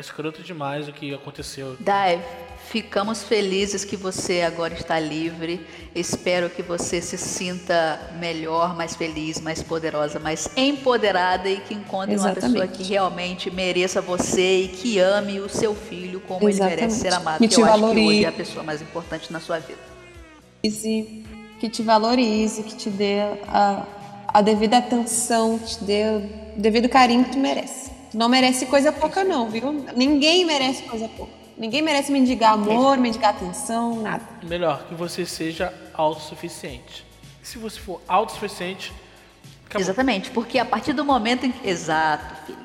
escroto 0.00 0.42
demais 0.42 0.88
o 0.88 0.92
que 0.92 1.12
aconteceu. 1.12 1.76
Dai, 1.78 2.24
ficamos 2.70 3.22
felizes 3.22 3.84
que 3.84 3.94
você 3.94 4.40
agora 4.40 4.72
está 4.72 4.98
livre. 4.98 5.66
Espero 5.94 6.48
que 6.48 6.62
você 6.62 7.02
se 7.02 7.18
sinta 7.18 8.00
melhor, 8.18 8.74
mais 8.74 8.96
feliz, 8.96 9.38
mais 9.38 9.62
poderosa, 9.62 10.18
mais 10.18 10.48
empoderada 10.56 11.50
e 11.50 11.60
que 11.60 11.74
encontre 11.74 12.16
uma 12.16 12.32
pessoa 12.32 12.50
Exatamente. 12.52 12.78
que 12.78 12.84
realmente 12.84 13.50
mereça 13.50 14.00
você 14.00 14.62
e 14.62 14.68
que 14.68 14.98
ame 14.98 15.40
o 15.40 15.48
seu 15.48 15.74
filho 15.74 16.20
como 16.20 16.44
ele 16.48 16.52
Exatamente. 16.52 16.80
merece 16.80 17.00
ser 17.00 17.12
amado. 17.12 17.38
Que 17.38 17.48
Que 17.48 17.54
te 17.54 17.60
eu 17.60 17.66
acho 17.66 17.74
que 17.74 17.80
valorize. 17.80 18.08
hoje 18.08 18.24
é 18.24 18.28
a 18.28 18.32
pessoa 18.32 18.64
mais 18.64 18.80
importante 18.80 19.30
na 19.32 19.40
sua 19.40 19.58
vida. 19.58 19.78
Que 21.60 21.68
te 21.68 21.82
valorize, 21.82 22.62
que 22.62 22.74
te 22.74 22.88
dê 22.90 23.20
a, 23.46 23.86
a 24.28 24.40
devida 24.40 24.78
atenção, 24.78 25.58
que 25.58 25.76
te 25.76 25.84
dê 25.84 26.02
devido 26.56 26.88
carinho 26.88 27.24
que 27.24 27.32
tu 27.32 27.38
merece. 27.38 27.91
Não 28.14 28.28
merece 28.28 28.66
coisa 28.66 28.92
pouca, 28.92 29.24
não, 29.24 29.48
viu? 29.48 29.72
Ninguém 29.96 30.44
merece 30.44 30.82
coisa 30.84 31.08
pouca. 31.08 31.32
Ninguém 31.56 31.82
merece 31.82 32.10
mendigar 32.10 32.54
amor, 32.54 32.96
mendigar 32.98 33.30
atenção, 33.30 33.96
nada. 34.02 34.24
Melhor 34.42 34.84
que 34.88 34.94
você 34.94 35.24
seja 35.24 35.72
autossuficiente. 35.94 37.04
Se 37.42 37.58
você 37.58 37.78
for 37.78 38.00
autossuficiente, 38.08 38.92
acabou. 39.66 39.82
Exatamente, 39.82 40.30
porque 40.30 40.58
a 40.58 40.64
partir 40.64 40.92
do 40.92 41.04
momento 41.04 41.44
em 41.44 41.54
Exato, 41.64 42.46
Felipe. 42.46 42.62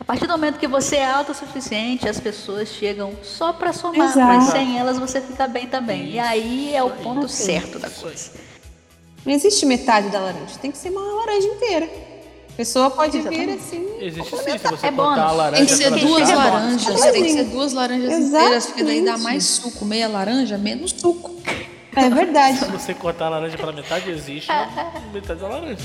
A 0.00 0.04
partir 0.04 0.26
do 0.26 0.32
momento 0.32 0.58
que 0.58 0.66
você 0.66 0.96
é 0.96 1.04
autossuficiente, 1.10 2.08
as 2.08 2.18
pessoas 2.18 2.68
chegam 2.70 3.14
só 3.22 3.52
pra 3.52 3.72
somar, 3.72 4.10
Exato. 4.10 4.26
mas 4.26 4.44
sem 4.44 4.76
elas 4.76 4.98
você 4.98 5.20
fica 5.20 5.46
bem 5.46 5.68
também. 5.68 6.10
e 6.10 6.18
aí 6.18 6.74
é 6.74 6.82
o 6.82 6.90
ponto 6.90 7.28
certo 7.28 7.78
da 7.78 7.88
coisa. 7.88 8.32
Não 9.24 9.32
existe 9.32 9.64
metade 9.64 10.08
da 10.08 10.18
laranja, 10.18 10.58
tem 10.60 10.72
que 10.72 10.78
ser 10.78 10.90
uma 10.90 11.00
laranja 11.00 11.46
inteira. 11.46 11.88
A 12.52 12.56
pessoa 12.56 12.90
pode 12.90 13.18
vir 13.20 13.50
assim. 13.50 13.86
Existe 13.98 14.36
sim, 14.36 14.58
se 14.58 14.68
você 14.68 14.86
É 14.86 14.92
cortar 14.92 14.92
bônus. 14.92 15.18
a 15.18 15.32
laranja 15.32 15.56
Tem 15.56 15.66
que 15.66 15.74
ser 15.74 15.90
duas 15.90 16.28
metade, 16.28 16.50
laranjas, 16.50 17.00
tem 17.00 17.22
que 17.22 17.32
ser 17.32 17.44
duas 17.44 17.72
laranjas 17.72 18.12
inteiras, 18.12 18.66
porque 18.66 18.82
daí 18.84 18.96
dá 18.96 19.02
Exatamente. 19.02 19.24
mais 19.24 19.44
suco. 19.44 19.84
Meia 19.84 20.08
laranja, 20.08 20.58
menos 20.58 20.90
suco. 20.90 21.34
É 21.96 22.10
verdade. 22.10 22.58
Se 22.64 22.64
você 22.66 22.94
cortar 22.94 23.26
a 23.26 23.30
laranja 23.30 23.56
pela 23.56 23.72
metade, 23.72 24.10
existe 24.10 24.48
metade 25.12 25.40
da 25.40 25.48
laranja. 25.48 25.78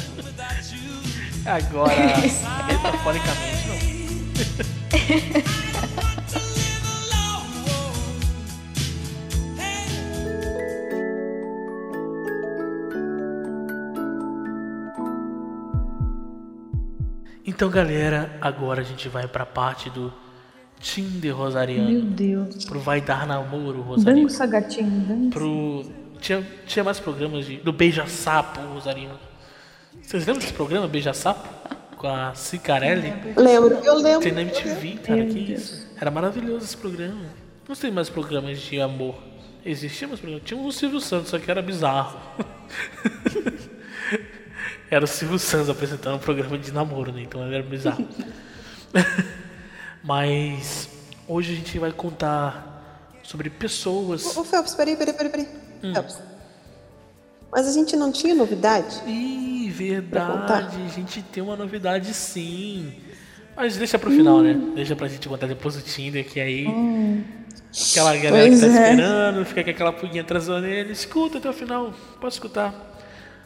Agora, 1.46 1.94
metaforicamente, 2.68 3.68
não. 3.68 3.78
Então, 17.58 17.72
galera, 17.72 18.38
agora 18.40 18.82
a 18.82 18.84
gente 18.84 19.10
vai 19.10 19.28
pra 19.28 19.44
parte 19.44 19.90
do 19.90 20.14
Tinder 20.80 21.36
Rosariano. 21.36 21.90
Meu 21.90 22.02
Deus. 22.04 22.66
Pro 22.66 22.80
Vai 22.80 23.02
Dar 23.02 23.26
Namoro 23.26 23.82
Rosariano. 23.82 24.28
Dança, 24.28 24.46
gatinho, 24.46 25.00
dança. 25.08 25.30
Pro. 25.32 25.84
Tinha, 26.22 26.46
tinha 26.68 26.84
mais 26.86 27.00
programas 27.00 27.48
de, 27.48 27.58
do 27.58 27.74
Beija-Sapo 27.74 28.60
Rosariano. 28.62 29.18
Vocês 30.04 30.24
lembram 30.28 30.40
desse 30.40 30.54
programa, 30.54 30.88
Beija-Sapo? 30.88 31.50
Com 31.98 32.08
a 32.08 32.36
Cicarelli? 32.36 33.12
Lembro, 33.36 33.74
eu 33.84 33.96
lembro. 33.96 34.22
Tem 34.22 34.34
na 34.34 34.42
MTV, 34.42 35.00
cara, 35.04 35.26
que 35.26 35.54
isso. 35.54 35.88
Era 36.00 36.12
maravilhoso 36.12 36.64
esse 36.64 36.78
programa. 36.78 37.26
Não 37.68 37.76
tem 37.76 37.90
mais 37.90 38.08
programas 38.08 38.60
de 38.60 38.80
amor. 38.80 39.16
Existia 39.66 40.08
mais 40.08 40.20
programas. 40.20 40.46
Tinha 40.46 40.62
o 40.62 40.72
Silvio 40.72 41.02
Santos, 41.02 41.30
só 41.30 41.40
que 41.40 41.50
era 41.50 41.64
bizarro. 41.64 42.20
era 44.90 45.04
o 45.04 45.08
Silvio 45.08 45.38
Santos 45.38 45.70
apresentando 45.70 46.16
um 46.16 46.20
programa 46.20 46.58
de 46.58 46.72
namoro, 46.72 47.12
né? 47.12 47.22
Então 47.22 47.44
era 47.44 47.64
bizarro. 47.64 48.08
Mas 50.04 50.90
hoje 51.28 51.54
a 51.54 51.56
gente 51.56 51.78
vai 51.80 51.92
contar 51.92 53.20
sobre 53.24 53.50
pessoas. 53.50 54.38
Ô, 54.38 54.44
Phelps, 54.44 54.74
peraí, 54.74 54.96
peraí, 54.96 55.14
peraí, 55.14 55.30
peraí. 55.30 55.48
Hum. 55.84 55.94
Phelps. 55.94 56.20
Mas 57.52 57.68
a 57.68 57.72
gente 57.72 57.96
não 57.96 58.12
tinha 58.12 58.36
novidade? 58.36 59.02
Ih, 59.06 59.70
verdade, 59.70 60.78
a 60.86 60.90
gente 60.90 61.22
tem 61.22 61.42
uma 61.42 61.56
novidade 61.56 62.14
sim. 62.14 62.94
Mas 63.56 63.76
deixa 63.76 63.98
pro 63.98 64.12
final, 64.12 64.42
né? 64.42 64.54
Deixa 64.76 64.96
pra 64.96 65.08
gente 65.08 65.28
contar 65.28 65.48
depois 65.48 65.76
do 65.76 65.82
Tinder, 65.82 66.26
que 66.26 66.40
aí. 66.40 66.68
Aquela 67.92 68.16
galera 68.16 68.48
Pois 68.48 68.60
que 68.60 68.68
tá 68.68 68.74
é. 68.74 68.92
esperando, 68.92 69.46
fica 69.46 69.64
com 69.64 69.70
aquela 69.70 69.94
pulguinha 69.94 70.22
atrás 70.22 70.48
da 70.48 70.56
orelha. 70.56 70.92
Escuta 70.92 71.40
até 71.40 71.50
o 71.50 71.54
final, 71.54 71.94
pode 72.22 72.34
escutar. 72.34 72.97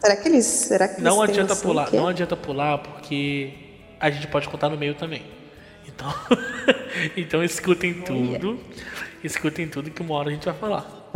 Será 0.01 0.15
que 0.15 0.27
eles. 0.27 0.45
Será 0.45 0.87
que 0.87 1.01
Não 1.01 1.23
eles 1.23 1.37
adianta 1.37 1.55
pular, 1.55 1.87
que 1.87 1.95
é? 1.95 1.99
não 1.99 2.07
adianta 2.07 2.35
pular, 2.35 2.77
porque 2.79 3.53
a 3.99 4.09
gente 4.09 4.25
pode 4.27 4.49
contar 4.49 4.67
no 4.69 4.77
meio 4.77 4.95
também. 4.95 5.21
Então, 5.87 6.13
então 7.15 7.43
escutem 7.43 8.01
tudo. 8.01 8.59
Escutem 9.23 9.67
tudo 9.67 9.91
que 9.91 10.01
uma 10.01 10.15
hora 10.15 10.29
a 10.29 10.31
gente 10.31 10.45
vai 10.45 10.55
falar. 10.55 11.09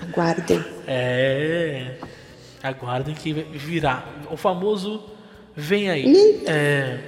Aguardem. 0.00 0.64
É. 0.90 1.96
Aguardem 2.62 3.14
que 3.14 3.32
virá. 3.32 4.06
O 4.30 4.36
famoso 4.38 5.04
vem 5.54 5.90
aí. 5.90 6.42
É. 6.46 6.98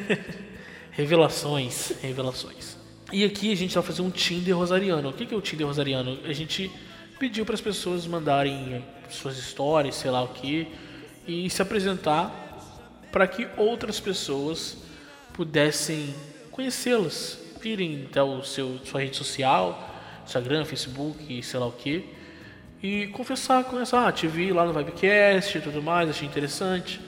revelações. 0.92 1.92
Revelações. 2.00 2.78
E 3.12 3.24
aqui 3.24 3.52
a 3.52 3.56
gente 3.56 3.74
vai 3.74 3.82
fazer 3.82 4.00
um 4.00 4.10
Tinder 4.10 4.56
rosariano. 4.56 5.10
O 5.10 5.12
que 5.12 5.34
é 5.34 5.36
o 5.36 5.40
Tinder 5.40 5.66
rosariano? 5.66 6.18
A 6.24 6.32
gente 6.32 6.70
pediu 7.18 7.44
para 7.44 7.54
as 7.54 7.60
pessoas 7.60 8.06
mandarem 8.06 8.82
suas 9.10 9.38
histórias, 9.38 9.94
sei 9.96 10.10
lá 10.10 10.22
o 10.22 10.28
que, 10.28 10.68
e 11.26 11.48
se 11.50 11.62
apresentar 11.62 12.32
para 13.10 13.26
que 13.26 13.48
outras 13.56 14.00
pessoas 14.00 14.76
pudessem 15.32 16.14
conhecê-las, 16.50 17.38
virem 17.60 18.06
até 18.10 18.22
o 18.22 18.42
seu 18.42 18.78
sua 18.84 19.00
rede 19.00 19.16
social, 19.16 19.90
Instagram, 20.24 20.64
Facebook, 20.64 21.42
sei 21.42 21.60
lá 21.60 21.66
o 21.66 21.72
que, 21.72 22.04
e 22.82 23.06
conversar 23.08 23.64
com 23.64 23.80
essa, 23.80 24.06
ah, 24.06 24.12
te 24.12 24.26
vi 24.26 24.52
lá 24.52 24.64
no 24.64 24.72
Vibecast 24.72 25.56
e 25.56 25.60
tudo 25.60 25.82
mais, 25.82 26.10
achei 26.10 26.28
interessante. 26.28 27.00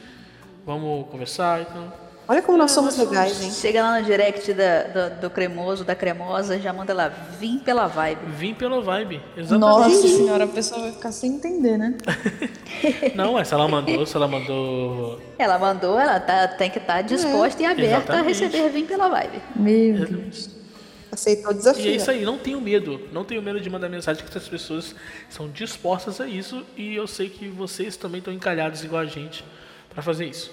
Vamos 0.65 1.07
conversar, 1.09 1.61
então. 1.61 2.06
Olha 2.29 2.43
como 2.43 2.59
nós 2.59 2.73
somos 2.73 2.97
legais, 2.99 3.41
hein? 3.41 3.53
Chega 3.53 3.83
lá 3.83 4.01
no 4.01 4.05
direct 4.05 4.53
da- 4.53 4.83
do, 4.83 5.21
do 5.23 5.31
cremoso, 5.31 5.85
da 5.85 5.95
cremosa, 5.95 6.59
já 6.59 6.73
manda 6.73 6.93
lá, 6.93 7.09
vim 7.09 7.59
pela 7.59 7.87
vibe. 7.87 8.21
Vim 8.37 8.53
pela 8.53 8.81
vibe, 8.81 9.23
exatamente. 9.37 9.61
Nossa 9.95 10.09
senhora, 10.09 10.45
a 10.45 10.49
pessoa 10.49 10.81
vai 10.83 10.93
ficar 10.93 11.13
sem 11.13 11.35
entender, 11.37 11.79
né? 11.79 11.95
Não, 13.15 13.39
essa 13.39 13.55
ela 13.55 13.69
mandou, 13.69 14.05
se 14.05 14.17
ela 14.17 14.27
mandou. 14.27 15.21
Ela 15.39 15.57
mandou, 15.59 15.99
ela 15.99 16.19
tá, 16.19 16.49
tem 16.49 16.69
que 16.69 16.79
estar 16.79 17.03
disposta 17.03 17.63
e 17.63 17.67
aberta 17.67 17.95
a 17.95 17.99
exatamente. 18.21 18.27
receber 18.45 18.69
vim 18.71 18.87
pela 18.87 19.09
vibe. 19.09 19.41
Meu 19.55 20.05
Deus. 20.07 20.51
Aceitou 21.13 21.51
o 21.51 21.55
E 21.55 21.57
desafio. 21.59 21.93
é 21.93 21.95
isso 21.95 22.11
aí, 22.11 22.25
não 22.25 22.39
tenho 22.39 22.61
medo. 22.61 23.01
Não 23.13 23.23
tenho 23.25 23.41
medo 23.41 23.61
de 23.61 23.71
mandar 23.71 23.89
mensagem 23.89 24.25
que 24.25 24.37
as 24.37 24.49
pessoas 24.49 24.97
são 25.31 25.49
dispostas 25.49 26.21
a 26.21 26.27
isso 26.27 26.65
e 26.77 26.95
eu 26.97 27.07
sei 27.07 27.29
que 27.31 27.47
vocês 27.49 27.97
também 27.97 28.19
estão 28.19 28.35
encalhados 28.35 28.83
igual 28.83 29.03
a 29.03 29.07
gente 29.07 29.45
pra 29.89 30.03
fazer 30.03 30.27
isso. 30.27 30.51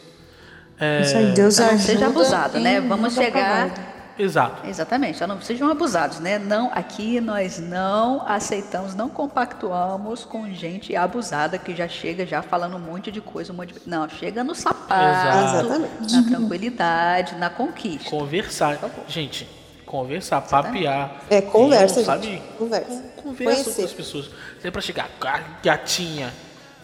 É, 0.83 1.01
Isso 1.01 1.17
aí, 1.17 1.31
Deus 1.31 1.57
Não 1.57 1.65
ajuda. 1.67 1.81
seja 1.83 2.07
abusado, 2.07 2.59
né? 2.59 2.81
Vamos 2.81 3.13
chegar. 3.13 3.93
Exato. 4.17 4.67
Exatamente, 4.67 5.17
só 5.17 5.25
não 5.25 5.41
sejam 5.41 5.67
abusados, 5.71 6.19
né? 6.19 6.37
Não, 6.37 6.69
aqui 6.71 7.19
nós 7.19 7.57
não 7.57 8.23
aceitamos, 8.27 8.93
não 8.93 9.09
compactuamos 9.09 10.23
com 10.23 10.47
gente 10.53 10.95
abusada 10.95 11.57
que 11.57 11.75
já 11.75 11.87
chega 11.87 12.23
já 12.23 12.43
falando 12.43 12.75
um 12.75 12.79
monte 12.79 13.11
de 13.11 13.19
coisa, 13.21 13.51
um 13.51 13.55
monte 13.55 13.73
de... 13.73 13.81
Não, 13.87 14.07
chega 14.07 14.43
no 14.43 14.53
sapato, 14.53 15.57
Exatamente. 15.67 16.13
na 16.13 16.23
tranquilidade, 16.29 17.35
na 17.37 17.49
conquista. 17.49 18.07
Conversar. 18.09 18.77
Gente, 19.07 19.49
conversar, 19.83 20.41
papear. 20.41 21.15
É, 21.27 21.41
conversa, 21.41 22.01
Não, 22.01 22.21
gente. 22.21 22.37
sabe? 22.37 22.41
Conversa. 22.57 23.03
Conversa 23.23 23.23
com 23.23 23.35
Conhecer. 23.35 23.83
as 23.85 23.93
pessoas. 23.93 24.25
Não 24.27 24.67
é 24.67 24.69
pra 24.71 24.81
chegar, 24.81 25.09
"Ah, 25.21 25.39
gatinha, 25.63 26.31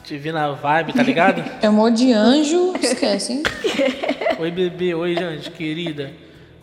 te 0.09 0.17
vi 0.17 0.31
na 0.31 0.51
vibe, 0.51 0.93
tá 0.93 1.03
ligado? 1.03 1.43
Chamou 1.61 1.91
de 1.91 2.11
anjo, 2.11 2.73
esquece, 2.81 3.33
hein? 3.33 3.43
oi, 4.39 4.49
bebê, 4.49 4.95
oi, 4.95 5.13
gente, 5.13 5.51
querida. 5.51 6.11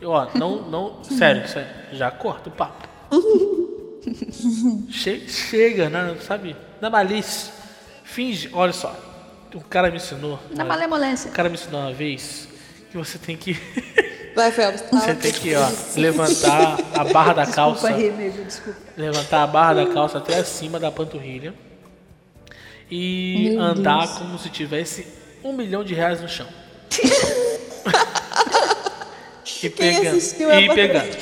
Eu, 0.01 0.11
ó, 0.11 0.27
não, 0.35 0.63
não, 0.63 1.05
sério, 1.05 1.47
sério, 1.49 1.71
já 1.93 2.11
corta 2.11 2.49
o 2.49 2.53
papo. 2.53 2.89
Che- 4.91 5.29
chega, 5.29 5.89
né, 5.89 6.17
sabe? 6.21 6.57
Na 6.81 6.91
malícia. 6.91 7.53
Finge, 8.05 8.51
olha 8.53 8.73
só. 8.73 8.95
O 9.55 9.61
cara 9.61 9.91
me 9.91 9.97
ensinou. 9.97 10.39
Na 10.51 10.65
olha, 10.65 10.65
malemolência. 10.65 11.31
O 11.31 11.35
cara 11.35 11.49
me 11.49 11.55
ensinou 11.55 11.81
uma 11.81 11.93
vez 11.93 12.49
que 12.91 12.97
você 12.97 13.19
tem 13.19 13.37
que. 13.37 13.57
Vai, 14.35 14.53
Phelps. 14.53 14.85
Você 14.93 15.15
tem 15.15 15.33
que, 15.33 15.55
ó, 15.55 15.69
levantar 15.97 16.79
a 16.95 17.05
barra 17.05 17.33
da 17.33 17.47
calça. 17.47 17.89
Desculpa, 17.89 18.17
Remígio, 18.19 18.45
desculpa. 18.45 18.79
Levantar 18.97 19.43
a 19.43 19.47
barra 19.47 19.75
da 19.75 19.87
calça 19.87 20.19
até 20.19 20.39
acima 20.39 20.79
da 20.79 20.91
panturrilha. 20.91 21.55
E 22.91 23.51
Meu 23.51 23.61
andar 23.61 24.07
Deus. 24.07 24.19
como 24.19 24.39
se 24.39 24.49
tivesse 24.49 25.07
um 25.43 25.53
milhão 25.53 25.83
de 25.83 25.95
reais 25.95 26.21
no 26.21 26.29
chão. 26.29 26.47
e 29.63 29.71
pegando. 29.71 30.19
E 30.19 30.75
pegando. 30.75 31.17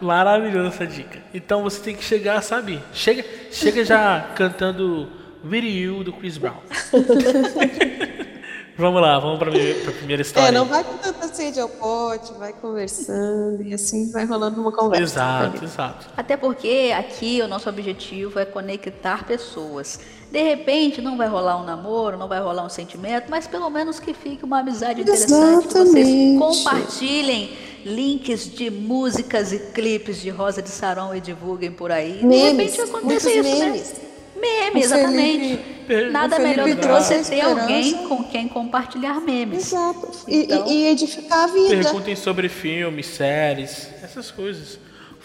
Maravilhosa 0.00 0.68
essa 0.68 0.86
dica. 0.86 1.20
Então 1.32 1.62
você 1.62 1.80
tem 1.80 1.94
que 1.94 2.04
chegar, 2.04 2.42
sabe? 2.42 2.80
Chega, 2.92 3.24
chega 3.50 3.84
já 3.84 4.32
cantando 4.34 5.08
With 5.44 5.64
You 5.64 6.04
do 6.04 6.12
Chris 6.12 6.38
Brown. 6.38 6.60
vamos 8.76 9.00
lá, 9.02 9.18
vamos 9.18 9.38
minha- 9.38 9.74
pra 9.82 9.92
primeira 9.92 10.22
história. 10.22 10.48
É, 10.48 10.52
não 10.52 10.64
vai 10.64 10.82
com 10.84 10.96
tanta 10.96 11.28
sede 11.28 11.60
ao 11.60 11.68
pote, 11.68 12.32
vai 12.34 12.52
conversando 12.52 13.62
e 13.62 13.72
assim 13.74 14.10
vai 14.10 14.24
rolando 14.24 14.60
uma 14.60 14.72
conversa. 14.72 15.02
Exato, 15.02 15.64
exato. 15.64 16.06
Até 16.16 16.36
porque 16.36 16.92
aqui 16.96 17.40
o 17.42 17.48
nosso 17.48 17.68
objetivo 17.68 18.38
é 18.38 18.44
conectar 18.44 19.24
pessoas. 19.26 20.00
De 20.30 20.42
repente 20.42 21.00
não 21.02 21.16
vai 21.16 21.28
rolar 21.28 21.60
um 21.60 21.64
namoro, 21.64 22.16
não 22.16 22.26
vai 22.26 22.40
rolar 22.40 22.64
um 22.64 22.68
sentimento, 22.68 23.26
mas 23.28 23.46
pelo 23.46 23.68
menos 23.68 24.00
que 24.00 24.14
fique 24.14 24.44
uma 24.44 24.60
amizade 24.60 25.02
interessante, 25.02 25.66
que 25.68 25.72
vocês 25.74 25.88
Exatamente. 26.08 26.38
compartilhem 26.38 27.50
links 27.84 28.48
de 28.50 28.70
músicas 28.70 29.52
e 29.52 29.58
clipes 29.58 30.20
de 30.20 30.30
Rosa 30.30 30.62
de 30.62 30.70
Saron 30.70 31.14
e 31.14 31.20
divulguem 31.20 31.70
por 31.72 31.90
aí. 31.90 32.18
De 32.20 32.26
Memes, 32.26 32.76
repente 32.76 32.76
muitos 32.78 32.94
acontece 32.94 33.30
isso, 33.40 33.42
memes. 33.60 33.92
né? 33.92 34.11
Meme, 34.42 34.80
exatamente. 34.82 35.56
Felipe- 35.86 36.10
Nada 36.10 36.38
melhor 36.38 36.68
do 36.68 36.74
que 36.74 36.80
trouxe 36.82 37.14
você 37.22 37.30
ter 37.36 37.40
alguém 37.42 38.06
com 38.08 38.24
quem 38.24 38.48
compartilhar 38.48 39.20
memes. 39.20 39.66
Exato. 39.68 40.10
E, 40.26 40.34
e- 40.36 40.42
Então- 40.44 40.66
e 40.66 40.86
edificar 40.88 41.44
a 41.44 41.46
vida. 41.46 41.68
Perguntem 41.68 42.16
sobre 42.16 42.48
filmes, 42.48 43.06
séries, 43.06 43.88
essas 44.02 44.30
coisas. 44.30 44.78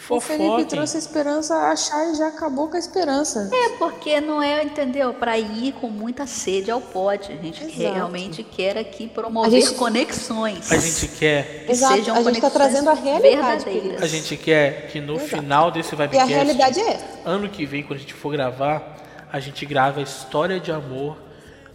O 0.09 0.21
Felipe 0.21 0.65
trouxe 0.65 0.97
esperança, 0.97 1.53
a 1.69 1.75
Chay 1.75 2.15
já 2.15 2.27
acabou 2.27 2.69
com 2.69 2.77
a 2.77 2.79
esperança. 2.79 3.49
É 3.51 3.69
porque 3.77 4.21
não 4.21 4.41
é, 4.41 4.63
entendeu? 4.63 5.13
Para 5.13 5.37
ir 5.37 5.73
com 5.81 5.89
muita 5.89 6.25
sede 6.27 6.69
ao 6.71 6.79
pote. 6.79 7.31
A 7.33 7.35
gente 7.35 7.63
Exato. 7.63 7.93
realmente 7.95 8.41
quer 8.43 8.77
aqui 8.77 9.07
promover 9.07 9.57
A 9.57 9.59
gente- 9.65 9.75
conexões. 9.75 10.71
A 10.71 10.77
gente 10.77 11.07
quer, 11.17 11.65
que 11.65 11.71
Exato, 11.71 11.95
sejam 11.95 12.15
a 12.15 12.21
gente 12.21 12.39
tá 12.39 12.49
conexões 12.49 12.53
trazendo 12.53 12.89
a 12.89 12.93
realidade, 12.93 13.65
verdadeiras. 13.65 14.01
a 14.03 14.07
gente 14.07 14.37
quer 14.37 14.87
que 14.87 15.01
no 15.01 15.15
Exato. 15.15 15.29
final 15.29 15.71
desse 15.71 15.93
E 16.13 16.17
a 16.19 16.23
realidade 16.25 16.79
é 16.79 16.89
essa. 16.93 17.05
ano 17.25 17.49
que 17.49 17.65
vem, 17.65 17.83
quando 17.83 17.97
a 17.97 18.01
gente 18.01 18.13
for 18.13 18.31
gravar, 18.31 18.95
a 19.31 19.39
gente 19.39 19.65
grava 19.65 19.99
a 19.99 20.03
história 20.03 20.59
de 20.59 20.71
amor 20.71 21.17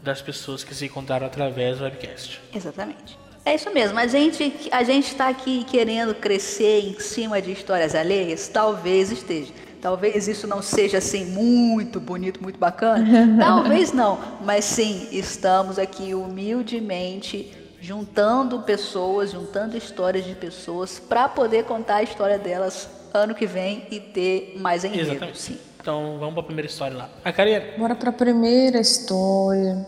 das 0.02 0.20
pessoas 0.20 0.64
que 0.64 0.74
se 0.74 0.86
encontraram 0.86 1.26
através 1.26 1.78
do 1.78 1.84
webcast. 1.84 2.40
Exatamente. 2.54 3.18
É 3.44 3.54
isso 3.54 3.70
mesmo. 3.72 3.98
A 3.98 4.06
gente 4.06 4.52
a 4.70 4.82
gente 4.82 5.08
está 5.08 5.28
aqui 5.28 5.64
querendo 5.64 6.14
crescer 6.14 6.80
em 6.80 6.98
cima 7.00 7.42
de 7.42 7.52
histórias 7.52 7.94
alheias. 7.94 8.48
Talvez 8.48 9.10
esteja. 9.10 9.52
Talvez 9.80 10.28
isso 10.28 10.46
não 10.46 10.62
seja 10.62 10.98
assim 10.98 11.24
muito 11.24 11.98
bonito, 11.98 12.40
muito 12.40 12.58
bacana. 12.58 13.04
Talvez 13.38 13.92
não. 13.92 14.18
Mas 14.44 14.64
sim, 14.64 15.08
estamos 15.10 15.76
aqui 15.76 16.14
humildemente 16.14 17.52
juntando 17.80 18.60
pessoas, 18.60 19.32
juntando 19.32 19.76
histórias 19.76 20.24
de 20.24 20.36
pessoas 20.36 21.00
para 21.00 21.28
poder 21.28 21.64
contar 21.64 21.96
a 21.96 22.02
história 22.04 22.38
delas 22.38 22.88
ano 23.12 23.34
que 23.34 23.44
vem 23.44 23.84
e 23.90 23.98
ter 23.98 24.54
mais 24.56 24.84
enredo. 24.84 25.10
Exatamente. 25.10 25.38
Sim. 25.38 25.58
Então 25.82 26.16
vamos 26.20 26.34
para 26.34 26.42
a 26.42 26.46
primeira 26.46 26.70
história 26.70 26.96
lá. 26.96 27.10
A 27.24 27.32
Karina, 27.32 27.64
Bora 27.76 27.96
pra 27.96 28.12
primeira 28.12 28.78
história, 28.78 29.84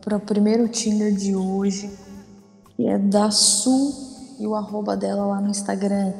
para 0.00 0.16
o 0.16 0.20
primeiro 0.20 0.66
Tinder 0.68 1.12
de 1.14 1.36
hoje, 1.36 1.90
que 2.74 2.88
é 2.88 2.96
da 2.98 3.30
Su 3.30 3.92
e 4.40 4.46
o 4.46 4.54
arroba 4.54 4.96
dela 4.96 5.26
lá 5.26 5.42
no 5.42 5.50
Instagram 5.50 6.14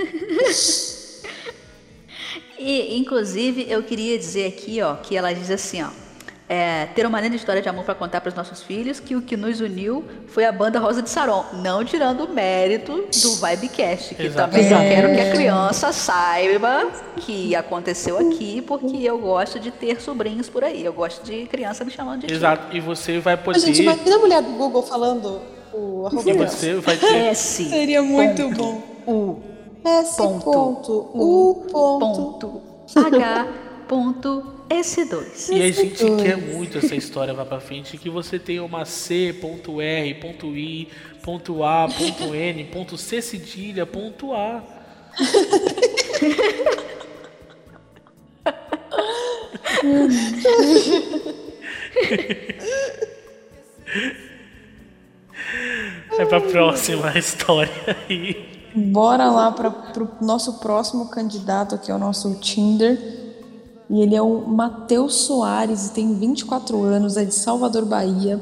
E, 2.62 2.98
inclusive, 2.98 3.64
eu 3.70 3.82
queria 3.82 4.18
dizer 4.18 4.46
aqui, 4.48 4.82
ó, 4.82 4.94
que 4.96 5.16
ela 5.16 5.32
diz 5.32 5.50
assim, 5.50 5.82
ó. 5.82 5.88
É, 6.50 6.86
ter 6.96 7.06
uma 7.06 7.20
linda 7.20 7.36
história 7.36 7.62
de 7.62 7.68
amor 7.68 7.84
para 7.84 7.94
contar 7.94 8.20
para 8.20 8.28
os 8.28 8.34
nossos 8.34 8.60
filhos, 8.60 8.98
que 8.98 9.14
o 9.14 9.22
que 9.22 9.36
nos 9.36 9.60
uniu 9.60 10.04
foi 10.26 10.44
a 10.44 10.50
banda 10.50 10.80
Rosa 10.80 11.00
de 11.00 11.08
Saron. 11.08 11.44
Não 11.52 11.84
tirando 11.84 12.24
o 12.24 12.34
mérito 12.34 13.06
do 13.22 13.34
Vibecast, 13.36 14.16
que 14.16 14.28
também 14.30 14.62
eu 14.62 14.66
Exatamente. 14.66 14.94
quero 14.96 15.14
que 15.14 15.20
a 15.20 15.30
criança 15.30 15.92
saiba 15.92 16.90
que 17.18 17.54
aconteceu 17.54 18.18
aqui, 18.18 18.60
porque 18.62 18.96
eu 18.96 19.16
gosto 19.18 19.60
de 19.60 19.70
ter 19.70 20.00
sobrinhos 20.00 20.48
por 20.48 20.64
aí. 20.64 20.84
Eu 20.84 20.92
gosto 20.92 21.24
de 21.24 21.46
criança 21.46 21.84
me 21.84 21.92
chamando 21.92 22.22
de 22.22 22.26
tio. 22.26 22.36
Exato. 22.36 22.76
E 22.76 22.80
você 22.80 23.20
vai 23.20 23.36
poder. 23.36 23.60
gente, 23.60 23.82
imagina 23.82 24.16
a 24.16 24.18
mulher 24.18 24.42
do 24.42 24.50
Google 24.50 24.82
falando 24.82 25.40
o 25.72 26.06
arroba 26.08 26.28
E 26.28 26.32
você 26.32 26.74
vai 26.74 26.96
ter. 26.96 27.14
S. 27.26 27.64
Seria 27.64 28.02
muito 28.02 28.42
ponto, 28.42 28.56
bom. 28.56 28.82
U. 29.06 29.42
S 29.84 30.16
Ponto. 30.16 30.44
ponto, 30.44 30.92
U 31.14 31.66
ponto. 31.70 32.16
Ponto. 32.40 32.62
H. 32.96 33.46
Ponto. 33.86 34.59
S2. 34.70 35.50
E 35.50 35.62
a 35.62 35.72
gente 35.72 36.04
quer 36.22 36.36
muito 36.36 36.78
essa 36.78 36.94
história 36.94 37.34
vá 37.34 37.44
pra 37.44 37.58
frente, 37.58 37.98
que 37.98 38.08
você 38.08 38.38
tenha 38.38 38.62
uma 38.62 38.84
C, 38.84 39.34
ponto 39.40 39.80
R, 39.80 40.14
ponto 40.14 40.56
I, 40.56 40.88
ponto 41.24 41.64
A, 41.64 41.88
ponto 41.88 42.34
N, 42.34 42.64
ponto 42.64 42.96
C 42.96 43.20
cedilha, 43.20 43.84
ponto 43.84 44.32
A. 44.32 44.62
É 56.16 56.24
pra 56.26 56.40
próxima 56.40 57.18
história 57.18 57.72
aí. 58.08 58.70
Bora 58.72 59.28
lá 59.30 59.50
para 59.50 59.68
pro 59.70 60.08
nosso 60.20 60.60
próximo 60.60 61.10
candidato, 61.10 61.76
que 61.78 61.90
é 61.90 61.94
o 61.94 61.98
nosso 61.98 62.36
Tinder. 62.36 63.19
E 63.90 64.00
ele 64.00 64.14
é 64.14 64.22
o 64.22 64.46
Matheus 64.46 65.16
Soares, 65.16 65.90
tem 65.90 66.14
24 66.14 66.80
anos, 66.80 67.16
é 67.16 67.24
de 67.24 67.34
Salvador, 67.34 67.84
Bahia. 67.84 68.40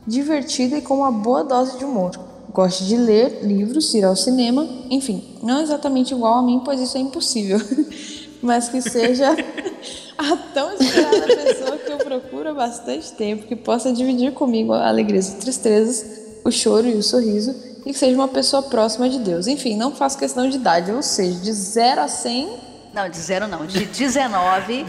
Divertida 0.07 0.77
e 0.77 0.83
com 0.83 0.99
uma 0.99 1.11
boa 1.11 1.43
dose 1.43 1.79
de 1.79 1.85
humor. 1.85 2.11
Gosto 2.53 2.85
de 2.85 2.97
ler 2.97 3.41
livros, 3.45 3.93
ir 3.95 4.05
ao 4.05 4.15
cinema, 4.17 4.67
enfim, 4.91 5.37
não 5.43 5.61
exatamente 5.61 6.15
igual 6.15 6.35
a 6.35 6.43
mim, 6.43 6.61
pois 6.65 6.81
isso 6.81 6.97
é 6.97 7.01
impossível. 7.01 7.59
Mas 8.43 8.69
que 8.69 8.81
seja 8.81 9.31
a 10.19 10.37
tão 10.55 10.73
esperada 10.75 11.27
pessoa 11.37 11.79
que 11.79 11.91
eu 11.93 11.99
procuro 11.99 12.51
há 12.51 12.55
bastante 12.55 13.13
tempo, 13.13 13.47
que 13.47 13.57
possa 13.57 13.93
dividir 13.93 14.33
comigo 14.33 14.73
alegrias 14.73 15.29
e 15.29 15.37
tristezas, 15.37 16.05
o 16.45 16.51
choro 16.51 16.87
e 16.87 16.95
o 16.95 17.03
sorriso, 17.03 17.55
e 17.85 17.93
que 17.93 17.99
seja 17.99 18.15
uma 18.15 18.29
pessoa 18.29 18.63
próxima 18.63 19.09
de 19.09 19.19
Deus. 19.19 19.47
Enfim, 19.47 19.77
não 19.77 19.95
faço 19.95 20.19
questão 20.19 20.49
de 20.49 20.57
idade, 20.57 20.91
ou 20.93 21.03
seja, 21.03 21.39
de 21.41 21.53
0 21.53 22.01
a 22.03 22.09
100, 22.09 22.49
Não, 22.95 23.09
de 23.09 23.19
zero 23.19 23.47
não, 23.49 23.67
de 23.67 23.85
19, 23.85 24.87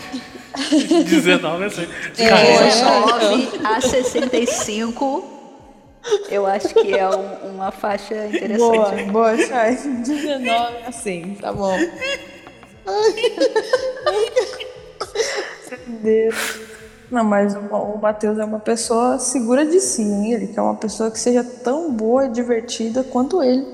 19 1.06 1.64
é 1.64 1.68
assim. 1.68 1.88
de 2.15 2.28
Cara, 2.28 2.64
19 2.64 3.60
a 3.64 3.82
65. 3.82 5.24
Eu 6.30 6.45
acho 6.48 6.69
que 6.69 6.94
é 6.94 7.10
um- 7.10 7.56
uma 7.56 7.72
faixa 7.72 8.15
Boa, 8.15 8.28
interessante. 8.28 9.11
boa, 9.11 9.38
Chay. 9.38 9.76
19, 9.76 10.76
assim, 10.88 11.36
tá 11.40 11.52
bom. 11.52 11.78
Deus. 16.01 16.35
Não, 17.09 17.23
mas 17.23 17.55
o, 17.55 17.59
o 17.59 17.97
Matheus 18.01 18.38
é 18.38 18.43
uma 18.43 18.59
pessoa 18.59 19.18
segura 19.19 19.65
de 19.65 19.80
si, 19.80 20.01
hein? 20.01 20.34
Ele 20.34 20.47
quer 20.47 20.61
uma 20.61 20.76
pessoa 20.76 21.09
que 21.09 21.19
seja 21.19 21.43
tão 21.43 21.91
boa 21.93 22.26
e 22.26 22.30
divertida 22.31 23.03
quanto 23.03 23.41
ele. 23.41 23.65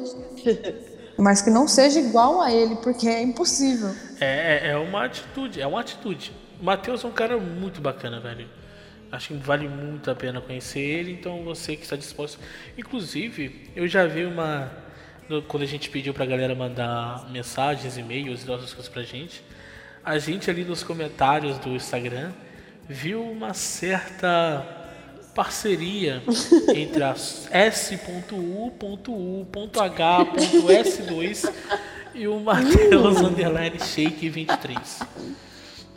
Mas 1.15 1.44
que 1.44 1.49
não 1.52 1.68
seja 1.68 1.99
igual 1.99 2.41
a 2.41 2.52
ele, 2.52 2.76
porque 2.77 3.07
é 3.07 3.22
impossível. 3.22 3.90
É, 4.19 4.68
é- 4.68 4.72
é 4.72 4.77
uma 4.77 5.06
atitude, 5.06 5.61
é 5.61 5.68
uma 5.68 5.80
atitude. 5.80 6.31
O 6.60 6.65
Matheus 6.65 7.03
é 7.03 7.07
um 7.07 7.11
cara 7.11 7.38
muito 7.38 7.80
bacana, 7.80 8.19
velho. 8.19 8.48
Acho 9.11 9.27
que 9.27 9.34
vale 9.35 9.68
muito 9.68 10.10
a 10.10 10.15
pena 10.15 10.41
conhecer 10.41 10.80
ele, 10.80 11.11
então 11.11 11.44
você 11.44 11.76
que 11.76 11.84
está 11.84 11.95
disposto. 11.95 12.40
Inclusive, 12.76 13.69
eu 13.76 13.88
já 13.88 14.07
vi 14.07 14.26
uma. 14.26 14.72
Quando 15.48 15.64
a 15.64 15.66
gente 15.68 15.90
pediu 15.90 16.14
pra 16.14 16.26
galera 16.26 16.54
mandar 16.54 17.30
mensagens, 17.32 17.98
e-mails 17.98 18.44
e 18.45 18.52
outras 18.52 18.74
coisas 18.74 18.91
pra 18.91 19.04
gente, 19.04 19.44
a 20.04 20.18
gente 20.20 20.50
ali 20.50 20.64
nos 20.66 20.84
comentários 20.84 21.58
do 21.60 21.70
Instagram 21.70 22.32
viu 22.90 23.24
uma 23.24 23.54
certa 23.54 24.66
parceria 25.34 26.22
entre 26.76 27.02
a 27.04 27.16
S.U.U.H.S2 30.24 31.52
e 32.14 32.28
o 32.28 32.40
Matheus 32.40 33.22
Underline 33.22 33.80
Shake 33.80 34.30
23. 34.30 35.00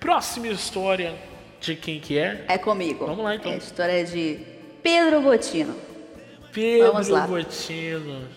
Próxima 0.00 0.48
história 0.48 1.14
de 1.60 1.74
quem 1.74 2.00
que 2.00 2.18
é? 2.18 2.34
vamos. 2.34 2.50
É 2.50 2.58
comigo. 2.58 3.06
Vamos 3.06 3.24
lá, 3.24 3.34
então. 3.34 3.50
É 3.50 3.54
a 3.54 3.58
história 3.58 4.04
de 4.04 4.38
Pedro 4.82 5.20
Botino. 5.22 5.74
Pedro 6.52 6.92
Vamos 6.92 7.08
lá. 7.08 7.26
Botino. 7.26 8.28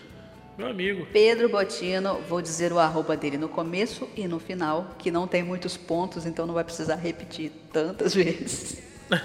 Meu 0.58 0.68
amigo. 0.68 1.06
Pedro 1.12 1.48
Botino, 1.48 2.20
vou 2.28 2.42
dizer 2.42 2.72
o 2.72 2.78
arroba 2.78 3.16
dele 3.16 3.38
no 3.38 3.48
começo 3.48 4.08
e 4.16 4.28
no 4.28 4.38
final, 4.38 4.88
que 4.98 5.10
não 5.10 5.26
tem 5.26 5.42
muitos 5.42 5.76
pontos, 5.76 6.26
então 6.26 6.46
não 6.46 6.52
vai 6.54 6.62
precisar 6.64 6.96
repetir 6.96 7.50
tantas 7.72 8.14
vezes. 8.14 8.82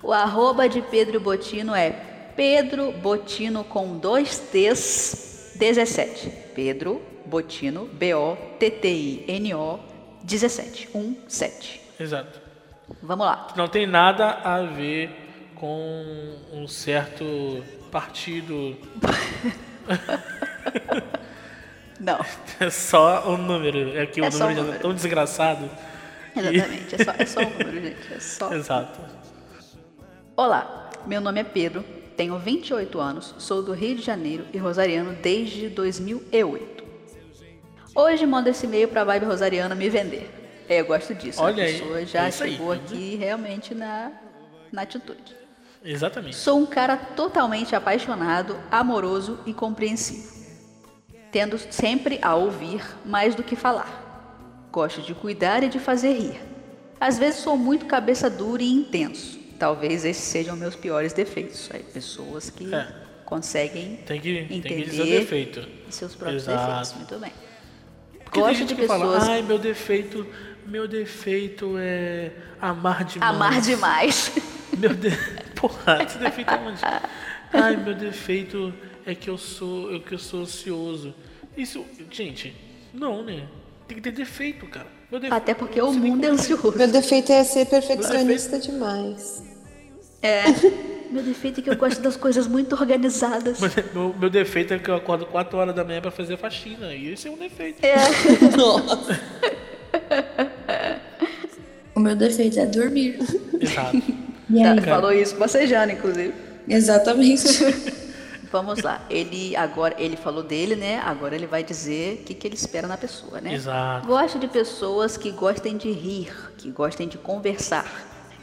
O 0.00 0.12
arroba 0.12 0.68
de 0.68 0.80
Pedro 0.80 1.18
Botino 1.18 1.74
é 1.74 1.90
Pedro 2.38 2.92
Botino 2.92 3.64
com 3.64 3.98
dois 3.98 4.38
T's 4.38 5.54
17. 5.58 6.30
Pedro 6.54 7.02
Botino, 7.26 7.86
B-O-T-T-I-N-O 7.92 9.80
17. 10.22 10.90
1, 10.94 11.16
7. 11.26 11.80
Exato. 11.98 12.40
Vamos 13.02 13.26
lá. 13.26 13.48
Não 13.56 13.66
tem 13.66 13.88
nada 13.88 14.38
a 14.44 14.62
ver 14.62 15.10
com 15.56 16.36
um 16.52 16.68
certo 16.68 17.24
partido. 17.90 18.76
Não, 21.98 22.20
É 22.60 22.70
só 22.70 23.28
o 23.28 23.36
número. 23.36 23.98
É 23.98 24.06
que 24.06 24.20
É 24.20 24.22
o 24.22 24.26
o 24.28 24.30
número 24.30 24.54
já 24.54 24.60
número. 24.62 24.76
é 24.76 24.78
tão 24.78 24.94
desgraçado. 24.94 25.68
exatamente. 26.36 26.94
É 26.94 27.04
só, 27.04 27.10
é 27.18 27.26
só 27.26 27.40
um 27.40 27.50
número, 27.58 27.82
gente. 27.82 28.14
É 28.14 28.20
só. 28.20 28.52
Exato. 28.54 29.00
Olá, 30.36 30.88
meu 31.04 31.20
nome 31.20 31.40
é 31.40 31.44
Pedro, 31.44 31.84
tenho 32.18 32.36
28 32.36 32.98
anos, 32.98 33.32
sou 33.38 33.62
do 33.62 33.72
Rio 33.72 33.94
de 33.94 34.02
Janeiro 34.02 34.44
e 34.52 34.58
rosariano 34.58 35.12
desde 35.22 35.68
2008. 35.68 36.82
Hoje 37.94 38.26
mando 38.26 38.48
esse 38.48 38.66
e-mail 38.66 38.88
para 38.88 39.02
a 39.02 39.04
Vibe 39.04 39.26
Rosariana 39.26 39.72
me 39.76 39.88
vender. 39.88 40.28
É, 40.68 40.80
eu 40.80 40.86
gosto 40.86 41.14
disso. 41.14 41.40
Olha 41.40 41.62
a 41.62 41.66
aí, 41.66 41.78
pessoa 41.78 42.04
já 42.04 42.22
é 42.22 42.24
aí, 42.24 42.32
chegou 42.32 42.74
tá 42.74 42.82
vendo? 42.82 42.86
aqui 42.86 43.14
realmente 43.14 43.72
na, 43.72 44.10
na 44.72 44.82
atitude. 44.82 45.36
Exatamente. 45.84 46.34
Sou 46.34 46.58
um 46.58 46.66
cara 46.66 46.96
totalmente 46.96 47.76
apaixonado, 47.76 48.58
amoroso 48.68 49.38
e 49.46 49.54
compreensivo. 49.54 50.36
Tendo 51.30 51.56
sempre 51.70 52.18
a 52.20 52.34
ouvir 52.34 52.84
mais 53.06 53.36
do 53.36 53.44
que 53.44 53.54
falar. 53.54 54.66
Gosto 54.72 55.02
de 55.02 55.14
cuidar 55.14 55.62
e 55.62 55.68
de 55.68 55.78
fazer 55.78 56.14
rir. 56.14 56.40
Às 57.00 57.16
vezes 57.16 57.42
sou 57.42 57.56
muito 57.56 57.86
cabeça 57.86 58.28
dura 58.28 58.60
e 58.60 58.72
intenso. 58.72 59.37
Talvez 59.58 60.04
esses 60.04 60.22
sejam 60.24 60.56
meus 60.56 60.74
piores 60.76 61.12
defeitos. 61.12 61.68
Aí, 61.72 61.82
pessoas 61.82 62.48
que 62.50 62.72
É. 62.74 62.86
conseguem 63.24 63.98
Tem 64.06 64.20
que, 64.20 64.34
tem 64.46 64.46
que 64.46 64.54
entender 64.72 65.68
seus 65.90 66.14
próprios 66.14 66.44
Exato. 66.44 66.66
defeitos. 66.66 66.92
Muito 66.94 67.18
bem. 67.18 67.32
Porque 68.24 68.30
tem 68.32 68.42
Gosto 68.42 68.58
gente 68.58 68.68
de 68.68 68.74
que 68.76 68.86
fala, 68.86 69.04
pessoas 69.06 69.28
ai, 69.28 69.42
meu 69.42 69.58
defeito, 69.58 70.26
meu 70.66 70.86
defeito 70.86 71.74
é 71.78 72.30
amar 72.60 73.04
demais. 73.04 73.34
amar 73.34 73.60
demais. 73.60 74.32
Meu 74.78 74.94
de... 74.94 75.08
Porra, 75.56 76.04
esse 76.04 76.18
defeito 76.18 76.50
é 76.52 76.56
onde? 76.56 76.80
Ai, 77.52 77.76
meu 77.78 77.94
defeito 77.94 78.72
é 79.04 79.12
que 79.12 79.28
eu 79.28 79.36
sou, 79.36 79.92
é 79.92 79.98
que 79.98 80.12
eu 80.14 80.18
sou 80.18 80.42
ansioso. 80.42 81.12
Isso, 81.56 81.84
gente, 82.12 82.54
não, 82.94 83.24
né? 83.24 83.48
Tem 83.88 83.96
que 83.96 84.02
ter 84.02 84.12
defeito, 84.12 84.66
cara. 84.68 84.86
Meu 85.10 85.18
defeito, 85.18 85.34
Até 85.42 85.52
porque 85.54 85.80
o 85.80 85.90
mundo 85.92 86.24
é 86.24 86.28
ansioso. 86.28 86.76
Meu 86.78 86.86
defeito 86.86 87.32
é 87.32 87.42
ser 87.42 87.64
perfeccionista 87.66 88.60
demais. 88.60 89.42
É. 90.22 90.44
Meu 91.10 91.22
defeito 91.22 91.60
é 91.60 91.62
que 91.62 91.70
eu 91.70 91.76
gosto 91.76 92.02
das 92.02 92.16
coisas 92.16 92.46
muito 92.46 92.74
organizadas. 92.74 93.58
Meu, 93.94 94.14
meu 94.18 94.28
defeito 94.28 94.74
é 94.74 94.78
que 94.78 94.90
eu 94.90 94.94
acordo 94.94 95.24
4 95.24 95.56
horas 95.56 95.74
da 95.74 95.82
manhã 95.82 96.02
pra 96.02 96.10
fazer 96.10 96.36
faxina. 96.36 96.92
E 96.92 97.10
esse 97.10 97.28
é 97.28 97.30
um 97.30 97.38
defeito. 97.38 97.82
É. 97.82 97.96
O 101.98 102.00
meu 102.00 102.14
defeito 102.14 102.60
é 102.60 102.64
dormir. 102.64 103.18
Exato. 103.60 104.00
E 104.48 104.62
aí? 104.62 104.80
Tá, 104.80 104.82
falou 104.82 105.12
isso 105.12 105.34
bocejando, 105.34 105.92
inclusive. 105.92 106.32
Exatamente. 106.68 107.44
Vamos 108.52 108.82
lá. 108.82 109.04
Ele 109.10 109.56
agora 109.56 109.96
ele 109.98 110.16
falou 110.16 110.44
dele, 110.44 110.76
né? 110.76 111.00
Agora 111.00 111.34
ele 111.34 111.46
vai 111.46 111.64
dizer 111.64 112.20
o 112.20 112.24
que, 112.24 112.34
que 112.34 112.46
ele 112.46 112.54
espera 112.54 112.86
na 112.86 112.96
pessoa, 112.96 113.40
né? 113.40 113.52
Exato. 113.52 114.06
Gosto 114.06 114.38
de 114.38 114.46
pessoas 114.46 115.16
que 115.16 115.32
gostem 115.32 115.76
de 115.76 115.90
rir, 115.90 116.32
que 116.56 116.70
gostem 116.70 117.08
de 117.08 117.18
conversar, 117.18 117.84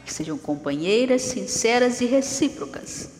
que 0.06 0.12
sejam 0.12 0.38
companheiras, 0.38 1.20
sinceras 1.22 2.00
e 2.00 2.06
recíprocas. 2.06 3.10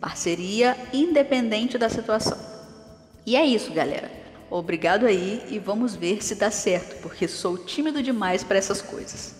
Parceria 0.00 0.76
independente 0.92 1.76
da 1.76 1.88
situação. 1.88 2.38
E 3.26 3.36
é 3.36 3.44
isso, 3.44 3.72
galera. 3.72 4.08
Obrigado 4.48 5.04
aí 5.04 5.42
e 5.50 5.58
vamos 5.58 5.96
ver 5.96 6.22
se 6.22 6.36
dá 6.36 6.50
certo, 6.50 7.02
porque 7.02 7.26
sou 7.26 7.58
tímido 7.58 8.00
demais 8.00 8.44
para 8.44 8.56
essas 8.56 8.80
coisas. 8.80 9.34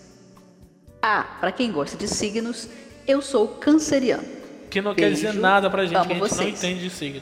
Ah, 1.01 1.37
para 1.39 1.53
quem 1.53 1.71
gosta 1.71 1.95
de 1.97 2.07
signos, 2.07 2.67
eu 3.07 3.21
sou 3.21 3.47
canceriano. 3.47 4.27
Que 4.69 4.81
não 4.81 4.93
quer 4.93 5.09
dizer 5.09 5.27
Beijo, 5.27 5.39
nada 5.39 5.69
pra 5.69 5.85
gente, 5.85 5.93
que 5.93 5.97
a 5.97 6.03
gente 6.03 6.19
não 6.19 6.27
vocês. 6.27 6.49
entende 6.49 6.81
de 6.81 6.89
signo. 6.89 7.21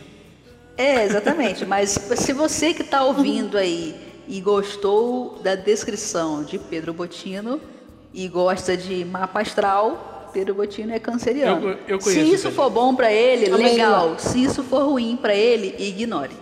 É, 0.75 1.05
exatamente. 1.05 1.63
Mas 1.69 1.91
se 2.15 2.33
você 2.33 2.73
que 2.73 2.81
está 2.81 3.03
ouvindo 3.03 3.57
aí 3.57 3.95
e 4.27 4.41
gostou 4.41 5.39
da 5.43 5.53
descrição 5.53 6.43
de 6.43 6.57
Pedro 6.57 6.93
Botino 6.93 7.61
e 8.17 8.27
gosta 8.27 8.75
de 8.75 9.05
mapa 9.05 9.41
astral, 9.41 10.31
Pedro 10.33 10.55
Botino 10.55 10.91
é 10.91 10.99
canceriano. 10.99 11.69
Eu- 11.69 11.79
eu 11.87 12.01
se 12.01 12.19
isso 12.19 12.49
for 12.51 12.69
bom 12.69 12.95
para 12.95 13.13
ele, 13.13 13.47
Também 13.49 13.73
legal. 13.73 14.17
Se 14.17 14.43
isso 14.43 14.63
for 14.63 14.83
ruim 14.89 15.15
para 15.15 15.35
ele, 15.35 15.75
ignore. 15.77 16.33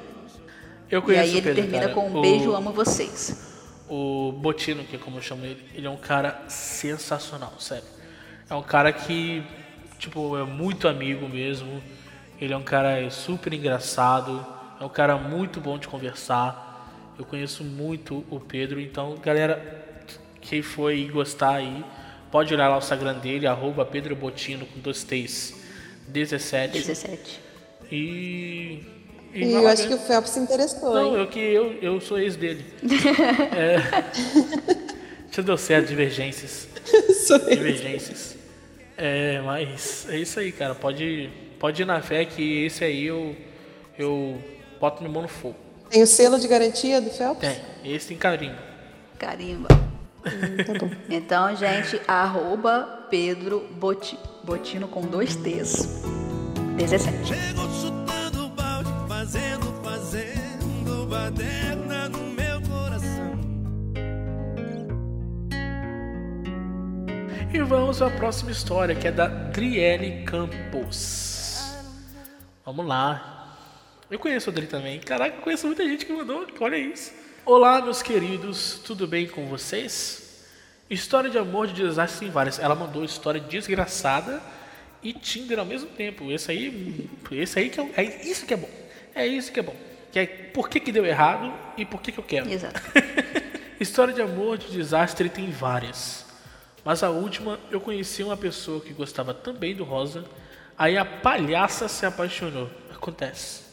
Eu 0.89 0.99
E 0.99 1.01
conheço 1.01 1.23
aí 1.23 1.29
o 1.29 1.37
ele 1.37 1.41
Pedro, 1.41 1.61
termina 1.63 1.81
cara. 1.89 1.93
com 1.93 2.07
um 2.09 2.17
O- 2.17 2.21
beijo, 2.21 2.53
amo 2.55 2.71
vocês. 2.71 3.53
O 3.89 4.31
Botino, 4.31 4.83
que 4.85 4.95
é 4.95 4.99
como 4.99 5.17
eu 5.17 5.21
chamo 5.21 5.45
ele, 5.45 5.61
ele 5.75 5.85
é 5.85 5.89
um 5.89 5.97
cara 5.97 6.43
sensacional, 6.47 7.53
sério. 7.59 7.83
É 8.49 8.55
um 8.55 8.63
cara 8.63 8.91
que, 8.93 9.43
tipo, 9.99 10.37
é 10.37 10.43
muito 10.43 10.87
amigo 10.87 11.27
mesmo. 11.27 11.83
Ele 12.39 12.53
é 12.53 12.57
um 12.57 12.63
cara 12.63 13.09
super 13.09 13.53
engraçado. 13.53 14.45
É 14.79 14.83
um 14.85 14.89
cara 14.89 15.17
muito 15.17 15.59
bom 15.59 15.77
de 15.77 15.87
conversar. 15.87 17.13
Eu 17.19 17.25
conheço 17.25 17.63
muito 17.63 18.23
o 18.29 18.39
Pedro, 18.39 18.79
então, 18.79 19.15
galera, 19.21 19.84
quem 20.47 20.61
foi 20.61 21.09
gostar 21.11 21.55
aí, 21.55 21.83
pode 22.31 22.53
olhar 22.53 22.69
lá 22.69 22.75
o 22.75 22.79
Instagram 22.79 23.15
dele, 23.15 23.47
arroba 23.47 23.85
Pedro 23.85 24.15
Botino 24.15 24.65
com 24.65 24.79
dois 24.79 25.03
T's 25.03 25.53
17. 26.07 26.79
17. 26.79 27.39
E. 27.91 28.83
E 29.33 29.51
vai 29.51 29.63
eu 29.63 29.67
acho 29.67 29.87
que 29.87 29.93
o 29.93 29.97
Phelps 29.97 30.29
se 30.31 30.39
interessou, 30.39 30.93
Não, 30.93 31.13
hein? 31.13 31.19
eu 31.19 31.27
que 31.27 31.39
eu, 31.39 31.73
eu 31.81 31.99
sou 31.99 32.17
ex 32.17 32.37
dele. 32.37 32.65
é... 33.53 33.79
Já 35.29 35.41
deu 35.41 35.57
certo, 35.57 35.87
divergências. 35.87 36.69
Sou. 37.27 37.37
Divergências. 37.39 38.37
É, 38.97 39.41
mas 39.41 40.07
é 40.09 40.17
isso 40.17 40.39
aí, 40.39 40.53
cara. 40.53 40.73
Pode, 40.73 41.29
pode 41.59 41.81
ir 41.81 41.85
na 41.85 42.01
fé 42.01 42.23
que 42.23 42.63
esse 42.63 42.85
aí 42.85 43.03
eu, 43.05 43.35
eu 43.99 44.41
boto 44.79 45.01
minha 45.01 45.13
mão 45.13 45.23
no 45.23 45.27
fogo. 45.27 45.57
Tem 45.89 46.01
o 46.01 46.07
selo 46.07 46.39
de 46.39 46.47
garantia 46.47 47.01
do 47.01 47.09
Phelps? 47.09 47.41
Tem, 47.41 47.93
esse 47.93 48.07
tem 48.07 48.17
carinho. 48.17 48.55
Carimba. 49.19 49.67
Tá 50.65 50.73
bom. 50.79 50.89
Então, 51.09 51.55
gente, 51.55 51.99
arroba 52.07 53.05
Pedro 53.09 53.67
Boti- 53.79 54.19
Botino 54.43 54.87
com 54.87 55.01
dois 55.01 55.35
T's. 55.35 56.03
17. 56.77 57.25
Chegou 57.27 57.69
chutando 57.71 58.49
balde, 58.49 58.89
fazendo, 59.07 59.65
fazendo 59.83 61.07
baderna 61.07 62.09
no 62.09 62.19
meu 62.19 62.61
coração. 62.61 63.39
E 67.53 67.59
vamos 67.61 68.01
à 68.01 68.09
próxima 68.09 68.51
história, 68.51 68.93
que 68.95 69.07
é 69.07 69.11
da 69.11 69.27
Driele 69.27 70.23
Campos. 70.25 71.73
Vamos 72.65 72.85
lá. 72.85 73.31
Eu 74.11 74.19
conheço 74.19 74.49
a 74.49 74.53
Dri 74.53 74.67
também. 74.67 74.99
Caraca, 74.99 75.37
eu 75.37 75.41
conheço 75.41 75.65
muita 75.65 75.83
gente 75.83 76.05
que 76.05 76.11
mandou. 76.13 76.45
Olha 76.59 76.75
isso. 76.77 77.11
Olá, 77.45 77.79
meus 77.79 78.01
queridos. 78.01 78.81
Tudo 78.83 79.05
bem 79.05 79.27
com 79.27 79.45
vocês? 79.45 80.47
História 80.89 81.29
de 81.29 81.37
amor 81.37 81.67
de 81.67 81.73
desastre 81.73 82.21
tem 82.21 82.31
várias. 82.31 82.57
Ela 82.57 82.73
mandou 82.73 83.05
história 83.05 83.39
desgraçada 83.39 84.41
e 85.03 85.13
Tinder 85.13 85.59
ao 85.59 85.65
mesmo 85.65 85.87
tempo. 85.89 86.31
Esse 86.31 86.49
aí, 86.49 87.07
esse 87.33 87.59
aí 87.59 87.69
que 87.69 87.79
é, 87.79 87.87
é 87.97 88.25
isso 88.25 88.47
que 88.47 88.53
é 88.55 88.57
bom. 88.57 88.69
É 89.13 89.27
isso 89.27 89.51
que 89.51 89.59
é 89.59 89.63
bom. 89.63 89.75
Que 90.11 90.19
é 90.19 90.25
por 90.25 90.67
que, 90.67 90.79
que 90.79 90.91
deu 90.91 91.05
errado 91.05 91.53
e 91.77 91.85
por 91.85 92.01
que, 92.01 92.11
que 92.11 92.17
eu 92.17 92.23
quero. 92.23 92.49
Exato. 92.49 92.81
História 93.79 94.11
de 94.11 94.23
amor 94.23 94.57
de 94.57 94.71
desastre 94.71 95.29
tem 95.29 95.51
várias. 95.51 96.25
Mas 96.83 97.03
a 97.03 97.11
última, 97.11 97.59
eu 97.69 97.79
conheci 97.79 98.23
uma 98.23 98.35
pessoa 98.35 98.81
que 98.81 98.91
gostava 98.91 99.35
também 99.35 99.75
do 99.75 99.83
Rosa. 99.83 100.25
Aí 100.75 100.97
a 100.97 101.05
palhaça 101.05 101.87
se 101.87 102.07
apaixonou. 102.07 102.71
Acontece. 102.89 103.64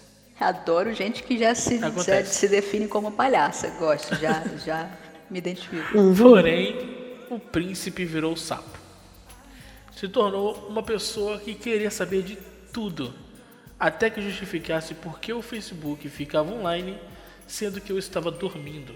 Adoro 0.43 0.93
gente 0.93 1.23
que 1.23 1.39
já 1.39 1.55
se, 1.55 1.79
já 1.79 2.25
se 2.25 2.49
define 2.49 2.89
como 2.89 3.13
palhaça. 3.13 3.69
Gosto, 3.79 4.15
já, 4.17 4.43
já 4.65 4.91
me 5.31 5.39
identifico. 5.39 5.87
Porém, 6.17 7.25
o 7.31 7.39
príncipe 7.39 8.05
virou 8.05 8.37
sapo. 8.37 8.79
Se 9.97 10.09
tornou 10.09 10.67
uma 10.69 10.83
pessoa 10.83 11.39
que 11.39 11.55
queria 11.55 11.91
saber 11.91 12.23
de 12.23 12.37
tudo. 12.73 13.15
Até 13.79 14.11
que 14.11 14.21
justificasse 14.21 14.95
por 14.95 15.19
que 15.19 15.33
o 15.33 15.43
Facebook 15.43 16.09
ficava 16.09 16.53
online, 16.53 16.99
sendo 17.47 17.81
que 17.81 17.91
eu 17.91 17.99
estava 17.99 18.31
dormindo. 18.31 18.95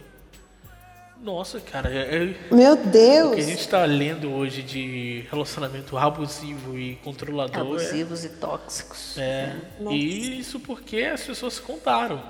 Nossa, 1.22 1.58
cara, 1.60 1.88
é, 1.92 2.16
é- 2.50 2.54
Meu 2.54 2.74
O 2.74 2.76
que 2.76 2.88
a 2.88 2.90
Deus! 2.90 3.36
gente 3.44 3.60
está 3.60 3.84
lendo 3.84 4.30
hoje 4.30 4.62
de 4.62 5.24
relacionamento 5.30 5.96
abusivo 5.96 6.78
e 6.78 6.96
controlador. 6.96 7.60
Abusivos 7.60 8.24
e 8.24 8.28
tóxicos. 8.30 9.16
É, 9.18 9.56
é. 9.80 9.92
E 9.92 10.38
isso 10.38 10.60
porque 10.60 10.98
as 11.00 11.22
pessoas 11.22 11.58
contaram. 11.58 12.22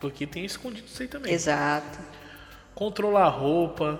Porque 0.00 0.26
tem 0.26 0.44
escondido 0.44 0.86
isso 0.86 1.00
aí 1.00 1.08
também. 1.08 1.32
Exato. 1.32 1.98
Controlar 2.74 3.24
a 3.26 3.28
roupa. 3.30 3.98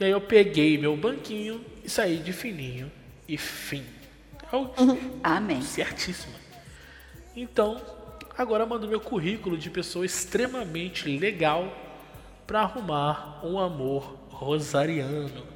E 0.00 0.04
aí 0.04 0.10
eu 0.10 0.20
peguei 0.20 0.78
meu 0.78 0.96
banquinho 0.96 1.64
e 1.84 1.88
saí 1.90 2.16
de 2.16 2.32
fininho. 2.32 2.90
E 3.28 3.36
fim. 3.36 3.84
É 4.52 4.56
o 4.56 4.70
Amém. 5.22 5.62
certíssimo. 5.62 6.34
Então, 7.36 7.80
agora 8.36 8.66
mando 8.66 8.88
meu 8.88 8.98
currículo 9.00 9.56
de 9.56 9.70
pessoa 9.70 10.04
extremamente 10.04 11.06
legal 11.08 11.70
para 12.50 12.62
arrumar 12.62 13.38
um 13.44 13.60
amor 13.60 14.18
rosariano. 14.28 15.46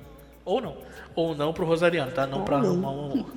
Ou 0.44 0.60
não. 0.60 0.76
Ou 1.16 1.34
não 1.34 1.52
pro 1.52 1.66
rosariano, 1.66 2.12
tá? 2.12 2.24
Não 2.24 2.44
para 2.44 2.58
arrumar 2.58 2.92
um 2.92 3.10
amor. 3.10 3.32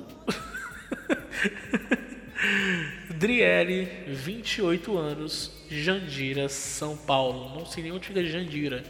Driele, 3.17 3.85
28 4.09 4.95
anos, 4.95 5.51
Jandira, 5.71 6.47
São 6.47 6.95
Paulo. 6.95 7.49
Não 7.57 7.65
sei 7.65 7.81
nem 7.81 7.91
onde 7.91 8.05
fica 8.05 8.23
Jandira, 8.23 8.83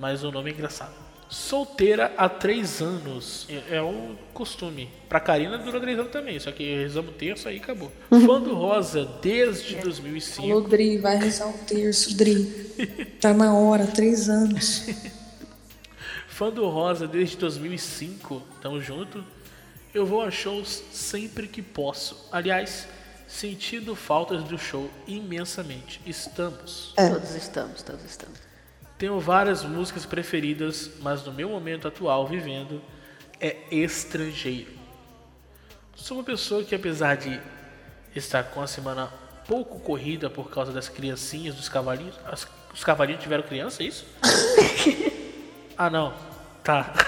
mas 0.00 0.24
o 0.24 0.32
nome 0.32 0.50
é 0.50 0.52
engraçado. 0.52 1.07
Solteira 1.28 2.12
há 2.16 2.28
3 2.28 2.80
anos. 2.80 3.46
É, 3.50 3.76
é 3.76 3.82
o 3.82 4.16
costume. 4.32 4.88
Pra 5.08 5.20
Karina 5.20 5.58
durou 5.58 5.80
3 5.80 5.98
anos 5.98 6.12
também, 6.12 6.40
só 6.40 6.50
que 6.50 6.74
rezamos 6.74 7.10
o 7.10 7.14
terço 7.14 7.48
aí 7.48 7.58
acabou. 7.58 7.92
Fã 8.08 8.40
do 8.40 8.54
Rosa 8.54 9.04
desde 9.20 9.76
2005. 9.76 10.42
Alô, 10.42 10.60
Dri, 10.62 10.98
vai 10.98 11.16
rezar 11.16 11.48
o 11.48 11.58
terço, 11.66 12.16
Dri. 12.16 12.66
Tá 13.20 13.34
na 13.34 13.52
hora, 13.52 13.84
três 13.86 14.28
anos. 14.28 14.86
Fã 16.28 16.50
do 16.50 16.68
Rosa 16.68 17.08
desde 17.08 17.36
2005, 17.36 18.40
tamo 18.62 18.80
junto. 18.80 19.24
Eu 19.92 20.06
vou 20.06 20.22
a 20.22 20.30
shows 20.30 20.84
sempre 20.92 21.48
que 21.48 21.60
posso. 21.60 22.28
Aliás, 22.30 22.86
sentindo 23.26 23.96
faltas 23.96 24.44
do 24.44 24.56
show 24.56 24.88
imensamente. 25.06 26.00
Estamos. 26.06 26.94
Todos 26.96 27.34
estamos, 27.34 27.82
todos 27.82 28.04
estamos. 28.04 28.47
Tenho 28.98 29.18
várias 29.20 29.62
músicas 29.64 30.04
preferidas, 30.04 30.90
mas 31.00 31.24
no 31.24 31.32
meu 31.32 31.48
momento 31.48 31.86
atual 31.86 32.26
vivendo 32.26 32.82
é 33.40 33.56
estrangeiro. 33.70 34.72
Sou 35.94 36.16
uma 36.18 36.24
pessoa 36.24 36.64
que 36.64 36.74
apesar 36.74 37.16
de 37.16 37.40
estar 38.14 38.42
com 38.44 38.60
a 38.60 38.66
semana 38.66 39.06
pouco 39.46 39.78
corrida 39.80 40.28
por 40.28 40.50
causa 40.50 40.72
das 40.72 40.88
criancinhas, 40.88 41.54
dos 41.54 41.68
cavalinhos. 41.68 42.16
as- 42.26 42.46
os 42.74 42.84
cavalinhos 42.84 43.22
tiveram 43.22 43.42
criança, 43.44 43.82
é 43.82 43.86
isso? 43.86 44.04
ah 45.78 45.88
não. 45.90 46.12
Tá. 46.64 46.92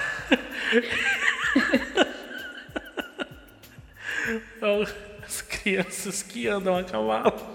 Então, 4.57 4.85
As 5.25 5.41
crianças 5.41 6.21
que 6.23 6.47
andam 6.47 6.77
a 6.77 6.83
cavalo. 6.83 7.33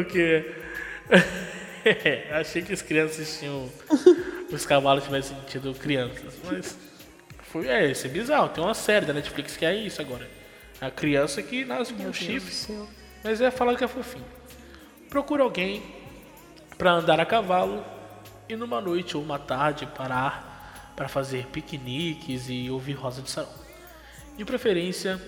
O 0.00 0.04
que? 0.04 0.44
Achei 2.32 2.62
que 2.62 2.72
as 2.72 2.82
crianças 2.82 3.38
tinham. 3.38 3.70
Os 4.50 4.64
cavalos 4.64 5.04
tivessem 5.04 5.36
tido 5.46 5.74
crianças, 5.74 6.34
mas. 6.44 6.78
Foi, 7.42 7.66
é, 7.66 7.90
isso 7.90 8.06
é 8.06 8.10
bizarro. 8.10 8.48
Tem 8.50 8.62
uma 8.62 8.74
série 8.74 9.06
da 9.06 9.12
Netflix 9.12 9.56
que 9.56 9.64
é 9.64 9.74
isso 9.74 10.00
agora. 10.00 10.28
A 10.80 10.90
criança 10.90 11.42
que 11.42 11.64
nasce 11.64 11.92
com 11.94 12.04
um 12.04 12.12
chifre. 12.12 12.76
Mas 13.24 13.40
é 13.40 13.50
falar 13.50 13.76
que 13.76 13.84
é 13.84 13.88
fofinho. 13.88 14.24
Procura 15.08 15.42
alguém 15.42 15.82
para 16.76 16.92
andar 16.92 17.18
a 17.18 17.26
cavalo 17.26 17.84
e 18.48 18.54
numa 18.54 18.80
noite 18.80 19.16
ou 19.16 19.22
uma 19.22 19.38
tarde 19.38 19.86
parar 19.86 20.92
para 20.94 21.08
fazer 21.08 21.46
piqueniques 21.46 22.48
e 22.48 22.70
ouvir 22.70 22.92
Rosa 22.92 23.22
de 23.22 23.30
Sarão. 23.30 23.48
De 24.36 24.44
preferência, 24.44 25.20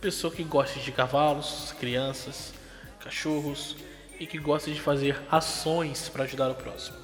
pessoa 0.00 0.32
que 0.32 0.42
gosta 0.42 0.80
de 0.80 0.90
cavalos, 0.90 1.74
crianças, 1.78 2.52
cachorros 2.98 3.76
e 4.18 4.26
que 4.26 4.38
gosta 4.38 4.70
de 4.70 4.80
fazer 4.80 5.20
ações 5.30 6.08
para 6.08 6.24
ajudar 6.24 6.50
o 6.50 6.54
próximo. 6.54 6.96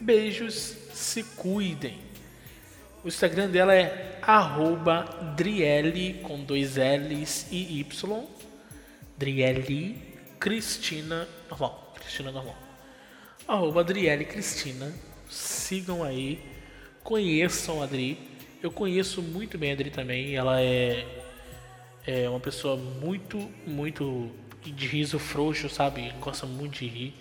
Beijos, 0.00 0.76
se 0.92 1.22
cuidem. 1.22 1.98
O 3.04 3.08
Instagram 3.08 3.48
dela 3.48 3.74
é 3.74 4.18
Driele 5.36 6.20
com 6.22 6.42
dois 6.42 6.76
L's 6.76 7.46
e 7.50 7.80
Y. 7.80 8.26
Driele 9.16 9.96
Cristina 10.38 11.28
normal. 11.50 11.94
Cristina 11.98 12.30
normal. 12.30 12.56
Arroba 13.46 13.82
Cristina. 13.84 14.92
Sigam 15.28 16.04
aí. 16.04 16.40
Conheçam 17.02 17.80
a 17.80 17.84
Adri. 17.84 18.18
Eu 18.62 18.70
conheço 18.70 19.22
muito 19.22 19.56
bem 19.56 19.70
a 19.70 19.74
Adri 19.74 19.90
também. 19.90 20.36
Ela 20.36 20.60
é, 20.60 21.06
é 22.06 22.28
uma 22.28 22.40
pessoa 22.40 22.76
muito, 22.76 23.38
muito 23.66 24.30
de 24.64 24.86
riso 24.86 25.18
frouxo, 25.18 25.68
sabe? 25.68 26.12
Gosta 26.20 26.46
muito 26.46 26.78
de 26.78 26.86
rir. 26.86 27.14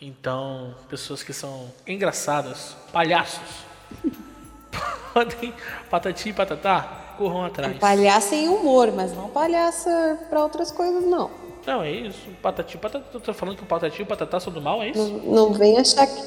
Então, 0.00 0.74
pessoas 0.88 1.22
que 1.22 1.32
são 1.32 1.72
engraçadas, 1.86 2.76
palhaços, 2.92 3.64
podem, 5.14 5.54
patati 5.88 6.28
e 6.28 6.32
patatá, 6.32 7.14
corram 7.16 7.44
atrás. 7.44 7.78
Palhaça 7.78 8.34
em 8.34 8.48
humor, 8.48 8.92
mas 8.92 9.14
não 9.14 9.30
palhaça 9.30 10.18
pra 10.28 10.42
outras 10.42 10.70
coisas, 10.70 11.04
não. 11.04 11.30
Não, 11.66 11.82
é 11.82 11.90
isso. 11.90 12.28
Patati 12.42 12.76
e 12.76 12.80
patatá. 12.80 13.18
Tô 13.18 13.34
falando 13.34 13.56
que 13.56 13.62
o 13.62 13.66
patati 13.66 14.00
e 14.00 14.02
o 14.02 14.06
patatá 14.06 14.38
são 14.38 14.52
do 14.52 14.60
mal, 14.60 14.82
é 14.82 14.90
isso? 14.90 15.02
Não, 15.02 15.48
não 15.48 15.52
vem 15.52 15.78
achar 15.78 16.06
que. 16.06 16.22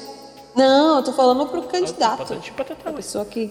Não, 0.54 0.96
eu 0.96 1.04
tô 1.04 1.12
falando 1.12 1.46
pro 1.46 1.62
candidato. 1.62 2.18
Patati 2.18 2.50
e 2.50 2.52
patatá. 2.52 2.90
A 2.90 2.92
pessoa 2.92 3.24
que 3.24 3.50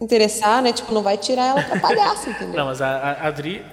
interessar, 0.00 0.62
né? 0.62 0.72
Tipo, 0.72 0.92
não 0.92 1.02
vai 1.02 1.16
tirar 1.16 1.46
ela 1.46 1.62
pra 1.62 1.78
palhaça, 1.78 2.30
entendeu? 2.30 2.56
Não, 2.56 2.66
mas 2.66 2.82
a, 2.82 2.88
a 2.88 3.28
Adri. 3.28 3.64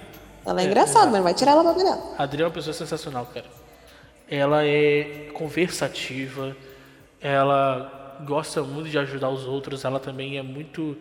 Ela 0.46 0.62
é 0.62 0.64
engraçada, 0.66 1.06
mas 1.06 1.14
não 1.14 1.22
vai 1.24 1.34
tirar 1.34 1.52
ela 1.52 1.64
pra 1.64 1.74
palhaça. 1.74 2.14
A 2.16 2.22
Adri 2.22 2.40
é 2.42 2.44
uma 2.44 2.52
pessoa 2.52 2.72
sensacional, 2.72 3.26
cara. 3.26 3.46
Ela 4.30 4.64
é 4.64 5.28
conversativa, 5.34 6.56
ela 7.20 8.16
gosta 8.24 8.62
muito 8.62 8.88
de 8.88 8.96
ajudar 8.96 9.28
os 9.28 9.44
outros, 9.44 9.84
ela 9.84 9.98
também 9.98 10.38
é 10.38 10.42
muito. 10.42 10.96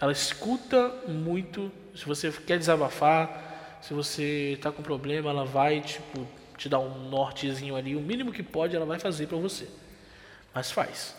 Ela 0.00 0.10
escuta 0.10 0.90
muito. 1.06 1.70
Se 1.94 2.06
você 2.06 2.32
quer 2.32 2.58
desabafar, 2.58 3.78
se 3.82 3.92
você 3.92 4.58
tá 4.62 4.72
com 4.72 4.82
problema, 4.82 5.28
ela 5.28 5.44
vai, 5.44 5.82
tipo, 5.82 6.26
te 6.56 6.68
dar 6.68 6.78
um 6.78 7.10
nortezinho 7.10 7.76
ali. 7.76 7.94
O 7.94 8.00
mínimo 8.00 8.32
que 8.32 8.42
pode, 8.42 8.74
ela 8.74 8.86
vai 8.86 8.98
fazer 8.98 9.26
pra 9.26 9.36
você. 9.36 9.68
Mas 10.54 10.70
faz. 10.70 11.14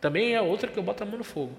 Também 0.00 0.34
é 0.34 0.40
outra 0.40 0.70
que 0.70 0.78
eu 0.78 0.82
boto 0.82 1.02
a 1.02 1.06
mão 1.06 1.18
no 1.18 1.24
fogo. 1.24 1.52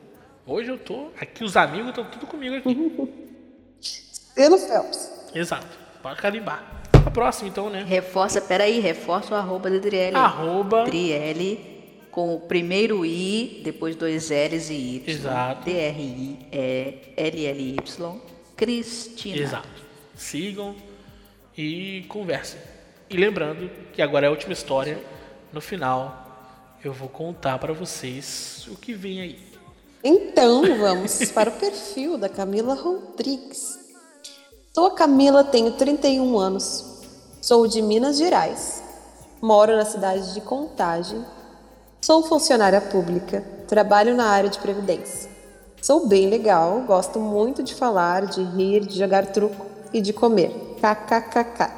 Hoje 0.48 0.70
eu 0.70 0.80
tô. 0.80 1.10
Aqui 1.20 1.44
os 1.44 1.56
amigos 1.56 1.90
estão 1.90 2.06
tudo 2.06 2.26
comigo 2.26 2.56
aqui. 2.56 2.74
Pelo 4.34 4.58
Phelps. 4.58 5.17
Exato. 5.34 5.68
Pode 6.02 6.22
carimbar. 6.22 6.64
A 7.06 7.12
próxima, 7.12 7.50
então, 7.50 7.70
né? 7.70 7.84
Reforça, 7.88 8.42
peraí, 8.42 8.80
reforça 8.80 9.34
o 9.34 9.38
arroba 9.38 9.70
da 9.70 9.78
Driele. 9.78 10.16
Arroba. 10.16 10.86
Driele 10.86 11.76
com 12.12 12.36
o 12.36 12.40
primeiro 12.40 13.06
I, 13.06 13.62
depois 13.64 13.96
dois 13.96 14.30
L's 14.30 14.70
e 14.70 14.96
Y. 14.96 15.04
Exato. 15.08 15.66
D-R-I-L-L-Y. 15.66 16.46
Cristina. 18.56 19.38
Exato. 19.38 19.68
Sigam 20.16 20.76
e 21.56 22.06
conversem. 22.08 22.60
E 23.10 23.16
lembrando 23.16 23.70
que 23.94 24.02
agora 24.02 24.26
é 24.26 24.30
a 24.30 24.32
última 24.32 24.54
história. 24.54 25.00
No 25.54 25.62
final, 25.62 26.76
eu 26.84 26.92
vou 26.92 27.08
contar 27.08 27.58
pra 27.60 27.72
vocês 27.72 28.68
o 28.70 28.76
que 28.76 28.94
vem 28.94 29.22
aí. 29.22 29.40
Então, 30.04 30.78
vamos 30.78 31.24
para 31.32 31.50
o 31.50 31.54
perfil 31.54 32.18
da 32.18 32.28
Camila 32.28 32.74
Rodrigues. 32.74 33.87
Sou 34.78 34.86
a 34.86 34.92
Camila, 34.92 35.44
tenho 35.44 35.72
31 35.72 36.38
anos. 36.38 36.86
Sou 37.42 37.68
de 37.68 37.82
Minas 37.82 38.16
Gerais. 38.16 38.84
Moro 39.42 39.76
na 39.76 39.84
cidade 39.84 40.36
de 40.36 40.42
Contagem. 40.42 41.26
Sou 42.00 42.22
funcionária 42.22 42.80
pública. 42.80 43.44
Trabalho 43.68 44.16
na 44.16 44.26
área 44.26 44.52
de 44.52 44.60
previdência. 44.60 45.32
Sou 45.82 46.08
bem 46.08 46.30
legal, 46.30 46.82
gosto 46.82 47.20
muito 47.20 47.64
de 47.64 47.74
falar, 47.74 48.28
de 48.28 48.44
rir, 48.44 48.86
de 48.86 49.00
jogar 49.00 49.26
truco 49.26 49.66
e 49.92 50.00
de 50.00 50.14
comer. 50.14 50.52
KKKK. 50.80 51.72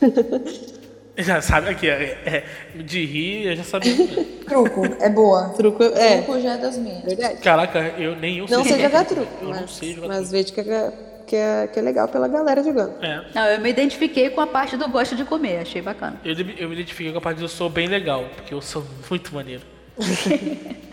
Já 1.18 1.42
sabe 1.42 1.68
aqui, 1.68 1.86
é, 1.86 2.18
é, 2.24 2.82
de 2.82 3.04
rir, 3.04 3.48
eu 3.48 3.56
já 3.56 3.64
sabia. 3.64 3.94
Truco, 4.48 4.86
é 4.98 5.10
boa. 5.10 5.50
Truco, 5.50 5.82
é. 5.82 6.22
Truco 6.22 6.40
já 6.40 6.54
é 6.54 6.56
das 6.56 6.78
minhas. 6.78 7.02
Verdade. 7.02 7.36
Caraca, 7.36 7.78
eu 7.98 8.16
nem 8.16 8.38
eu 8.38 8.46
Não 8.48 8.64
sei 8.64 8.72
jogar. 8.72 8.82
jogar 8.84 9.04
truco, 9.04 9.32
Eu 9.42 9.48
não 9.50 9.60
mas, 9.60 9.70
sei 9.72 9.92
jogar 9.94 10.08
mas 10.08 10.30
vejo 10.30 10.54
que 10.54 10.60
é, 10.60 10.92
que, 11.26 11.36
é, 11.36 11.66
que 11.66 11.78
é 11.78 11.82
legal 11.82 12.08
pela 12.08 12.28
galera 12.28 12.62
jogando. 12.62 13.02
É. 13.02 13.24
Não, 13.34 13.46
eu 13.46 13.60
me 13.60 13.70
identifiquei 13.70 14.30
com 14.30 14.40
a 14.40 14.46
parte 14.46 14.76
do 14.76 14.88
gosto 14.88 15.16
de 15.16 15.24
comer, 15.24 15.58
achei 15.58 15.82
bacana. 15.82 16.20
Eu, 16.24 16.32
eu 16.32 16.68
me 16.68 16.74
identifiquei 16.74 17.12
com 17.12 17.18
a 17.18 17.20
parte 17.20 17.38
de 17.38 17.44
eu 17.44 17.48
sou 17.48 17.68
bem 17.70 17.88
legal, 17.88 18.24
porque 18.36 18.54
eu 18.54 18.60
sou 18.60 18.84
muito 19.08 19.34
maneiro. 19.34 19.62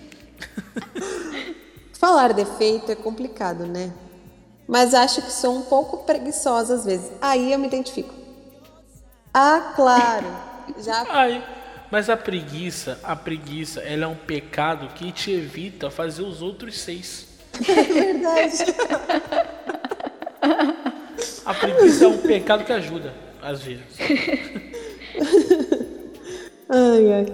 Falar 1.99 2.33
defeito 2.33 2.91
é 2.91 2.95
complicado, 2.95 3.65
né? 3.65 3.91
Mas 4.67 4.93
acho 4.93 5.21
que 5.21 5.31
sou 5.31 5.57
um 5.57 5.63
pouco 5.63 6.05
preguiçosa 6.05 6.75
às 6.75 6.85
vezes. 6.85 7.11
Aí 7.21 7.51
eu 7.51 7.59
me 7.59 7.67
identifico. 7.67 8.13
Ah, 9.33 9.73
claro. 9.75 10.27
Já 10.79 11.05
Ai, 11.09 11.43
mas 11.91 12.09
a 12.09 12.15
preguiça, 12.15 12.99
a 13.03 13.15
preguiça, 13.15 13.81
ela 13.81 14.05
é 14.05 14.07
um 14.07 14.15
pecado 14.15 14.87
que 14.93 15.11
te 15.11 15.31
evita 15.31 15.89
fazer 15.89 16.21
os 16.21 16.41
outros 16.41 16.79
seis. 16.79 17.27
é 17.67 17.83
verdade. 17.83 18.65
A 21.45 21.53
preguiça 21.53 22.05
é 22.05 22.07
um 22.07 22.17
pecado 22.17 22.63
que 22.63 22.71
ajuda, 22.71 23.13
às 23.41 23.61
vezes. 23.61 23.83
Ai, 26.71 27.13
ai. 27.13 27.25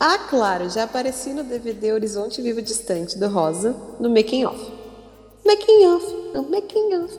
Ah, 0.00 0.18
claro, 0.28 0.68
já 0.68 0.82
apareci 0.82 1.32
no 1.32 1.44
DVD 1.44 1.92
Horizonte 1.92 2.42
Vivo 2.42 2.60
Distante 2.60 3.16
do 3.16 3.28
Rosa, 3.28 3.76
no 4.00 4.10
Making 4.10 4.46
Off. 4.46 4.72
Making 5.46 5.86
Off, 5.86 6.06
no 6.34 6.42
Making 6.50 6.94
Off. 6.96 7.18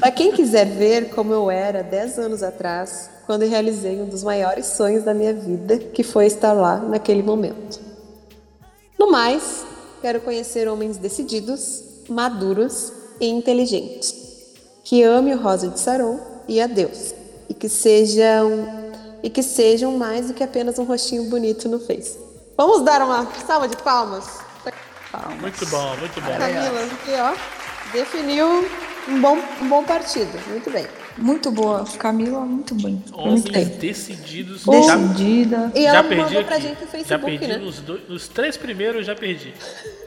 Pra 0.00 0.10
quem 0.10 0.32
quiser 0.32 0.66
ver 0.66 1.10
como 1.10 1.32
eu 1.32 1.48
era 1.48 1.84
10 1.84 2.18
anos 2.18 2.42
atrás, 2.42 3.08
quando 3.24 3.46
realizei 3.46 4.00
um 4.00 4.08
dos 4.08 4.24
maiores 4.24 4.66
sonhos 4.66 5.04
da 5.04 5.14
minha 5.14 5.32
vida, 5.32 5.78
que 5.78 6.02
foi 6.02 6.26
estar 6.26 6.52
lá 6.54 6.78
naquele 6.78 7.22
momento. 7.22 7.78
No 8.98 9.12
mais, 9.12 9.64
quero 10.02 10.20
conhecer 10.22 10.66
homens 10.66 10.96
decididos, 10.96 11.84
maduros 12.08 12.92
e 13.20 13.28
inteligentes, 13.28 14.14
que 14.82 15.02
amem 15.02 15.34
o 15.34 15.42
Rosa 15.42 15.68
de 15.68 15.78
Saron 15.78 16.18
e 16.48 16.60
a 16.60 16.66
Deus, 16.66 17.14
e 17.48 17.54
que 17.54 17.68
sejam 17.68 18.80
e 19.22 19.28
que 19.28 19.42
sejam 19.42 19.98
mais 19.98 20.28
do 20.28 20.34
que 20.34 20.42
apenas 20.42 20.78
um 20.78 20.84
rostinho 20.84 21.24
bonito 21.24 21.68
no 21.68 21.78
Face. 21.78 22.18
Vamos 22.56 22.82
dar 22.82 23.02
uma 23.02 23.26
salva 23.46 23.68
de 23.68 23.76
palmas 23.76 24.24
pra 24.62 24.72
Muito 25.40 25.66
bom, 25.66 25.96
muito 25.96 26.20
bom. 26.20 26.38
Camila, 26.38 26.88
que 27.04 27.12
ó, 27.12 27.34
definiu 27.92 28.66
um 29.08 29.20
bom, 29.20 29.38
um 29.60 29.68
bom 29.68 29.84
partido. 29.84 30.30
Muito 30.48 30.70
bem. 30.70 30.86
Muito 31.20 31.50
boa. 31.50 31.84
Camila, 31.98 32.40
muito 32.40 32.74
bem. 32.74 33.02
Homens 33.12 33.42
Muito 33.42 33.52
bem. 33.52 33.64
decididos. 33.66 34.64
Decidida. 34.64 35.70
E 35.74 35.82
já 35.82 35.88
ela 35.90 36.04
perdi 36.04 36.24
mandou 36.24 36.44
pra 36.44 36.56
aqui. 36.56 36.62
gente 36.68 36.78
no 36.80 36.86
já 36.86 36.90
Facebook, 36.90 37.24
perdi 37.38 37.46
né? 37.46 37.56
nos, 37.58 37.80
dois, 37.80 38.08
nos 38.08 38.28
três 38.28 38.56
primeiros, 38.56 38.96
eu 38.96 39.02
já 39.04 39.14
perdi. 39.14 39.52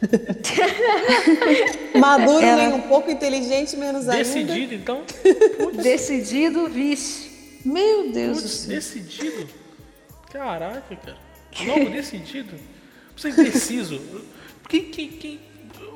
Maduro, 2.00 2.44
Ela- 2.46 2.58
nem 2.68 2.74
um 2.74 2.82
pouco 2.82 3.10
inteligente, 3.12 3.76
menos 3.78 4.08
ainda. 4.10 4.24
Decidido, 4.24 4.74
então? 4.74 5.04
Decidido, 5.82 6.68
vice. 6.68 7.32
Meu 7.66 8.12
Deus 8.12 8.38
do 8.38 8.42
Putz, 8.44 8.52
céu. 8.56 8.76
decidido. 8.76 9.48
Caraca, 10.32 10.96
cara. 10.96 11.18
Logo 11.66 11.90
decidido. 11.92 12.56
Você 13.16 13.28
é 13.30 13.32
indeciso. 13.32 14.02
Quem, 14.68 14.86
quem, 14.86 15.08
quem... 15.10 15.40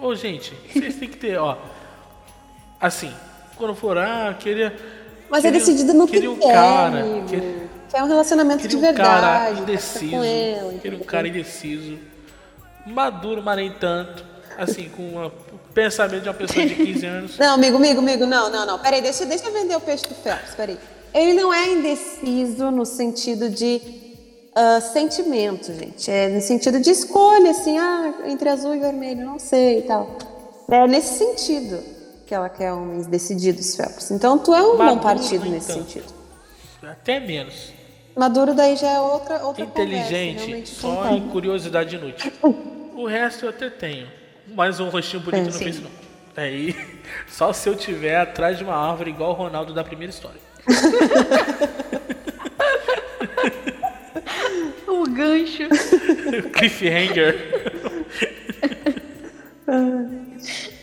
Ô, 0.01 0.13
gente, 0.15 0.53
vocês 0.71 0.95
têm 0.95 1.09
que 1.09 1.17
ter, 1.17 1.37
ó. 1.39 1.57
Assim, 2.79 3.11
quando 3.55 3.73
for, 3.75 3.97
ah, 3.97 4.35
queria. 4.39 4.77
Mas 5.29 5.43
é 5.45 5.47
queria- 5.51 5.59
decidido 5.65 5.93
no 5.93 6.05
que 6.05 6.13
queria 6.13 6.31
um 6.31 6.37
quer, 6.37 6.53
cara, 6.53 6.99
amigo. 7.01 7.27
queria- 7.27 7.67
Quer 7.89 8.03
um 8.03 8.07
relacionamento 8.07 8.67
de 8.67 8.75
um 8.75 8.81
cara 8.81 8.93
verdade. 8.93 9.55
quer 9.55 9.61
indeciso. 9.61 10.11
com 10.11 10.23
ela, 10.23 10.73
Queria 10.73 10.97
um 10.99 11.03
cara 11.03 11.27
indeciso. 11.27 11.97
Maduro, 12.85 13.41
mas 13.43 13.55
nem 13.57 13.71
tanto. 13.71 14.25
Assim, 14.57 14.89
com 14.89 15.03
uma- 15.09 15.27
o 15.27 15.31
pensamento 15.73 16.23
de 16.23 16.29
uma 16.29 16.33
pessoa 16.35 16.65
de 16.65 16.75
15 16.75 17.05
anos. 17.05 17.37
Não, 17.37 17.53
amigo, 17.53 17.77
amigo, 17.77 17.99
amigo, 17.99 18.25
não, 18.25 18.49
não, 18.49 18.65
não. 18.65 18.79
Peraí, 18.79 19.01
deixa, 19.01 19.25
deixa 19.25 19.45
eu 19.47 19.53
vender 19.53 19.75
o 19.75 19.79
peixe 19.81 20.03
do 20.07 20.15
Phelps, 20.15 20.55
peraí. 20.55 20.77
Ele 21.13 21.33
não 21.33 21.53
é 21.53 21.69
indeciso 21.73 22.69
no 22.71 22.85
sentido 22.85 23.49
de 23.49 23.79
ah, 24.55 24.81
sentimento, 24.81 25.71
gente. 25.73 26.09
É 26.09 26.27
no 26.29 26.41
sentido 26.41 26.79
de 26.79 26.89
escolha, 26.89 27.51
assim, 27.51 27.77
ah, 27.77 28.13
entre 28.25 28.49
azul 28.49 28.73
e 28.75 28.79
vermelho, 28.79 29.23
não 29.25 29.37
sei 29.39 29.79
e 29.79 29.81
tal. 29.83 30.17
É 30.69 30.87
nesse 30.87 31.17
sentido 31.19 31.79
que 32.27 32.35
ela 32.35 32.49
quer 32.49 32.73
homens 32.73 33.07
decididos, 33.07 33.75
Phelps. 33.75 34.11
Então 34.11 34.37
tu 34.37 34.53
é 34.53 34.61
um 34.61 34.71
bom 34.73 34.77
Maduro, 34.83 35.01
partido 35.01 35.43
nem 35.43 35.53
nesse 35.53 35.71
sentido. 35.71 36.05
Até 36.83 37.19
menos. 37.21 37.71
Maduro 38.15 38.53
daí 38.53 38.75
já 38.75 38.89
é 38.89 38.99
outra, 38.99 39.43
outra 39.45 39.63
Inteligente, 39.63 40.41
conversa, 40.45 40.75
só 40.81 40.87
concordo. 40.89 41.15
em 41.15 41.29
curiosidade 41.29 41.95
inútil. 41.95 42.31
O 42.95 43.05
resto 43.07 43.45
eu 43.45 43.49
até 43.49 43.69
tenho. 43.69 44.07
Mas 44.47 44.79
um 44.79 44.89
rostinho 44.89 45.23
bonito 45.23 45.45
no 45.45 45.51
sim. 45.51 45.65
Face 45.65 45.79
não. 45.81 45.91
Aí, 46.35 46.75
só 47.29 47.51
se 47.53 47.67
eu 47.69 47.75
tiver 47.75 48.17
atrás 48.17 48.57
de 48.57 48.63
uma 48.63 48.75
árvore 48.75 49.09
igual 49.11 49.31
o 49.31 49.33
Ronaldo 49.33 49.73
da 49.73 49.83
primeira 49.83 50.11
história. 50.11 50.39
O 54.87 55.03
gancho. 55.09 55.63
Cliffhanger. 56.53 58.37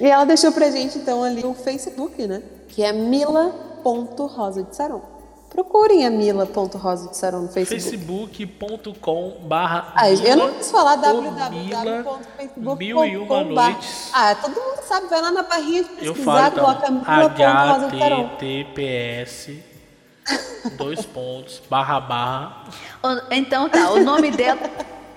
E 0.01 0.07
ela 0.07 0.25
deixou 0.25 0.51
pra 0.53 0.71
gente, 0.71 0.99
então, 0.99 1.23
ali 1.23 1.45
o 1.45 1.55
Facebook, 1.55 2.27
né? 2.27 2.43
Que 2.69 2.83
é 2.83 2.93
mila.rosa 2.93 4.65
de 4.65 4.75
Saron. 4.77 5.01
Procurem 5.49 6.05
a 6.05 6.11
Mila.rosa 6.11 7.11
de 7.11 7.17
Saron 7.17 7.43
no 7.43 7.49
Facebook. 7.49 7.81
facebook.com 7.81 9.37
barra 9.43 9.93
Ah, 9.95 10.11
eu 10.11 10.37
não 10.37 10.53
quis 10.55 10.69
falar 10.69 10.97
www.facebook.com. 10.97 13.45
Noites. 13.45 14.11
Ah, 14.13 14.35
todo 14.35 14.51
mundo 14.53 14.81
sabe, 14.83 15.07
vai 15.07 15.23
lá 15.23 15.31
na 15.31 15.45
barrinha 15.45 15.85
de 15.85 15.91
Eu 16.05 16.13
pesquisar, 16.13 16.51
falo 16.51 16.55
coloca 16.57 16.91
então, 16.91 17.17
Mila.rosa 17.17 17.89
de 17.89 17.99
Saron. 18.01 18.25
HTTPS 18.35 19.51
dois 20.77 21.05
pontos, 21.07 21.63
barra 21.71 22.01
barra. 22.01 22.65
Então 23.31 23.69
tá, 23.69 23.91
o 23.91 24.03
nome 24.03 24.31
dela 24.31 24.59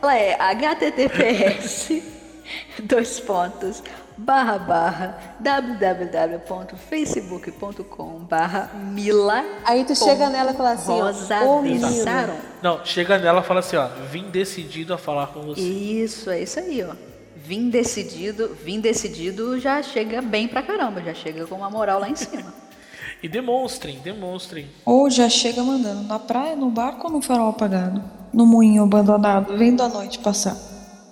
é 0.04 0.34
https 0.54 1.90
dois 2.84 3.20
pontos 3.20 3.84
barra 4.18 4.58
barra 4.58 5.36
www.facebook.com 5.40 8.26
barra 8.28 8.72
mila 8.92 9.46
Aí 9.64 9.86
tu 9.86 9.96
chega 9.96 10.28
nela 10.30 10.52
e 10.52 10.56
fala 10.56 10.72
assim, 10.72 10.92
ó, 10.92 11.06
rosa 11.06 11.62
menina. 11.62 11.92
Saron. 11.92 12.38
Não, 12.62 12.84
chega 12.84 13.18
nela 13.20 13.42
e 13.42 13.44
fala 13.44 13.60
assim, 13.60 13.76
ó, 13.76 13.88
vim 14.10 14.30
decidido 14.30 14.94
a 14.94 14.98
falar 14.98 15.28
com 15.28 15.42
você. 15.44 15.62
Isso, 15.62 16.30
é 16.30 16.42
isso 16.42 16.60
aí, 16.60 16.84
ó. 16.84 16.94
Vim 17.36 17.70
decidido, 17.70 18.58
vim 18.64 18.80
decidido 18.80 19.60
já 19.60 19.84
chega 19.84 20.22
bem 20.22 20.48
pra 20.48 20.64
caramba, 20.64 21.02
já 21.02 21.14
chega 21.14 21.46
com 21.46 21.56
uma 21.56 21.70
moral 21.70 22.00
lá 22.00 22.10
em 22.10 22.16
cima. 22.16 22.54
E 23.24 23.28
demonstrem, 23.28 23.98
demonstrem. 24.00 24.68
Ou 24.86 25.10
já 25.10 25.28
chega 25.28 25.64
mandando 25.64 26.04
na 26.04 26.20
praia, 26.20 26.56
no 26.56 26.70
barco 26.70 27.08
ou 27.08 27.14
no 27.14 27.20
farol 27.20 27.50
apagado? 27.50 28.04
No 28.32 28.46
moinho 28.46 28.84
abandonado, 28.84 29.58
vendo 29.58 29.82
a 29.82 29.90
noite 29.90 30.20
passar. 30.20 30.56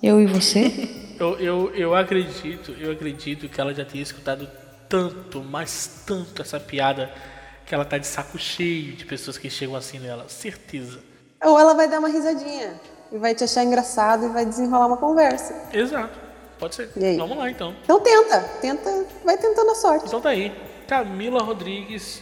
Eu 0.03 0.21
e 0.21 0.27
você? 0.27 0.87
Eu, 1.19 1.39
eu, 1.39 1.75
eu 1.75 1.95
acredito, 1.95 2.71
eu 2.79 2.91
acredito 2.91 3.47
que 3.47 3.59
ela 3.59 3.73
já 3.73 3.85
tenha 3.85 4.03
escutado 4.03 4.49
tanto, 4.89 5.43
mas 5.43 6.03
tanto 6.05 6.41
essa 6.41 6.59
piada 6.59 7.11
que 7.65 7.73
ela 7.73 7.85
tá 7.85 7.97
de 7.97 8.05
saco 8.05 8.37
cheio 8.37 8.93
de 8.93 9.05
pessoas 9.05 9.37
que 9.37 9.49
chegam 9.49 9.75
assim 9.75 9.99
nela. 9.99 10.27
Certeza. 10.29 10.99
Ou 11.43 11.59
ela 11.59 11.73
vai 11.73 11.87
dar 11.87 11.99
uma 11.99 12.09
risadinha 12.09 12.79
e 13.11 13.17
vai 13.17 13.33
te 13.33 13.43
achar 13.43 13.63
engraçado 13.63 14.25
e 14.25 14.29
vai 14.29 14.45
desenrolar 14.45 14.87
uma 14.87 14.97
conversa. 14.97 15.69
Exato. 15.73 16.19
Pode 16.59 16.75
ser. 16.75 16.89
Vamos 17.17 17.37
lá 17.37 17.49
então. 17.49 17.75
Então 17.83 17.99
tenta, 17.99 18.39
tenta, 18.61 19.05
vai 19.23 19.37
tentando 19.37 19.71
a 19.71 19.75
sorte. 19.75 20.05
Então 20.07 20.21
tá 20.21 20.29
aí. 20.29 20.53
Camila 20.87 21.41
Rodrigues, 21.41 22.21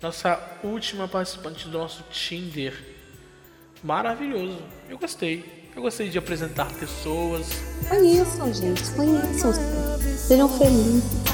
nossa 0.00 0.38
última 0.62 1.06
participante 1.08 1.68
do 1.68 1.78
nosso 1.78 2.02
Tinder. 2.10 2.74
Maravilhoso. 3.82 4.58
Eu 4.88 4.98
gostei. 4.98 5.61
Eu 5.74 5.80
gostei 5.80 6.10
de 6.10 6.18
apresentar 6.18 6.70
pessoas. 6.72 7.46
Conheçam, 7.88 8.52
gente, 8.52 8.82
conheçam. 8.90 9.52
Sejam 10.18 10.48
felizes. 10.58 11.31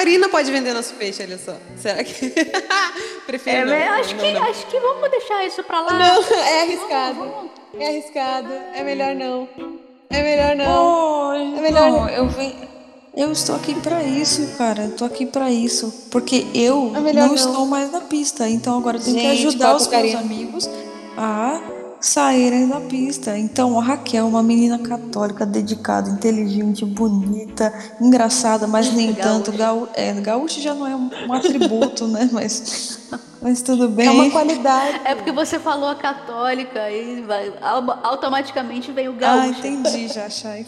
Karina 0.00 0.28
pode 0.30 0.50
vender 0.50 0.72
nosso 0.72 0.94
peixe, 0.94 1.22
olha 1.22 1.36
só. 1.38 1.54
Será 1.76 2.02
que. 2.02 2.32
Prefiro 3.26 3.56
É, 3.70 3.86
não. 3.88 3.94
acho, 4.00 4.14
não, 4.16 4.24
que, 4.24 4.32
não. 4.32 4.42
acho 4.44 4.66
que 4.66 4.80
vamos 4.80 5.10
deixar 5.10 5.44
isso 5.46 5.62
pra 5.62 5.82
lá. 5.82 5.92
Não, 5.92 6.22
é 6.40 6.62
arriscado. 6.62 7.50
É 7.78 7.86
arriscado. 7.88 8.48
É 8.74 8.82
melhor 8.82 9.14
não. 9.14 9.46
É 10.08 10.22
melhor 10.22 10.56
não. 10.56 11.28
Oh, 11.28 11.32
É 11.58 11.60
melhor 11.60 11.90
não, 11.90 12.00
não. 12.00 12.08
eu 12.08 12.28
venho. 12.28 12.70
Eu 13.14 13.30
estou 13.32 13.56
aqui 13.56 13.74
pra 13.74 14.02
isso, 14.02 14.56
cara. 14.56 14.84
Eu 14.84 14.96
tô 14.96 15.04
aqui 15.04 15.26
pra 15.26 15.50
isso. 15.50 16.08
Porque 16.10 16.46
eu 16.54 16.92
É 16.96 17.00
não, 17.12 17.26
não. 17.28 17.34
estou 17.34 17.66
mais 17.66 17.92
na 17.92 18.00
pista. 18.00 18.48
Então 18.48 18.78
agora 18.78 18.96
eu 18.96 19.02
tenho 19.02 19.16
que 19.16 19.22
Gente, 19.22 19.46
ajudar 19.48 19.66
papo 19.66 19.76
os 19.76 19.82
meus 19.82 19.94
carinho. 19.94 20.18
amigos 20.18 20.70
a 21.18 21.60
saírem 22.00 22.66
da 22.68 22.80
pista. 22.80 23.36
Então 23.36 23.78
a 23.78 23.82
Raquel, 23.82 24.26
uma 24.26 24.42
menina 24.42 24.78
católica, 24.78 25.44
dedicada, 25.44 26.08
inteligente, 26.10 26.84
bonita, 26.84 27.72
engraçada, 28.00 28.66
mas 28.66 28.92
nem 28.92 29.12
tanto. 29.14 29.52
Gaú 29.52 29.88
é, 29.94 30.12
gaúcho 30.14 30.60
já 30.60 30.74
não 30.74 30.86
é 30.86 30.96
um, 30.96 31.10
um 31.28 31.32
atributo, 31.32 32.06
né? 32.08 32.28
Mas, 32.32 32.98
mas 33.42 33.62
tudo 33.62 33.88
bem. 33.88 34.06
É 34.06 34.10
uma 34.10 34.30
qualidade. 34.30 35.00
É 35.04 35.14
porque 35.14 35.32
você 35.32 35.58
falou 35.58 35.88
a 35.88 35.94
católica 35.94 36.90
e 36.90 37.22
vai, 37.22 37.52
au- 37.62 37.98
automaticamente 38.02 38.92
veio 38.92 39.12
o 39.12 39.14
Ah, 39.14 39.18
gaúcho. 39.46 39.66
entendi 39.66 40.08
já, 40.08 40.28
Chay. 40.28 40.66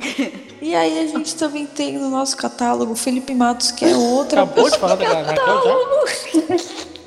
E 0.60 0.74
aí 0.74 0.98
a 0.98 1.06
gente 1.06 1.36
também 1.36 1.66
tem 1.66 1.96
no 1.98 2.08
nosso 2.10 2.36
catálogo 2.36 2.94
Felipe 2.96 3.32
Matos, 3.32 3.70
que 3.70 3.84
é 3.84 3.94
outra 3.96 4.42
Acabou 4.42 4.64
de 4.64 4.70
pessoa. 4.72 4.96
falar 4.96 4.96
da 4.96 5.22
Raquel 5.22 6.97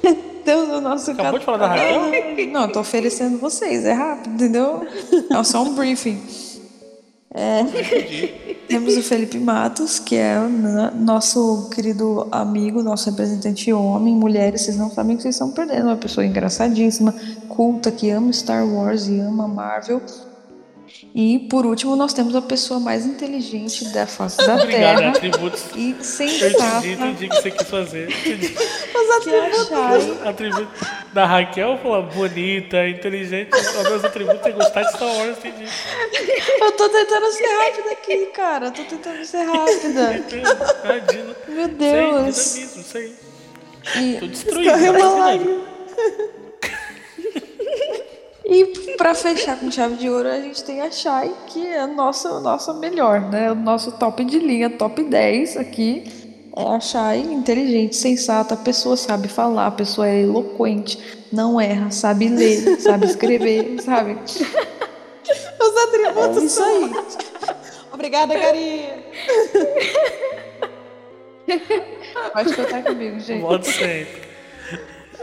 Então, 0.42 0.66
no 0.68 0.82
nosso 0.82 1.12
Acabou 1.12 1.40
de 1.40 1.46
falar 1.46 1.58
da 1.58 1.68
Raquel? 1.68 2.48
Não, 2.52 2.64
eu 2.64 2.72
tô 2.72 2.80
oferecendo 2.80 3.38
vocês, 3.38 3.86
é 3.86 3.94
rápido, 3.94 4.34
entendeu? 4.34 4.82
É 5.30 5.44
só 5.44 5.62
um 5.62 5.76
briefing. 5.76 6.20
É, 7.34 7.64
temos 8.68 8.98
o 8.98 9.04
Felipe 9.04 9.38
Matos, 9.38 10.00
que 10.00 10.18
é 10.18 10.38
nosso 10.96 11.70
querido 11.74 12.28
amigo, 12.30 12.84
nosso 12.84 13.10
representante 13.10 13.72
homem, 13.72 14.14
mulheres, 14.14 14.64
vocês 14.64 14.76
não 14.76 14.90
sabem 14.90 15.16
que 15.16 15.22
vocês 15.22 15.36
estão 15.36 15.52
perdendo. 15.52 15.86
Uma 15.86 15.96
pessoa 15.96 16.26
engraçadíssima, 16.26 17.16
culta, 17.48 17.90
que 17.90 18.10
ama 18.10 18.34
Star 18.34 18.68
Wars 18.68 19.08
e 19.08 19.20
ama 19.20 19.48
Marvel. 19.48 20.02
E 21.14 21.40
por 21.50 21.66
último, 21.66 21.96
nós 21.96 22.14
temos 22.14 22.36
a 22.36 22.42
pessoa 22.42 22.80
mais 22.80 23.06
inteligente 23.06 23.86
da 23.94 24.06
face 24.08 24.38
da 24.46 24.56
Obrigado, 24.56 24.98
Terra 24.98 25.10
atributos. 25.10 25.64
e 25.76 25.92
Eu 25.92 26.04
sensata 26.04 26.78
entendi, 26.78 26.94
entendi 26.94 27.26
o 27.26 27.30
que 27.30 27.36
você 27.42 27.52
quis 27.52 27.68
fazer. 27.68 28.10
Entendi. 28.10 28.48
que 29.24 29.30
é 29.30 29.46
a 29.46 29.54
Chay. 29.54 30.18
Atributo 30.26 30.68
da 31.14 31.26
Raquel, 31.26 31.78
falou 31.80 32.04
bonita, 32.04 32.88
inteligente. 32.88 33.50
Os 33.54 33.90
meus 33.90 34.06
atributos 34.06 34.46
é 34.46 34.52
gostar 34.52 34.84
de 34.84 34.90
Star 34.92 35.08
Wars, 35.18 35.38
entendi. 35.38 35.66
Eu 36.60 36.72
tô 36.72 36.90
tentando 36.90 37.32
ser 37.32 37.46
rápida 37.46 37.92
aqui, 37.92 38.26
cara. 38.28 38.66
Eu 38.68 38.72
tô 38.72 38.84
tentando 38.84 39.26
ser 39.26 39.44
rápida. 39.44 40.24
Meu 41.48 41.66
Sei, 41.66 41.76
Deus. 41.76 42.54
dinamismo, 42.54 42.84
sei. 42.84 43.16
E, 43.98 44.18
Tô. 44.20 44.26
Escorreu 44.28 44.94
tá 44.94 45.00
uma 45.00 45.26
lágrima. 45.26 45.62
E 48.52 48.66
pra 48.98 49.16
fechar 49.16 49.58
com 49.58 49.72
chave 49.72 49.96
de 49.96 50.10
ouro, 50.10 50.28
a 50.28 50.42
gente 50.42 50.62
tem 50.66 50.82
a 50.82 50.92
Shai, 50.92 51.32
que 51.48 51.66
é 51.66 51.80
a 51.80 51.88
nossa, 51.88 52.42
nossa 52.42 52.74
melhor, 52.74 53.22
né? 53.32 53.50
O 53.50 53.56
nosso 53.56 53.94
top 53.94 54.26
de 54.26 54.40
linha, 54.40 54.70
top 54.70 55.02
10 55.02 55.56
aqui. 55.56 56.04
É 56.54 56.62
a 56.62 56.78
Shai, 56.82 57.20
inteligente, 57.20 57.96
sensata, 57.96 58.56
a 58.56 58.58
pessoa 58.58 58.98
sabe 58.98 59.30
falar, 59.30 59.68
a 59.68 59.72
pessoa 59.72 60.10
é 60.10 60.24
eloquente, 60.24 61.00
não 61.32 61.62
erra, 61.62 61.92
sabe 61.92 62.28
ler, 62.28 62.76
sabe 62.82 63.06
escrever, 63.06 63.82
sabe? 63.82 64.18
Os 64.22 65.78
atributos 65.88 66.38
É 66.38 66.46
isso 66.46 66.62
aí. 66.62 66.92
Obrigada, 67.94 68.38
Karina. 68.38 68.98
Pode 72.34 72.54
contar 72.54 72.84
comigo, 72.84 73.18
gente. 73.18 73.42
Modo 73.42 73.66
sempre. 73.66 74.24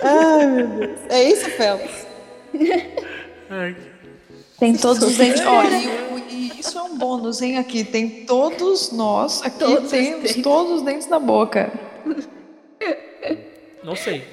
Ai, 0.03 0.47
meu 0.47 0.67
Deus. 0.67 1.01
É 1.11 1.25
isso, 1.25 1.51
Phelps? 1.51 2.07
Tem 4.59 4.77
todos 4.77 5.03
os 5.03 5.17
dentes. 5.17 5.41
Olha, 5.47 5.77
e, 5.77 6.53
e 6.57 6.61
isso 6.61 6.79
é 6.79 6.83
um 6.83 6.97
bônus, 6.99 7.41
hein? 7.43 7.59
Aqui 7.59 7.85
tem 7.85 8.25
todos 8.27 8.93
nós, 8.93 9.43
aqui 9.43 9.59
Todos 9.59 9.85
os 9.85 9.91
temos 9.91 10.23
dentes. 10.23 10.43
todos 10.43 10.73
os 10.75 10.83
dentes 10.83 11.09
na 11.09 11.19
boca. 11.19 11.73
não 13.83 13.97
sei. 13.97 14.25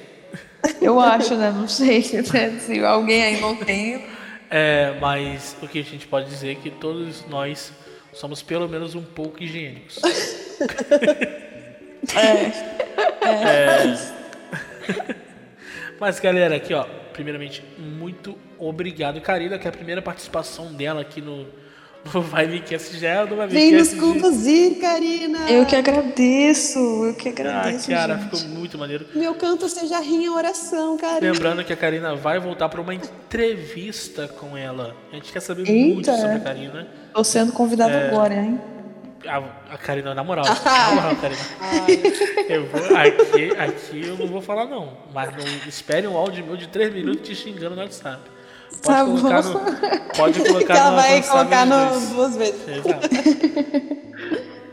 Eu 0.81 0.99
acho, 0.99 1.35
né? 1.35 1.51
Não 1.51 1.67
sei 1.67 1.99
né? 2.33 2.59
se 2.59 2.83
alguém 2.83 3.23
aí 3.23 3.41
não 3.41 3.55
tem. 3.55 4.03
É, 4.49 4.95
mas 4.99 5.55
o 5.61 5.67
que 5.67 5.79
a 5.79 5.83
gente 5.83 6.07
pode 6.07 6.29
dizer 6.29 6.51
é 6.51 6.55
que 6.55 6.69
todos 6.69 7.25
nós 7.27 7.71
somos 8.13 8.41
pelo 8.41 8.67
menos 8.67 8.95
um 8.95 9.03
pouco 9.03 9.41
higiênicos. 9.43 9.99
É. 12.15 12.51
Mas 15.99 16.19
galera, 16.19 16.55
aqui 16.55 16.73
ó, 16.73 16.85
primeiramente, 17.15 17.63
muito 17.79 18.37
obrigado. 18.59 19.21
Karina, 19.21 19.57
que 19.57 19.65
é 19.67 19.69
a 19.69 19.73
primeira 19.73 20.01
participação 20.01 20.73
dela 20.73 21.01
aqui 21.01 21.21
no, 21.21 21.47
no 22.13 22.21
Vibecast 22.21 22.97
já 22.99 23.07
é 23.09 23.25
do 23.25 23.35
Vem 23.47 23.71
nos 23.71 23.93
conduzir, 23.93 24.79
Karina. 24.79 25.49
Eu 25.49 25.65
que 25.65 25.75
agradeço, 25.75 26.77
eu 26.77 27.13
que 27.15 27.29
Ah, 27.29 27.31
agradeço, 27.31 27.89
cara, 27.89 28.17
gente. 28.17 28.23
ficou 28.37 28.39
muito 28.49 28.77
maneiro. 28.77 29.05
Meu 29.15 29.33
canto 29.35 29.67
seja 29.69 29.99
rinha 29.99 30.31
oração, 30.31 30.97
Karina. 30.97 31.31
Lembrando 31.31 31.63
que 31.63 31.71
a 31.73 31.77
Karina 31.77 32.15
vai 32.15 32.37
voltar 32.39 32.67
para 32.69 32.81
uma 32.81 32.93
entrevista 32.93 34.27
com 34.27 34.57
ela. 34.57 34.95
A 35.11 35.15
gente 35.15 35.31
quer 35.31 35.39
saber 35.39 35.67
Eita. 35.69 35.93
muito 35.93 36.11
sobre 36.15 36.35
a 36.35 36.39
Karina. 36.39 36.87
Tô 37.13 37.23
sendo 37.23 37.51
convidada 37.53 37.93
É. 37.93 38.07
agora, 38.09 38.35
hein? 38.35 38.59
A, 39.27 39.73
a 39.73 39.77
Karina, 39.77 40.13
na 40.13 40.23
moral, 40.23 40.45
na 40.63 40.91
moral, 40.95 41.15
Karina. 41.15 41.41
Eu 42.49 42.65
vou, 42.67 42.81
aqui, 42.97 43.57
aqui 43.57 44.05
eu 44.07 44.17
não 44.17 44.27
vou 44.27 44.41
falar 44.41 44.65
não. 44.65 44.93
Mas 45.13 45.31
não 45.35 45.45
espere 45.67 46.07
um 46.07 46.15
áudio 46.17 46.45
meu 46.45 46.55
de 46.57 46.67
3 46.67 46.93
minutos 46.93 47.27
te 47.27 47.35
xingando 47.35 47.75
no 47.75 47.81
WhatsApp. 47.81 48.21
Pode 48.83 48.97
Tá 48.97 49.05
colocar 49.05 49.41
bom. 49.41 49.49
no. 49.53 50.15
Pode 50.15 50.39
colocar 50.41 50.73
que 50.73 50.79
ela 50.79 50.89
no 50.91 50.95
vai 50.97 51.23
colocar 51.23 51.65
no, 51.65 51.99
duas 52.13 52.35
vezes. 52.37 52.67
Exato. 52.67 53.09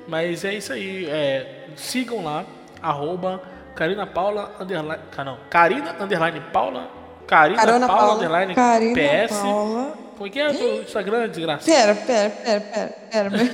Mas 0.08 0.44
é 0.44 0.54
isso 0.54 0.72
aí. 0.72 1.06
é, 1.08 1.66
sigam 1.76 2.22
lá, 2.24 2.44
arroba 2.82 3.40
Karina 3.74 4.06
Paula, 4.06 4.52
underline. 4.60 5.02
ah, 5.16 5.24
Não, 5.24 5.38
Karina, 5.48 5.96
underline 6.00 6.40
Paula. 6.52 6.88
Karina 7.26 7.58
Carona 7.60 7.86
Paula, 7.86 8.02
Paula. 8.02 8.14
underline 8.16 8.54
Karina 8.54 8.94
PS. 9.28 9.36
Paula. 9.38 9.94
Como 10.22 10.28
é 10.28 10.30
que 10.30 10.38
é 10.38 10.50
o 10.52 10.82
Instagram, 10.82 11.28
desgraça? 11.28 11.64
Pera, 11.64 11.96
pera, 11.96 12.30
pera, 12.30 12.60
pera, 12.60 12.94
pera. 13.10 13.28
Meu, 13.30 13.48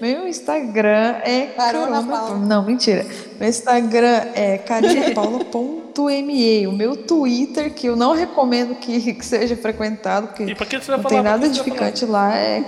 meu 0.00 0.28
Instagram 0.28 1.16
é 1.24 1.46
Carona 1.56 2.04
Paula. 2.04 2.38
Não, 2.38 2.64
mentira. 2.64 3.04
Meu 3.40 3.48
Instagram 3.48 4.22
é 4.36 4.58
carinapaula.me. 4.58 6.68
O 6.68 6.72
meu 6.72 6.96
Twitter, 6.96 7.74
que 7.74 7.88
eu 7.88 7.96
não 7.96 8.12
recomendo 8.14 8.76
que, 8.76 9.14
que 9.14 9.26
seja 9.26 9.56
frequentado, 9.56 10.28
porque 10.28 10.44
E 10.44 10.54
pra 10.54 10.64
que 10.66 10.78
você 10.78 10.86
vai 10.92 10.96
não 10.98 11.02
falar? 11.02 11.14
tem 11.16 11.24
nada 11.24 11.46
edificante 11.46 12.04
lá, 12.04 12.32
é 12.36 12.60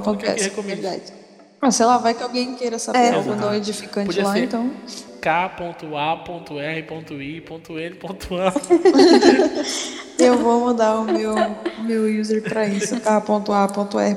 podcast. 0.00 0.44
recomenda? 0.44 0.82
Verdade. 0.82 1.10
Ah, 1.58 1.70
sei 1.70 1.86
lá, 1.86 1.96
vai 1.96 2.12
que 2.12 2.22
alguém 2.22 2.54
queira 2.54 2.78
saber 2.78 2.98
É, 2.98 3.14
algo 3.14 3.34
não 3.34 3.54
edificante 3.54 4.08
Podia 4.08 4.24
lá, 4.24 4.34
ser. 4.34 4.44
então. 4.44 4.70
K.A.R.I.N.A. 5.24 6.84
Eu 10.22 10.38
vou 10.38 10.60
mudar 10.60 10.96
o 10.96 11.04
meu, 11.04 11.34
meu 11.78 12.20
user 12.20 12.42
pra 12.42 12.66
isso. 12.66 13.00
K.A.R.I.N.A. 13.00 14.16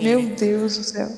Meu 0.00 0.22
Deus 0.22 0.78
do 0.78 0.82
céu. 0.82 1.08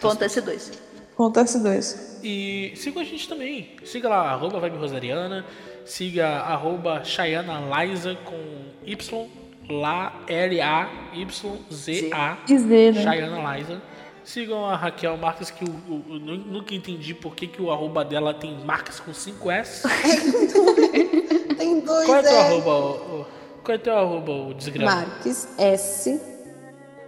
Ponto 0.00 0.24
S2. 0.24 0.72
Acontece 1.12 1.58
dois. 1.58 2.18
E 2.22 2.72
siga 2.76 3.00
a 3.00 3.04
gente 3.04 3.28
também. 3.28 3.76
Siga 3.84 4.08
lá, 4.08 4.30
arroba 4.30 4.58
Vibe 4.60 4.78
Rosariana. 4.78 5.44
Siga 5.84 6.28
arroba 6.28 7.04
Chayana 7.04 7.60
Liza 7.84 8.16
com 8.24 8.38
Y. 8.86 9.28
Lá, 9.68 10.22
L-A-Y-Z-A. 10.28 12.38
Dizer, 12.46 12.94
né? 12.94 13.02
Chayana 13.02 13.56
Liza. 13.56 13.82
Sigam 14.28 14.66
a 14.66 14.76
Raquel 14.76 15.16
Marques, 15.16 15.50
que 15.50 15.64
eu, 15.64 15.68
eu- 15.88 16.02
eu 16.14 16.20
nu- 16.20 16.36
nunca 16.36 16.74
entendi 16.74 17.14
por 17.14 17.34
que, 17.34 17.46
que 17.46 17.62
o 17.62 17.70
arroba 17.70 18.04
dela 18.04 18.34
tem 18.34 18.58
marcas 18.62 19.00
com 19.00 19.10
5S. 19.12 19.82
Tem 21.56 21.80
dois 21.80 22.06
Qual 22.06 22.18
é 22.18 22.22
teu 22.22 22.38
arroba, 22.38 22.70
ô- 22.70 23.24
Qual 23.64 23.74
é 23.74 23.78
teu 23.78 23.96
arroba, 23.96 24.30
ô 24.32 24.52
desgraça? 24.54 24.94
Marques 24.96 25.48
S. 25.58 26.20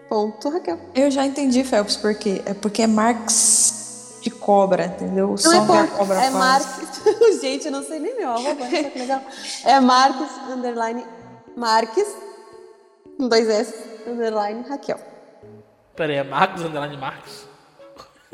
Ponto 0.09 0.49
Raquel. 0.49 0.81
Eu 0.95 1.11
já 1.11 1.25
entendi, 1.27 1.63
Phelps, 1.63 1.97
por 1.97 2.15
quê? 2.15 2.43
É 2.47 2.55
porque 2.55 2.83
é 2.83 2.87
Marx 2.87 4.19
de 4.23 4.31
cobra, 4.31 4.87
entendeu? 4.87 5.27
O 5.27 5.31
Não 5.31 5.37
som 5.37 5.51
é 5.53 5.67
que 5.67 5.73
a 5.73 5.85
ponto, 5.87 5.97
cobra 5.99 6.17
é 6.17 6.31
faz. 6.31 6.35
Marques. 6.35 7.01
Gente, 7.41 7.67
eu 7.67 7.73
não 7.73 7.85
sei 7.85 8.01
nem 8.01 8.17
meu 8.17 8.31
arroba, 8.31 8.67
que 8.67 8.99
legal. 8.99 9.23
É 9.65 9.79
Marques, 9.79 10.29
underline, 10.51 11.05
Marques, 11.57 12.09
com 13.19 13.29
dois 13.29 13.47
S, 13.49 13.75
underline, 14.07 14.65
Raquel. 14.69 14.99
Pera 16.01 16.15
aí, 16.15 16.19
é 16.19 16.25
Marcos 16.25 16.63
Underline 16.63 16.97
Marcos? 16.97 17.47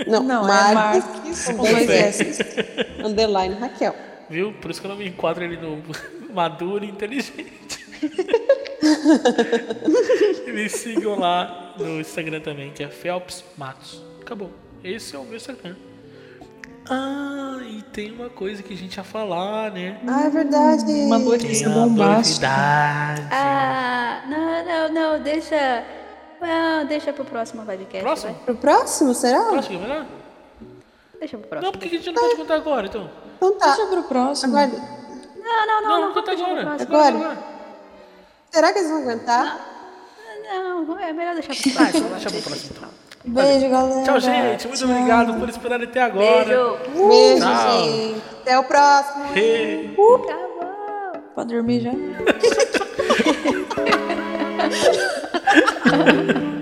Não, 0.06 0.22
Não, 0.22 0.44
é 0.44 0.72
Marques, 0.72 1.04
Marques 1.04 1.46
com 1.46 1.56
com 1.56 1.62
dois 1.64 1.90
S, 1.90 2.44
underline, 3.04 3.56
Raquel. 3.56 3.92
Viu? 4.30 4.52
Por 4.52 4.70
isso 4.70 4.80
que 4.80 4.86
eu 4.86 4.90
não 4.90 4.96
me 4.96 5.08
enquadro 5.08 5.42
ele 5.42 5.56
no 5.56 5.82
maduro 6.32 6.84
e 6.84 6.88
inteligente. 6.88 7.84
E 10.46 10.52
me 10.54 10.68
sigam 10.68 11.18
lá 11.18 11.74
no 11.76 12.00
Instagram 12.00 12.38
também, 12.38 12.70
que 12.70 12.84
é 12.84 12.88
Phelps 12.88 13.42
Matos. 13.58 14.00
Acabou. 14.20 14.52
Esse 14.84 15.16
é 15.16 15.18
o 15.18 15.24
meu 15.24 15.34
Instagram. 15.34 15.74
Ah, 16.88 17.58
e 17.68 17.82
tem 17.82 18.12
uma 18.12 18.30
coisa 18.30 18.62
que 18.62 18.74
a 18.74 18.76
gente 18.76 18.96
ia 18.96 19.02
falar, 19.02 19.72
né? 19.72 20.00
Ah, 20.06 20.26
é 20.26 20.30
verdade. 20.30 20.84
Uma 20.84 21.18
notícia 21.18 21.68
uma 21.68 21.88
bombástica. 21.88 22.46
Ah, 22.48 24.22
não, 24.28 24.64
não, 24.64 24.94
não, 24.94 25.20
deixa. 25.20 26.05
Não, 26.40 26.84
deixa 26.86 27.12
pro 27.12 27.24
próximo 27.24 27.62
Vibecast. 27.62 28.02
Próximo? 28.02 28.32
vai. 28.32 28.42
Pro 28.44 28.56
próximo, 28.56 29.14
será? 29.14 29.42
Próximo, 29.44 29.80
melhor? 29.80 30.06
Deixa 31.18 31.38
pro 31.38 31.48
próximo. 31.48 31.66
Não, 31.66 31.72
por 31.72 31.80
que 31.88 31.96
a 31.96 31.98
gente 31.98 32.12
não 32.12 32.22
pode 32.22 32.36
contar 32.36 32.54
agora, 32.56 32.86
então? 32.86 33.10
Então 33.36 33.58
tá. 33.58 33.66
Deixa 33.74 33.86
pro 33.86 34.02
próximo. 34.04 34.56
Aguarde. 34.56 34.76
Não, 34.76 35.66
não, 35.66 35.82
não, 35.82 35.88
Não, 35.88 36.00
não, 36.08 36.14
conta 36.14 36.32
agora. 36.32 36.76
Agora? 36.80 37.38
Será 38.50 38.72
que 38.72 38.78
eles 38.78 38.90
vão 38.90 39.00
aguentar? 39.02 39.66
Não, 40.44 40.84
não, 40.84 40.98
é 40.98 41.12
melhor 41.12 41.34
deixar 41.34 41.54
pro 41.54 41.70
próximo. 41.72 42.08
Deixa 42.10 42.30
pro 42.30 42.42
próximo, 42.42 42.70
então. 42.76 42.88
Beijo, 43.24 43.68
galera. 43.68 44.02
Tchau, 44.04 44.20
gente. 44.20 44.68
Muito 44.68 44.80
Tchau. 44.80 44.90
obrigado 44.90 45.34
por 45.40 45.48
esperarem 45.48 45.88
até 45.88 46.02
agora. 46.02 46.44
Beijo. 46.44 46.78
Beijo, 47.08 47.44
Tchau. 47.44 47.84
gente. 47.84 48.22
Até 48.42 48.58
o 48.58 48.64
próximo. 48.64 49.24
Hey. 49.36 49.90
Acabou. 49.92 51.22
Pode 51.34 51.54
dormir 51.54 51.80
já? 51.80 51.90
Yeah. 55.86 56.42